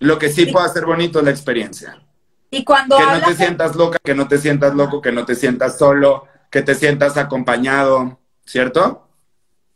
Lo 0.00 0.18
que 0.18 0.30
sí 0.30 0.46
puedo 0.46 0.66
hacer 0.66 0.84
bonito 0.86 1.20
es 1.20 1.24
la 1.24 1.30
experiencia. 1.30 2.02
Y 2.50 2.64
cuando 2.64 2.96
que 2.96 3.04
no 3.04 3.20
te 3.20 3.34
sientas 3.36 3.76
loca, 3.76 3.98
que 4.02 4.14
no 4.14 4.26
te 4.26 4.38
sientas 4.38 4.74
loco, 4.74 5.00
que 5.00 5.12
no 5.12 5.24
te 5.24 5.36
sientas 5.36 5.78
solo, 5.78 6.26
que 6.50 6.62
te 6.62 6.74
sientas 6.74 7.16
acompañado. 7.16 8.20
¿cierto? 8.50 9.08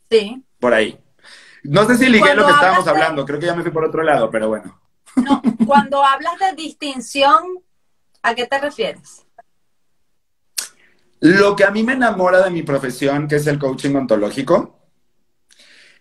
Sí. 0.09 0.43
Por 0.59 0.73
ahí. 0.73 0.99
No 1.63 1.85
sé 1.85 1.97
si 1.97 2.07
ligué 2.07 2.35
lo 2.35 2.45
que 2.45 2.51
estábamos 2.51 2.87
hablando, 2.87 3.25
creo 3.25 3.39
que 3.39 3.45
ya 3.45 3.55
me 3.55 3.63
fui 3.63 3.71
por 3.71 3.85
otro 3.85 4.03
lado, 4.03 4.29
pero 4.29 4.49
bueno. 4.49 4.79
No, 5.15 5.41
cuando 5.65 6.03
hablas 6.03 6.37
de 6.39 6.53
distinción, 6.61 7.41
¿a 8.21 8.35
qué 8.35 8.45
te 8.45 8.59
refieres? 8.59 9.25
Lo 11.21 11.55
que 11.55 11.63
a 11.63 11.71
mí 11.71 11.83
me 11.83 11.93
enamora 11.93 12.43
de 12.43 12.51
mi 12.51 12.63
profesión, 12.63 13.27
que 13.27 13.37
es 13.37 13.47
el 13.47 13.57
coaching 13.57 13.95
ontológico, 13.95 14.74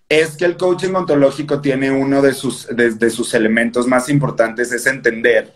es 0.08 0.36
que 0.36 0.44
el 0.44 0.56
coaching 0.56 0.94
ontológico 0.94 1.60
tiene 1.60 1.90
uno 1.90 2.22
de 2.22 2.34
sus, 2.34 2.68
de 2.68 3.10
sus 3.10 3.34
elementos 3.34 3.86
más 3.86 4.08
importantes, 4.08 4.70
es 4.72 4.86
entender 4.86 5.52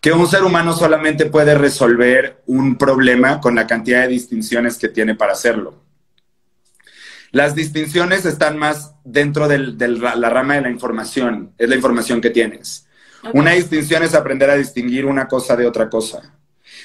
que 0.00 0.12
un 0.12 0.28
ser 0.28 0.44
humano 0.44 0.72
solamente 0.74 1.26
puede 1.26 1.56
resolver 1.56 2.42
un 2.46 2.76
problema 2.76 3.40
con 3.40 3.54
la 3.54 3.66
cantidad 3.66 4.02
de 4.02 4.08
distinciones 4.08 4.78
que 4.78 4.88
tiene 4.88 5.14
para 5.14 5.32
hacerlo. 5.32 5.82
Las 7.30 7.54
distinciones 7.54 8.24
están 8.24 8.58
más 8.58 8.94
dentro 9.04 9.48
de 9.48 9.58
la 9.58 10.30
rama 10.30 10.54
de 10.54 10.62
la 10.62 10.70
información, 10.70 11.52
es 11.58 11.68
la 11.68 11.74
información 11.74 12.20
que 12.20 12.30
tienes. 12.30 12.86
Una 13.34 13.52
distinción 13.52 14.02
es 14.02 14.14
aprender 14.14 14.48
a 14.50 14.56
distinguir 14.56 15.04
una 15.04 15.26
cosa 15.26 15.56
de 15.56 15.66
otra 15.66 15.90
cosa. 15.90 16.34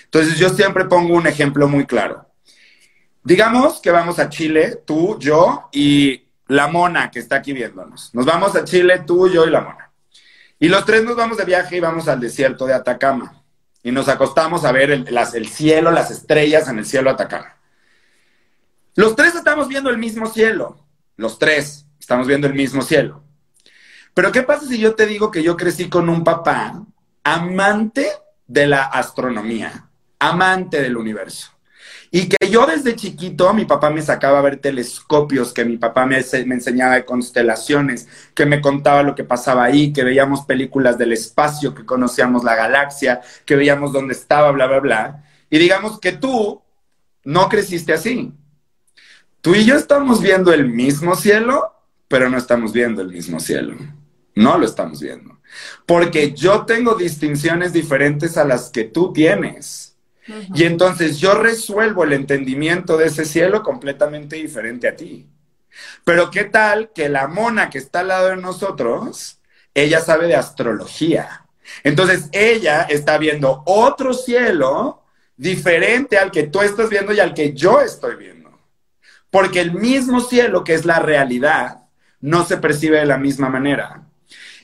Entonces 0.05 0.37
yo 0.37 0.49
siempre 0.49 0.85
pongo 0.85 1.15
un 1.15 1.27
ejemplo 1.27 1.67
muy 1.67 1.85
claro. 1.85 2.27
Digamos 3.23 3.79
que 3.79 3.91
vamos 3.91 4.19
a 4.19 4.29
Chile, 4.29 4.81
tú, 4.85 5.17
yo 5.19 5.69
y 5.71 6.23
la 6.47 6.67
mona 6.67 7.09
que 7.09 7.19
está 7.19 7.37
aquí 7.37 7.53
viéndonos. 7.53 8.13
Nos 8.13 8.25
vamos 8.25 8.55
a 8.55 8.65
Chile, 8.65 9.03
tú, 9.05 9.29
yo 9.29 9.45
y 9.45 9.49
la 9.49 9.61
mona. 9.61 9.91
Y 10.59 10.67
los 10.67 10.85
tres 10.85 11.03
nos 11.03 11.15
vamos 11.15 11.37
de 11.37 11.45
viaje 11.45 11.77
y 11.77 11.79
vamos 11.79 12.07
al 12.07 12.19
desierto 12.19 12.65
de 12.65 12.73
Atacama. 12.73 13.41
Y 13.81 13.91
nos 13.91 14.07
acostamos 14.07 14.65
a 14.65 14.71
ver 14.71 14.91
el, 14.91 15.07
el 15.07 15.47
cielo, 15.47 15.91
las 15.91 16.11
estrellas 16.11 16.67
en 16.67 16.79
el 16.79 16.85
cielo 16.85 17.09
Atacama. 17.09 17.57
Los 18.95 19.15
tres 19.15 19.35
estamos 19.35 19.67
viendo 19.67 19.89
el 19.89 19.97
mismo 19.97 20.27
cielo. 20.27 20.77
Los 21.15 21.39
tres 21.39 21.85
estamos 21.99 22.27
viendo 22.27 22.47
el 22.47 22.53
mismo 22.53 22.81
cielo. 22.81 23.23
Pero 24.13 24.31
¿qué 24.31 24.43
pasa 24.43 24.67
si 24.67 24.77
yo 24.77 24.95
te 24.95 25.05
digo 25.05 25.31
que 25.31 25.43
yo 25.43 25.57
crecí 25.57 25.89
con 25.89 26.09
un 26.09 26.23
papá 26.23 26.83
amante 27.23 28.07
de 28.47 28.67
la 28.67 28.83
astronomía, 28.83 29.89
amante 30.19 30.81
del 30.81 30.97
universo? 30.97 31.51
Y 32.15 32.29
que 32.29 32.47
yo 32.47 32.67
desde 32.67 32.95
chiquito, 32.95 33.51
mi 33.55 33.65
papá 33.65 33.89
me 33.89 34.03
sacaba 34.03 34.37
a 34.37 34.43
ver 34.43 34.57
telescopios, 34.57 35.51
que 35.51 35.65
mi 35.65 35.77
papá 35.77 36.05
me, 36.05 36.17
enseñaba 36.19 36.93
de 36.93 37.05
constelaciones, 37.05 38.07
que 38.35 38.45
me 38.45 38.61
contaba 38.61 39.01
lo 39.01 39.15
que 39.15 39.23
pasaba 39.23 39.63
ahí, 39.63 39.91
que 39.91 40.03
veíamos 40.03 40.45
películas 40.45 40.99
del 40.99 41.11
espacio, 41.11 41.73
que 41.73 41.87
conocíamos 41.87 42.43
la 42.43 42.53
galaxia, 42.53 43.21
que 43.47 43.55
veíamos 43.55 43.91
dónde 43.91 44.13
estaba, 44.13 44.51
bla, 44.51 44.67
bla, 44.67 44.79
bla. 44.79 45.23
Y 45.49 45.57
digamos 45.57 45.99
que 45.99 46.11
tú 46.11 46.61
no 47.23 47.49
creciste 47.49 47.93
así. 47.93 48.31
Tú 49.41 49.55
y 49.55 49.65
yo 49.65 49.75
estamos 49.75 50.21
viendo 50.21 50.53
el 50.53 50.69
mismo 50.69 51.15
cielo, 51.15 51.73
pero 52.07 52.29
no 52.29 52.37
estamos 52.37 52.73
viendo 52.73 53.01
el 53.01 53.07
mismo 53.07 53.39
cielo. 53.39 53.75
No 54.35 54.59
lo 54.59 54.67
estamos 54.67 55.01
viendo. 55.01 55.39
Porque 55.87 56.31
yo 56.33 56.63
tengo 56.65 56.93
distinciones 56.93 57.73
diferentes 57.73 58.37
a 58.37 58.45
las 58.45 58.69
que 58.69 58.83
tú 58.83 59.11
tienes. 59.11 59.92
Y 60.53 60.63
entonces 60.63 61.19
yo 61.19 61.35
resuelvo 61.35 62.03
el 62.03 62.13
entendimiento 62.13 62.97
de 62.97 63.07
ese 63.07 63.25
cielo 63.25 63.61
completamente 63.61 64.37
diferente 64.37 64.87
a 64.87 64.95
ti. 64.95 65.27
Pero 66.03 66.31
¿qué 66.31 66.45
tal 66.45 66.91
que 66.93 67.09
la 67.09 67.27
mona 67.27 67.69
que 67.69 67.77
está 67.77 68.01
al 68.01 68.09
lado 68.09 68.29
de 68.29 68.37
nosotros, 68.37 69.39
ella 69.73 69.99
sabe 69.99 70.27
de 70.27 70.35
astrología? 70.35 71.45
Entonces 71.83 72.29
ella 72.31 72.83
está 72.83 73.17
viendo 73.17 73.63
otro 73.65 74.13
cielo 74.13 75.03
diferente 75.35 76.17
al 76.17 76.31
que 76.31 76.43
tú 76.43 76.61
estás 76.61 76.89
viendo 76.89 77.13
y 77.13 77.19
al 77.19 77.33
que 77.33 77.53
yo 77.53 77.81
estoy 77.81 78.15
viendo. 78.15 78.51
Porque 79.29 79.61
el 79.61 79.73
mismo 79.73 80.19
cielo, 80.21 80.63
que 80.63 80.73
es 80.73 80.85
la 80.85 80.99
realidad, 80.99 81.83
no 82.19 82.45
se 82.45 82.57
percibe 82.57 82.99
de 82.99 83.05
la 83.05 83.17
misma 83.17 83.49
manera. 83.49 84.03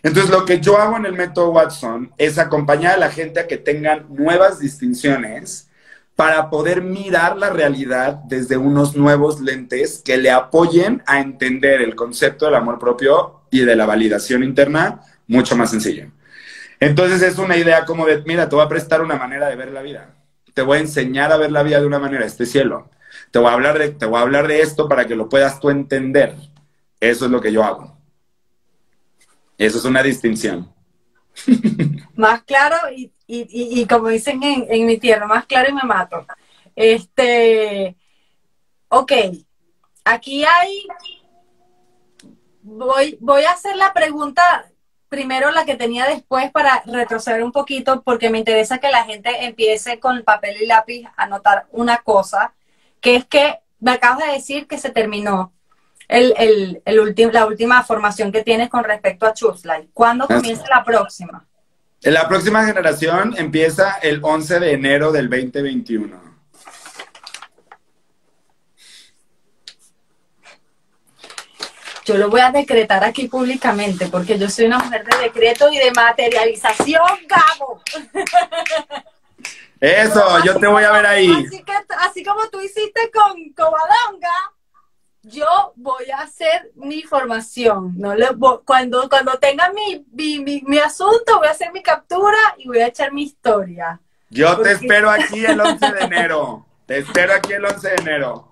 Entonces, 0.04 0.32
lo 0.32 0.46
que 0.46 0.60
yo 0.60 0.78
hago 0.78 0.98
en 0.98 1.06
el 1.06 1.14
método 1.14 1.52
Watson 1.52 2.12
es 2.18 2.38
acompañar 2.38 2.94
a 2.94 2.98
la 2.98 3.12
gente 3.12 3.40
a 3.40 3.48
que 3.48 3.58
tengan 3.58 4.06
nuevas 4.10 4.60
distinciones 4.60 5.70
para 6.16 6.50
poder 6.50 6.82
mirar 6.82 7.38
la 7.38 7.50
realidad 7.50 8.16
desde 8.26 8.58
unos 8.58 8.96
nuevos 8.96 9.40
lentes 9.40 10.02
que 10.04 10.18
le 10.18 10.32
apoyen 10.32 11.02
a 11.06 11.22
entender 11.22 11.82
el 11.82 11.96
concepto 11.96 12.46
del 12.46 12.56
amor 12.56 12.78
propio 12.78 13.42
y 13.52 13.62
de 13.62 13.76
la 13.76 13.86
validación 13.86 14.44
interna 14.44 15.00
mucho 15.28 15.56
más 15.56 15.72
sencillo. 15.72 16.12
Entonces 16.82 17.22
es 17.22 17.38
una 17.38 17.58
idea 17.58 17.86
como 17.86 18.06
de, 18.06 18.22
mira, 18.26 18.50
te 18.50 18.56
voy 18.56 18.66
a 18.66 18.70
prestar 18.70 19.02
una 19.02 19.16
manera 19.16 19.48
de 19.48 19.56
ver 19.56 19.72
la 19.72 19.82
vida. 19.82 20.16
Te 20.54 20.62
voy 20.62 20.78
a 20.78 20.82
enseñar 20.82 21.32
a 21.32 21.38
ver 21.38 21.52
la 21.52 21.64
vida 21.64 21.80
de 21.80 21.88
una 21.88 22.00
manera, 22.00 22.26
este 22.26 22.46
cielo. 22.46 22.90
Te 23.32 23.40
voy 23.40 23.50
a 23.50 23.54
hablar 23.54 23.80
de, 23.80 23.90
te 23.90 24.06
voy 24.06 24.20
a 24.20 24.24
hablar 24.24 24.48
de 24.48 24.62
esto 24.62 24.90
para 24.90 25.06
que 25.06 25.16
lo 25.16 25.30
puedas 25.30 25.60
tú 25.60 25.70
entender. 25.70 26.36
Eso 27.00 27.26
es 27.26 27.32
lo 27.32 27.40
que 27.42 27.52
yo 27.52 27.64
hago. 27.64 27.99
Eso 29.60 29.78
es 29.78 29.84
una 29.84 30.02
distinción. 30.02 30.74
Más 32.16 32.42
claro 32.44 32.78
y, 33.28 33.86
como 33.86 34.08
dicen 34.08 34.42
en, 34.42 34.86
mi 34.86 34.98
tierra, 34.98 35.28
más 35.28 35.46
claro 35.46 35.70
y 35.70 35.74
me 35.74 35.84
mato. 35.84 36.26
Este, 36.76 37.96
ok, 38.88 39.12
aquí 40.04 40.44
hay, 40.44 40.88
voy, 42.64 43.18
voy 43.22 43.44
a 43.44 43.52
hacer 43.52 43.76
la 43.76 43.94
pregunta 43.94 44.72
primero 45.10 45.52
la 45.52 45.66
que 45.66 45.76
tenía 45.76 46.08
después 46.08 46.52
para 46.52 46.82
retroceder 46.88 47.44
un 47.44 47.52
poquito 47.52 48.02
porque 48.02 48.32
me 48.32 48.40
interesa 48.40 48.80
que 48.80 48.90
la 48.90 49.04
gente 49.04 49.46
empiece 49.46 50.00
con 50.00 50.24
papel 50.24 50.62
y 50.62 50.66
lápiz 50.66 51.06
a 51.06 51.24
anotar 51.24 51.68
una 51.72 51.98
cosa, 51.98 52.56
que 53.00 53.16
es 53.16 53.26
que 53.26 53.60
me 53.80 53.92
acabas 53.92 54.26
de 54.26 54.34
decir 54.34 54.68
que 54.68 54.80
se 54.80 54.90
terminó 54.90 55.54
el, 56.10 56.82
el, 56.86 57.32
la 57.32 57.46
última 57.46 57.84
formación 57.84 58.32
que 58.32 58.44
tienes 58.44 58.68
con 58.68 58.84
respecto 58.84 59.28
a 59.28 59.34
Churchlight. 59.34 59.92
¿Cuándo 59.94 60.28
comienza 60.28 60.66
la 60.68 60.84
próxima? 60.84 61.46
La 62.02 62.28
próxima 62.28 62.66
generación 62.66 63.36
empieza 63.38 64.00
el 64.02 64.20
11 64.22 64.60
de 64.60 64.72
enero 64.74 65.12
del 65.12 65.30
2021. 65.30 66.30
Yo 72.06 72.18
lo 72.18 72.30
voy 72.30 72.42
a 72.42 72.52
decretar 72.52 73.04
aquí 73.04 73.28
públicamente 73.28 74.08
porque 74.08 74.40
yo 74.40 74.50
soy 74.50 74.66
una 74.66 74.80
mujer 74.80 75.06
de 75.06 75.18
decreto 75.18 75.70
y 75.72 75.78
de 75.78 75.92
materialización, 75.92 77.06
Gabo. 77.28 77.84
Eso, 79.80 80.44
yo 80.44 80.60
te 80.60 80.66
voy 80.66 80.84
a 80.84 80.92
ver 80.92 81.06
ahí. 81.06 81.32
Así, 81.32 81.64
que, 81.64 81.74
así 82.00 82.24
como 82.24 82.50
tú 82.50 82.60
hiciste 82.62 83.12
con 83.14 83.54
Covadonga, 83.54 84.54
hacer 86.24 86.72
mi 86.76 87.04
formación. 87.04 87.94
No 87.98 88.14
cuando, 88.66 89.10
cuando 89.10 89.38
tenga 89.40 89.72
mi, 89.72 90.06
mi, 90.66 90.80
asunto, 90.80 91.38
voy 91.38 91.48
a 91.48 91.52
hacer 91.52 91.72
mi 91.72 91.82
captura 91.82 92.38
y 92.58 92.68
voy 92.68 92.80
a 92.80 92.88
echar 92.88 93.14
mi 93.14 93.24
historia. 93.24 94.00
Yo 94.30 94.60
te 94.60 94.74
espero 94.74 95.10
aquí 95.10 95.46
el 95.46 95.60
11 95.60 95.92
de 95.92 96.00
enero. 96.02 96.66
Te 96.86 97.00
espero 97.00 97.34
aquí 97.34 97.54
el 97.54 97.66
11 97.66 97.90
de 97.90 97.96
enero. 97.96 98.46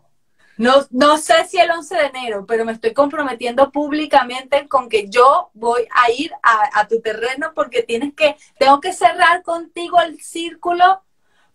No, 0.57 0.87
no 0.89 1.17
sé 1.17 1.45
si 1.47 1.59
el 1.59 1.69
11 1.69 1.95
de 1.95 2.05
enero, 2.05 2.45
pero 2.47 2.65
me 2.65 2.71
estoy 2.71 2.93
comprometiendo 2.93 3.71
públicamente 3.71 4.67
con 4.67 4.89
que 4.89 5.07
yo 5.07 5.51
voy 5.53 5.87
a 5.91 6.11
ir 6.11 6.31
a, 6.41 6.79
a 6.79 6.87
tu 6.87 6.99
terreno 6.99 7.51
porque 7.53 7.83
tienes 7.83 8.15
que, 8.15 8.35
tengo 8.57 8.81
que 8.81 8.91
cerrar 8.91 9.43
contigo 9.43 10.01
el 10.01 10.19
círculo 10.19 11.03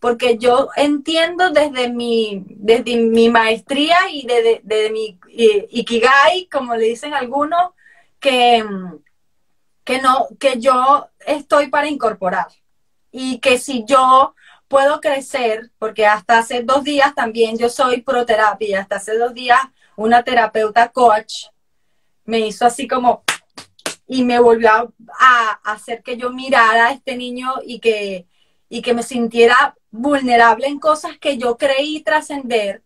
porque 0.03 0.37
yo 0.37 0.69
entiendo 0.75 1.51
desde 1.51 1.89
mi, 1.89 2.45
desde 2.49 2.97
mi 2.97 3.29
maestría 3.29 3.97
y 4.11 4.27
desde, 4.27 4.91
mi 4.91 5.17
ikigai, 5.71 6.49
como 6.51 6.75
le 6.75 6.87
dicen 6.87 7.15
algunos, 7.15 7.71
que, 8.19 8.65
que, 9.85 10.03
no, 10.03 10.27
que 10.41 10.59
yo 10.59 11.09
estoy 11.25 11.69
para 11.69 11.87
incorporar. 11.87 12.49
Y 13.13 13.39
que 13.39 13.59
si 13.59 13.85
yo 13.85 14.35
puedo 14.67 15.01
crecer, 15.01 15.71
porque 15.79 16.05
hasta 16.05 16.39
hace 16.39 16.65
dos 16.65 16.83
días 16.83 17.15
también 17.15 17.57
yo 17.57 17.69
soy 17.69 18.03
proterapia, 18.03 18.81
hasta 18.81 18.97
hace 18.97 19.17
dos 19.17 19.33
días 19.35 19.61
una 19.95 20.25
terapeuta 20.25 20.89
coach 20.89 21.45
me 22.25 22.41
hizo 22.41 22.67
así 22.67 22.89
como 22.89 23.23
y 24.09 24.25
me 24.25 24.41
volvió 24.41 24.93
a 25.21 25.61
hacer 25.63 26.03
que 26.03 26.17
yo 26.17 26.31
mirara 26.31 26.89
a 26.89 26.91
este 26.91 27.17
niño 27.17 27.55
y 27.65 27.79
que, 27.79 28.27
y 28.73 28.81
que 28.81 28.95
me 28.95 29.03
sintiera 29.03 29.75
vulnerable 29.91 30.67
en 30.67 30.79
cosas 30.79 31.19
que 31.19 31.37
yo 31.37 31.59
creí 31.59 32.03
trascender, 32.03 32.83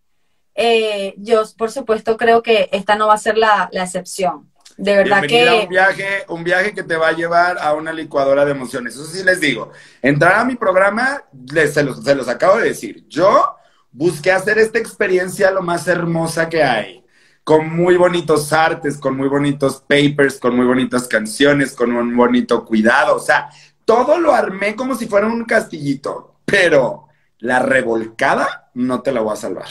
eh, 0.57 1.15
yo 1.17 1.45
por 1.57 1.71
supuesto 1.71 2.17
creo 2.17 2.43
que 2.43 2.69
esta 2.73 2.97
no 2.97 3.07
va 3.07 3.15
a 3.15 3.19
ser 3.19 3.39
la, 3.39 3.71
excepción. 3.73 4.51
De 4.77 4.97
verdad 4.97 5.23
que... 5.23 5.61
un 5.63 5.69
viaje, 5.69 6.25
un 6.27 6.43
viaje 6.43 6.75
que 6.75 6.83
te 6.83 6.97
va 6.97 7.09
a 7.09 7.13
llevar 7.13 7.59
a 7.61 7.73
una 7.75 7.93
licuadora 7.93 8.45
de 8.45 8.51
emociones. 8.51 8.95
Eso 8.95 9.05
sí 9.05 9.23
les 9.23 9.39
digo. 9.39 9.71
Entrar 10.03 10.41
a 10.41 10.45
mi 10.45 10.57
programa, 10.57 11.23
les, 11.53 11.75
se, 11.75 11.85
los, 11.85 12.03
se 12.03 12.17
los 12.17 12.27
acabo 12.27 12.59
de 12.59 12.71
decir. 12.71 13.07
Yo 13.07 13.55
busqué 13.93 14.33
hacer 14.33 14.59
esta 14.59 14.81
experiencia 14.81 15.53
lo 15.53 15.63
más 15.63 15.87
hermosa 15.87 16.49
que 16.49 16.65
hay 16.65 17.05
con 17.45 17.73
muy 17.73 17.97
bonitos 17.97 18.53
artes, 18.53 18.99
con 18.99 19.17
muy 19.17 19.29
bonitos 19.29 19.81
papers, 19.87 20.41
con 20.41 20.57
muy 20.57 20.67
bonitas 20.67 21.07
canciones, 21.07 21.77
con 21.77 21.93
un 21.93 22.17
bonito 22.17 22.65
cuidado. 22.65 23.15
O 23.15 23.21
sea, 23.21 23.51
todo 23.87 24.19
lo 24.19 24.35
armé 24.35 24.77
como 24.77 24.95
si 24.95 25.07
fuera 25.07 25.27
un 25.27 25.47
castillito 25.47 26.37
pero 26.47 27.09
la 27.41 27.59
revolcada 27.59 28.71
no 28.75 29.03
te 29.03 29.13
la 29.13 29.21
voy 29.21 29.35
a 29.35 29.37
salvar. 29.37 29.69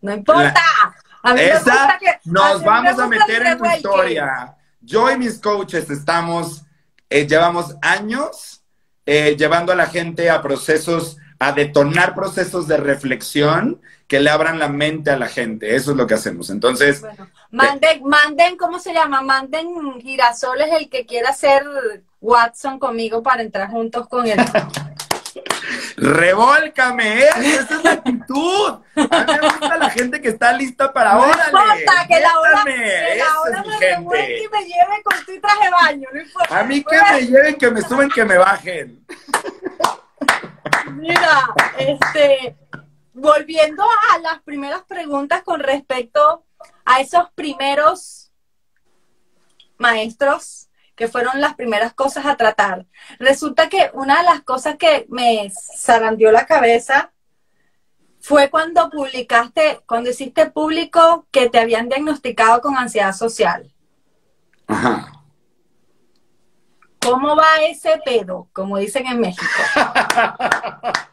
No 0.00 0.14
importa. 0.14 0.62
esa 1.36 1.98
nos 2.24 2.62
vamos 2.62 2.98
a 2.98 3.08
meter 3.08 3.42
en 3.46 3.58
tu 3.58 3.66
historia. 3.66 4.56
Yo 4.80 5.10
y 5.10 5.16
mis 5.16 5.38
coaches 5.38 5.90
estamos, 5.90 6.62
eh, 7.08 7.26
llevamos 7.26 7.76
años 7.80 8.62
eh, 9.06 9.36
llevando 9.36 9.72
a 9.72 9.76
la 9.76 9.86
gente 9.86 10.28
a 10.28 10.42
procesos, 10.42 11.16
a 11.38 11.52
detonar 11.52 12.14
procesos 12.14 12.68
de 12.68 12.76
reflexión 12.76 13.80
que 14.06 14.20
le 14.20 14.30
abran 14.30 14.58
la 14.58 14.68
mente 14.68 15.10
a 15.10 15.16
la 15.16 15.28
gente. 15.28 15.74
Eso 15.74 15.92
es 15.92 15.96
lo 15.96 16.06
que 16.06 16.14
hacemos. 16.14 16.50
Entonces, 16.50 17.00
bueno, 17.00 17.28
manden, 17.50 18.02
manden, 18.04 18.56
¿cómo 18.56 18.78
se 18.78 18.92
llama? 18.92 19.22
Manden 19.22 20.00
girasoles 20.00 20.68
el 20.72 20.90
que 20.90 21.06
quiera 21.06 21.30
hacer 21.30 21.64
Watson 22.22 22.78
conmigo 22.78 23.22
para 23.22 23.42
entrar 23.42 23.68
juntos 23.68 24.08
con 24.08 24.26
él. 24.26 24.38
Revolcame, 25.96 27.24
¿eh? 27.24 27.28
esa 27.42 27.76
es 27.76 27.84
la 27.84 27.92
actitud. 27.92 28.80
A 28.96 29.24
mí 29.24 29.32
me 29.40 29.48
gusta 29.48 29.76
la 29.76 29.90
gente 29.90 30.20
que 30.20 30.28
está 30.28 30.52
lista 30.52 30.92
para 30.92 31.14
no 31.14 31.22
órale. 31.22 31.42
Importa, 31.46 32.06
que 32.08 32.20
la 32.20 32.38
hora, 32.38 32.62
que 32.64 33.16
la 33.16 33.40
hora 33.40 33.62
me 33.62 33.78
revuelque 33.78 34.44
y 34.44 34.48
me 34.48 34.64
lleve 34.64 35.02
con 35.04 35.24
tu 35.24 35.40
traje 35.40 35.64
de 35.64 35.70
baño, 35.70 36.08
no 36.12 36.20
importa. 36.20 36.58
A 36.58 36.64
mí 36.64 36.84
que 36.84 36.96
me 37.12 37.26
lleven, 37.26 37.54
que 37.56 37.70
me 37.70 37.82
suben, 37.82 38.08
que 38.08 38.24
me 38.24 38.38
bajen. 38.38 39.04
Mira, 40.92 41.50
este, 41.78 42.56
volviendo 43.12 43.84
a 43.84 44.18
las 44.18 44.42
primeras 44.42 44.82
preguntas 44.82 45.42
con 45.42 45.60
respecto 45.60 46.44
a 46.84 47.00
esos 47.00 47.30
primeros 47.34 48.32
maestros 49.78 50.68
que 50.94 51.08
fueron 51.08 51.40
las 51.40 51.54
primeras 51.54 51.94
cosas 51.94 52.26
a 52.26 52.36
tratar. 52.36 52.86
Resulta 53.18 53.68
que 53.68 53.90
una 53.94 54.18
de 54.18 54.24
las 54.24 54.42
cosas 54.42 54.76
que 54.76 55.06
me 55.08 55.50
zarandeó 55.76 56.30
la 56.32 56.46
cabeza 56.46 57.12
fue 58.20 58.50
cuando 58.50 58.88
publicaste, 58.88 59.80
cuando 59.86 60.10
hiciste 60.10 60.50
público 60.50 61.26
que 61.30 61.48
te 61.48 61.58
habían 61.58 61.88
diagnosticado 61.88 62.60
con 62.60 62.76
ansiedad 62.76 63.12
social. 63.12 63.72
Ajá. 64.68 65.12
¿Cómo 67.00 67.34
va 67.34 67.56
ese 67.68 68.00
pedo? 68.04 68.48
Como 68.52 68.78
dicen 68.78 69.06
en 69.06 69.20
México. 69.20 69.44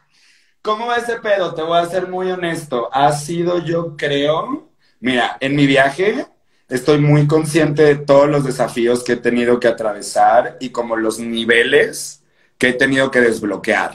¿Cómo 0.62 0.86
va 0.86 0.98
ese 0.98 1.18
pedo? 1.18 1.52
Te 1.52 1.62
voy 1.62 1.78
a 1.78 1.86
ser 1.86 2.06
muy 2.06 2.30
honesto. 2.30 2.88
Ha 2.92 3.10
sido, 3.12 3.58
yo 3.58 3.96
creo, 3.96 4.70
mira, 5.00 5.36
en 5.40 5.56
mi 5.56 5.66
viaje 5.66 6.26
estoy 6.70 6.98
muy 6.98 7.26
consciente 7.26 7.82
de 7.82 7.96
todos 7.96 8.28
los 8.28 8.44
desafíos 8.44 9.04
que 9.04 9.12
he 9.12 9.16
tenido 9.16 9.60
que 9.60 9.68
atravesar 9.68 10.56
y 10.60 10.70
como 10.70 10.96
los 10.96 11.18
niveles 11.18 12.22
que 12.58 12.68
he 12.68 12.72
tenido 12.72 13.10
que 13.10 13.20
desbloquear. 13.20 13.94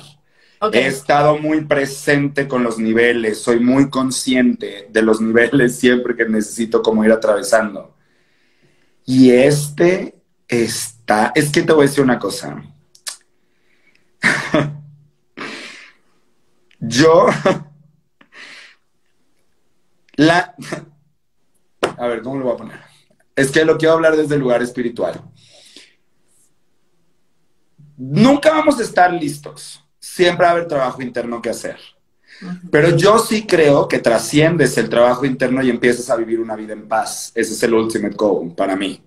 He 0.72 0.88
estado 0.88 1.38
muy 1.38 1.66
presente 1.66 2.48
con 2.48 2.64
los 2.64 2.80
niveles, 2.80 3.42
soy 3.42 3.60
muy 3.60 3.90
consciente 3.90 4.88
de 4.90 5.02
los 5.02 5.22
niveles 5.22 5.76
siempre 5.80 6.16
que 6.16 6.28
necesito 6.28 6.82
como 6.82 7.04
ir 7.06 7.12
atravesando. 7.12 7.96
Y 9.06 9.32
este 9.32 10.16
está, 10.48 11.32
es 11.36 11.52
que 11.52 11.62
te 11.62 11.74
voy 11.74 11.86
a 11.86 11.90
decir 11.90 12.04
una 12.04 12.20
cosa. 12.20 12.64
Yo, 16.80 17.28
la, 20.16 20.56
a 21.98 22.08
ver, 22.08 22.22
¿cómo 22.22 22.38
lo 22.38 22.46
voy 22.46 22.54
a 22.54 22.58
poner? 22.58 22.80
Es 23.36 23.52
que 23.52 23.66
lo 23.66 23.78
quiero 23.78 23.96
hablar 23.96 24.16
desde 24.16 24.36
el 24.36 24.42
lugar 24.42 24.62
espiritual. 24.62 25.22
Nunca 27.98 28.52
vamos 28.52 28.80
a 28.80 28.84
estar 28.84 29.12
listos. 29.14 29.84
Siempre 30.00 30.46
va 30.46 30.52
a 30.52 30.54
haber 30.54 30.68
trabajo 30.68 31.02
interno 31.02 31.42
que 31.42 31.50
hacer. 31.50 31.78
Pero 32.70 32.96
yo 32.96 33.18
sí 33.20 33.46
creo 33.46 33.88
que 33.88 34.00
trasciendes 34.00 34.78
el 34.78 34.90
trabajo 34.90 35.26
interno 35.26 35.64
y 35.64 35.70
empiezas 35.70 36.10
a 36.10 36.16
vivir 36.16 36.40
una 36.40 36.56
vida 36.56 36.74
en 36.74 36.88
paz. 36.88 37.32
Ese 37.34 37.54
es 37.54 37.64
el 37.64 37.74
ultimate 37.74 38.16
goal 38.16 38.54
para 38.54 38.76
mí. 38.76 39.02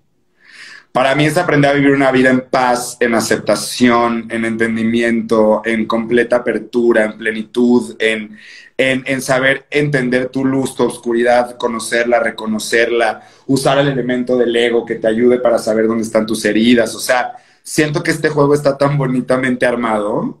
Para 0.91 1.13
mí 1.13 1.25
es 1.25 1.37
aprender 1.37 1.69
a 1.69 1.73
vivir 1.75 1.91
una 1.91 2.11
vida 2.11 2.31
en 2.31 2.41
paz, 2.41 2.97
en 2.99 3.13
aceptación, 3.13 4.27
en 4.31 4.43
entendimiento, 4.43 5.61
en 5.63 5.85
completa 5.85 6.37
apertura, 6.37 7.05
en 7.05 7.17
plenitud, 7.17 7.95
en, 7.99 8.37
en, 8.75 9.21
saber 9.21 9.67
entender 9.69 10.29
tu 10.29 10.43
luz, 10.43 10.75
tu 10.75 10.83
oscuridad, 10.83 11.57
conocerla, 11.57 12.19
reconocerla, 12.19 13.21
usar 13.45 13.77
el 13.77 13.89
elemento 13.89 14.35
del 14.35 14.55
ego 14.55 14.85
que 14.85 14.95
te 14.95 15.07
ayude 15.07 15.39
para 15.39 15.59
saber 15.59 15.85
dónde 15.85 16.03
están 16.03 16.25
tus 16.25 16.43
heridas. 16.45 16.95
O 16.95 16.99
sea, 16.99 17.33
siento 17.61 18.01
que 18.01 18.11
este 18.11 18.29
juego 18.29 18.55
está 18.55 18.77
tan 18.77 18.97
bonitamente 18.97 19.67
armado 19.67 20.39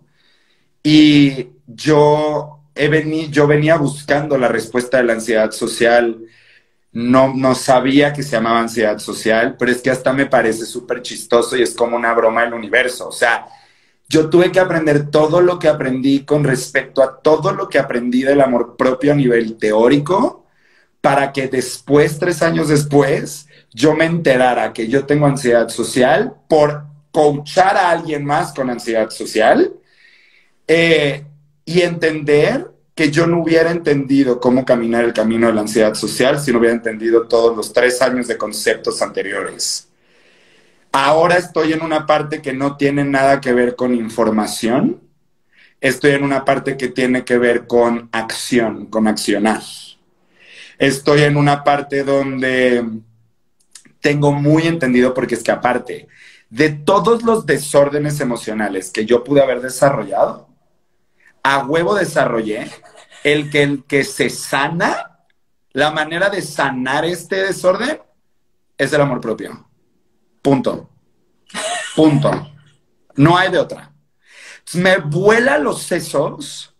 y 0.81 1.49
yo, 1.67 2.61
he 2.73 3.29
yo 3.29 3.45
venía 3.45 3.77
buscando 3.77 4.37
la 4.37 4.47
respuesta 4.47 4.97
de 4.97 5.03
la 5.03 5.13
ansiedad 5.13 5.51
social 5.51 6.17
no, 6.91 7.33
no 7.35 7.55
sabía 7.55 8.13
que 8.13 8.23
se 8.23 8.31
llamaba 8.31 8.59
ansiedad 8.61 8.97
social, 8.99 9.55
pero 9.57 9.71
es 9.71 9.81
que 9.81 9.91
hasta 9.91 10.13
me 10.13 10.25
parece 10.25 10.65
súper 10.65 11.01
chistoso 11.01 11.55
y 11.55 11.61
es 11.61 11.75
como 11.75 11.95
una 11.95 12.13
broma 12.13 12.43
del 12.43 12.53
universo. 12.53 13.09
O 13.09 13.11
sea, 13.11 13.47
yo 14.07 14.29
tuve 14.29 14.51
que 14.51 14.59
aprender 14.59 15.11
todo 15.11 15.41
lo 15.41 15.59
que 15.59 15.67
aprendí 15.67 16.25
con 16.25 16.43
respecto 16.43 17.03
a 17.03 17.21
todo 17.21 17.51
lo 17.51 17.69
que 17.69 17.77
aprendí 17.77 18.23
del 18.23 18.41
amor 18.41 18.75
propio 18.75 19.13
a 19.13 19.15
nivel 19.15 19.57
teórico 19.57 20.47
para 21.01 21.31
que 21.31 21.47
después, 21.47 22.19
tres 22.19 22.41
años 22.41 22.67
después, 22.69 23.47
yo 23.71 23.95
me 23.95 24.05
enterara 24.05 24.73
que 24.73 24.87
yo 24.87 25.05
tengo 25.05 25.27
ansiedad 25.27 25.69
social 25.69 26.33
por 26.47 26.85
coachar 27.11 27.77
a 27.77 27.91
alguien 27.91 28.25
más 28.25 28.51
con 28.53 28.69
ansiedad 28.69 29.09
social 29.11 29.73
eh, 30.67 31.23
y 31.65 31.81
entender 31.81 32.69
que 32.99 33.11
yo 33.11 33.25
no 33.25 33.41
hubiera 33.41 33.71
entendido 33.71 34.41
cómo 34.41 34.65
caminar 34.65 35.05
el 35.05 35.13
camino 35.13 35.47
de 35.47 35.53
la 35.53 35.61
ansiedad 35.61 35.93
social 35.93 36.37
si 36.37 36.51
no 36.51 36.59
hubiera 36.59 36.75
entendido 36.75 37.29
todos 37.29 37.55
los 37.55 37.71
tres 37.71 38.01
años 38.01 38.27
de 38.27 38.37
conceptos 38.37 39.01
anteriores. 39.01 39.87
Ahora 40.91 41.37
estoy 41.37 41.71
en 41.71 41.81
una 41.81 42.05
parte 42.05 42.41
que 42.41 42.51
no 42.51 42.75
tiene 42.75 43.05
nada 43.05 43.39
que 43.39 43.53
ver 43.53 43.77
con 43.77 43.95
información, 43.95 44.99
estoy 45.79 46.11
en 46.11 46.25
una 46.25 46.43
parte 46.43 46.75
que 46.75 46.89
tiene 46.89 47.23
que 47.23 47.37
ver 47.37 47.67
con 47.67 48.09
acción, 48.11 48.87
con 48.87 49.07
accionar. 49.07 49.61
Estoy 50.77 51.21
en 51.21 51.37
una 51.37 51.63
parte 51.63 52.03
donde 52.03 52.83
tengo 54.01 54.33
muy 54.33 54.67
entendido, 54.67 55.13
porque 55.13 55.35
es 55.35 55.43
que 55.43 55.51
aparte 55.51 56.09
de 56.49 56.67
todos 56.71 57.23
los 57.23 57.45
desórdenes 57.45 58.19
emocionales 58.19 58.91
que 58.91 59.05
yo 59.05 59.23
pude 59.23 59.41
haber 59.41 59.61
desarrollado, 59.61 60.49
a 61.43 61.65
huevo 61.65 61.95
desarrollé 61.95 62.69
el 63.23 63.49
que 63.49 63.63
el 63.63 63.83
que 63.85 64.03
se 64.03 64.29
sana, 64.29 65.25
la 65.71 65.91
manera 65.91 66.29
de 66.29 66.41
sanar 66.41 67.05
este 67.05 67.37
desorden 67.37 67.99
es 68.77 68.93
el 68.93 69.01
amor 69.01 69.21
propio. 69.21 69.69
Punto. 70.41 70.89
Punto. 71.95 72.51
No 73.15 73.37
hay 73.37 73.51
de 73.51 73.59
otra. 73.59 73.93
Me 74.73 74.97
vuela 74.97 75.57
los 75.57 75.83
sesos 75.83 76.75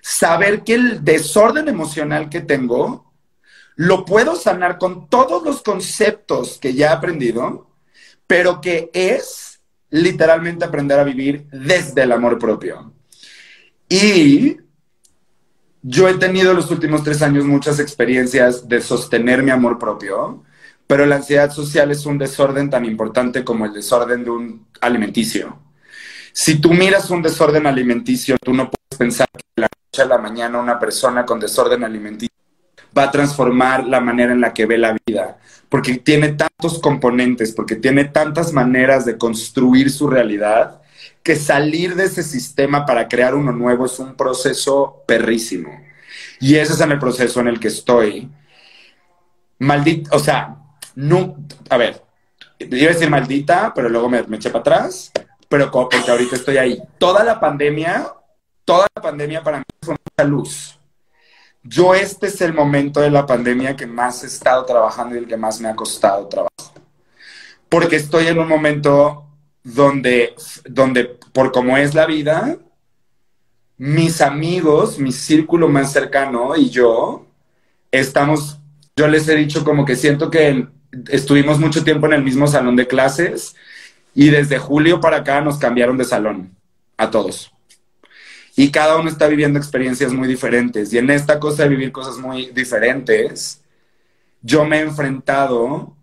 saber 0.00 0.62
que 0.62 0.74
el 0.74 1.04
desorden 1.04 1.68
emocional 1.68 2.28
que 2.28 2.40
tengo 2.40 3.12
lo 3.76 4.04
puedo 4.04 4.36
sanar 4.36 4.78
con 4.78 5.08
todos 5.08 5.42
los 5.42 5.62
conceptos 5.62 6.58
que 6.58 6.74
ya 6.74 6.88
he 6.88 6.92
aprendido, 6.92 7.70
pero 8.26 8.60
que 8.60 8.90
es 8.92 9.60
literalmente 9.90 10.64
aprender 10.64 10.98
a 10.98 11.04
vivir 11.04 11.46
desde 11.50 12.02
el 12.02 12.12
amor 12.12 12.38
propio. 12.38 12.92
Y 13.88 14.58
yo 15.82 16.08
he 16.08 16.14
tenido 16.14 16.52
los 16.54 16.70
últimos 16.70 17.02
tres 17.02 17.22
años 17.22 17.44
muchas 17.44 17.78
experiencias 17.80 18.68
de 18.68 18.80
sostener 18.80 19.42
mi 19.42 19.50
amor 19.50 19.78
propio, 19.78 20.44
pero 20.86 21.06
la 21.06 21.16
ansiedad 21.16 21.50
social 21.50 21.90
es 21.90 22.04
un 22.04 22.18
desorden 22.18 22.68
tan 22.68 22.84
importante 22.84 23.44
como 23.44 23.64
el 23.64 23.72
desorden 23.72 24.24
de 24.24 24.30
un 24.30 24.66
alimenticio. 24.80 25.58
Si 26.32 26.60
tú 26.60 26.72
miras 26.72 27.10
un 27.10 27.22
desorden 27.22 27.66
alimenticio, 27.66 28.36
tú 28.42 28.52
no 28.52 28.70
puedes 28.70 28.98
pensar 28.98 29.28
que 29.32 29.44
de 29.56 29.62
la 29.62 29.68
noche 29.68 30.02
a 30.02 30.06
la 30.06 30.18
mañana 30.18 30.58
una 30.58 30.78
persona 30.78 31.24
con 31.24 31.40
desorden 31.40 31.84
alimenticio 31.84 32.34
va 32.96 33.04
a 33.04 33.10
transformar 33.10 33.86
la 33.86 34.00
manera 34.00 34.32
en 34.32 34.40
la 34.40 34.52
que 34.52 34.66
ve 34.66 34.78
la 34.78 34.96
vida, 35.06 35.38
porque 35.68 35.98
tiene 35.98 36.30
tantos 36.30 36.80
componentes, 36.80 37.52
porque 37.52 37.76
tiene 37.76 38.06
tantas 38.06 38.52
maneras 38.52 39.04
de 39.04 39.16
construir 39.16 39.90
su 39.90 40.08
realidad, 40.08 40.79
que 41.22 41.36
salir 41.36 41.94
de 41.94 42.04
ese 42.04 42.22
sistema 42.22 42.86
para 42.86 43.08
crear 43.08 43.34
uno 43.34 43.52
nuevo 43.52 43.86
es 43.86 43.98
un 43.98 44.16
proceso 44.16 45.02
perrísimo. 45.06 45.70
Y 46.40 46.56
ese 46.56 46.72
es 46.72 46.80
en 46.80 46.92
el 46.92 46.98
proceso 46.98 47.40
en 47.40 47.48
el 47.48 47.60
que 47.60 47.68
estoy. 47.68 48.30
Maldita, 49.58 50.16
o 50.16 50.18
sea, 50.18 50.56
no, 50.94 51.36
a 51.68 51.76
ver, 51.76 52.02
iba 52.58 52.90
a 52.90 52.94
decir 52.94 53.10
maldita, 53.10 53.72
pero 53.74 53.88
luego 53.88 54.08
me, 54.08 54.22
me 54.24 54.36
eché 54.36 54.50
para 54.50 54.60
atrás, 54.60 55.12
pero 55.48 55.70
porque 55.70 55.98
ahorita 56.08 56.36
estoy 56.36 56.56
ahí. 56.56 56.82
Toda 56.98 57.22
la 57.24 57.38
pandemia, 57.38 58.12
toda 58.64 58.86
la 58.94 59.02
pandemia 59.02 59.42
para 59.42 59.58
mí 59.58 59.64
fue 59.82 59.94
mucha 59.94 60.28
luz. 60.28 60.78
Yo 61.62 61.94
este 61.94 62.28
es 62.28 62.40
el 62.40 62.54
momento 62.54 63.00
de 63.00 63.10
la 63.10 63.26
pandemia 63.26 63.76
que 63.76 63.86
más 63.86 64.24
he 64.24 64.26
estado 64.26 64.64
trabajando 64.64 65.14
y 65.14 65.18
el 65.18 65.26
que 65.26 65.36
más 65.36 65.60
me 65.60 65.68
ha 65.68 65.76
costado 65.76 66.26
trabajo. 66.26 66.72
Porque 67.68 67.96
estoy 67.96 68.28
en 68.28 68.38
un 68.38 68.48
momento 68.48 69.29
donde, 69.62 70.34
donde 70.64 71.04
por 71.32 71.52
como 71.52 71.76
es 71.76 71.94
la 71.94 72.06
vida, 72.06 72.58
mis 73.76 74.20
amigos, 74.20 74.98
mi 74.98 75.12
círculo 75.12 75.68
más 75.68 75.92
cercano 75.92 76.56
y 76.56 76.70
yo 76.70 77.26
estamos, 77.90 78.58
yo 78.96 79.08
les 79.08 79.28
he 79.28 79.36
dicho 79.36 79.64
como 79.64 79.84
que 79.84 79.96
siento 79.96 80.30
que 80.30 80.66
estuvimos 81.08 81.58
mucho 81.58 81.84
tiempo 81.84 82.06
en 82.06 82.14
el 82.14 82.22
mismo 82.22 82.46
salón 82.46 82.76
de 82.76 82.86
clases 82.86 83.54
y 84.14 84.30
desde 84.30 84.58
julio 84.58 85.00
para 85.00 85.18
acá 85.18 85.40
nos 85.40 85.58
cambiaron 85.58 85.96
de 85.96 86.04
salón 86.04 86.56
a 86.96 87.10
todos. 87.10 87.52
Y 88.56 88.70
cada 88.70 88.98
uno 88.98 89.08
está 89.08 89.28
viviendo 89.28 89.58
experiencias 89.58 90.12
muy 90.12 90.28
diferentes. 90.28 90.92
Y 90.92 90.98
en 90.98 91.08
esta 91.08 91.38
cosa 91.40 91.62
de 91.62 91.70
vivir 91.70 91.92
cosas 91.92 92.18
muy 92.18 92.50
diferentes, 92.50 93.62
yo 94.42 94.64
me 94.64 94.78
he 94.78 94.82
enfrentado 94.82 95.96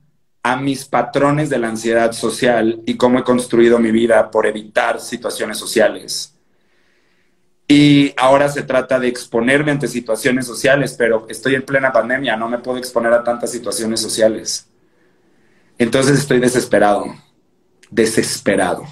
a 0.48 0.56
mis 0.56 0.86
patrones 0.86 1.50
de 1.50 1.60
la 1.60 1.68
ansiedad 1.68 2.14
social 2.14 2.82
y 2.86 2.96
cómo 2.96 3.20
he 3.20 3.24
construido 3.26 3.80
mi 3.80 3.92
vida 3.92 4.32
por 4.32 4.46
evitar 4.46 5.02
situaciones 5.02 5.58
sociales. 5.58 6.34
Y 7.68 8.14
ahora 8.16 8.48
se 8.48 8.64
trata 8.64 8.98
de 8.98 9.10
exponerme 9.10 9.72
ante 9.72 9.90
situaciones 9.90 10.48
sociales, 10.48 10.96
pero 10.98 11.26
estoy 11.28 11.56
en 11.56 11.66
plena 11.66 11.92
pandemia, 11.92 12.38
no 12.38 12.48
me 12.48 12.60
puedo 12.60 12.78
exponer 12.78 13.12
a 13.12 13.26
tantas 13.26 13.52
situaciones 13.52 14.00
sociales. 14.00 14.70
Entonces 15.78 16.18
estoy 16.18 16.40
desesperado, 16.40 17.14
desesperado. 17.90 18.86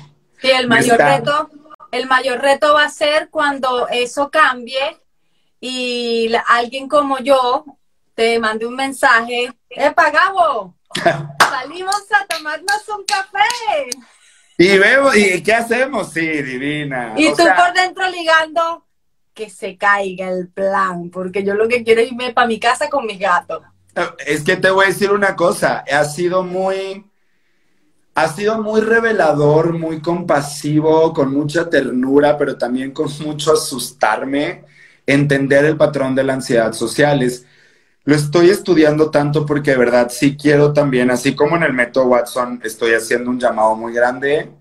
Y 0.44 0.50
el 0.50 0.68
mayor 0.68 0.98
reto, 0.98 1.50
el 1.94 2.06
mayor 2.08 2.42
reto 2.42 2.74
va 2.74 2.84
a 2.84 2.90
ser 2.90 3.30
cuando 3.30 3.88
eso 3.88 4.30
cambie 4.30 4.98
y 5.62 6.30
alguien 6.50 6.90
como 6.90 7.20
yo 7.20 7.64
te 8.14 8.40
mande 8.40 8.66
un 8.66 8.76
mensaje, 8.76 9.54
¡Epa, 9.70 10.12
Gabo! 10.12 10.76
Salimos 11.62 12.06
a 12.12 12.26
tomarnos 12.28 12.90
un 12.90 13.06
café. 13.06 13.90
Y 14.58 14.78
vemos, 14.78 15.16
¿y 15.16 15.42
qué 15.42 15.54
hacemos? 15.54 16.12
Sí, 16.12 16.26
divina. 16.42 17.14
Y 17.16 17.30
tú 17.30 17.44
por 17.44 17.74
dentro 17.74 18.10
ligando 18.10 18.86
que 19.34 19.50
se 19.50 19.78
caiga 19.78 20.30
el 20.30 20.50
plan, 20.50 21.10
porque 21.10 21.44
yo 21.44 21.54
lo 21.54 21.68
que 21.68 21.84
quiero 21.84 22.02
es 22.02 22.12
irme 22.12 22.34
para 22.34 22.48
mi 22.48 22.60
casa 22.60 22.90
con 22.90 23.06
mis 23.06 23.20
gatos. 23.20 23.62
Es 24.26 24.44
que 24.44 24.58
te 24.58 24.70
voy 24.70 24.86
a 24.86 24.88
decir 24.90 25.12
una 25.12 25.36
cosa, 25.36 25.86
ha 25.90 26.04
sido 26.04 26.44
muy, 26.44 27.06
ha 28.16 28.28
sido 28.28 28.62
muy 28.62 28.82
revelador, 28.82 29.74
muy 29.74 30.02
compasivo, 30.02 31.14
con 31.14 31.34
mucha 31.34 31.70
ternura, 31.70 32.38
pero 32.38 32.58
también 32.58 32.92
con 32.92 33.10
mucho 33.20 33.54
asustarme, 33.54 34.66
entender 35.06 35.64
el 35.64 35.78
patrón 35.78 36.16
de 36.16 36.24
la 36.24 36.34
ansiedad 36.34 36.74
social. 36.74 37.22
Lo 38.06 38.16
estoy 38.16 38.52
estudiando 38.52 39.10
tanto 39.10 39.46
porque 39.46 39.72
de 39.72 39.78
verdad 39.78 40.12
sí 40.12 40.38
quiero 40.38 40.74
también, 40.74 41.10
así 41.10 41.36
como 41.36 41.56
en 41.58 41.64
el 41.64 41.74
método 41.74 42.06
Watson 42.06 42.62
estoy 42.64 42.94
haciendo 42.94 43.32
un 43.32 43.40
llamado 43.40 43.76
muy 43.76 43.94
grande, 43.94 44.52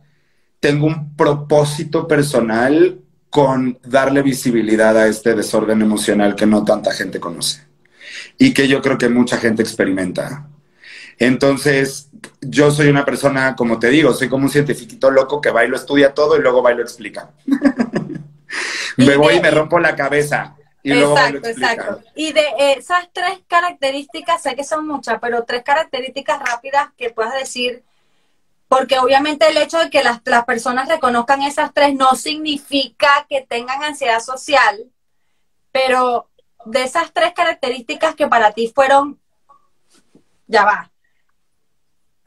tengo 0.60 0.86
un 0.86 1.14
propósito 1.14 2.08
personal 2.08 2.98
con 3.28 3.78
darle 3.84 4.22
visibilidad 4.22 4.96
a 4.96 5.08
este 5.08 5.34
desorden 5.34 5.82
emocional 5.82 6.34
que 6.34 6.46
no 6.46 6.64
tanta 6.64 6.92
gente 6.92 7.20
conoce 7.20 7.62
y 8.38 8.54
que 8.54 8.66
yo 8.66 8.80
creo 8.80 8.96
que 8.96 9.10
mucha 9.10 9.36
gente 9.36 9.62
experimenta. 9.62 10.48
Entonces, 11.18 12.08
yo 12.40 12.70
soy 12.70 12.88
una 12.88 13.04
persona, 13.04 13.54
como 13.54 13.78
te 13.78 13.88
digo, 13.88 14.14
soy 14.14 14.28
como 14.28 14.44
un 14.44 14.50
científico 14.50 15.10
loco 15.10 15.40
que 15.40 15.50
va 15.50 15.64
y 15.64 15.68
lo 15.68 15.76
estudia 15.76 16.14
todo 16.14 16.38
y 16.38 16.40
luego 16.40 16.62
va 16.62 16.72
y 16.72 16.76
lo 16.76 16.82
explica. 16.82 17.30
me 18.96 19.16
voy 19.16 19.34
y 19.36 19.40
me 19.40 19.50
rompo 19.50 19.78
la 19.78 19.94
cabeza. 19.94 20.56
Y 20.84 20.92
exacto, 20.92 21.48
exacto. 21.48 22.02
Y 22.14 22.32
de 22.32 22.46
esas 22.76 23.08
tres 23.12 23.40
características, 23.48 24.42
sé 24.42 24.54
que 24.54 24.62
son 24.62 24.86
muchas, 24.86 25.18
pero 25.18 25.44
tres 25.44 25.64
características 25.64 26.38
rápidas 26.38 26.90
que 26.96 27.10
puedas 27.10 27.34
decir, 27.34 27.82
porque 28.68 29.00
obviamente 29.00 29.48
el 29.48 29.56
hecho 29.56 29.78
de 29.78 29.90
que 29.90 30.04
las, 30.04 30.20
las 30.24 30.44
personas 30.44 30.88
reconozcan 30.88 31.42
esas 31.42 31.74
tres 31.74 31.94
no 31.94 32.14
significa 32.14 33.26
que 33.28 33.40
tengan 33.40 33.82
ansiedad 33.82 34.20
social, 34.20 34.90
pero 35.72 36.30
de 36.66 36.84
esas 36.84 37.12
tres 37.12 37.32
características 37.34 38.14
que 38.14 38.28
para 38.28 38.52
ti 38.52 38.70
fueron, 38.72 39.18
ya 40.46 40.64
va, 40.64 40.92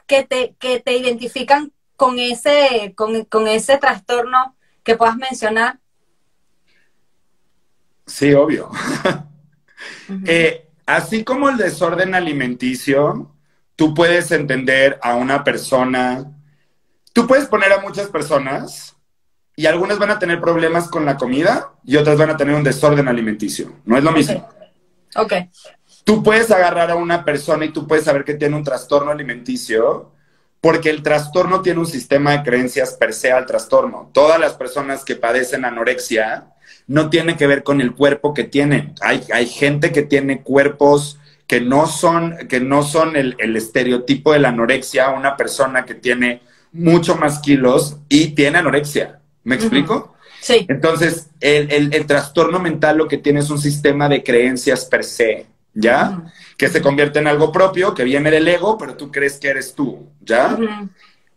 que 0.06 0.24
te, 0.24 0.54
que 0.58 0.80
te 0.80 0.96
identifican 0.96 1.72
con 1.96 2.18
ese, 2.18 2.94
con, 2.96 3.46
ese 3.48 3.78
trastorno 3.78 4.56
que 4.82 4.96
puedas 4.96 5.16
mencionar? 5.16 5.80
Sí, 8.08 8.34
obvio. 8.34 8.70
Eh, 10.26 10.70
así 10.86 11.22
como 11.22 11.50
el 11.50 11.58
desorden 11.58 12.14
alimenticio, 12.14 13.30
tú 13.76 13.92
puedes 13.92 14.32
entender 14.32 14.98
a 15.02 15.14
una 15.14 15.44
persona, 15.44 16.32
tú 17.12 17.26
puedes 17.26 17.46
poner 17.46 17.72
a 17.74 17.80
muchas 17.80 18.08
personas 18.08 18.96
y 19.54 19.66
algunas 19.66 19.98
van 19.98 20.10
a 20.10 20.18
tener 20.18 20.40
problemas 20.40 20.88
con 20.88 21.04
la 21.04 21.16
comida 21.16 21.74
y 21.84 21.96
otras 21.96 22.16
van 22.16 22.30
a 22.30 22.36
tener 22.36 22.54
un 22.54 22.64
desorden 22.64 23.06
alimenticio. 23.06 23.72
No 23.84 23.98
es 23.98 24.02
lo 24.02 24.12
mismo. 24.12 24.48
Ok. 25.14 25.32
Tú 26.04 26.22
puedes 26.22 26.50
agarrar 26.50 26.90
a 26.90 26.96
una 26.96 27.24
persona 27.24 27.66
y 27.66 27.72
tú 27.72 27.86
puedes 27.86 28.06
saber 28.06 28.24
que 28.24 28.34
tiene 28.34 28.56
un 28.56 28.64
trastorno 28.64 29.10
alimenticio 29.10 30.12
porque 30.60 30.90
el 30.90 31.02
trastorno 31.02 31.60
tiene 31.60 31.80
un 31.80 31.86
sistema 31.86 32.32
de 32.32 32.42
creencias 32.42 32.94
per 32.94 33.12
se 33.12 33.30
al 33.30 33.46
trastorno. 33.46 34.10
Todas 34.12 34.40
las 34.40 34.54
personas 34.54 35.04
que 35.04 35.16
padecen 35.16 35.64
anorexia 35.64 36.48
no 36.88 37.10
tienen 37.10 37.36
que 37.36 37.46
ver 37.46 37.62
con 37.62 37.80
el 37.80 37.94
cuerpo 37.94 38.34
que 38.34 38.44
tienen. 38.44 38.94
Hay, 39.00 39.22
hay 39.32 39.46
gente 39.46 39.92
que 39.92 40.02
tiene 40.02 40.42
cuerpos 40.42 41.18
que 41.46 41.60
no 41.60 41.86
son, 41.86 42.36
que 42.48 42.60
no 42.60 42.82
son 42.82 43.14
el, 43.16 43.36
estereotipo 43.56 44.32
de 44.32 44.38
la 44.40 44.48
anorexia, 44.48 45.10
una 45.10 45.36
persona 45.36 45.84
que 45.84 45.94
tiene 45.94 46.42
mucho 46.72 47.16
más 47.16 47.38
kilos 47.40 47.98
y 48.08 48.28
tiene 48.28 48.58
anorexia. 48.58 49.20
¿Me 49.44 49.54
explico? 49.54 50.14
Sí. 50.40 50.66
Entonces, 50.68 51.30
el, 51.40 51.92
el, 51.92 52.06
trastorno 52.06 52.58
mental 52.58 52.98
lo 52.98 53.08
que 53.08 53.18
tiene 53.18 53.40
es 53.40 53.50
un 53.50 53.58
sistema 53.58 54.08
de 54.08 54.22
creencias 54.22 54.84
per 54.84 55.04
se, 55.04 55.46
¿ya? 55.74 56.22
Que 56.56 56.68
se 56.68 56.82
convierte 56.82 57.18
en 57.18 57.26
algo 57.26 57.50
propio, 57.50 57.94
que 57.94 58.04
viene 58.04 58.30
del 58.30 58.46
ego, 58.46 58.76
pero 58.76 58.94
tú 58.94 59.10
crees 59.10 59.38
que 59.38 59.48
eres 59.48 59.74
tú, 59.74 60.06
¿ya? 60.20 60.56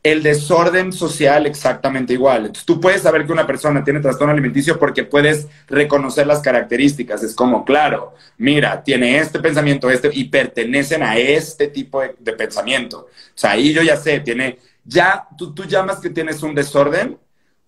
El 0.04 0.24
desorden 0.24 0.92
social 0.92 1.46
exactamente 1.46 2.14
igual. 2.14 2.52
Tú 2.66 2.82
puedes 2.82 3.04
saber 3.04 3.26
que 3.26 3.34
una 3.34 3.46
persona 3.46 3.84
tiene 3.84 4.00
trastorno 4.00 4.34
alimenticio 4.34 4.80
porque 4.80 5.04
puedes 5.04 5.48
reconocer 5.68 6.26
las 6.26 6.40
características. 6.40 7.22
Es 7.22 7.36
como, 7.36 7.64
claro, 7.64 8.16
mira, 8.38 8.84
tiene 8.84 9.20
este 9.20 9.40
pensamiento, 9.40 9.92
este, 9.92 10.10
y 10.12 10.24
pertenecen 10.26 11.04
a 11.04 11.18
este 11.18 11.68
tipo 11.68 12.02
de, 12.02 12.16
de 12.18 12.34
pensamiento. 12.34 13.02
O 13.02 13.08
sea, 13.36 13.52
ahí 13.52 13.74
yo 13.74 13.84
ya 13.84 13.96
sé, 13.96 14.20
tiene, 14.22 14.58
ya, 14.84 15.28
tú, 15.38 15.54
tú 15.54 15.66
llamas 15.66 16.00
que 16.00 16.10
tienes 16.10 16.42
un 16.42 16.56
desorden 16.56 17.20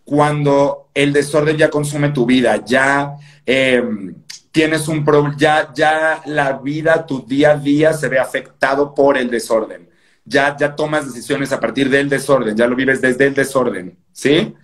cuando 0.03 0.89
el 0.93 1.13
desorden 1.13 1.57
ya 1.57 1.69
consume 1.69 2.09
tu 2.09 2.25
vida, 2.25 2.63
ya 2.65 3.15
em, 3.45 4.15
tienes 4.51 4.87
un 4.87 5.03
problema, 5.05 5.35
ya, 5.37 5.71
ya 5.73 6.21
la 6.25 6.53
vida, 6.53 7.05
tu 7.05 7.25
día 7.25 7.51
a 7.51 7.57
día 7.57 7.93
se 7.93 8.09
ve 8.09 8.19
afectado 8.19 8.93
por 8.93 9.17
el 9.17 9.29
desorden. 9.29 9.89
Ya, 10.25 10.55
ya 10.57 10.75
tomas 10.75 11.05
decisiones 11.07 11.51
a 11.51 11.59
partir 11.59 11.89
del 11.89 12.09
desorden, 12.09 12.55
ya 12.55 12.67
lo 12.67 12.75
vives 12.75 13.01
desde 13.01 13.27
el 13.27 13.33
desorden, 13.33 13.97
¿sí? 14.11 14.55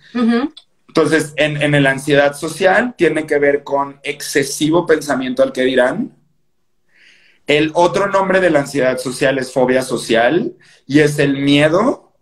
Entonces, 0.88 1.34
en, 1.36 1.62
en 1.62 1.82
la 1.82 1.90
ansiedad 1.90 2.34
social 2.34 2.94
tiene 2.96 3.26
que 3.26 3.38
ver 3.38 3.62
con 3.62 4.00
excesivo 4.02 4.86
pensamiento 4.86 5.42
al 5.42 5.52
que 5.52 5.62
dirán. 5.62 6.16
El 7.46 7.72
otro 7.74 8.08
nombre 8.08 8.40
de 8.40 8.50
la 8.50 8.60
ansiedad 8.60 8.96
social 8.98 9.38
es 9.38 9.52
fobia 9.52 9.82
social 9.82 10.56
y 10.86 11.00
es 11.00 11.18
el 11.18 11.36
miedo 11.36 12.12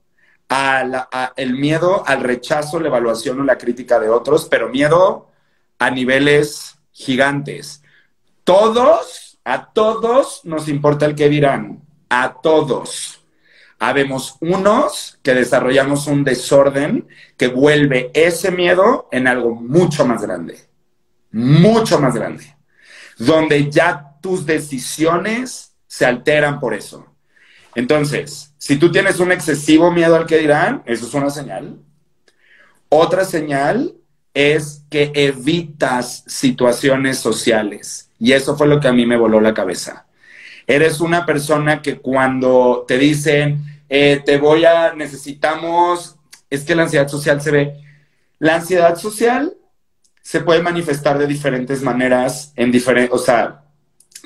a 0.48 1.32
el 1.36 1.54
miedo 1.54 2.02
al 2.06 2.22
rechazo, 2.22 2.80
la 2.80 2.88
evaluación 2.88 3.40
o 3.40 3.44
la 3.44 3.58
crítica 3.58 4.00
de 4.00 4.08
otros, 4.08 4.46
pero 4.50 4.68
miedo 4.68 5.28
a 5.78 5.90
niveles 5.90 6.78
gigantes. 6.92 7.82
Todos, 8.44 9.38
a 9.44 9.72
todos 9.72 10.40
nos 10.44 10.68
importa 10.68 11.06
el 11.06 11.14
que 11.14 11.28
dirán, 11.28 11.82
a 12.08 12.40
todos. 12.40 13.17
Habemos 13.78 14.36
unos 14.40 15.18
que 15.22 15.34
desarrollamos 15.34 16.06
un 16.06 16.24
desorden 16.24 17.06
que 17.36 17.48
vuelve 17.48 18.10
ese 18.12 18.50
miedo 18.50 19.08
en 19.12 19.28
algo 19.28 19.54
mucho 19.54 20.04
más 20.04 20.22
grande, 20.22 20.58
mucho 21.30 22.00
más 22.00 22.14
grande, 22.14 22.56
donde 23.18 23.70
ya 23.70 24.16
tus 24.20 24.44
decisiones 24.44 25.74
se 25.86 26.06
alteran 26.06 26.58
por 26.58 26.74
eso. 26.74 27.06
Entonces, 27.74 28.52
si 28.58 28.76
tú 28.76 28.90
tienes 28.90 29.20
un 29.20 29.30
excesivo 29.30 29.92
miedo 29.92 30.16
al 30.16 30.26
que 30.26 30.38
dirán, 30.38 30.82
eso 30.84 31.06
es 31.06 31.14
una 31.14 31.30
señal. 31.30 31.78
Otra 32.88 33.24
señal 33.24 33.94
es 34.34 34.84
que 34.90 35.12
evitas 35.14 36.24
situaciones 36.26 37.18
sociales. 37.18 38.10
Y 38.18 38.32
eso 38.32 38.56
fue 38.56 38.66
lo 38.66 38.80
que 38.80 38.88
a 38.88 38.92
mí 38.92 39.06
me 39.06 39.16
voló 39.16 39.40
la 39.40 39.54
cabeza. 39.54 40.07
Eres 40.68 41.00
una 41.00 41.24
persona 41.24 41.80
que 41.80 41.98
cuando 41.98 42.84
te 42.86 42.98
dicen, 42.98 43.82
eh, 43.88 44.22
te 44.24 44.36
voy 44.36 44.66
a, 44.66 44.92
necesitamos, 44.92 46.16
es 46.50 46.62
que 46.64 46.74
la 46.74 46.82
ansiedad 46.82 47.08
social 47.08 47.40
se 47.40 47.50
ve. 47.50 47.74
La 48.38 48.56
ansiedad 48.56 48.94
social 48.96 49.56
se 50.22 50.40
puede 50.42 50.62
manifestar 50.62 51.18
de 51.18 51.26
diferentes 51.26 51.82
maneras, 51.82 52.52
en 52.54 52.70
diferentes, 52.70 53.18
o 53.18 53.18
sea, 53.18 53.64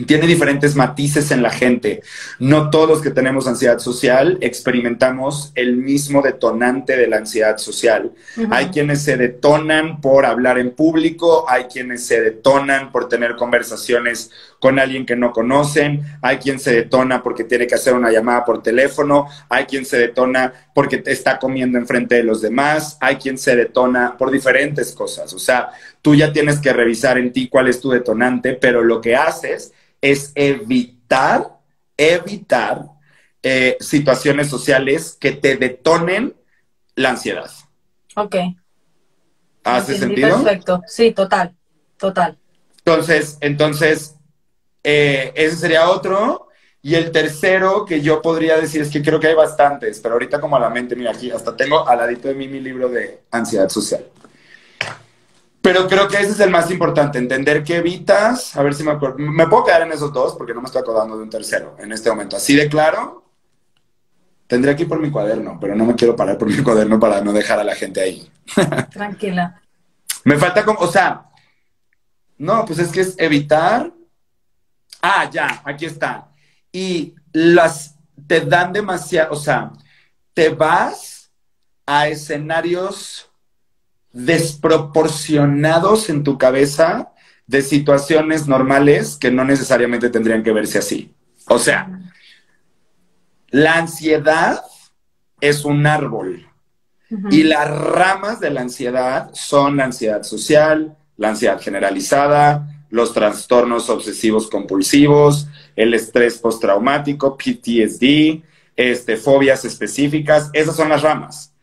tiene 0.06 0.26
diferentes 0.26 0.74
matices 0.74 1.30
en 1.30 1.42
la 1.42 1.50
gente. 1.50 2.02
No 2.38 2.70
todos 2.70 2.88
los 2.88 3.02
que 3.02 3.10
tenemos 3.10 3.46
ansiedad 3.46 3.78
social 3.78 4.38
experimentamos 4.40 5.52
el 5.54 5.76
mismo 5.76 6.22
detonante 6.22 6.96
de 6.96 7.06
la 7.06 7.18
ansiedad 7.18 7.58
social. 7.58 8.12
Hay 8.50 8.66
quienes 8.66 9.02
se 9.02 9.16
detonan 9.16 10.00
por 10.00 10.24
hablar 10.24 10.58
en 10.58 10.70
público, 10.70 11.44
hay 11.48 11.64
quienes 11.64 12.06
se 12.06 12.20
detonan 12.20 12.90
por 12.90 13.08
tener 13.08 13.36
conversaciones 13.36 14.30
con 14.58 14.78
alguien 14.78 15.04
que 15.04 15.16
no 15.16 15.32
conocen, 15.32 16.02
hay 16.22 16.38
quien 16.38 16.58
se 16.58 16.72
detona 16.72 17.22
porque 17.22 17.44
tiene 17.44 17.66
que 17.66 17.74
hacer 17.74 17.94
una 17.94 18.12
llamada 18.12 18.44
por 18.44 18.62
teléfono, 18.62 19.26
hay 19.48 19.64
quien 19.64 19.84
se 19.84 19.98
detona 19.98 20.52
porque 20.74 21.02
está 21.06 21.38
comiendo 21.38 21.78
enfrente 21.78 22.16
de 22.16 22.24
los 22.24 22.40
demás, 22.40 22.96
hay 23.00 23.16
quien 23.16 23.36
se 23.38 23.56
detona 23.56 24.16
por 24.16 24.30
diferentes 24.30 24.92
cosas. 24.92 25.32
O 25.32 25.38
sea, 25.38 25.70
tú 26.00 26.14
ya 26.14 26.32
tienes 26.32 26.58
que 26.58 26.72
revisar 26.72 27.18
en 27.18 27.32
ti 27.32 27.48
cuál 27.48 27.68
es 27.68 27.80
tu 27.80 27.90
detonante, 27.90 28.54
pero 28.54 28.82
lo 28.82 29.00
que 29.00 29.16
haces 29.16 29.72
es 30.00 30.32
evitar, 30.34 31.58
evitar 31.96 32.86
eh, 33.42 33.76
situaciones 33.80 34.48
sociales 34.48 35.16
que 35.20 35.32
te 35.32 35.56
detonen 35.56 36.34
la 36.94 37.10
ansiedad. 37.10 37.50
Ok. 38.16 38.36
¿Hace 39.64 39.98
sentido? 39.98 40.42
Perfecto, 40.42 40.82
sí, 40.86 41.12
total, 41.12 41.54
total. 41.96 42.36
Entonces, 42.78 43.38
entonces, 43.40 44.16
eh, 44.82 45.32
ese 45.36 45.56
sería 45.56 45.88
otro. 45.88 46.48
Y 46.84 46.96
el 46.96 47.12
tercero 47.12 47.84
que 47.84 48.00
yo 48.00 48.20
podría 48.20 48.56
decir 48.56 48.82
es 48.82 48.90
que 48.90 49.02
creo 49.02 49.20
que 49.20 49.28
hay 49.28 49.34
bastantes, 49.34 50.00
pero 50.00 50.14
ahorita 50.14 50.40
como 50.40 50.56
a 50.56 50.60
la 50.60 50.68
mente, 50.68 50.96
mira 50.96 51.12
aquí, 51.12 51.30
hasta 51.30 51.56
tengo 51.56 51.88
al 51.88 51.98
ladito 51.98 52.26
de 52.26 52.34
mí 52.34 52.48
mi 52.48 52.58
libro 52.58 52.88
de 52.88 53.22
ansiedad 53.30 53.68
social. 53.68 54.04
Pero 55.60 55.86
creo 55.86 56.08
que 56.08 56.16
ese 56.16 56.32
es 56.32 56.40
el 56.40 56.50
más 56.50 56.72
importante, 56.72 57.18
entender 57.18 57.62
que 57.62 57.76
evitas, 57.76 58.56
a 58.56 58.64
ver 58.64 58.74
si 58.74 58.82
me 58.82 58.90
acuerdo, 58.90 59.18
me 59.18 59.46
puedo 59.46 59.62
quedar 59.62 59.82
en 59.82 59.92
esos 59.92 60.12
dos 60.12 60.34
porque 60.34 60.52
no 60.52 60.60
me 60.60 60.66
estoy 60.66 60.82
acordando 60.82 61.16
de 61.16 61.22
un 61.22 61.30
tercero 61.30 61.76
en 61.78 61.92
este 61.92 62.10
momento. 62.10 62.36
Así 62.36 62.56
de 62.56 62.68
claro, 62.68 63.22
tendré 64.48 64.74
que 64.74 64.82
ir 64.82 64.88
por 64.88 64.98
mi 64.98 65.12
cuaderno, 65.12 65.58
pero 65.60 65.76
no 65.76 65.84
me 65.84 65.94
quiero 65.94 66.16
parar 66.16 66.36
por 66.36 66.48
mi 66.48 66.60
cuaderno 66.64 66.98
para 66.98 67.20
no 67.20 67.32
dejar 67.32 67.60
a 67.60 67.64
la 67.64 67.76
gente 67.76 68.00
ahí. 68.00 68.28
Tranquila. 68.90 69.62
me 70.24 70.36
falta 70.36 70.64
como, 70.64 70.80
o 70.80 70.88
sea, 70.88 71.26
no, 72.38 72.64
pues 72.64 72.80
es 72.80 72.90
que 72.90 73.02
es 73.02 73.14
evitar. 73.18 73.92
Ah, 75.00 75.30
ya, 75.30 75.62
aquí 75.64 75.84
está. 75.84 76.31
Y 76.72 77.14
las 77.32 77.96
te 78.26 78.40
dan 78.40 78.72
demasiado, 78.72 79.32
o 79.32 79.36
sea, 79.36 79.72
te 80.34 80.48
vas 80.48 81.30
a 81.86 82.08
escenarios 82.08 83.28
desproporcionados 84.12 86.08
en 86.08 86.22
tu 86.22 86.38
cabeza 86.38 87.12
de 87.46 87.62
situaciones 87.62 88.46
normales 88.46 89.16
que 89.16 89.30
no 89.30 89.44
necesariamente 89.44 90.10
tendrían 90.10 90.42
que 90.42 90.52
verse 90.52 90.78
así. 90.78 91.14
O 91.46 91.58
sea, 91.58 92.00
la 93.50 93.74
ansiedad 93.74 94.62
es 95.40 95.64
un 95.64 95.86
árbol 95.86 96.48
y 97.30 97.42
las 97.42 97.68
ramas 97.68 98.40
de 98.40 98.50
la 98.50 98.62
ansiedad 98.62 99.30
son 99.34 99.76
la 99.76 99.84
ansiedad 99.84 100.22
social, 100.22 100.96
la 101.18 101.30
ansiedad 101.30 101.60
generalizada, 101.60 102.71
los 102.92 103.14
trastornos 103.14 103.88
obsesivos 103.88 104.50
compulsivos, 104.50 105.48
el 105.76 105.94
estrés 105.94 106.36
postraumático, 106.36 107.38
PTSD, 107.38 108.42
este, 108.76 109.16
fobias 109.16 109.64
específicas, 109.64 110.50
esas 110.52 110.76
son 110.76 110.90
las 110.90 111.00
ramas. 111.00 111.54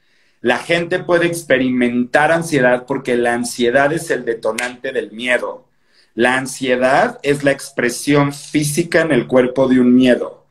La 0.41 0.57
gente 0.57 0.97
puede 0.97 1.27
experimentar 1.27 2.31
ansiedad 2.31 2.87
porque 2.87 3.15
la 3.15 3.35
ansiedad 3.35 3.93
es 3.93 4.09
el 4.09 4.25
detonante 4.25 4.91
del 4.91 5.11
miedo. 5.11 5.67
La 6.15 6.35
ansiedad 6.35 7.19
es 7.21 7.43
la 7.43 7.51
expresión 7.51 8.33
física 8.33 9.01
en 9.01 9.11
el 9.11 9.27
cuerpo 9.27 9.67
de 9.67 9.79
un 9.79 9.93
miedo. 9.93 10.47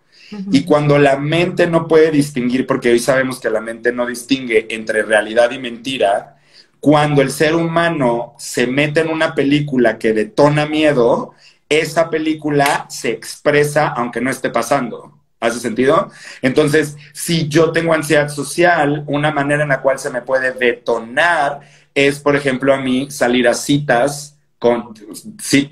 Y 0.53 0.63
cuando 0.63 0.97
la 0.99 1.17
mente 1.17 1.67
no 1.67 1.89
puede 1.89 2.13
distinguir, 2.13 2.67
porque 2.67 2.91
hoy 2.91 3.01
sabemos 3.01 3.41
que 3.41 3.51
la 3.51 3.61
mente 3.61 3.93
no 3.93 4.07
distingue 4.07 4.69
entre 4.71 5.03
realidad 5.03 5.51
y 5.51 5.59
mentira, 5.59 6.38
cuando 6.81 7.23
el 7.23 7.31
ser 7.31 7.55
humano 7.55 8.35
se 8.39 8.67
mete 8.67 9.01
en 9.01 9.09
una 9.09 9.35
película 9.35 9.99
que 9.99 10.13
detona 10.13 10.67
miedo, 10.67 11.35
esa 11.69 12.09
película 12.11 12.87
se 12.89 13.11
expresa 13.11 13.89
aunque 13.89 14.21
no 14.21 14.31
esté 14.31 14.51
pasando. 14.51 15.15
¿Hace 15.41 15.61
sentido? 15.61 16.11
Entonces, 16.43 16.97
si 17.13 17.47
yo 17.49 17.71
tengo 17.71 17.95
ansiedad 17.95 18.29
social, 18.29 19.05
una 19.07 19.31
manera 19.31 19.63
en 19.63 19.69
la 19.69 19.83
cual 19.83 19.99
se 19.99 20.11
me 20.11 20.23
puede 20.23 20.53
detonar 20.53 21.61
es, 21.95 22.19
por 22.19 22.35
ejemplo, 22.35 22.75
a 22.75 22.79
mí 22.79 23.09
salir 23.11 23.47
a 23.47 23.55
citas 23.55 24.37
con 24.59 24.95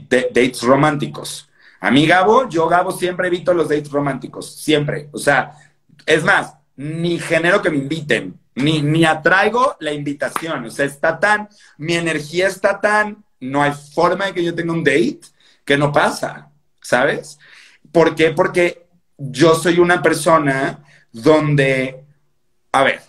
dates 0.09 0.63
románticos. 0.63 1.49
A 1.81 1.91
mí, 1.91 2.07
Gabo, 2.07 2.49
yo, 2.49 2.69
Gabo, 2.69 2.93
siempre 2.93 3.27
evito 3.27 3.53
los 3.55 3.69
dates 3.69 3.91
románticos, 3.91 4.55
siempre. 4.55 5.09
O 5.13 5.19
sea, 5.19 5.53
es 6.05 6.23
más, 6.23 6.55
ni 6.77 7.19
genero 7.19 7.61
que 7.61 7.71
me 7.71 7.79
inviten, 7.79 8.39
ni, 8.57 8.83
ni 8.83 9.05
atraigo 9.05 9.77
la 9.79 9.93
invitación. 9.93 10.65
O 10.65 10.71
sea, 10.71 10.87
está 10.87 11.21
tan, 11.21 11.49
mi 11.79 11.95
energía 11.95 12.49
está 12.49 12.81
tan, 12.81 13.25
no 13.39 13.63
hay 13.63 13.73
forma 13.73 14.27
de 14.27 14.35
que 14.35 14.45
yo 14.45 14.55
tenga 14.55 14.73
un 14.73 14.83
date 14.83 15.21
que 15.65 15.77
no 15.77 15.93
pasa, 15.93 16.51
¿sabes? 16.81 17.39
¿Por 17.93 18.15
qué? 18.15 18.31
Porque 18.31 18.87
yo 19.17 19.55
soy 19.55 19.79
una 19.79 20.03
persona 20.03 20.83
donde, 21.13 22.05
a 22.73 22.83
ver, 22.83 23.03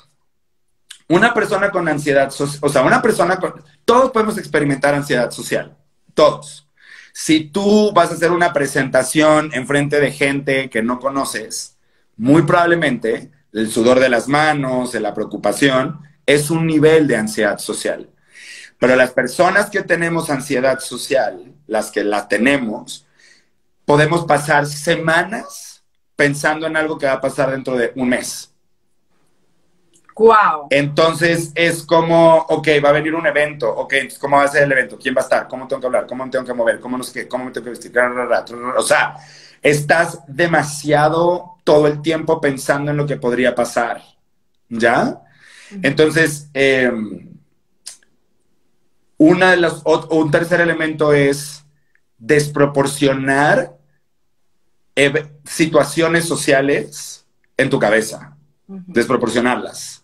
una 1.08 1.34
persona 1.34 1.72
con 1.72 1.88
ansiedad, 1.88 2.32
o 2.62 2.70
sea, 2.70 2.82
una 2.84 3.02
persona 3.02 3.38
con, 3.38 3.64
todos 3.86 4.12
podemos 4.12 4.38
experimentar 4.38 4.94
ansiedad 4.94 5.32
social, 5.32 5.78
todos. 6.14 6.68
Si 7.14 7.46
tú 7.46 7.92
vas 7.94 8.12
a 8.12 8.16
hacer 8.16 8.32
una 8.32 8.54
presentación 8.54 9.50
en 9.54 9.66
frente 9.66 10.00
de 10.00 10.12
gente 10.12 10.70
que 10.70 10.84
no 10.84 11.00
conoces, 11.00 11.78
muy 12.18 12.42
probablemente 12.42 13.32
el 13.54 13.72
sudor 13.72 14.00
de 14.00 14.10
las 14.10 14.28
manos, 14.28 14.94
la 14.96 15.14
preocupación, 15.14 16.00
es 16.26 16.50
un 16.50 16.68
nivel 16.68 17.08
de 17.08 17.16
ansiedad 17.16 17.58
social. 17.58 18.10
Pero 18.80 18.96
las 18.96 19.12
personas 19.12 19.70
que 19.70 19.82
tenemos 19.82 20.30
ansiedad 20.30 20.80
social, 20.80 21.54
las 21.66 21.92
que 21.92 22.04
la 22.04 22.28
tenemos, 22.28 23.08
podemos 23.86 24.26
pasar 24.26 24.66
semanas 24.66 25.84
pensando 26.16 26.68
en 26.68 26.78
algo 26.78 26.98
que 26.98 27.06
va 27.06 27.14
a 27.14 27.22
pasar 27.22 27.52
dentro 27.52 27.76
de 27.76 27.92
un 27.96 28.10
mes. 28.10 28.54
Wow. 30.16 30.68
Entonces 30.72 31.52
es 31.54 31.84
como, 31.84 32.38
ok, 32.50 32.68
va 32.84 32.90
a 32.90 32.94
venir 32.94 33.14
un 33.14 33.28
evento, 33.28 33.70
ok, 33.70 33.94
entonces 33.94 34.20
¿cómo 34.20 34.38
va 34.38 34.44
a 34.44 34.48
ser 34.48 34.64
el 34.64 34.72
evento? 34.72 34.98
¿Quién 34.98 35.16
va 35.16 35.22
a 35.22 35.24
estar? 35.24 35.48
¿Cómo 35.48 35.68
tengo 35.68 35.80
que 35.80 35.86
hablar? 35.86 36.08
¿Cómo 36.08 36.26
me 36.26 36.32
tengo 36.32 36.44
que 36.44 36.54
mover? 36.54 36.80
¿Cómo 36.80 36.98
no 36.98 37.04
sé 37.04 37.14
qué? 37.14 37.28
¿Cómo 37.28 37.46
me 37.46 37.52
tengo 37.52 37.66
que 37.66 37.70
vestir? 37.70 37.94
O 38.78 38.82
sea, 38.82 39.16
estás 39.62 40.20
demasiado 40.28 41.58
todo 41.64 41.88
el 41.88 42.02
tiempo 42.02 42.40
pensando 42.40 42.92
en 42.92 42.98
lo 42.98 43.06
que 43.06 43.18
podría 43.18 43.56
pasar, 43.56 44.02
¿ya? 44.70 45.22
Entonces, 45.82 46.50
em, 46.54 47.28
una 49.18 49.52
de 49.52 49.58
los, 49.58 49.84
un 50.10 50.32
tercer 50.32 50.62
elemento 50.62 51.14
es 51.14 51.66
desproporcionar 52.18 53.78
situaciones 55.46 56.26
sociales 56.26 57.26
en 57.56 57.70
tu 57.70 57.80
cabeza, 57.80 58.38
desproporcionarlas. 58.68 60.04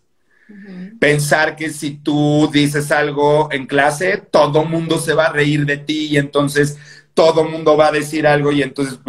Pensar 0.99 1.55
que 1.55 1.69
si 1.69 1.97
tú 1.97 2.49
dices 2.51 2.91
algo 2.91 3.49
en 3.51 3.65
clase, 3.65 4.17
todo 4.17 4.65
mundo 4.65 4.99
se 4.99 5.13
va 5.13 5.27
a 5.27 5.33
reír 5.33 5.65
de 5.65 5.77
ti 5.77 6.07
y 6.11 6.17
entonces 6.17 6.77
todo 7.13 7.43
mundo 7.43 7.77
va 7.77 7.87
a 7.87 7.91
decir 7.91 8.25
algo 8.25 8.51
y 8.51 8.61
entonces, 8.63 8.99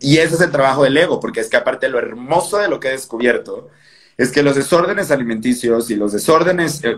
y 0.00 0.18
ese 0.18 0.34
es 0.34 0.40
el 0.40 0.50
trabajo 0.50 0.84
del 0.84 0.96
ego, 0.96 1.20
porque 1.20 1.40
es 1.40 1.48
que 1.48 1.56
aparte 1.56 1.88
lo 1.88 1.98
hermoso 1.98 2.58
de 2.58 2.68
lo 2.68 2.80
que 2.80 2.88
he 2.88 2.92
descubierto 2.92 3.70
es 4.16 4.32
que 4.32 4.42
los 4.42 4.56
desórdenes 4.56 5.10
alimenticios 5.10 5.90
y 5.90 5.96
los 5.96 6.12
desórdenes 6.12 6.80
eh, 6.82 6.96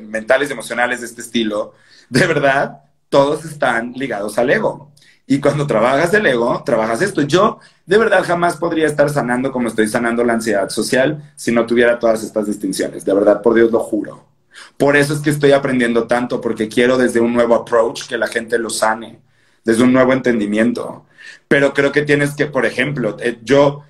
mentales 0.00 0.50
y 0.50 0.52
emocionales 0.52 1.00
de 1.00 1.06
este 1.06 1.20
estilo, 1.20 1.74
de 2.08 2.26
verdad, 2.26 2.82
todos 3.08 3.44
están 3.44 3.92
ligados 3.92 4.38
al 4.38 4.50
ego. 4.50 4.92
Y 5.26 5.40
cuando 5.40 5.66
trabajas 5.66 6.12
el 6.14 6.26
ego, 6.26 6.62
trabajas 6.66 7.00
esto. 7.00 7.22
Yo 7.22 7.60
de 7.86 7.96
verdad 7.96 8.24
jamás 8.24 8.56
podría 8.56 8.86
estar 8.86 9.08
sanando 9.08 9.52
como 9.52 9.68
estoy 9.68 9.86
sanando 9.86 10.24
la 10.24 10.32
ansiedad 10.32 10.68
social 10.68 11.32
si 11.36 11.52
no 11.52 11.64
tuviera 11.64 11.98
todas 11.98 12.24
estas 12.24 12.46
distinciones. 12.46 13.04
De 13.04 13.14
verdad, 13.14 13.40
por 13.40 13.54
Dios 13.54 13.70
lo 13.70 13.78
juro. 13.78 14.26
Por 14.76 14.96
eso 14.96 15.14
es 15.14 15.20
que 15.20 15.30
estoy 15.30 15.52
aprendiendo 15.52 16.06
tanto, 16.06 16.40
porque 16.40 16.68
quiero 16.68 16.98
desde 16.98 17.20
un 17.20 17.32
nuevo 17.32 17.54
approach 17.54 18.06
que 18.06 18.18
la 18.18 18.26
gente 18.26 18.58
lo 18.58 18.68
sane, 18.68 19.20
desde 19.64 19.82
un 19.82 19.92
nuevo 19.92 20.12
entendimiento. 20.12 21.06
Pero 21.48 21.72
creo 21.74 21.92
que 21.92 22.02
tienes 22.02 22.34
que, 22.34 22.46
por 22.46 22.66
ejemplo, 22.66 23.16
eh, 23.20 23.38
yo 23.42 23.84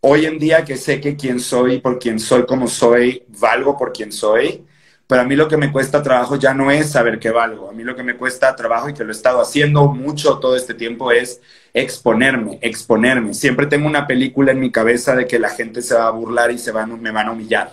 hoy 0.00 0.26
en 0.26 0.38
día 0.38 0.64
que 0.64 0.76
sé 0.76 1.00
que 1.00 1.16
quién 1.16 1.40
soy, 1.40 1.80
por 1.80 1.98
quién 1.98 2.18
soy, 2.18 2.46
como 2.46 2.68
soy, 2.68 3.24
valgo 3.28 3.76
por 3.76 3.92
quién 3.92 4.12
soy, 4.12 4.64
pero 5.06 5.22
a 5.22 5.24
mí 5.24 5.36
lo 5.36 5.48
que 5.48 5.56
me 5.56 5.70
cuesta 5.70 6.02
trabajo 6.02 6.36
ya 6.36 6.52
no 6.52 6.70
es 6.70 6.90
saber 6.90 7.20
qué 7.20 7.30
valgo. 7.30 7.70
A 7.70 7.72
mí 7.72 7.84
lo 7.84 7.94
que 7.94 8.02
me 8.02 8.16
cuesta 8.16 8.56
trabajo 8.56 8.88
y 8.88 8.94
que 8.94 9.04
lo 9.04 9.10
he 9.10 9.16
estado 9.16 9.40
haciendo 9.40 9.86
mucho 9.86 10.38
todo 10.38 10.56
este 10.56 10.74
tiempo 10.74 11.12
es 11.12 11.40
exponerme, 11.72 12.58
exponerme. 12.60 13.32
Siempre 13.32 13.66
tengo 13.66 13.86
una 13.86 14.06
película 14.06 14.50
en 14.50 14.58
mi 14.58 14.72
cabeza 14.72 15.14
de 15.14 15.26
que 15.26 15.38
la 15.38 15.50
gente 15.50 15.80
se 15.82 15.94
va 15.94 16.08
a 16.08 16.10
burlar 16.10 16.50
y 16.50 16.58
se 16.58 16.72
van, 16.72 17.00
me 17.00 17.12
van 17.12 17.28
a 17.28 17.32
humillar. 17.32 17.72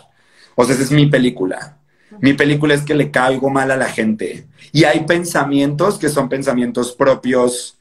O 0.55 0.63
sea, 0.63 0.75
esa 0.75 0.83
es 0.83 0.91
mi 0.91 1.07
película. 1.07 1.77
Mi 2.19 2.33
película 2.33 2.75
es 2.75 2.83
que 2.83 2.93
le 2.93 3.09
caigo 3.09 3.49
mal 3.49 3.71
a 3.71 3.77
la 3.77 3.87
gente. 3.87 4.45
Y 4.73 4.83
hay 4.83 5.05
pensamientos 5.05 5.97
que 5.97 6.09
son 6.09 6.27
pensamientos 6.27 6.91
propios, 6.91 7.77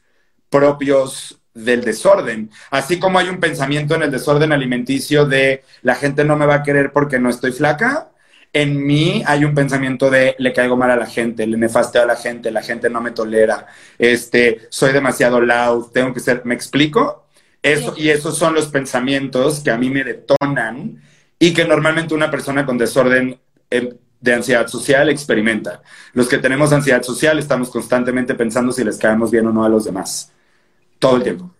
propios 0.49 1.39
del 1.53 1.83
desorden. 1.83 2.49
Así 2.69 2.99
como 2.99 3.19
hay 3.19 3.29
un 3.29 3.39
pensamiento 3.39 3.95
en 3.95 4.03
el 4.03 4.11
desorden 4.11 4.53
alimenticio 4.53 5.25
de 5.25 5.63
la 5.81 5.95
gente 5.95 6.23
no 6.23 6.37
me 6.37 6.45
va 6.45 6.55
a 6.55 6.63
querer 6.63 6.93
porque 6.93 7.19
no 7.19 7.29
estoy 7.29 7.51
flaca, 7.51 8.11
en 8.53 8.85
mí 8.85 9.23
hay 9.25 9.43
un 9.43 9.55
pensamiento 9.55 10.11
de 10.11 10.35
le 10.37 10.53
caigo 10.53 10.77
mal 10.77 10.91
a 10.91 10.95
la 10.95 11.07
gente, 11.07 11.47
le 11.47 11.57
nefasteo 11.57 12.03
a 12.03 12.05
la 12.05 12.15
gente, 12.15 12.51
la 12.51 12.61
gente 12.61 12.89
no 12.89 13.01
me 13.01 13.11
tolera, 13.11 13.65
este, 13.97 14.67
soy 14.69 14.93
demasiado 14.93 15.41
loud, 15.41 15.87
tengo 15.91 16.13
que 16.13 16.19
ser, 16.19 16.45
¿me 16.45 16.53
explico? 16.53 17.25
Eso, 17.63 17.95
Y 17.97 18.09
esos 18.09 18.37
son 18.37 18.53
los 18.53 18.67
pensamientos 18.67 19.61
que 19.61 19.71
a 19.71 19.77
mí 19.77 19.89
me 19.89 20.03
detonan 20.03 21.01
y 21.39 21.53
que 21.53 21.65
normalmente 21.65 22.13
una 22.13 22.29
persona 22.29 22.65
con 22.65 22.77
desorden 22.77 23.39
em, 23.69 23.89
de 24.23 24.33
ansiedad 24.33 24.67
social 24.67 25.09
experimenta. 25.09 25.83
Los 26.13 26.27
que 26.27 26.39
tenemos 26.39 26.73
ansiedad 26.73 27.03
social 27.03 27.37
estamos 27.37 27.69
constantemente 27.69 28.33
pensando 28.33 28.71
si 28.71 28.83
les 28.83 28.97
caemos 28.97 29.29
bien 29.29 29.45
o 29.45 29.51
no 29.51 29.63
a 29.63 29.69
los 29.69 29.83
demás, 29.85 30.31
todo 30.97 31.17
el 31.17 31.23
tiempo. 31.23 31.51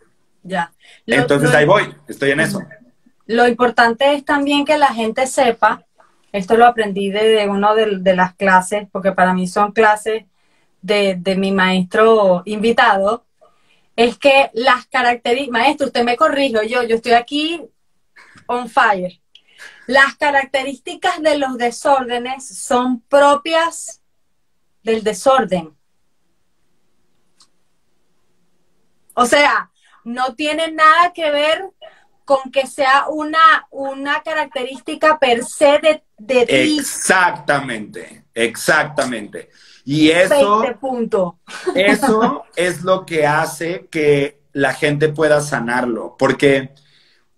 Ya. 0.41 0.71
Entonces 1.05 1.53
ahí 1.53 1.65
voy, 1.65 1.93
estoy 2.07 2.31
en 2.31 2.39
eso. 2.39 2.61
Lo 3.27 3.47
importante 3.47 4.15
es 4.15 4.25
también 4.25 4.65
que 4.65 4.77
la 4.77 4.93
gente 4.93 5.27
sepa 5.27 5.85
esto 6.33 6.57
lo 6.57 6.65
aprendí 6.65 7.11
de, 7.11 7.47
uno 7.47 7.75
de, 7.75 8.15
las 8.15 8.33
clases, 8.33 8.87
porque 8.91 9.11
para 9.11 9.35
mí 9.35 9.47
son 9.47 9.71
clases 9.71 10.25
de, 10.81 11.35
mi 11.37 11.51
maestro 11.51 12.41
invitado, 12.45 13.23
es 13.95 14.17
que 14.17 14.49
las 14.53 14.87
características, 14.87 15.51
maestro, 15.51 15.87
usted 15.87 16.03
me 16.03 16.17
corrijo, 16.17 16.63
yo, 16.63 16.81
yo 16.81 16.95
estoy 16.95 17.11
aquí 17.11 17.61
on 18.47 18.67
fire. 18.67 19.21
Las 19.87 20.15
características 20.15 21.21
de 21.21 21.37
los 21.37 21.57
desórdenes 21.57 22.47
son 22.47 23.01
propias 23.01 24.01
del 24.83 25.03
desorden. 25.03 25.75
O 29.13 29.25
sea, 29.25 29.71
no 30.03 30.35
tiene 30.35 30.71
nada 30.71 31.13
que 31.13 31.29
ver 31.31 31.69
con 32.25 32.51
que 32.51 32.67
sea 32.67 33.07
una, 33.09 33.67
una 33.69 34.23
característica 34.23 35.19
per 35.19 35.43
se 35.43 35.79
de, 35.79 36.03
de 36.17 36.45
ti. 36.45 36.77
Exactamente, 36.79 38.25
exactamente. 38.33 39.49
Y 39.85 40.09
eso, 40.09 40.63
punto. 40.79 41.39
eso 41.75 42.45
es 42.55 42.83
lo 42.83 43.05
que 43.05 43.27
hace 43.27 43.87
que 43.91 44.41
la 44.53 44.73
gente 44.73 45.09
pueda 45.09 45.41
sanarlo, 45.41 46.15
porque 46.17 46.71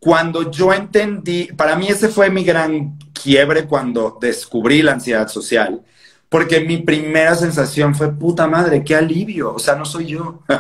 cuando 0.06 0.52
yo 0.52 0.72
entendí, 0.72 1.46
para 1.46 1.76
mí 1.76 1.88
ese 1.88 2.10
fue 2.10 2.30
mi 2.30 2.44
gran 2.44 3.00
quiebre 3.12 3.66
cuando 3.66 4.20
descubrí 4.22 4.84
la 4.84 4.92
ansiedad 4.92 5.28
social, 5.28 5.82
porque 6.30 6.60
mi 6.60 6.78
primera 6.78 7.34
sensación 7.34 7.96
fue, 7.96 8.14
puta 8.14 8.46
madre, 8.46 8.84
qué 8.84 8.96
alivio, 8.96 9.56
o 9.56 9.58
sea, 9.58 9.74
no 9.74 9.84
soy 9.84 10.06
yo. 10.06 10.44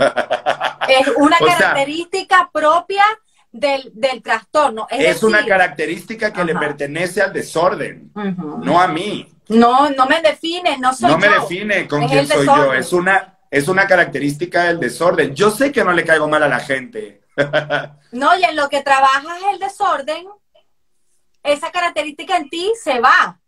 Es 0.87 1.07
una 1.17 1.37
característica 1.37 2.49
propia 2.51 3.03
del, 3.51 3.91
trastorno. 4.23 4.87
Es, 4.89 5.21
una 5.21 5.45
característica 5.45 6.33
que 6.33 6.43
le 6.43 6.55
pertenece 6.55 7.21
al 7.21 7.31
desorden, 7.31 8.11
no 8.15 8.81
a 8.81 8.87
mí. 8.87 9.31
No, 9.49 9.91
no 9.91 10.07
me 10.07 10.21
define, 10.21 10.79
no 10.79 10.91
soy 10.91 11.11
No 11.11 11.19
me 11.19 11.29
define 11.29 11.87
con 11.87 12.07
quién 12.07 12.27
soy 12.27 12.47
yo, 12.47 12.73
es 12.73 12.91
una, 12.93 13.37
es 13.51 13.67
una 13.67 13.85
característica 13.85 14.63
del 14.63 14.79
desorden. 14.79 15.35
Yo 15.35 15.51
sé 15.51 15.71
que 15.71 15.83
no 15.83 15.91
le 15.91 16.03
caigo 16.03 16.27
mal 16.27 16.41
a 16.41 16.47
la 16.47 16.59
gente. 16.59 17.24
No, 18.11 18.37
y 18.37 18.43
en 18.43 18.55
lo 18.55 18.69
que 18.69 18.81
trabajas 18.81 19.39
el 19.51 19.59
desorden, 19.59 20.27
esa 21.43 21.71
característica 21.71 22.37
en 22.37 22.49
ti 22.49 22.71
se 22.81 22.99
va. 22.99 23.39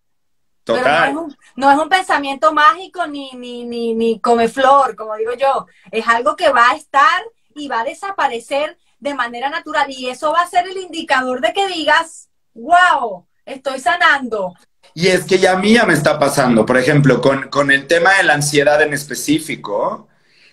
Total. 0.63 1.13
no, 1.55 1.71
es 1.71 1.77
un, 1.77 1.87
pensamiento 1.87 2.53
mágico 2.53 3.07
ni, 3.07 3.31
ni, 3.31 3.63
ni, 3.63 3.93
ni 3.93 4.19
come 4.19 4.49
flor, 4.49 4.97
como 4.97 5.15
digo 5.15 5.33
yo. 5.33 5.65
Es 5.91 6.05
algo 6.07 6.35
que 6.35 6.49
va 6.51 6.71
a 6.71 6.75
estar 6.75 7.23
y 7.55 7.69
va 7.69 7.81
a 7.81 7.85
desaparecer 7.85 8.77
de 8.99 9.13
manera 9.13 9.49
natural. 9.49 9.89
Y 9.89 10.09
eso 10.09 10.33
va 10.33 10.41
a 10.41 10.49
ser 10.49 10.67
el 10.67 10.77
indicador 10.77 11.39
de 11.39 11.53
que 11.53 11.67
digas, 11.67 12.29
wow, 12.53 13.25
estoy 13.45 13.79
sanando. 13.79 14.53
Y 14.93 15.07
es 15.07 15.25
que 15.25 15.37
ya 15.37 15.53
a 15.53 15.57
mí 15.57 15.73
ya 15.73 15.85
me 15.85 15.93
está 15.93 16.19
pasando, 16.19 16.65
por 16.65 16.77
ejemplo, 16.77 17.21
con, 17.21 17.49
con 17.49 17.71
el 17.71 17.87
tema 17.87 18.15
de 18.15 18.23
la 18.23 18.33
ansiedad 18.33 18.81
en 18.81 18.93
específico, 18.93 20.09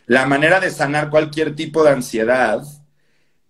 la 0.06 0.26
manera 0.26 0.60
de 0.60 0.70
sanar 0.70 1.10
cualquier 1.10 1.56
tipo 1.56 1.82
de 1.82 1.90
ansiedad 1.90 2.62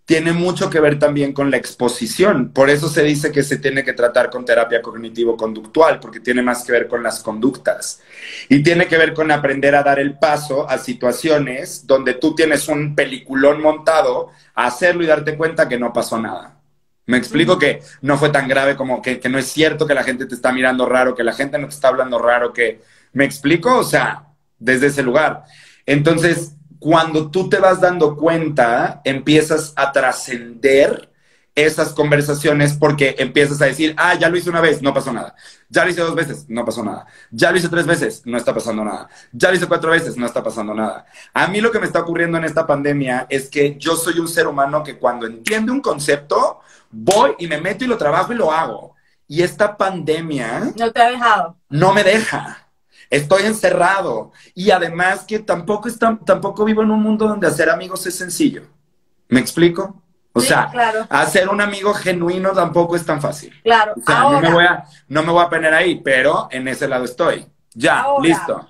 tiene 0.07 0.33
mucho 0.33 0.69
que 0.69 0.81
ver 0.81 0.99
también 0.99 1.33
con 1.33 1.51
la 1.51 1.57
exposición. 1.57 2.51
Por 2.53 2.69
eso 2.69 2.89
se 2.89 3.03
dice 3.03 3.33
que 3.33 3.43
se 3.43 3.57
tiene 3.57 3.85
que 3.85 3.95
tratar 3.95 4.29
con 4.29 4.45
terapia 4.45 4.83
cognitivo-conductual, 4.83 5.99
porque 5.99 6.21
tiene 6.21 6.43
más 6.43 6.63
que 6.65 6.73
ver 6.73 6.89
con 6.89 7.03
las 7.03 7.23
conductas. 7.23 8.03
Y 8.49 8.63
tiene 8.63 8.87
que 8.87 8.99
ver 8.99 9.15
con 9.15 9.31
aprender 9.31 9.75
a 9.75 9.83
dar 9.83 9.99
el 9.99 10.19
paso 10.19 10.69
a 10.69 10.77
situaciones 10.77 11.87
donde 11.87 12.15
tú 12.15 12.35
tienes 12.35 12.69
un 12.69 12.95
peliculón 12.95 13.63
montado, 13.63 14.31
hacerlo 14.55 15.03
y 15.03 15.07
darte 15.07 15.37
cuenta 15.37 15.69
que 15.69 15.79
no 15.79 15.93
pasó 15.93 16.21
nada. 16.21 16.61
Me 17.07 17.17
explico 17.17 17.59
que 17.59 17.83
no 18.03 18.19
fue 18.19 18.31
tan 18.31 18.49
grave 18.49 18.77
como 18.77 19.01
que, 19.01 19.19
que 19.21 19.29
no 19.29 19.39
es 19.39 19.47
cierto 19.47 19.87
que 19.87 19.95
la 19.95 20.05
gente 20.05 20.27
te 20.27 20.35
está 20.35 20.53
mirando 20.53 20.87
raro, 20.87 21.15
que 21.15 21.25
la 21.25 21.33
gente 21.33 21.59
no 21.59 21.69
te 21.69 21.75
está 21.75 21.89
hablando 21.89 22.19
raro, 22.19 22.53
que... 22.53 22.81
¿Me 23.13 23.25
explico? 23.25 23.79
O 23.79 23.85
sea, 23.85 24.25
desde 24.59 24.89
ese 24.89 25.03
lugar. 25.03 25.45
Entonces, 25.87 26.57
cuando 26.85 27.31
tú 27.31 27.49
te 27.49 27.59
vas 27.59 27.81
dando 27.81 28.15
cuenta, 28.15 29.01
empiezas 29.05 29.73
a 29.75 29.91
trascender 29.91 31.11
esas 31.55 31.95
conversaciones 31.95 32.75
porque 32.75 33.15
empiezas 33.21 33.63
a 33.63 33.65
decir, 33.65 33.95
ah, 33.97 34.13
ya 34.17 34.29
lo 34.29 34.37
hice 34.37 34.51
una 34.51 34.61
vez, 34.61 34.83
no 34.83 34.93
pasó 34.93 35.11
nada. 35.11 35.35
Ya 35.71 35.83
lo 35.83 35.91
hice 35.91 36.03
dos 36.03 36.15
veces, 36.15 36.45
no 36.47 36.63
pasó 36.63 36.85
nada. 36.85 37.07
Ya 37.31 37.51
lo 37.51 37.57
hice 37.57 37.71
tres 37.71 37.87
veces, 37.87 38.21
no 38.27 38.37
está 38.37 38.53
pasando 38.53 38.85
nada. 38.85 39.09
Ya 39.33 39.49
lo 39.49 39.57
hice 39.57 39.67
cuatro 39.67 39.93
veces, 39.93 40.19
no 40.19 40.27
está 40.27 40.43
pasando 40.43 40.75
nada. 40.75 41.07
A 41.33 41.47
mí 41.47 41.63
lo 41.63 41.73
que 41.73 41.79
me 41.79 41.87
está 41.87 42.01
ocurriendo 42.01 42.37
en 42.37 42.45
esta 42.45 42.67
pandemia 42.67 43.27
es 43.31 43.49
que 43.49 43.79
yo 43.79 43.97
soy 43.97 44.19
un 44.19 44.29
ser 44.29 44.47
humano 44.47 44.85
que 44.85 44.99
cuando 44.99 45.25
entiende 45.25 45.73
un 45.73 45.81
concepto, 45.81 46.61
voy 46.91 47.35
y 47.39 47.47
me 47.47 47.63
meto 47.63 47.87
y 47.87 47.89
lo 47.89 47.97
trabajo 47.97 48.35
y 48.35 48.37
lo 48.37 48.53
hago. 48.53 48.95
Y 49.27 49.43
esta 49.43 49.75
pandemia... 49.75 50.71
No 50.77 50.93
te 50.93 51.01
ha 51.01 51.09
dejado. 51.09 51.57
No 51.71 51.95
me 51.95 52.05
deja 52.05 52.64
estoy 53.11 53.45
encerrado 53.45 54.33
y 54.55 54.71
además 54.71 55.25
que 55.25 55.39
tampoco, 55.39 55.89
tampoco 56.25 56.65
vivo 56.65 56.83
en 56.83 56.91
un 56.91 57.03
mundo 57.03 57.29
donde 57.29 57.47
hacer 57.47 57.71
amigos 57.71 58.07
es 58.07 58.17
sencillo. 58.17 58.63
¿Me 59.29 59.41
explico? 59.41 60.03
O 60.37 60.41
sea, 60.41 60.71
hacer 61.11 61.49
un 61.49 61.61
amigo 61.61 61.95
genuino 61.95 62.51
tampoco 62.51 62.97
es 62.97 63.07
tan 63.07 63.21
fácil. 63.21 63.53
Claro. 63.63 63.95
no, 64.07 64.41
me 64.41 64.53
voy 64.53 64.65
a, 64.65 64.85
no 65.07 65.23
me 65.23 65.31
voy 65.31 65.45
a 65.45 65.49
poner 65.49 65.73
ahí, 65.73 66.01
pero 66.01 66.49
en 66.51 66.67
ese 66.67 66.89
lado 66.89 67.05
estoy. 67.05 67.47
Ya, 67.73 68.05
listo. 68.21 68.69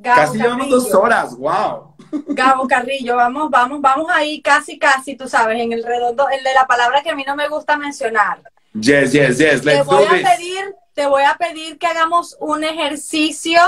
casi 0.00 0.38
llevamos 0.38 0.70
dos 0.70 0.94
horas, 0.94 1.36
wow. 1.36 1.96
Gabo 2.28 2.68
Carrillo, 2.68 3.16
vamos, 3.16 3.50
vamos, 3.50 3.80
vamos 3.80 4.06
ahí 4.12 4.40
casi, 4.40 4.78
casi, 4.78 5.16
tú 5.16 5.28
sabes, 5.28 5.60
en 5.60 5.72
el 5.72 5.82
redondo, 5.82 6.28
el 6.28 6.42
de 6.44 6.54
la 6.54 6.66
palabra 6.66 7.02
que 7.02 7.10
a 7.10 7.16
mí 7.16 7.24
no 7.26 7.34
me 7.34 7.48
gusta 7.48 7.76
mencionar. 7.76 8.40
Yes, 8.80 9.12
yes, 9.12 9.38
yes, 9.38 9.64
let's 9.64 9.78
Te 9.78 9.82
voy 9.82 10.04
a 10.04 10.36
pedir 10.36 10.74
te 10.96 11.06
voy 11.06 11.24
a 11.24 11.36
pedir 11.36 11.78
que 11.78 11.86
hagamos 11.86 12.38
un 12.40 12.64
ejercicio, 12.64 13.60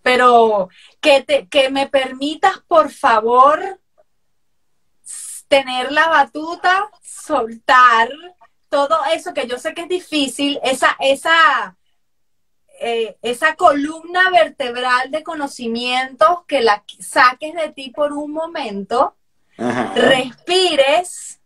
pero 0.00 0.68
que, 1.00 1.22
te, 1.22 1.48
que 1.48 1.70
me 1.70 1.88
permitas, 1.88 2.60
por 2.68 2.88
favor, 2.92 3.80
tener 5.48 5.90
la 5.90 6.06
batuta, 6.06 6.88
soltar 7.02 8.10
todo 8.68 8.96
eso 9.12 9.34
que 9.34 9.48
yo 9.48 9.58
sé 9.58 9.74
que 9.74 9.82
es 9.82 9.88
difícil, 9.88 10.60
esa, 10.62 10.96
esa, 11.00 11.76
eh, 12.80 13.16
esa 13.20 13.56
columna 13.56 14.30
vertebral 14.30 15.10
de 15.10 15.24
conocimientos 15.24 16.44
que 16.46 16.60
la 16.60 16.84
saques 17.00 17.54
de 17.54 17.70
ti 17.70 17.90
por 17.90 18.12
un 18.12 18.30
momento, 18.30 19.16
respires 19.96 21.40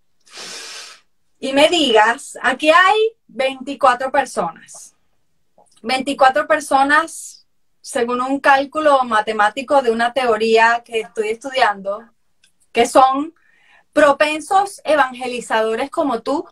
y 1.40 1.52
me 1.52 1.68
digas, 1.68 2.38
aquí 2.42 2.70
hay 2.70 3.12
24 3.28 4.10
personas. 4.10 4.94
24 5.82 6.46
personas, 6.48 7.46
según 7.80 8.20
un 8.20 8.40
cálculo 8.40 9.04
matemático 9.04 9.80
de 9.80 9.90
una 9.90 10.12
teoría 10.12 10.82
que 10.84 11.00
estoy 11.00 11.28
estudiando, 11.28 12.02
que 12.72 12.86
son 12.86 13.34
propensos 13.92 14.80
evangelizadores 14.84 15.90
como 15.90 16.22
tú 16.22 16.46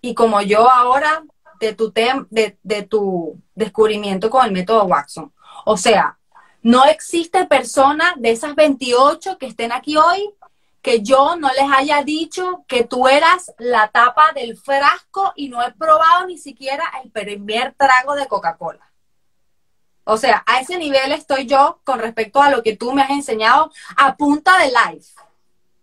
y 0.00 0.14
como 0.14 0.42
yo 0.42 0.68
ahora 0.70 1.24
de 1.60 1.74
tu, 1.74 1.92
de, 1.92 2.58
de 2.62 2.82
tu 2.82 3.40
descubrimiento 3.54 4.30
con 4.30 4.44
el 4.44 4.52
método 4.52 4.84
Watson. 4.84 5.32
O 5.64 5.76
sea, 5.76 6.18
no 6.62 6.84
existe 6.84 7.46
persona 7.46 8.14
de 8.16 8.32
esas 8.32 8.54
28 8.54 9.38
que 9.38 9.46
estén 9.46 9.70
aquí 9.70 9.96
hoy 9.96 10.34
que 10.84 11.00
yo 11.00 11.36
no 11.36 11.48
les 11.48 11.72
haya 11.74 12.02
dicho 12.02 12.66
que 12.68 12.84
tú 12.84 13.08
eras 13.08 13.54
la 13.56 13.88
tapa 13.88 14.32
del 14.34 14.54
frasco 14.54 15.32
y 15.34 15.48
no 15.48 15.62
he 15.62 15.72
probado 15.72 16.26
ni 16.26 16.36
siquiera 16.36 16.84
el 17.02 17.10
primer 17.10 17.72
trago 17.72 18.14
de 18.14 18.28
Coca-Cola. 18.28 18.92
O 20.04 20.18
sea, 20.18 20.44
a 20.46 20.60
ese 20.60 20.76
nivel 20.76 21.12
estoy 21.12 21.46
yo 21.46 21.80
con 21.84 22.00
respecto 22.00 22.42
a 22.42 22.50
lo 22.50 22.62
que 22.62 22.76
tú 22.76 22.92
me 22.92 23.00
has 23.00 23.08
enseñado 23.08 23.72
a 23.96 24.14
punta 24.14 24.58
de 24.58 24.66
live. 24.66 25.06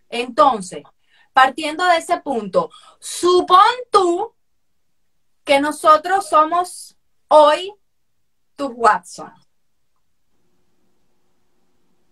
Entonces, 0.08 0.84
partiendo 1.32 1.84
de 1.84 1.96
ese 1.96 2.18
punto, 2.18 2.70
supón 3.00 3.58
tú 3.90 4.32
que 5.42 5.58
nosotros 5.58 6.28
somos 6.28 6.96
hoy 7.26 7.74
tus 8.54 8.70
Watson. 8.72 9.32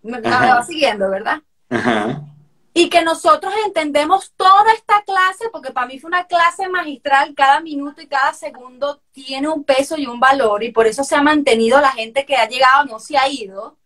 Me, 0.02 0.20
me 0.20 0.28
va 0.28 0.64
siguiendo, 0.64 1.08
¿verdad? 1.08 1.40
Ajá 1.68 2.24
y 2.72 2.88
que 2.88 3.02
nosotros 3.02 3.52
entendemos 3.66 4.32
toda 4.36 4.72
esta 4.72 5.02
clase, 5.02 5.48
porque 5.50 5.72
para 5.72 5.86
mí 5.86 5.98
fue 5.98 6.08
una 6.08 6.26
clase 6.26 6.68
magistral, 6.68 7.34
cada 7.34 7.60
minuto 7.60 8.00
y 8.00 8.06
cada 8.06 8.32
segundo 8.32 9.02
tiene 9.10 9.48
un 9.48 9.64
peso 9.64 9.96
y 9.96 10.06
un 10.06 10.20
valor, 10.20 10.62
y 10.62 10.70
por 10.70 10.86
eso 10.86 11.02
se 11.02 11.16
ha 11.16 11.22
mantenido 11.22 11.80
la 11.80 11.90
gente 11.92 12.24
que 12.24 12.36
ha 12.36 12.48
llegado, 12.48 12.84
no 12.84 13.00
se 13.00 13.18
ha 13.18 13.28
ido. 13.28 13.76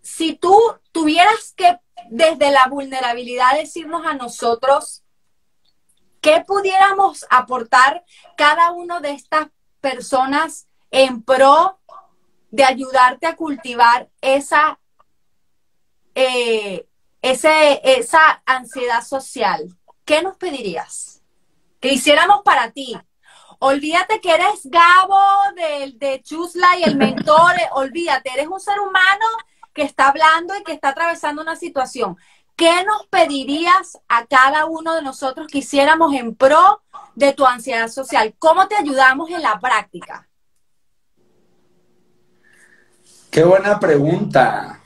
Si 0.00 0.34
tú 0.34 0.56
tuvieras 0.92 1.52
que 1.56 1.78
desde 2.10 2.50
la 2.52 2.66
vulnerabilidad 2.68 3.54
decirnos 3.56 4.06
a 4.06 4.14
nosotros 4.14 5.02
qué 6.20 6.44
pudiéramos 6.46 7.26
aportar 7.30 8.04
cada 8.36 8.70
uno 8.70 9.00
de 9.00 9.12
estas 9.12 9.48
personas 9.80 10.68
en 10.90 11.22
pro 11.22 11.78
de 12.50 12.64
ayudarte 12.64 13.26
a 13.26 13.36
cultivar 13.36 14.08
esa 14.20 14.78
eh, 16.14 16.87
ese, 17.22 17.80
esa 17.84 18.42
ansiedad 18.46 19.02
social, 19.02 19.76
¿qué 20.04 20.22
nos 20.22 20.36
pedirías? 20.36 21.22
Que 21.80 21.92
hiciéramos 21.92 22.42
para 22.44 22.70
ti. 22.70 22.98
Olvídate 23.60 24.20
que 24.20 24.34
eres 24.34 24.60
Gabo 24.64 25.18
de, 25.56 25.92
de 25.96 26.22
Chusla 26.22 26.78
y 26.78 26.84
el 26.84 26.96
mentor, 26.96 27.54
olvídate, 27.72 28.30
eres 28.32 28.46
un 28.46 28.60
ser 28.60 28.78
humano 28.80 29.26
que 29.72 29.82
está 29.82 30.08
hablando 30.08 30.56
y 30.56 30.62
que 30.62 30.72
está 30.72 30.90
atravesando 30.90 31.42
una 31.42 31.56
situación. 31.56 32.16
¿Qué 32.56 32.84
nos 32.84 33.06
pedirías 33.06 34.00
a 34.08 34.26
cada 34.26 34.66
uno 34.66 34.94
de 34.94 35.02
nosotros 35.02 35.46
que 35.46 35.58
hiciéramos 35.58 36.12
en 36.14 36.34
pro 36.34 36.82
de 37.14 37.32
tu 37.32 37.46
ansiedad 37.46 37.88
social? 37.88 38.34
¿Cómo 38.38 38.66
te 38.66 38.74
ayudamos 38.74 39.30
en 39.30 39.42
la 39.42 39.60
práctica? 39.60 40.28
Qué 43.30 43.44
buena 43.44 43.78
pregunta. 43.78 44.80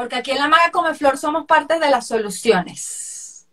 Porque 0.00 0.16
aquí 0.16 0.30
en 0.30 0.38
La 0.38 0.48
Maga 0.48 0.70
Come 0.72 0.94
Flor 0.94 1.18
somos 1.18 1.44
parte 1.44 1.78
de 1.78 1.90
las 1.90 2.06
soluciones. 2.06 3.46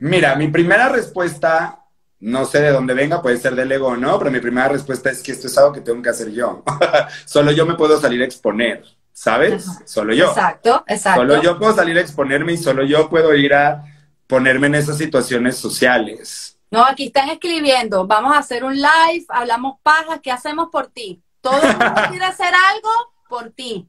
Mira, 0.00 0.34
mi 0.34 0.48
primera 0.48 0.88
respuesta, 0.88 1.84
no 2.18 2.44
sé 2.46 2.62
de 2.62 2.72
dónde 2.72 2.92
venga, 2.92 3.22
puede 3.22 3.38
ser 3.38 3.54
del 3.54 3.70
ego 3.70 3.86
o 3.86 3.96
no, 3.96 4.18
pero 4.18 4.28
mi 4.32 4.40
primera 4.40 4.66
respuesta 4.66 5.08
es 5.08 5.22
que 5.22 5.30
esto 5.30 5.46
es 5.46 5.56
algo 5.56 5.72
que 5.72 5.82
tengo 5.82 6.02
que 6.02 6.08
hacer 6.08 6.32
yo. 6.32 6.64
Solo 7.26 7.52
yo 7.52 7.64
me 7.64 7.76
puedo 7.76 8.00
salir 8.00 8.20
a 8.22 8.24
exponer, 8.24 8.82
¿sabes? 9.12 9.68
Ajá. 9.68 9.82
Solo 9.86 10.12
yo. 10.14 10.30
Exacto, 10.30 10.82
exacto. 10.88 11.20
Solo 11.20 11.40
yo 11.40 11.60
puedo 11.60 11.72
salir 11.72 11.96
a 11.98 12.00
exponerme 12.00 12.54
y 12.54 12.58
solo 12.58 12.82
yo 12.82 13.08
puedo 13.08 13.36
ir 13.36 13.54
a 13.54 13.84
ponerme 14.26 14.66
en 14.66 14.74
esas 14.74 14.98
situaciones 14.98 15.56
sociales. 15.56 16.58
No, 16.72 16.84
aquí 16.84 17.06
están 17.06 17.28
escribiendo, 17.28 18.04
vamos 18.08 18.34
a 18.34 18.38
hacer 18.38 18.64
un 18.64 18.74
live, 18.74 19.26
hablamos 19.28 19.78
paja, 19.84 20.18
¿qué 20.18 20.32
hacemos 20.32 20.70
por 20.72 20.88
ti? 20.88 21.22
Todo 21.40 21.62
el 21.62 21.68
mundo 21.68 22.02
quiere 22.10 22.24
hacer 22.24 22.52
algo 22.52 22.90
por 23.28 23.50
ti. 23.50 23.88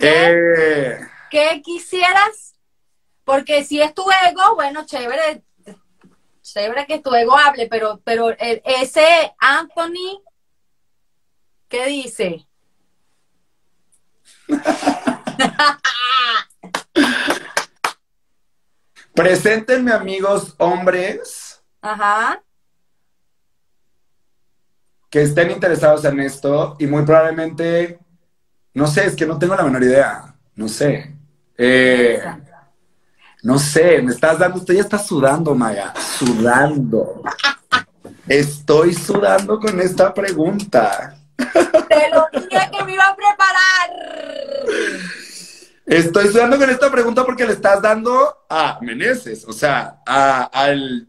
Eh, 0.00 0.98
¿Qué 1.30 1.60
quisieras? 1.62 2.54
Porque 3.24 3.64
si 3.64 3.80
es 3.80 3.94
tu 3.94 4.04
ego, 4.28 4.54
bueno, 4.54 4.84
chévere, 4.86 5.42
chévere 6.42 6.86
que 6.86 6.98
tu 7.00 7.14
ego 7.14 7.36
hable, 7.36 7.66
pero, 7.68 8.00
pero 8.02 8.30
el- 8.30 8.62
ese 8.64 9.34
Anthony, 9.38 10.22
¿qué 11.68 11.86
dice? 11.86 12.46
preséntenme 19.14 19.92
amigos 19.92 20.54
hombres 20.58 21.62
Ajá, 21.82 22.42
que 25.10 25.22
estén 25.22 25.50
interesados 25.50 26.04
en 26.04 26.20
esto 26.20 26.76
y 26.78 26.86
muy 26.86 27.04
probablemente, 27.04 27.98
no 28.74 28.86
sé, 28.86 29.06
es 29.06 29.16
que 29.16 29.26
no 29.26 29.38
tengo 29.38 29.54
la 29.54 29.64
menor 29.64 29.82
idea, 29.82 30.34
no 30.54 30.68
sé. 30.68 31.14
Eh, 31.56 32.22
no 33.42 33.58
sé, 33.58 34.00
me 34.02 34.12
estás 34.12 34.38
dando, 34.38 34.58
usted 34.58 34.74
ya 34.74 34.80
está 34.82 34.98
sudando, 34.98 35.54
Maga, 35.54 35.94
sudando. 36.18 37.22
Estoy 38.28 38.94
sudando 38.94 39.58
con 39.58 39.80
esta 39.80 40.12
pregunta. 40.14 41.16
te 41.36 42.10
lo 42.10 42.26
dije 42.32 42.70
que 42.70 42.84
me 42.84 42.94
iba 42.94 43.06
a 43.08 43.16
preparar. 43.16 43.90
Estoy 45.86 46.28
sudando 46.28 46.56
con 46.58 46.70
esta 46.70 46.90
pregunta 46.90 47.24
porque 47.24 47.46
le 47.46 47.54
estás 47.54 47.82
dando 47.82 48.44
a 48.48 48.78
Meneses, 48.80 49.44
o 49.46 49.52
sea, 49.52 50.00
a- 50.06 50.44
al... 50.52 51.06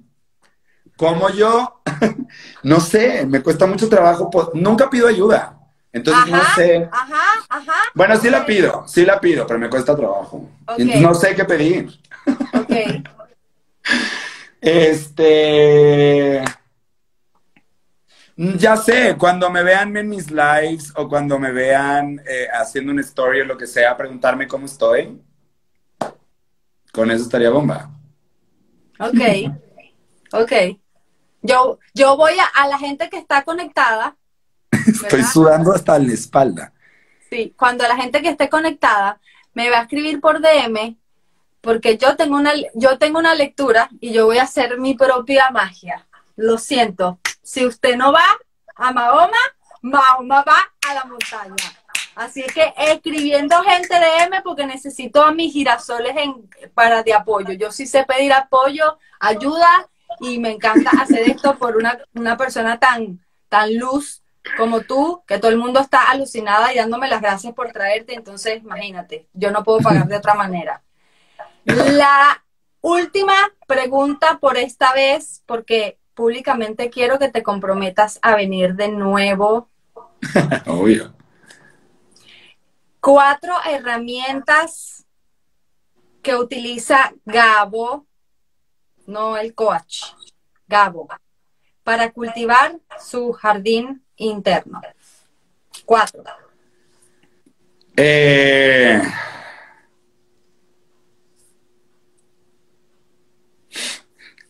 Como 0.97 1.29
yo, 1.29 1.81
no 2.63 2.79
sé, 2.79 3.25
me 3.25 3.41
cuesta 3.41 3.65
mucho 3.65 3.89
trabajo, 3.89 4.29
nunca 4.53 4.89
pido 4.89 5.07
ayuda. 5.07 5.57
Entonces 5.93 6.31
no 6.31 6.43
sé. 6.55 6.89
ajá, 6.91 7.23
ajá. 7.49 7.73
Bueno, 7.93 8.15
sí 8.17 8.29
la 8.29 8.45
pido, 8.45 8.87
sí 8.87 9.05
la 9.05 9.19
pido, 9.19 9.45
pero 9.45 9.59
me 9.59 9.69
cuesta 9.69 9.95
trabajo. 9.95 10.49
Ok. 10.65 10.79
Entonces 10.79 11.01
no 11.01 11.13
sé 11.13 11.35
qué 11.35 11.45
pedir. 11.45 11.99
Ok, 12.53 12.71
Este. 14.61 16.43
Ya 18.35 18.77
sé, 18.77 19.17
cuando 19.17 19.49
me 19.49 19.63
vean 19.63 19.95
en 19.97 20.07
mis 20.07 20.31
lives 20.31 20.93
o 20.95 21.07
cuando 21.09 21.37
me 21.37 21.51
vean 21.51 22.21
eh, 22.27 22.47
haciendo 22.53 22.91
una 22.91 23.01
story 23.01 23.41
o 23.41 23.45
lo 23.45 23.57
que 23.57 23.67
sea, 23.67 23.97
preguntarme 23.97 24.47
cómo 24.47 24.65
estoy. 24.67 25.21
Con 26.91 27.11
eso 27.11 27.23
estaría 27.23 27.49
bomba. 27.49 27.89
ok, 28.99 29.53
ok. 30.33 30.51
Yo, 31.41 31.79
yo 31.93 32.15
voy 32.17 32.33
a, 32.37 32.45
a 32.45 32.67
la 32.67 32.77
gente 32.77 33.09
que 33.09 33.17
está 33.17 33.43
conectada. 33.43 34.15
Estoy 34.87 35.23
sudando 35.23 35.73
hasta 35.73 35.97
la 35.99 36.13
espalda. 36.13 36.73
Sí, 37.29 37.53
cuando 37.57 37.87
la 37.87 37.95
gente 37.95 38.21
que 38.21 38.29
esté 38.29 38.49
conectada 38.49 39.19
me 39.53 39.69
va 39.69 39.79
a 39.79 39.81
escribir 39.83 40.19
por 40.19 40.41
DM, 40.41 40.97
porque 41.61 41.97
yo 41.97 42.15
tengo 42.15 42.35
una, 42.35 42.51
yo 42.73 42.97
tengo 42.97 43.19
una 43.19 43.35
lectura 43.35 43.89
y 43.99 44.11
yo 44.11 44.25
voy 44.25 44.39
a 44.39 44.43
hacer 44.43 44.79
mi 44.79 44.95
propia 44.95 45.49
magia. 45.51 46.07
Lo 46.35 46.57
siento. 46.57 47.19
Si 47.41 47.65
usted 47.65 47.95
no 47.95 48.11
va 48.11 48.25
a 48.75 48.91
Mahoma, 48.91 49.37
Mahoma 49.81 50.43
va 50.43 50.57
a 50.89 50.93
la 50.93 51.05
montaña. 51.05 51.55
Así 52.15 52.41
es 52.41 52.53
que 52.53 52.73
escribiendo 52.77 53.61
gente 53.63 53.95
DM 53.95 54.43
porque 54.43 54.65
necesito 54.65 55.23
a 55.23 55.31
mis 55.31 55.53
girasoles 55.53 56.15
en, 56.17 56.49
para 56.73 57.03
de 57.03 57.13
apoyo. 57.13 57.53
Yo 57.53 57.71
sí 57.71 57.85
sé 57.87 58.03
pedir 58.03 58.33
apoyo, 58.33 58.97
ayuda 59.19 59.87
y 60.19 60.39
me 60.39 60.51
encanta 60.51 60.91
hacer 60.99 61.29
esto 61.29 61.57
por 61.57 61.77
una, 61.77 61.97
una 62.13 62.35
persona 62.35 62.79
tan, 62.79 63.23
tan 63.47 63.77
luz 63.77 64.20
como 64.57 64.81
tú, 64.81 65.23
que 65.27 65.37
todo 65.37 65.51
el 65.51 65.57
mundo 65.57 65.79
está 65.79 66.09
alucinada 66.09 66.73
y 66.73 66.77
dándome 66.77 67.07
las 67.07 67.21
gracias 67.21 67.53
por 67.53 67.71
traerte. 67.71 68.13
Entonces, 68.13 68.61
imagínate, 68.61 69.27
yo 69.33 69.51
no 69.51 69.63
puedo 69.63 69.79
pagar 69.79 70.07
de 70.07 70.17
otra 70.17 70.33
manera. 70.33 70.81
La 71.65 72.43
última 72.81 73.33
pregunta 73.67 74.39
por 74.39 74.57
esta 74.57 74.93
vez, 74.93 75.43
porque 75.45 75.99
públicamente 76.13 76.89
quiero 76.89 77.19
que 77.19 77.29
te 77.29 77.43
comprometas 77.43 78.19
a 78.21 78.35
venir 78.35 78.75
de 78.75 78.89
nuevo. 78.89 79.69
Obvio. 80.67 81.13
Cuatro 82.99 83.55
herramientas 83.67 85.05
que 86.21 86.35
utiliza 86.35 87.13
Gabo, 87.25 88.05
no 89.07 89.37
el 89.37 89.55
coach, 89.55 90.03
Gabo, 90.67 91.07
para 91.83 92.11
cultivar 92.11 92.79
su 92.99 93.31
jardín 93.33 94.05
interno. 94.21 94.81
Cuatro. 95.85 96.23
Eh, 97.95 99.01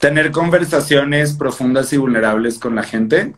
Tener 0.01 0.31
conversaciones 0.31 1.35
profundas 1.35 1.93
y 1.93 1.97
vulnerables 1.97 2.57
con 2.57 2.73
la 2.73 2.81
gente. 2.81 3.35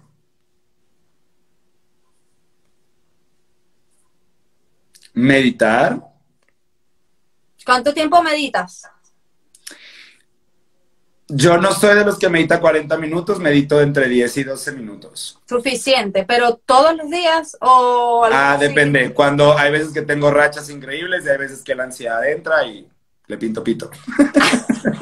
Meditar. 5.14 6.02
¿Cuánto 7.66 7.94
tiempo 7.94 8.24
meditas? 8.24 8.90
Yo 11.36 11.58
no 11.58 11.72
soy 11.74 11.96
de 11.96 12.06
los 12.06 12.20
que 12.20 12.30
medita 12.30 12.60
40 12.60 12.96
minutos, 12.98 13.40
medito 13.40 13.82
entre 13.82 14.08
10 14.08 14.38
y 14.38 14.44
12 14.44 14.72
minutos. 14.74 15.40
Suficiente, 15.48 16.26
pero 16.28 16.56
todos 16.66 16.96
los 16.96 17.10
días 17.10 17.58
o 17.60 18.24
algo 18.26 18.38
Ah, 18.38 18.54
así? 18.54 18.68
depende. 18.68 19.14
Cuando 19.14 19.58
hay 19.58 19.72
veces 19.72 19.92
que 19.94 20.02
tengo 20.04 20.30
rachas 20.32 20.70
increíbles 20.70 21.26
y 21.26 21.30
hay 21.30 21.38
veces 21.38 21.64
que 21.64 21.74
la 21.76 21.84
ansiedad 21.86 22.26
entra 22.30 22.64
y 22.66 22.88
le 23.28 23.38
pinto 23.38 23.64
pito. 23.64 23.90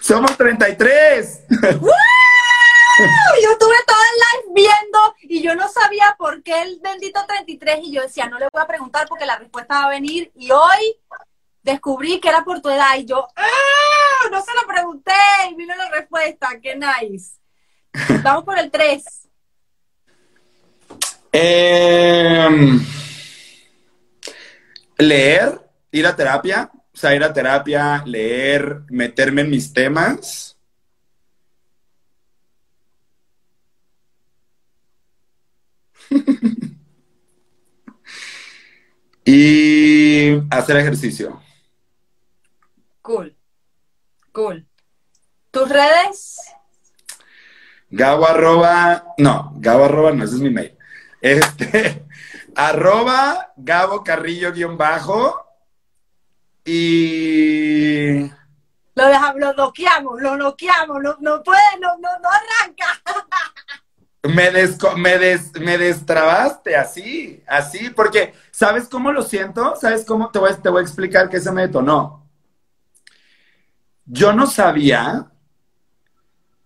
¡Somos 0.00 0.36
33! 0.36 1.40
Yo 3.42 3.50
estuve 3.50 3.74
todo 3.86 3.96
el 4.12 4.18
live 4.18 4.52
viendo 4.54 4.98
y 5.22 5.42
yo 5.42 5.54
no 5.56 5.66
sabía 5.68 6.14
por 6.18 6.42
qué 6.42 6.60
el 6.62 6.78
bendito 6.82 7.20
33 7.26 7.80
y 7.84 7.92
yo 7.92 8.02
decía, 8.02 8.26
no 8.28 8.38
le 8.38 8.48
voy 8.52 8.62
a 8.62 8.66
preguntar 8.66 9.08
porque 9.08 9.24
la 9.24 9.38
respuesta 9.38 9.80
va 9.80 9.86
a 9.86 9.90
venir 9.90 10.30
y 10.36 10.50
hoy 10.50 10.96
descubrí 11.62 12.20
que 12.20 12.28
era 12.28 12.44
por 12.44 12.60
tu 12.60 12.68
edad 12.68 12.96
y 12.98 13.06
yo, 13.06 13.26
¡ah! 13.36 14.28
No 14.30 14.42
se 14.42 14.52
lo 14.54 14.66
pregunté 14.66 15.12
y 15.50 15.54
vino 15.54 15.74
la 15.76 15.90
respuesta, 15.90 16.48
qué 16.60 16.76
nice. 16.76 17.38
Vamos 18.22 18.44
por 18.44 18.58
el 18.58 18.70
3. 18.70 19.04
Em, 21.32 22.84
leer, 24.98 25.60
ir 25.90 26.06
a 26.06 26.14
terapia, 26.14 26.70
o 26.74 26.96
sea, 26.96 27.14
ir 27.14 27.24
a 27.24 27.32
terapia, 27.32 28.02
leer, 28.04 28.82
meterme 28.90 29.40
en 29.42 29.50
mis 29.50 29.72
temas. 29.72 30.58
y 39.24 40.32
hacer 40.50 40.76
ejercicio. 40.76 41.41
Cool, 43.02 43.36
cool. 44.32 44.66
¿Tus 45.50 45.68
redes? 45.68 46.38
Gabo 47.90 48.26
arroba, 48.26 49.04
no, 49.18 49.52
Gabo 49.56 49.84
arroba 49.84 50.12
no, 50.12 50.24
ese 50.24 50.36
es 50.36 50.40
mi 50.40 50.50
mail. 50.50 50.76
Este, 51.20 52.06
arroba 52.56 53.52
Gabo 53.56 54.02
Carrillo 54.04 54.52
guion 54.52 54.78
bajo 54.78 55.36
y 56.64 58.30
Lo 58.94 59.06
dejamos, 59.06 59.40
lo 59.40 59.52
noqueamos, 59.54 60.20
lo 60.22 60.36
noqueamos, 60.36 61.02
no, 61.02 61.16
no 61.20 61.42
puede, 61.42 61.60
no, 61.80 61.96
no, 61.98 62.08
no 62.20 62.28
arranca. 62.30 63.02
me, 64.22 64.52
desco- 64.52 64.94
me, 64.96 65.18
des- 65.18 65.52
me 65.60 65.76
destrabaste 65.76 66.76
así, 66.76 67.42
así, 67.48 67.90
porque 67.90 68.32
¿sabes 68.52 68.88
cómo 68.88 69.10
lo 69.12 69.22
siento? 69.22 69.74
¿Sabes 69.76 70.04
cómo? 70.06 70.30
Te 70.30 70.38
voy, 70.38 70.50
a- 70.52 70.56
te 70.56 70.68
voy 70.68 70.80
a 70.80 70.82
explicar 70.84 71.28
que 71.28 71.40
se 71.40 71.50
me 71.50 71.62
detonó. 71.62 72.21
Yo 74.12 74.34
no 74.34 74.46
sabía, 74.46 75.32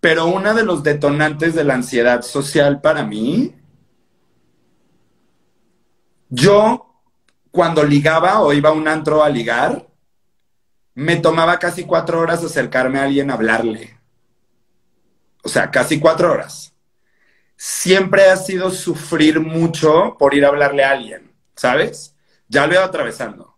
pero 0.00 0.26
uno 0.26 0.52
de 0.52 0.64
los 0.64 0.82
detonantes 0.82 1.54
de 1.54 1.62
la 1.62 1.74
ansiedad 1.74 2.22
social 2.22 2.80
para 2.80 3.04
mí 3.04 3.54
Yo, 6.28 7.02
cuando 7.50 7.84
ligaba 7.84 8.40
o 8.40 8.52
iba 8.52 8.70
a 8.70 8.72
un 8.72 8.88
antro 8.88 9.22
a 9.22 9.28
ligar, 9.28 9.86
me 10.94 11.16
tomaba 11.16 11.58
casi 11.58 11.84
cuatro 11.84 12.20
horas 12.20 12.42
acercarme 12.42 12.98
a 12.98 13.04
alguien 13.04 13.30
a 13.30 13.34
hablarle. 13.34 13.98
O 15.44 15.48
sea, 15.48 15.70
casi 15.70 16.00
cuatro 16.00 16.32
horas. 16.32 16.74
Siempre 17.56 18.28
ha 18.28 18.36
sido 18.36 18.70
sufrir 18.70 19.40
mucho 19.40 20.16
por 20.18 20.34
ir 20.34 20.44
a 20.44 20.48
hablarle 20.48 20.84
a 20.84 20.90
alguien, 20.90 21.32
¿sabes? 21.54 22.16
Ya 22.48 22.66
lo 22.66 22.72
he 22.72 22.76
ido 22.76 22.84
atravesando. 22.84 23.56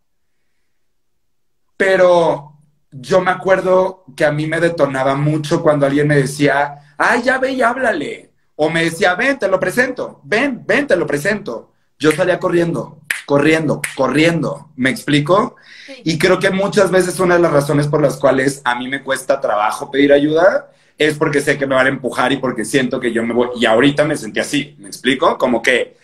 Pero 1.76 2.57
yo 2.90 3.20
me 3.20 3.30
acuerdo 3.30 4.04
que 4.16 4.24
a 4.24 4.32
mí 4.32 4.46
me 4.46 4.60
detonaba 4.60 5.14
mucho 5.14 5.62
cuando 5.62 5.86
alguien 5.86 6.08
me 6.08 6.16
decía, 6.16 6.94
ay, 6.96 7.22
ya 7.22 7.38
ve 7.38 7.52
y 7.52 7.62
háblale. 7.62 8.30
O 8.56 8.70
me 8.70 8.84
decía, 8.84 9.14
ven, 9.14 9.38
te 9.38 9.48
lo 9.48 9.60
presento, 9.60 10.20
ven, 10.24 10.64
ven, 10.66 10.86
te 10.86 10.96
lo 10.96 11.06
presento. 11.06 11.72
Yo 11.98 12.12
salía 12.12 12.38
corriendo, 12.40 13.00
corriendo, 13.26 13.80
corriendo. 13.96 14.70
¿Me 14.76 14.90
explico? 14.90 15.56
Y 16.04 16.18
creo 16.18 16.38
que 16.38 16.50
muchas 16.50 16.90
veces 16.90 17.20
una 17.20 17.36
de 17.36 17.42
las 17.42 17.52
razones 17.52 17.86
por 17.86 18.02
las 18.02 18.16
cuales 18.16 18.60
a 18.64 18.74
mí 18.74 18.88
me 18.88 19.02
cuesta 19.02 19.40
trabajo 19.40 19.90
pedir 19.90 20.12
ayuda 20.12 20.70
es 20.96 21.16
porque 21.16 21.40
sé 21.40 21.56
que 21.56 21.66
me 21.66 21.76
van 21.76 21.86
a 21.86 21.90
empujar 21.90 22.32
y 22.32 22.38
porque 22.38 22.64
siento 22.64 22.98
que 22.98 23.12
yo 23.12 23.22
me 23.22 23.32
voy. 23.32 23.50
Y 23.56 23.66
ahorita 23.66 24.04
me 24.04 24.16
sentí 24.16 24.40
así, 24.40 24.74
¿me 24.78 24.88
explico? 24.88 25.38
Como 25.38 25.62
que, 25.62 25.96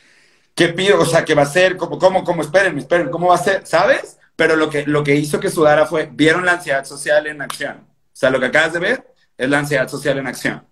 ¿qué 0.55 0.69
pido? 0.69 1.01
O 1.01 1.07
sea, 1.07 1.25
¿qué 1.25 1.35
va 1.35 1.43
a 1.43 1.47
ser? 1.47 1.77
¿Cómo, 1.77 1.99
cómo, 1.99 2.23
cómo? 2.23 2.43
Esperen, 2.43 2.79
esperen, 2.79 3.11
¿cómo 3.11 3.29
va 3.29 3.35
a 3.35 3.39
ser? 3.39 3.67
¿Sabes? 3.67 4.19
Pero 4.37 4.57
lo 4.57 4.69
que, 4.69 4.85
lo 4.87 5.05
que 5.05 5.15
hizo 5.15 5.41
que 5.41 5.51
sudara 5.51 5.87
fue, 5.87 6.09
vieron 6.13 6.45
la 6.45 6.53
ansiedad 6.53 6.85
social 6.85 7.27
en 7.27 7.43
acción. 7.43 7.87
O 7.87 8.17
sea, 8.17 8.31
lo 8.31 8.41
que 8.41 8.47
acabas 8.47 8.73
de 8.73 8.81
ver 8.81 9.15
es 9.37 9.49
la 9.49 9.59
ansiedad 9.59 9.89
social 9.89 10.19
en 10.19 10.27
acción. 10.27 10.67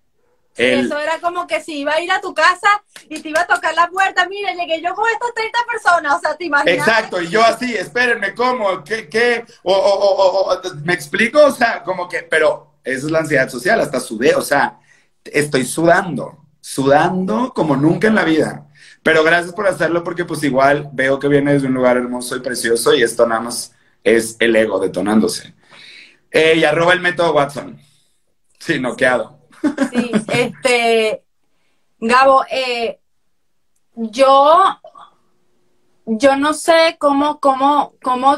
Eso 0.55 0.99
era 0.99 1.19
como 1.19 1.47
que 1.47 1.61
si 1.61 1.79
iba 1.79 1.93
a 1.93 2.01
ir 2.01 2.11
a 2.11 2.21
tu 2.21 2.33
casa 2.33 2.83
y 3.09 3.19
te 3.19 3.29
iba 3.29 3.41
a 3.41 3.47
tocar 3.47 3.73
la 3.73 3.87
puerta, 3.87 4.27
mira, 4.27 4.53
llegué 4.53 4.81
yo 4.81 4.93
con 4.93 5.05
estas 5.09 5.33
30 5.33 5.59
personas, 5.71 6.13
o 6.15 6.19
sea, 6.19 6.35
te 6.35 6.45
imaginas. 6.45 6.87
Exacto, 6.87 7.21
y 7.21 7.29
yo 7.29 7.43
así, 7.43 7.73
espérenme, 7.73 8.35
¿cómo? 8.35 8.83
¿Qué? 8.83 9.09
qué? 9.09 9.45
O, 9.63 9.73
o, 9.73 10.53
o, 10.53 10.75
¿Me 10.83 10.93
explico? 10.93 11.43
O 11.43 11.51
sea, 11.51 11.81
como 11.81 12.07
que, 12.07 12.21
pero 12.23 12.75
esa 12.83 13.05
es 13.05 13.11
la 13.11 13.19
ansiedad 13.19 13.49
social, 13.49 13.79
hasta 13.79 13.99
sudé, 13.99 14.35
o 14.35 14.41
sea, 14.41 14.79
estoy 15.25 15.65
sudando, 15.65 16.45
sudando 16.61 17.51
como 17.53 17.75
nunca 17.75 18.07
en 18.07 18.15
la 18.15 18.23
vida. 18.23 18.67
Pero 19.03 19.23
gracias 19.23 19.53
por 19.53 19.67
hacerlo 19.67 20.03
porque 20.03 20.23
pues 20.23 20.41
igual 20.43 20.89
veo 20.93 21.19
que 21.19 21.27
viene 21.27 21.59
de 21.59 21.67
un 21.67 21.73
lugar 21.73 21.97
hermoso 21.97 22.37
y 22.37 22.39
precioso 22.39 22.93
y 22.93 23.03
esto 23.03 23.27
nada 23.27 23.41
más 23.41 23.75
es 24.03 24.37
el 24.39 24.55
ego 24.55 24.79
detonándose. 24.79 25.53
Eh, 26.31 26.55
y 26.57 26.63
arroba 26.63 26.93
el 26.93 27.01
método 27.01 27.33
Watson. 27.33 27.79
Sí, 28.57 28.79
noqueado. 28.79 29.39
Sí, 29.91 30.11
este, 30.29 31.23
Gabo, 31.99 32.45
eh, 32.49 32.99
yo, 33.95 34.79
yo 36.05 36.35
no 36.37 36.53
sé 36.53 36.95
cómo, 36.97 37.39
cómo, 37.39 37.93
cómo, 38.01 38.37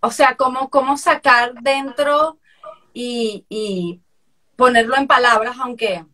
o 0.00 0.10
sea, 0.10 0.36
cómo, 0.36 0.70
cómo 0.70 0.96
sacar 0.96 1.54
dentro 1.62 2.38
y, 2.92 3.46
y 3.48 4.00
ponerlo 4.56 4.96
en 4.96 5.06
palabras, 5.06 5.56
aunque 5.60 6.04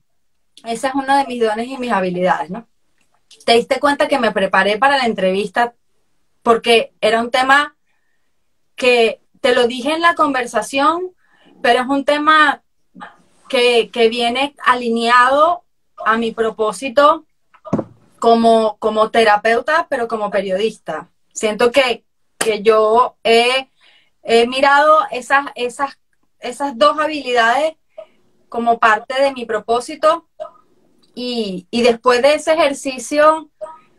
esa 0.65 0.89
es 0.89 0.95
una 0.95 1.19
de 1.19 1.27
mis 1.27 1.43
dones 1.43 1.67
y 1.67 1.79
mis 1.79 1.93
habilidades, 1.93 2.51
¿no? 2.51 2.69
Te 3.45 3.55
diste 3.55 3.81
cuenta 3.81 4.09
que 4.09 4.19
me 4.19 4.33
preparé 4.33 4.79
para 4.79 4.97
la 4.97 5.07
entrevista 5.07 5.75
porque 6.43 6.93
era 7.01 7.21
un 7.21 7.31
tema 7.31 7.77
que 8.77 9.21
te 9.41 9.55
lo 9.55 9.67
dije 9.67 9.93
en 9.93 10.01
la 10.01 10.15
conversación, 10.15 11.13
pero 11.61 11.81
es 11.81 11.89
un 11.89 12.05
tema 12.05 12.63
que, 13.49 13.91
viene 14.11 14.55
alineado 14.65 15.65
a 16.05 16.17
mi 16.17 16.33
propósito 16.33 17.27
como, 18.19 18.77
como 18.79 19.11
terapeuta, 19.11 19.87
pero 19.91 20.09
como 20.09 20.31
periodista. 20.31 21.11
Siento 21.33 21.71
que, 21.71 22.05
yo 22.63 23.17
he, 23.23 23.69
mirado 24.47 25.01
esas, 25.11 25.47
esas, 25.55 25.99
esas 26.41 26.77
dos 26.79 26.99
habilidades 26.99 27.75
como 28.49 28.79
parte 28.79 29.21
de 29.21 29.33
mi 29.33 29.47
propósito 29.47 30.29
y, 31.15 31.67
después 31.71 32.23
de 32.23 32.35
ese 32.35 32.55
ejercicio 32.55 33.51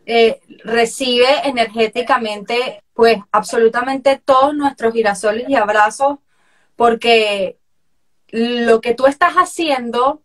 eh, 0.05 0.41
recibe 0.63 1.27
energéticamente 1.45 2.83
pues 2.93 3.19
absolutamente 3.31 4.21
todos 4.23 4.53
nuestros 4.53 4.93
girasoles 4.93 5.47
y 5.47 5.55
abrazos 5.55 6.17
porque 6.75 7.57
lo 8.29 8.81
que 8.81 8.93
tú 8.93 9.05
estás 9.05 9.33
haciendo 9.33 10.21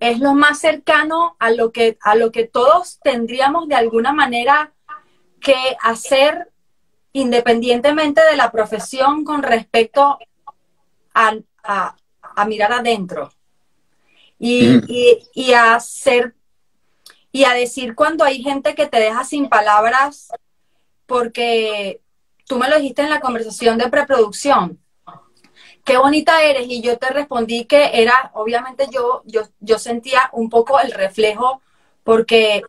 es 0.00 0.18
lo 0.18 0.34
más 0.34 0.58
cercano 0.58 1.36
a 1.38 1.50
lo 1.50 1.70
que, 1.70 1.98
a 2.00 2.14
lo 2.14 2.32
que 2.32 2.44
todos 2.46 2.98
tendríamos 3.00 3.68
de 3.68 3.76
alguna 3.76 4.12
manera 4.12 4.72
que 5.40 5.76
hacer 5.80 6.50
independientemente 7.12 8.20
de 8.24 8.36
la 8.36 8.50
profesión 8.50 9.24
con 9.24 9.42
respecto 9.42 10.18
a, 11.14 11.34
mirar 12.46 12.72
adentro 12.72 13.30
y, 14.44 15.28
y, 15.34 15.52
a 15.52 15.76
hacer 15.76 16.34
y 17.30 17.44
a 17.44 17.52
decir 17.52 17.94
cuando 17.94 18.24
hay 18.24 18.42
gente 18.42 18.74
que 18.74 18.86
te 18.86 18.98
deja 18.98 19.24
sin 19.24 19.48
palabras 19.48 20.28
porque 21.06 22.00
tú 22.46 22.58
me 22.58 22.68
lo 22.68 22.76
dijiste 22.76 23.02
en 23.02 23.10
la 23.10 23.20
conversación 23.20 23.78
de 23.78 23.88
preproducción 23.88 24.82
qué 25.84 25.96
bonita 25.96 26.42
eres. 26.42 26.66
Y 26.68 26.82
yo 26.82 26.98
te 26.98 27.08
respondí 27.10 27.64
que 27.64 27.90
era, 27.94 28.30
obviamente 28.34 28.86
yo, 28.90 29.22
yo, 29.26 29.42
yo 29.60 29.78
sentía 29.78 30.30
un 30.32 30.48
poco 30.48 30.80
el 30.80 30.92
reflejo 30.92 31.60
porque, 32.04 32.62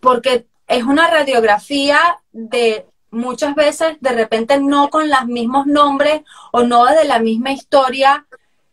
porque 0.00 0.46
es 0.66 0.84
una 0.84 1.10
radiografía 1.10 2.20
de 2.32 2.86
muchas 3.10 3.54
veces, 3.54 3.96
de 4.00 4.12
repente 4.12 4.60
no 4.60 4.90
con 4.90 5.08
los 5.08 5.26
mismos 5.26 5.66
nombres 5.66 6.22
o 6.52 6.62
no 6.62 6.84
de 6.86 7.04
la 7.04 7.18
misma 7.18 7.52
historia. 7.52 8.26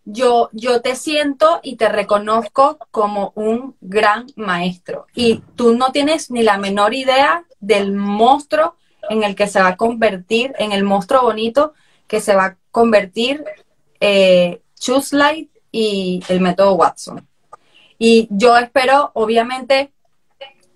Yo, 0.05 0.49
yo 0.53 0.81
te 0.81 0.95
siento 0.95 1.59
y 1.63 1.77
te 1.77 1.89
reconozco 1.89 2.77
como 2.91 3.31
un 3.35 3.75
gran 3.81 4.27
maestro. 4.35 5.07
Y 5.15 5.41
tú 5.55 5.75
no 5.75 5.91
tienes 5.91 6.29
ni 6.29 6.43
la 6.43 6.57
menor 6.57 6.93
idea 6.93 7.43
del 7.59 7.93
monstruo 7.93 8.75
en 9.09 9.23
el 9.23 9.35
que 9.35 9.47
se 9.47 9.61
va 9.61 9.69
a 9.69 9.77
convertir, 9.77 10.53
en 10.59 10.71
el 10.71 10.83
monstruo 10.83 11.23
bonito 11.23 11.73
que 12.07 12.21
se 12.21 12.35
va 12.35 12.45
a 12.45 12.57
convertir 12.71 13.43
eh, 13.99 14.61
Choose 14.79 15.15
Light 15.15 15.49
y 15.71 16.23
el 16.29 16.41
método 16.41 16.73
Watson. 16.73 17.27
Y 17.97 18.27
yo 18.29 18.57
espero, 18.57 19.11
obviamente, 19.13 19.91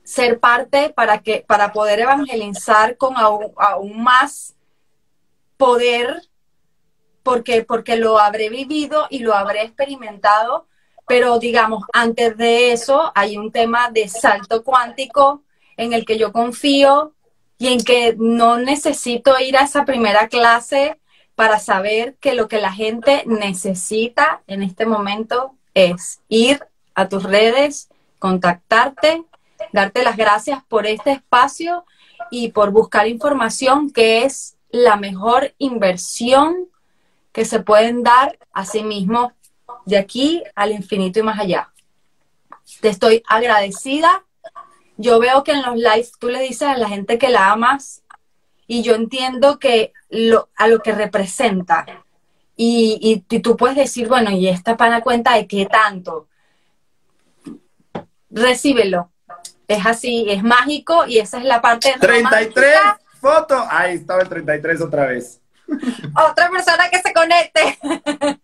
ser 0.04 0.40
parte 0.40 0.90
para 0.90 1.20
que 1.20 1.46
para 1.48 1.72
poder 1.72 2.00
evangelizar 2.00 2.98
con 2.98 3.16
aún, 3.18 3.54
más 4.02 4.56
poder 5.58 6.24
porque 7.30 7.64
porque 7.64 7.96
lo 7.96 8.18
habré 8.18 8.50
vivido 8.50 9.06
y 9.12 9.20
lo 9.20 9.36
habré 9.36 9.62
experimentado 9.62 10.66
pero 11.08 11.38
digamos 11.38 11.84
antes 11.94 12.36
de 12.38 12.72
eso 12.72 13.12
hay 13.14 13.38
un 13.38 13.52
tema 13.52 13.92
de 13.92 14.08
salto 14.10 14.64
cuántico 14.64 15.44
en 15.78 15.94
el 15.94 16.06
que 16.06 16.18
yo 16.18 16.32
confío 16.32 17.14
y 17.60 17.68
en 17.68 17.84
que 17.84 18.16
no 18.18 18.58
necesito 18.58 19.40
ir 19.40 19.58
a 19.58 19.64
esa 19.66 19.86
primera 19.86 20.28
clase 20.28 21.00
para 21.36 21.60
saber 21.60 22.16
que 22.20 22.34
lo 22.34 22.48
que 22.48 22.60
la 22.60 22.72
gente 22.72 23.24
necesita 23.28 24.42
en 24.48 24.64
este 24.64 24.88
momento 24.88 25.54
es 25.76 26.22
ir 26.30 26.66
a 26.96 27.10
tus 27.10 27.24
redes, 27.24 27.90
contactarte, 28.18 29.24
darte 29.72 30.04
las 30.04 30.18
gracias 30.18 30.64
por 30.68 30.88
este 30.88 31.12
espacio 31.12 31.86
y 32.32 32.52
por 32.54 32.72
buscar 32.72 33.08
información 33.08 33.92
que 33.92 34.24
es 34.26 34.58
la 34.72 34.96
mejor 34.98 35.54
inversión 35.60 36.70
que 37.32 37.46
se 37.46 37.60
pueden 37.60 38.04
dar 38.04 38.38
a 38.54 38.66
sí 38.66 38.84
mismos 38.84 39.34
de 39.86 39.98
aquí 39.98 40.44
al 40.56 40.72
infinito 40.72 41.20
y 41.20 41.24
más 41.24 41.40
allá. 41.40 41.72
Te 42.82 42.90
estoy 42.90 43.24
agradecida. 43.28 44.26
Yo 44.98 45.20
veo 45.20 45.44
que 45.44 45.52
en 45.54 45.62
los 45.62 45.76
lives 45.76 46.12
tú 46.20 46.30
le 46.30 46.42
dices 46.42 46.68
a 46.68 46.78
la 46.78 46.90
gente 46.90 47.18
que 47.18 47.30
la 47.30 47.52
amas 47.52 48.04
y 48.68 48.84
yo 48.84 48.96
entiendo 48.96 49.58
que 49.58 49.94
lo, 50.10 50.50
a 50.56 50.68
lo 50.68 50.80
que 50.80 50.92
representa. 50.92 51.86
Y, 52.56 53.26
y, 53.30 53.40
tú 53.40 53.56
puedes 53.56 53.78
decir, 53.78 54.08
bueno, 54.08 54.32
¿y 54.32 54.48
esta 54.48 54.76
pana 54.76 55.02
cuenta 55.02 55.36
de 55.36 55.48
qué 55.48 55.66
tanto? 55.66 56.28
Recíbelo. 58.30 59.12
Es 59.68 59.86
así, 59.86 60.26
es 60.28 60.44
mágico 60.44 61.06
y 61.08 61.20
esa 61.20 61.38
es 61.38 61.46
la 61.46 61.62
parte. 61.62 61.96
33 62.00 62.76
fotos. 63.22 63.64
Ahí 63.70 63.96
estaba 63.96 64.22
el 64.22 64.30
33 64.30 64.82
otra 64.82 65.06
vez. 65.06 65.40
Otra 66.30 66.50
persona 66.50 66.90
que 66.90 67.02
se 67.02 67.14
conecte. 67.14 67.80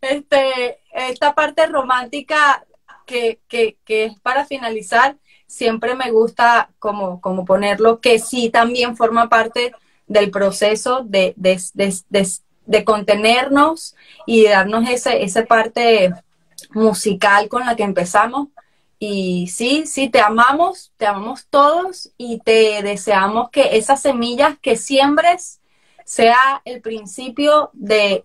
este, 0.00 0.78
esta 0.92 1.34
parte 1.34 1.66
romántica 1.66 2.64
que, 3.06 3.40
que, 3.48 3.78
que 3.84 4.04
es 4.06 4.20
para 4.20 4.44
finalizar, 4.44 5.16
siempre 5.46 5.94
me 5.94 6.10
gusta 6.10 6.70
como, 6.78 7.20
como 7.20 7.44
ponerlo, 7.44 8.00
que 8.00 8.18
sí 8.18 8.50
también 8.50 8.96
forma 8.96 9.28
parte 9.28 9.72
del 10.06 10.30
proceso 10.30 11.02
de, 11.04 11.34
de, 11.36 12.84
contenernos 12.84 13.96
y 14.26 14.44
darnos 14.44 14.88
ese, 14.88 15.22
esa 15.22 15.44
parte 15.44 16.12
musical 16.70 17.48
con 17.48 17.64
la 17.66 17.76
que 17.76 17.82
empezamos, 17.82 18.48
Y 18.98 19.46
sí, 19.46 19.86
sí, 19.86 20.08
te 20.08 20.20
amamos, 20.20 20.92
te 20.96 21.06
amamos 21.06 21.46
todos 21.48 22.10
y 22.18 22.40
te 22.40 22.82
deseamos 22.82 23.48
que 23.50 23.76
esas 23.76 24.02
semillas 24.02 24.58
que 24.60 24.76
siembres 24.76 25.57
sea 26.08 26.62
el 26.64 26.80
principio 26.80 27.68
de 27.74 28.24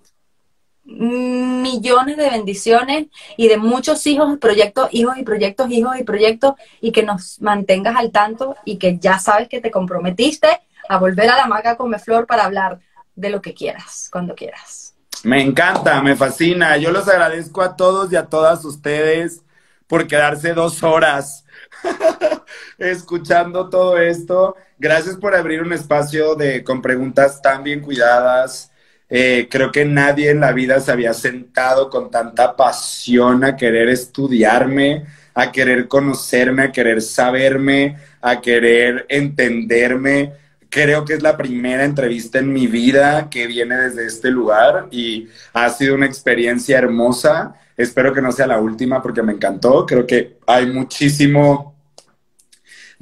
millones 0.86 2.16
de 2.16 2.30
bendiciones 2.30 3.08
y 3.36 3.50
de 3.50 3.58
muchos 3.58 4.08
hijos, 4.08 4.38
proyectos, 4.40 4.88
hijos 4.94 5.18
y 5.18 5.24
proyectos, 5.24 5.70
hijos 5.70 5.98
y 6.00 6.06
proyectos, 6.06 6.54
y 6.80 6.94
que 6.94 7.04
nos 7.04 7.42
mantengas 7.42 7.98
al 7.98 8.12
tanto 8.12 8.56
y 8.64 8.78
que 8.78 9.00
ya 9.00 9.20
sabes 9.20 9.50
que 9.50 9.60
te 9.60 9.70
comprometiste 9.70 10.48
a 10.88 10.98
volver 10.98 11.30
a 11.30 11.36
la 11.36 11.46
maca 11.46 11.76
Come 11.76 12.00
Flor 12.00 12.26
para 12.26 12.46
hablar 12.46 12.80
de 13.16 13.30
lo 13.30 13.42
que 13.42 13.54
quieras, 13.54 14.08
cuando 14.10 14.34
quieras. 14.34 14.96
Me 15.24 15.42
encanta, 15.42 16.02
me 16.02 16.16
fascina. 16.16 16.78
Yo 16.78 16.90
los 16.90 17.10
agradezco 17.10 17.62
a 17.62 17.76
todos 17.76 18.14
y 18.14 18.16
a 18.16 18.28
todas 18.28 18.64
ustedes 18.64 19.42
por 19.88 20.08
quedarse 20.08 20.54
dos 20.54 20.84
horas 20.84 21.43
escuchando 22.78 23.70
todo 23.70 23.98
esto. 23.98 24.56
Gracias 24.78 25.16
por 25.16 25.36
abrir 25.36 25.62
un 25.62 25.74
espacio 25.74 26.36
de, 26.36 26.64
con 26.64 26.82
preguntas 26.82 27.42
tan 27.42 27.64
bien 27.64 27.82
cuidadas. 27.82 28.72
Eh, 29.10 29.48
creo 29.50 29.72
que 29.72 29.86
nadie 29.86 30.32
en 30.32 30.40
la 30.40 30.54
vida 30.54 30.80
se 30.80 30.92
había 30.92 31.14
sentado 31.14 31.90
con 31.90 32.10
tanta 32.10 32.56
pasión 32.56 33.44
a 33.44 33.56
querer 33.56 33.90
estudiarme, 33.90 35.06
a 35.36 35.52
querer 35.52 35.88
conocerme, 35.88 36.64
a 36.64 36.72
querer 36.72 37.02
saberme, 37.02 37.98
a 38.22 38.42
querer 38.42 39.06
entenderme. 39.10 40.34
Creo 40.70 41.06
que 41.06 41.14
es 41.14 41.22
la 41.22 41.38
primera 41.38 41.84
entrevista 41.84 42.40
en 42.40 42.52
mi 42.52 42.66
vida 42.66 43.30
que 43.30 43.46
viene 43.46 43.78
desde 43.78 44.08
este 44.08 44.32
lugar 44.32 44.88
y 44.90 45.28
ha 45.54 45.70
sido 45.70 45.94
una 45.94 46.08
experiencia 46.08 46.80
hermosa. 46.80 47.54
Espero 47.78 48.14
que 48.14 48.22
no 48.22 48.32
sea 48.32 48.48
la 48.48 48.60
última 48.60 49.02
porque 49.02 49.22
me 49.22 49.34
encantó. 49.34 49.86
Creo 49.86 50.08
que 50.08 50.38
hay 50.48 50.66
muchísimo 50.66 51.73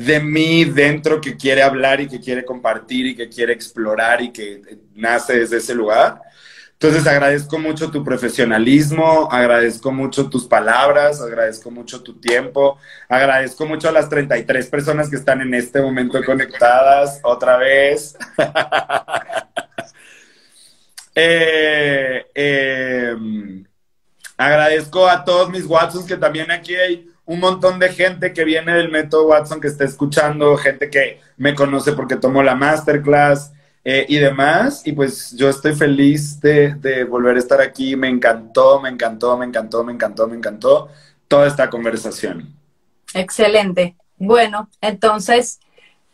de 0.05 0.19
mí 0.19 0.65
dentro 0.65 1.21
que 1.21 1.35
quiere 1.35 1.61
hablar 1.61 2.01
y 2.01 2.07
que 2.07 2.19
quiere 2.19 2.45
compartir 2.45 3.05
y 3.05 3.15
que 3.15 3.29
quiere 3.29 3.53
explorar 3.53 4.21
y 4.21 4.31
que 4.31 4.61
nace 4.95 5.39
desde 5.39 5.57
ese 5.57 5.75
lugar. 5.75 6.21
Entonces 6.81 7.05
agradezco 7.05 7.59
mucho 7.59 7.91
tu 7.91 8.03
profesionalismo, 8.03 9.29
agradezco 9.31 9.91
mucho 9.91 10.27
tus 10.31 10.47
palabras, 10.47 11.21
agradezco 11.21 11.69
mucho 11.69 12.01
tu 12.01 12.19
tiempo, 12.19 12.79
agradezco 13.07 13.67
mucho 13.67 13.87
a 13.87 13.91
las 13.91 14.09
33 14.09 14.65
personas 14.67 15.07
que 15.07 15.17
están 15.17 15.41
en 15.41 15.53
este 15.53 15.79
momento 15.79 16.23
conectadas 16.25 17.19
otra 17.23 17.57
vez. 17.57 18.17
Eh, 21.13 22.25
em, 22.33 23.65
agradezco 24.37 25.09
a 25.09 25.25
todos 25.25 25.49
mis 25.49 25.65
Watsons 25.65 26.05
que 26.05 26.15
también 26.15 26.49
aquí 26.49 26.73
hay 26.73 27.10
un 27.31 27.39
montón 27.39 27.79
de 27.79 27.93
gente 27.93 28.33
que 28.33 28.43
viene 28.43 28.73
del 28.73 28.91
método 28.91 29.27
Watson 29.27 29.61
que 29.61 29.67
está 29.67 29.85
escuchando, 29.85 30.57
gente 30.57 30.89
que 30.89 31.21
me 31.37 31.55
conoce 31.55 31.93
porque 31.93 32.17
tomó 32.17 32.43
la 32.43 32.55
masterclass 32.55 33.53
eh, 33.85 34.05
y 34.09 34.17
demás. 34.17 34.85
Y 34.85 34.91
pues 34.91 35.31
yo 35.37 35.47
estoy 35.47 35.73
feliz 35.73 36.41
de, 36.41 37.05
volver 37.09 37.37
a 37.37 37.39
estar 37.39 37.61
aquí. 37.61 37.95
Me 37.95 38.09
encantó, 38.09 38.81
me 38.81 38.89
encantó, 38.89 39.37
me 39.37 39.45
encantó, 39.45 39.81
me 39.85 39.93
encantó, 39.93 40.27
me 40.27 40.35
encantó 40.35 40.89
toda 41.29 41.47
esta 41.47 41.69
conversación. 41.69 42.53
Excelente. 43.13 43.95
Bueno, 44.17 44.69
entonces, 44.81 45.61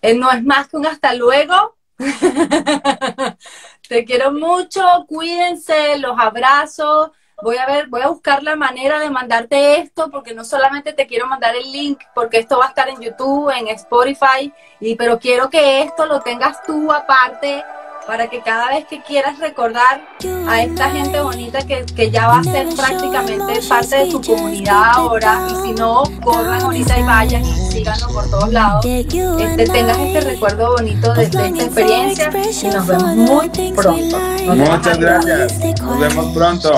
eh, 0.04 0.14
no 0.14 0.32
es 0.32 0.44
más 0.44 0.68
que 0.68 0.78
un 0.78 0.86
hasta 0.86 1.16
luego. 1.16 1.76
Te 3.90 4.06
quiero 4.06 4.32
mucho, 4.34 4.84
cuídense, 5.08 5.98
los 5.98 6.14
abrazos 6.20 7.10
voy 7.42 7.58
a 7.58 7.66
ver, 7.66 7.88
voy 7.88 8.02
a 8.02 8.08
buscar 8.08 8.44
la 8.44 8.56
manera 8.56 9.00
de 9.00 9.10
mandarte 9.10 9.80
esto, 9.80 10.10
porque 10.10 10.34
no 10.34 10.44
solamente 10.44 10.94
te 10.94 11.08
quiero 11.08 11.28
mandar 11.28 11.56
el 11.56 11.72
link, 11.72 12.02
porque 12.16 12.40
esto 12.40 12.58
va 12.58 12.66
a 12.66 12.70
estar 12.70 12.90
en 12.90 13.00
YouTube, 13.00 13.50
en 13.50 13.68
Spotify, 13.70 14.52
y, 14.80 14.96
pero 14.96 15.20
quiero 15.20 15.50
que 15.50 15.82
esto 15.82 16.06
lo 16.06 16.22
tengas 16.22 16.64
tú 16.64 16.92
aparte 16.92 17.64
para 18.08 18.30
que 18.30 18.42
cada 18.42 18.70
vez 18.70 18.86
que 18.86 19.02
quieras 19.02 19.38
recordar 19.40 20.02
a 20.48 20.64
esta 20.64 20.90
gente 20.90 21.20
bonita 21.20 21.60
que, 21.60 21.86
que, 21.86 22.10
ya 22.10 22.28
va 22.28 22.40
a 22.40 22.44
ser 22.44 22.68
prácticamente 22.74 23.60
parte 23.68 23.98
de 23.98 24.06
tu 24.10 24.22
comunidad 24.22 24.92
ahora, 24.94 25.46
y 25.52 25.68
si 25.68 25.74
no, 25.74 26.04
corran 26.24 26.62
ahorita 26.62 26.98
y 26.98 27.04
vayan 27.04 27.44
y 27.44 27.72
síganlo 27.72 28.08
por 28.08 28.30
todos 28.30 28.52
lados, 28.52 28.86
este, 28.86 29.68
tengas 29.68 30.00
este 30.00 30.22
recuerdo 30.22 30.72
bonito 30.72 31.14
de, 31.14 31.24
esta 31.24 31.48
experiencia 31.48 32.32
y 32.64 32.68
nos 32.68 32.88
vemos 32.88 33.16
muy 33.16 33.50
pronto. 33.74 34.20
Muchas 34.46 34.98
gracias, 34.98 35.82
nos 35.82 36.00
vemos 36.00 36.34
pronto. 36.34 36.72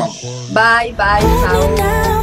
Bye, 0.51 0.93
bye, 0.93 1.21
chao. 1.43 2.18